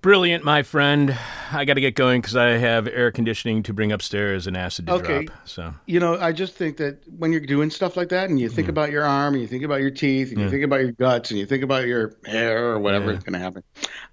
Brilliant, 0.00 0.44
my 0.44 0.62
friend. 0.62 1.16
I 1.52 1.64
got 1.64 1.74
to 1.74 1.80
get 1.80 1.94
going 1.94 2.20
because 2.20 2.36
I 2.36 2.50
have 2.50 2.86
air 2.86 3.10
conditioning 3.10 3.62
to 3.64 3.72
bring 3.72 3.90
upstairs 3.90 4.46
and 4.46 4.56
acid 4.56 4.86
to 4.86 4.92
Okay. 4.94 5.24
drop. 5.26 5.36
So 5.44 5.74
You 5.86 5.98
know, 6.00 6.18
I 6.18 6.32
just 6.32 6.54
think 6.54 6.76
that 6.76 7.02
when 7.18 7.32
you're 7.32 7.40
doing 7.40 7.68
stuff 7.70 7.96
like 7.96 8.08
that 8.10 8.30
and 8.30 8.38
you 8.38 8.48
think 8.48 8.68
about 8.68 8.90
your 8.90 9.04
arm 9.04 9.34
and 9.34 9.42
you 9.42 9.48
think 9.48 9.64
about 9.64 9.80
your 9.80 9.90
teeth 9.90 10.30
and 10.32 10.40
you 10.40 10.50
think 10.50 10.64
about 10.64 10.80
your 10.80 10.92
guts 10.92 11.30
and 11.30 11.38
you 11.38 11.46
think 11.46 11.64
about 11.64 11.86
your 11.86 12.16
hair 12.26 12.72
or 12.72 12.78
whatever 12.78 13.10
Yeah. 13.10 13.18
is 13.18 13.24
going 13.24 13.32
to 13.34 13.38
happen, 13.40 13.62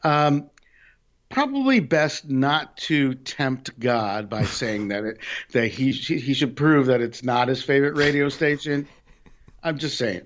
um, 0.03 0.49
probably 1.35 1.81
best 1.81 2.29
not 2.29 2.77
to 2.77 3.13
tempt 3.13 3.77
God 3.77 4.29
by 4.29 4.45
saying 4.45 4.87
that 4.87 5.03
it 5.03 5.17
that 5.51 5.67
he 5.67 5.91
he 5.91 6.33
should 6.33 6.55
prove 6.55 6.85
that 6.85 7.01
it's 7.01 7.23
not 7.23 7.49
his 7.49 7.61
favorite 7.61 7.97
radio 7.97 8.29
station. 8.29 8.87
I'm 9.61 9.77
just 9.77 9.97
saying. 9.97 10.21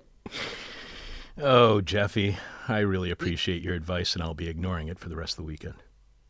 Oh, 1.42 1.82
Jeffy, 1.82 2.38
I 2.68 2.80
really 2.80 3.10
appreciate 3.10 3.64
your 3.64 3.74
advice, 3.74 4.14
and 4.14 4.22
I'll 4.22 4.36
be 4.36 4.50
ignoring 4.50 4.88
it 4.88 5.00
for 5.00 5.10
the 5.10 5.16
rest 5.16 5.34
of 5.34 5.38
the 5.38 5.48
weekend. 5.48 5.76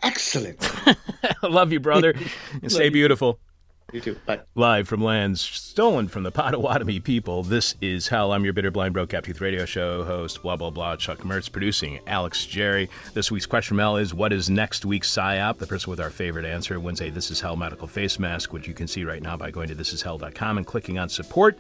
Excellent. 0.02 0.72
Love 1.44 1.74
you, 1.74 1.82
brother. 1.82 2.14
and 2.62 2.72
stay 2.72 2.88
beautiful. 2.88 3.38
you 3.44 3.49
too. 3.92 4.16
Bye. 4.26 4.42
Live 4.56 4.88
from 4.88 5.04
lands 5.04 5.42
stolen 5.42 6.08
from 6.08 6.24
the 6.24 6.32
Potawatomi 6.32 7.00
people, 7.00 7.44
this 7.44 7.76
is 7.82 8.08
Hell. 8.08 8.32
I'm 8.32 8.44
your 8.44 8.54
bitter, 8.54 8.72
blind, 8.72 8.94
broke, 8.94 9.10
Tooth 9.10 9.42
radio 9.42 9.66
show 9.66 10.04
host, 10.04 10.42
blah, 10.42 10.56
blah, 10.56 10.70
blah. 10.70 10.96
Chuck 10.96 11.20
Mertz 11.20 11.52
producing 11.52 12.00
Alex 12.06 12.46
Jerry. 12.46 12.90
This 13.14 13.32
week's 13.32 13.46
question 13.46 13.76
from 13.76 13.80
Hell 13.80 13.98
is 13.98 14.14
What 14.14 14.32
is 14.32 14.50
next 14.50 14.86
week's 14.86 15.10
PSYOP? 15.10 15.58
The 15.58 15.68
person 15.68 15.90
with 15.90 16.00
our 16.00 16.10
favorite 16.10 16.46
answer 16.46 16.80
wins 16.80 17.02
a 17.02 17.10
This 17.10 17.32
Is 17.32 17.42
Hell 17.42 17.56
medical 17.56 17.88
face 17.88 18.20
mask, 18.20 18.54
which 18.54 18.68
you 18.68 18.74
can 18.74 18.88
see 18.88 19.04
right 19.04 19.22
now 19.22 19.38
by 19.38 19.52
going 19.52 19.68
to 19.70 19.76
thisishell.com 19.76 20.58
and 20.58 20.68
clicking 20.68 21.00
on 21.00 21.10
support. 21.10 21.58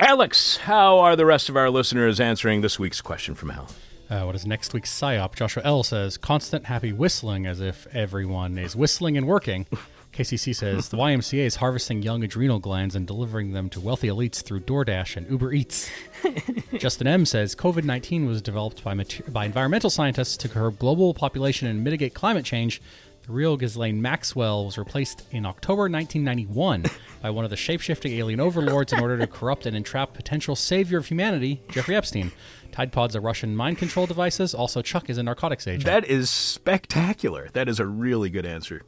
Alex, 0.00 0.56
how 0.56 0.98
are 0.98 1.16
the 1.16 1.26
rest 1.26 1.48
of 1.48 1.56
our 1.56 1.70
listeners 1.70 2.18
answering 2.20 2.60
this 2.60 2.78
week's 2.78 3.00
question 3.00 3.34
from 3.34 3.50
Hell? 3.50 3.68
Uh, 4.10 4.24
what 4.24 4.34
is 4.34 4.44
next 4.44 4.74
week's 4.74 4.92
psyop? 4.92 5.34
Joshua 5.34 5.62
L 5.64 5.82
says 5.82 6.18
constant 6.18 6.66
happy 6.66 6.92
whistling 6.92 7.46
as 7.46 7.60
if 7.60 7.86
everyone 7.94 8.58
is 8.58 8.76
whistling 8.76 9.16
and 9.16 9.26
working. 9.26 9.66
KCC 10.12 10.54
says 10.56 10.88
the 10.88 10.96
YMCA 10.96 11.40
is 11.40 11.56
harvesting 11.56 12.02
young 12.02 12.22
adrenal 12.22 12.58
glands 12.58 12.94
and 12.94 13.06
delivering 13.06 13.52
them 13.52 13.68
to 13.70 13.80
wealthy 13.80 14.08
elites 14.08 14.42
through 14.42 14.60
DoorDash 14.60 15.16
and 15.16 15.30
Uber 15.30 15.52
Eats. 15.52 15.90
Justin 16.78 17.06
M 17.06 17.26
says 17.26 17.54
COVID 17.54 17.84
19 17.84 18.26
was 18.26 18.42
developed 18.42 18.84
by, 18.84 18.94
mater- 18.94 19.24
by 19.30 19.44
environmental 19.44 19.90
scientists 19.90 20.36
to 20.38 20.48
curb 20.48 20.78
global 20.78 21.14
population 21.14 21.68
and 21.68 21.82
mitigate 21.82 22.14
climate 22.14 22.44
change. 22.44 22.80
The 23.26 23.32
real 23.32 23.56
Ghislaine 23.56 24.02
Maxwell 24.02 24.64
was 24.64 24.76
replaced 24.76 25.22
in 25.30 25.46
October 25.46 25.82
1991 25.82 26.86
by 27.22 27.30
one 27.30 27.44
of 27.44 27.50
the 27.50 27.56
shapeshifting 27.56 28.16
alien 28.18 28.40
overlords 28.40 28.92
in 28.92 28.98
order 28.98 29.16
to 29.16 29.28
corrupt 29.28 29.64
and 29.64 29.76
entrap 29.76 30.12
potential 30.12 30.56
savior 30.56 30.98
of 30.98 31.06
humanity, 31.06 31.62
Jeffrey 31.70 31.94
Epstein. 31.94 32.32
Tide 32.72 32.90
Pods 32.90 33.14
are 33.14 33.20
Russian 33.20 33.54
mind 33.54 33.78
control 33.78 34.06
devices. 34.06 34.54
Also, 34.54 34.82
Chuck 34.82 35.08
is 35.08 35.18
a 35.18 35.22
narcotics 35.22 35.68
agent. 35.68 35.84
That 35.84 36.04
is 36.04 36.30
spectacular. 36.30 37.48
That 37.52 37.68
is 37.68 37.78
a 37.78 37.86
really 37.86 38.28
good 38.28 38.44
answer. 38.44 38.82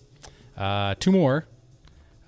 Uh, 0.57 0.95
two 0.99 1.13
more 1.13 1.47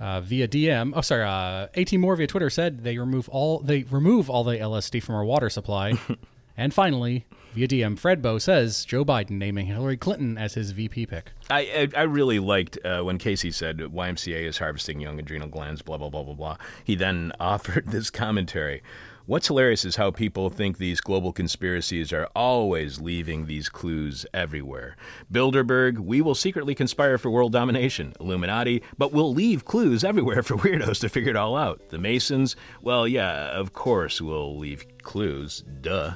uh, 0.01 0.21
via 0.21 0.49
DM. 0.49 0.93
Oh, 0.95 1.01
sorry. 1.01 1.25
Uh, 1.25 1.69
18 1.75 2.01
more 2.01 2.17
via 2.17 2.27
Twitter 2.27 2.51
said 2.51 2.85
they 2.85 2.99
remove 2.99 3.29
all 3.29 3.61
they 3.61 3.85
remove 3.85 4.29
all 4.29 4.45
the 4.45 4.57
LSD 4.57 5.03
from 5.03 5.15
our 5.15 5.25
water 5.25 5.51
supply. 5.51 5.95
and 6.57 6.75
finally, 6.75 7.27
via 7.55 7.69
DM, 7.69 7.99
Fredbo 7.99 8.41
says 8.41 8.85
Joe 8.85 9.05
Biden 9.05 9.33
naming 9.33 9.67
Hillary 9.67 9.97
Clinton 9.97 10.37
as 10.37 10.55
his 10.55 10.73
VP 10.73 11.07
pick. 11.07 11.33
I 11.51 11.89
I, 11.95 12.01
I 12.01 12.03
really 12.03 12.39
liked 12.39 12.79
uh, 12.85 13.03
when 13.03 13.19
Casey 13.19 13.51
said 13.51 13.79
YMCA 13.79 14.47
is 14.47 14.59
harvesting 14.59 15.01
young 15.01 15.19
adrenal 15.19 15.49
glands, 15.49 15.83
blah 15.83 15.97
blah 15.97 16.11
blah 16.11 16.23
blah 16.23 16.35
blah. 16.35 16.57
He 16.85 16.95
then 16.95 17.33
offered 17.41 17.87
this 17.87 18.11
commentary. 18.11 18.83
What's 19.27 19.49
hilarious 19.49 19.85
is 19.85 19.97
how 19.97 20.13
people 20.13 20.51
think 20.51 20.79
these 20.79 21.01
global 21.01 21.33
conspiracies 21.33 22.13
are 22.13 22.29
always 22.37 23.01
leaving 23.01 23.47
these 23.47 23.69
clues 23.69 24.25
everywhere. 24.33 24.97
Bilderberg, 25.33 25.99
we 25.99 26.21
will 26.21 26.37
secretly 26.37 26.77
conspire 26.77 27.19
for 27.19 27.29
world 27.29 27.51
domination. 27.51 28.13
Illuminati, 28.21 28.85
but 28.97 29.11
we'll 29.11 29.35
leave 29.35 29.65
clues 29.65 30.05
everywhere 30.05 30.45
for 30.45 30.55
weirdos 30.55 31.01
to 31.01 31.09
figure 31.09 31.31
it 31.31 31.37
all 31.37 31.57
out. 31.57 31.89
The 31.89 31.99
Masons, 31.99 32.55
well, 32.81 33.09
yeah, 33.09 33.49
of 33.49 33.73
course 33.73 34.21
we'll 34.21 34.57
leave 34.57 34.87
clues. 35.03 35.65
Duh. 35.81 36.13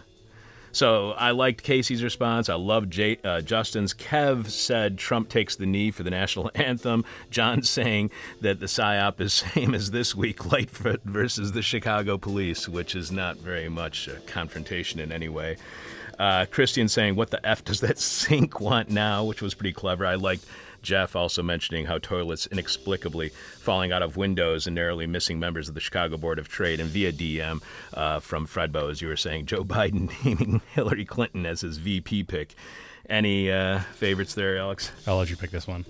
So 0.72 1.12
I 1.12 1.32
liked 1.32 1.62
Casey's 1.62 2.02
response. 2.02 2.48
I 2.48 2.55
loved 2.55 2.98
uh, 2.98 3.40
Justin's. 3.40 3.94
Kev 3.94 4.48
said 4.48 4.98
Trump 4.98 5.28
takes 5.28 5.56
the 5.56 5.66
knee 5.66 5.90
for 5.90 6.02
the 6.02 6.10
national 6.10 6.51
anthem. 6.55 7.05
John 7.30 7.62
saying 7.62 8.10
that 8.40 8.60
the 8.60 8.66
PSYOP 8.66 9.20
is 9.20 9.32
same 9.55 9.74
as 9.74 9.90
this 9.90 10.14
week, 10.14 10.51
Lightfoot 10.52 11.02
versus 11.05 11.52
the 11.52 11.62
Chicago 11.62 12.18
police, 12.18 12.68
which 12.68 12.94
is 12.94 13.10
not 13.10 13.36
very 13.38 13.68
much 13.68 14.09
a 14.09 14.20
confrontation 14.20 15.01
in 15.01 15.12
any 15.12 15.28
way. 15.28 15.56
Uh, 16.18 16.44
Christian 16.44 16.86
saying, 16.86 17.16
What 17.16 17.30
the 17.30 17.44
F 17.47 17.64
does 17.64 17.80
that 17.80 17.98
sink 18.01 18.60
want 18.60 18.90
now? 18.90 19.24
which 19.24 19.42
was 19.42 19.55
pretty 19.55 19.72
clever. 19.72 20.06
I 20.06 20.16
liked 20.16 20.44
Jeff 20.82 21.15
also 21.16 21.43
mentioning 21.43 21.86
how 21.86 21.98
toilets 21.98 22.47
inexplicably 22.47 23.31
falling 23.59 23.93
out 23.93 24.02
of 24.02 24.16
windows 24.16 24.66
and 24.66 24.74
narrowly 24.74 25.07
missing 25.07 25.39
members 25.39 25.69
of 25.69 25.74
the 25.74 25.81
Chicago 25.81 26.16
Board 26.16 26.39
of 26.39 26.48
Trade. 26.48 26.81
And 26.81 26.89
via 26.90 27.12
DM 27.12 27.62
uh, 27.94 28.20
from 28.20 28.47
Fredbo, 28.47 28.90
as 28.90 29.01
you 29.01 29.09
were 29.09 29.16
saying, 29.16 29.47
Joe 29.47 29.65
Biden 29.65 30.11
naming 30.24 30.61
Hillary 30.74 31.05
Clinton 31.05 31.47
as 31.47 31.61
his 31.61 31.78
VP 31.78 32.24
pick. 32.24 32.55
Any 33.09 33.51
uh, 33.51 33.81
favorites 33.81 34.35
there, 34.35 34.59
Alex? 34.59 34.93
I'll 35.07 35.16
let 35.16 35.31
you 35.31 35.36
pick 35.36 35.51
this 35.51 35.66
one. 35.66 35.85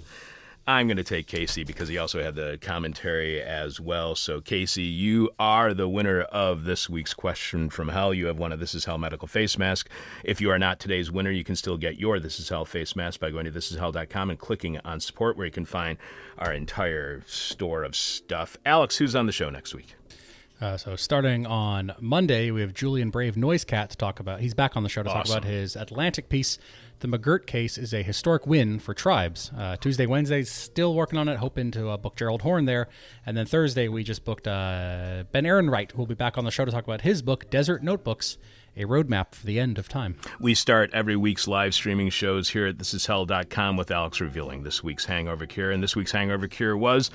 I'm 0.70 0.86
going 0.86 0.98
to 0.98 1.04
take 1.04 1.26
Casey 1.26 1.64
because 1.64 1.88
he 1.88 1.98
also 1.98 2.22
had 2.22 2.36
the 2.36 2.56
commentary 2.60 3.42
as 3.42 3.80
well. 3.80 4.14
So, 4.14 4.40
Casey, 4.40 4.84
you 4.84 5.28
are 5.36 5.74
the 5.74 5.88
winner 5.88 6.20
of 6.20 6.62
this 6.62 6.88
week's 6.88 7.12
question 7.12 7.70
from 7.70 7.88
hell. 7.88 8.14
You 8.14 8.26
have 8.26 8.38
one 8.38 8.52
of 8.52 8.60
This 8.60 8.72
Is 8.72 8.84
Hell 8.84 8.96
medical 8.96 9.26
face 9.26 9.58
mask. 9.58 9.88
If 10.22 10.40
you 10.40 10.48
are 10.48 10.60
not 10.60 10.78
today's 10.78 11.10
winner, 11.10 11.32
you 11.32 11.42
can 11.42 11.56
still 11.56 11.76
get 11.76 11.98
your 11.98 12.20
This 12.20 12.38
Is 12.38 12.50
Hell 12.50 12.64
face 12.64 12.94
mask 12.94 13.18
by 13.18 13.32
going 13.32 13.46
to 13.46 13.50
thisishell.com 13.50 14.30
and 14.30 14.38
clicking 14.38 14.78
on 14.84 15.00
support, 15.00 15.36
where 15.36 15.46
you 15.46 15.52
can 15.52 15.64
find 15.64 15.98
our 16.38 16.52
entire 16.52 17.24
store 17.26 17.82
of 17.82 17.96
stuff. 17.96 18.56
Alex, 18.64 18.98
who's 18.98 19.16
on 19.16 19.26
the 19.26 19.32
show 19.32 19.50
next 19.50 19.74
week? 19.74 19.96
Uh, 20.60 20.76
so 20.76 20.94
starting 20.94 21.46
on 21.46 21.92
Monday, 21.98 22.52
we 22.52 22.60
have 22.60 22.74
Julian 22.74 23.10
Brave 23.10 23.34
Noisecat 23.34 23.88
to 23.88 23.96
talk 23.96 24.20
about. 24.20 24.40
He's 24.40 24.54
back 24.54 24.76
on 24.76 24.84
the 24.84 24.88
show 24.88 25.02
to 25.02 25.08
talk 25.08 25.26
about 25.26 25.44
his 25.44 25.74
Atlantic 25.74 26.28
piece. 26.28 26.58
The 27.00 27.08
McGirt 27.08 27.46
case 27.46 27.78
is 27.78 27.94
a 27.94 28.02
historic 28.02 28.46
win 28.46 28.78
for 28.78 28.92
tribes. 28.92 29.50
Uh, 29.56 29.74
Tuesday, 29.76 30.04
Wednesday, 30.04 30.42
still 30.42 30.94
working 30.94 31.18
on 31.18 31.28
it, 31.28 31.38
hoping 31.38 31.70
to 31.70 31.88
uh, 31.88 31.96
book 31.96 32.14
Gerald 32.14 32.42
Horne 32.42 32.66
there. 32.66 32.88
And 33.24 33.38
then 33.38 33.46
Thursday, 33.46 33.88
we 33.88 34.04
just 34.04 34.22
booked 34.22 34.46
uh, 34.46 35.24
Ben 35.32 35.44
Ehrenreich, 35.44 35.92
who 35.92 35.98
will 35.98 36.06
be 36.06 36.14
back 36.14 36.36
on 36.36 36.44
the 36.44 36.50
show 36.50 36.66
to 36.66 36.70
talk 36.70 36.84
about 36.84 37.00
his 37.00 37.22
book, 37.22 37.48
Desert 37.48 37.82
Notebooks, 37.82 38.36
a 38.76 38.84
roadmap 38.84 39.34
for 39.34 39.46
the 39.46 39.58
end 39.58 39.78
of 39.78 39.88
time. 39.88 40.16
We 40.38 40.52
start 40.52 40.90
every 40.92 41.16
week's 41.16 41.48
live 41.48 41.72
streaming 41.72 42.10
shows 42.10 42.50
here 42.50 42.66
at 42.66 42.76
thisishell.com 42.76 43.78
with 43.78 43.90
Alex 43.90 44.20
revealing 44.20 44.62
this 44.62 44.84
week's 44.84 45.06
hangover 45.06 45.46
cure. 45.46 45.70
And 45.70 45.82
this 45.82 45.96
week's 45.96 46.12
hangover 46.12 46.48
cure 46.48 46.76
was 46.76 47.10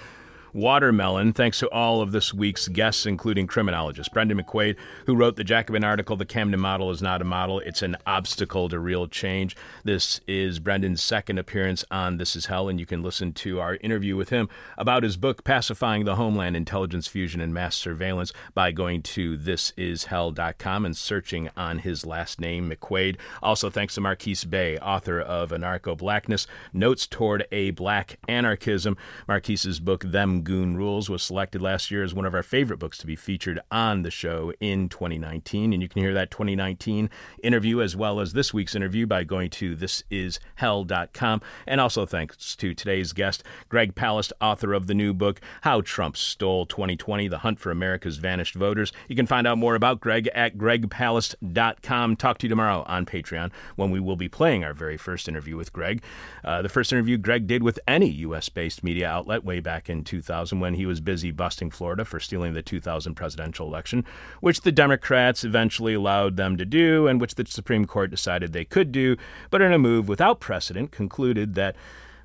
watermelon. 0.56 1.34
Thanks 1.34 1.60
to 1.60 1.70
all 1.70 2.02
of 2.02 2.14
this 2.14 2.34
week's 2.34 2.70
guests, 2.70 3.06
including 3.06 3.46
criminologist 3.46 4.14
Brendan 4.14 4.42
McQuade, 4.42 4.78
who 5.06 5.14
wrote 5.14 5.36
the 5.36 5.44
Jacobin 5.44 5.84
article, 5.84 6.16
The 6.16 6.26
Camden 6.26 6.62
Model 6.62 6.90
is 6.92 7.02
Not 7.02 7.22
a 7.22 7.26
Model, 7.26 7.60
It's 7.60 7.82
an 7.82 7.98
Obstacle 8.08 8.70
to 8.70 8.80
Real 8.80 9.08
Change. 9.08 9.56
This 9.84 10.22
is 10.28 10.60
Brendan's 10.60 11.04
second 11.04 11.40
appearance 11.40 11.84
on 11.92 12.18
This 12.18 12.38
Is 12.38 12.46
Hell, 12.46 12.70
and 12.70 12.80
you 12.80 12.86
can 12.86 13.04
listen 13.04 13.34
to 13.34 13.60
our 13.60 13.76
interview 13.82 14.16
with 14.16 14.30
him 14.30 14.48
about 14.78 15.04
his 15.04 15.18
book, 15.18 15.44
Pacifying 15.44 16.06
the 16.06 16.16
Homeland 16.16 16.56
Intelligence 16.56 17.08
Fusion 17.08 17.42
and 17.42 17.54
Mass 17.54 17.76
Surveillance, 17.76 18.32
by 18.54 18.72
going 18.72 19.02
to 19.02 19.38
thisishell.com 19.38 20.86
and 20.86 20.96
searching 20.96 21.50
on 21.58 21.80
his 21.80 22.06
last 22.06 22.40
name, 22.40 22.72
McQuade. 22.72 23.18
Also, 23.44 23.70
thanks 23.70 23.96
to 23.96 24.02
Marquis 24.02 24.38
Bey, 24.48 24.78
author 24.78 25.20
of 25.20 25.50
Anarcho 25.50 25.98
Blackness 25.98 26.48
Notes 26.72 27.08
Toward 27.08 27.46
a 27.52 27.72
Black 27.72 28.20
Anarchism. 28.30 28.96
Marquis's 29.28 29.82
book, 29.82 30.04
Them 30.06 30.45
Goon 30.46 30.78
Rules, 30.78 31.10
was 31.10 31.24
selected 31.24 31.62
last 31.62 31.92
year 31.92 32.04
as 32.04 32.14
one 32.14 32.26
of 32.26 32.34
our 32.34 32.44
favorite 32.44 32.78
books 32.78 32.98
to 33.00 33.08
be 33.08 33.18
featured 33.18 33.60
on 33.70 34.04
the 34.04 34.12
show 34.12 34.54
in 34.62 34.88
2019. 34.88 35.74
And 35.74 35.82
you 35.82 35.90
can 35.90 36.02
hear 36.02 36.14
that 36.14 36.32
2019 36.32 37.10
interview 37.44 37.82
as 37.82 37.98
well 37.98 38.22
as 38.22 38.32
this 38.32 38.54
week's 38.54 38.76
interview 38.76 39.06
by 39.06 39.26
going 39.26 39.50
to 39.50 39.76
thisishell.com. 39.76 41.42
And 41.68 41.82
also 41.82 42.06
thanks 42.06 42.56
to 42.56 42.74
today's 42.74 43.12
guest, 43.12 43.44
Greg 43.68 43.96
Palast, 43.96 44.32
author 44.40 44.74
of 44.74 44.88
the 44.88 44.94
new 44.94 45.14
book, 45.14 45.42
How 45.64 45.82
Trump 45.82 46.16
Stole 46.16 46.66
2020 46.66 47.28
The 47.28 47.40
Hunt 47.40 47.60
for 47.60 47.72
America's 47.72 48.18
Vanished 48.18 48.56
Voters. 48.56 48.94
You 49.10 49.16
can 49.16 49.28
find 49.28 49.46
out 49.46 49.58
more 49.58 49.76
about 49.76 50.00
Greg 50.00 50.30
at 50.34 50.58
gregpalast.com. 50.58 52.16
Talk 52.16 52.38
to 52.38 52.46
you 52.46 52.50
tomorrow 52.50 52.84
on 52.88 53.06
Patreon 53.06 53.52
when 53.76 53.92
we 53.92 54.00
will 54.00 54.16
be 54.16 54.30
playing 54.30 54.64
our 54.64 54.74
very 54.74 54.96
first 54.96 55.28
interview 55.28 55.58
with 55.58 55.74
Greg. 55.74 56.04
Uh, 56.44 56.62
the 56.62 56.70
first 56.70 56.94
interview 56.94 57.18
Greg 57.18 57.48
did 57.48 57.64
with 57.64 57.80
any 57.88 58.10
U.S. 58.10 58.48
based 58.48 58.84
media 58.84 59.10
outlet 59.10 59.44
way 59.44 59.60
back 59.60 59.90
in 59.90 60.04
2000 60.04 60.35
when 60.44 60.76
he 60.76 60.86
was 60.86 61.02
busy 61.02 61.32
busting 61.32 61.72
Florida 61.72 62.06
for 62.06 62.20
stealing 62.20 62.54
the 62.54 62.62
2000 62.62 63.16
presidential 63.16 63.68
election, 63.68 64.06
which 64.40 64.62
the 64.62 64.72
Democrats 64.72 65.44
eventually 65.44 65.94
allowed 65.94 66.38
them 66.38 66.58
to 66.58 66.66
do 66.66 67.08
and 67.08 67.20
which 67.22 67.36
the 67.36 67.46
Supreme 67.46 67.86
Court 67.86 68.12
decided 68.12 68.54
they 68.54 68.66
could 68.66 68.92
do, 68.92 69.16
but 69.50 69.62
in 69.62 69.74
a 69.74 69.80
move 69.80 70.08
without 70.08 70.40
precedent 70.40 70.92
concluded 70.92 71.56
that 71.56 71.76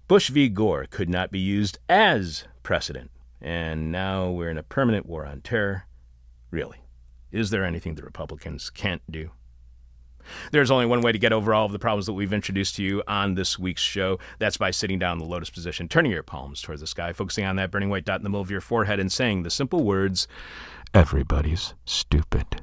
Bush 0.08 0.28
v. 0.30 0.48
Gore 0.48 0.86
could 0.90 1.08
not 1.08 1.30
be 1.30 1.38
used 1.38 1.78
as 1.88 2.44
precedent. 2.62 3.10
And 3.40 3.90
now 3.90 4.30
we're 4.30 4.50
in 4.50 4.58
a 4.58 4.62
permanent 4.62 5.06
war 5.06 5.24
on 5.24 5.40
terror. 5.40 5.86
Really, 6.50 6.78
is 7.30 7.50
there 7.50 7.64
anything 7.64 7.94
the 7.94 8.02
Republicans 8.02 8.70
can't 8.70 9.02
do? 9.10 9.30
There's 10.52 10.70
only 10.70 10.86
one 10.86 11.00
way 11.00 11.12
to 11.12 11.18
get 11.18 11.32
over 11.32 11.54
all 11.54 11.66
of 11.66 11.72
the 11.72 11.78
problems 11.78 12.06
that 12.06 12.12
we've 12.12 12.32
introduced 12.32 12.76
to 12.76 12.82
you 12.82 13.02
on 13.06 13.34
this 13.34 13.58
week's 13.58 13.82
show. 13.82 14.18
That's 14.38 14.56
by 14.56 14.70
sitting 14.70 14.98
down 14.98 15.14
in 15.14 15.18
the 15.18 15.30
lotus 15.30 15.50
position, 15.50 15.88
turning 15.88 16.12
your 16.12 16.22
palms 16.22 16.62
towards 16.62 16.80
the 16.80 16.86
sky, 16.86 17.12
focusing 17.12 17.44
on 17.44 17.56
that 17.56 17.70
burning 17.70 17.90
white 17.90 18.04
dot 18.04 18.20
in 18.20 18.24
the 18.24 18.30
middle 18.30 18.42
of 18.42 18.50
your 18.50 18.60
forehead, 18.60 19.00
and 19.00 19.10
saying 19.10 19.42
the 19.42 19.50
simple 19.50 19.84
words 19.84 20.26
Everybody's 20.92 21.74
stupid. 21.84 22.60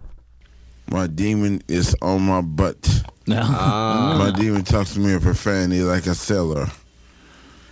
My 0.90 1.08
demon 1.08 1.62
is 1.68 1.96
on 2.02 2.22
my 2.24 2.42
butt. 2.42 3.04
Ah. 3.30 4.16
My 4.18 4.32
demon 4.32 4.64
talks 4.64 4.94
to 4.94 5.02
me 5.02 5.12
in 5.12 5.20
profanity 5.20 5.82
like 5.82 6.06
a 6.08 6.16
sailor. 6.16 6.68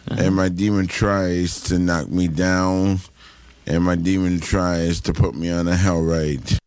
And 0.07 0.35
my 0.35 0.49
demon 0.49 0.87
tries 0.87 1.61
to 1.63 1.79
knock 1.79 2.09
me 2.09 2.27
down. 2.27 2.99
And 3.65 3.81
my 3.85 3.95
demon 3.95 4.41
tries 4.41 4.99
to 5.01 5.13
put 5.13 5.33
me 5.33 5.49
on 5.49 5.69
a 5.69 5.75
hell 5.77 6.01
ride. 6.01 6.59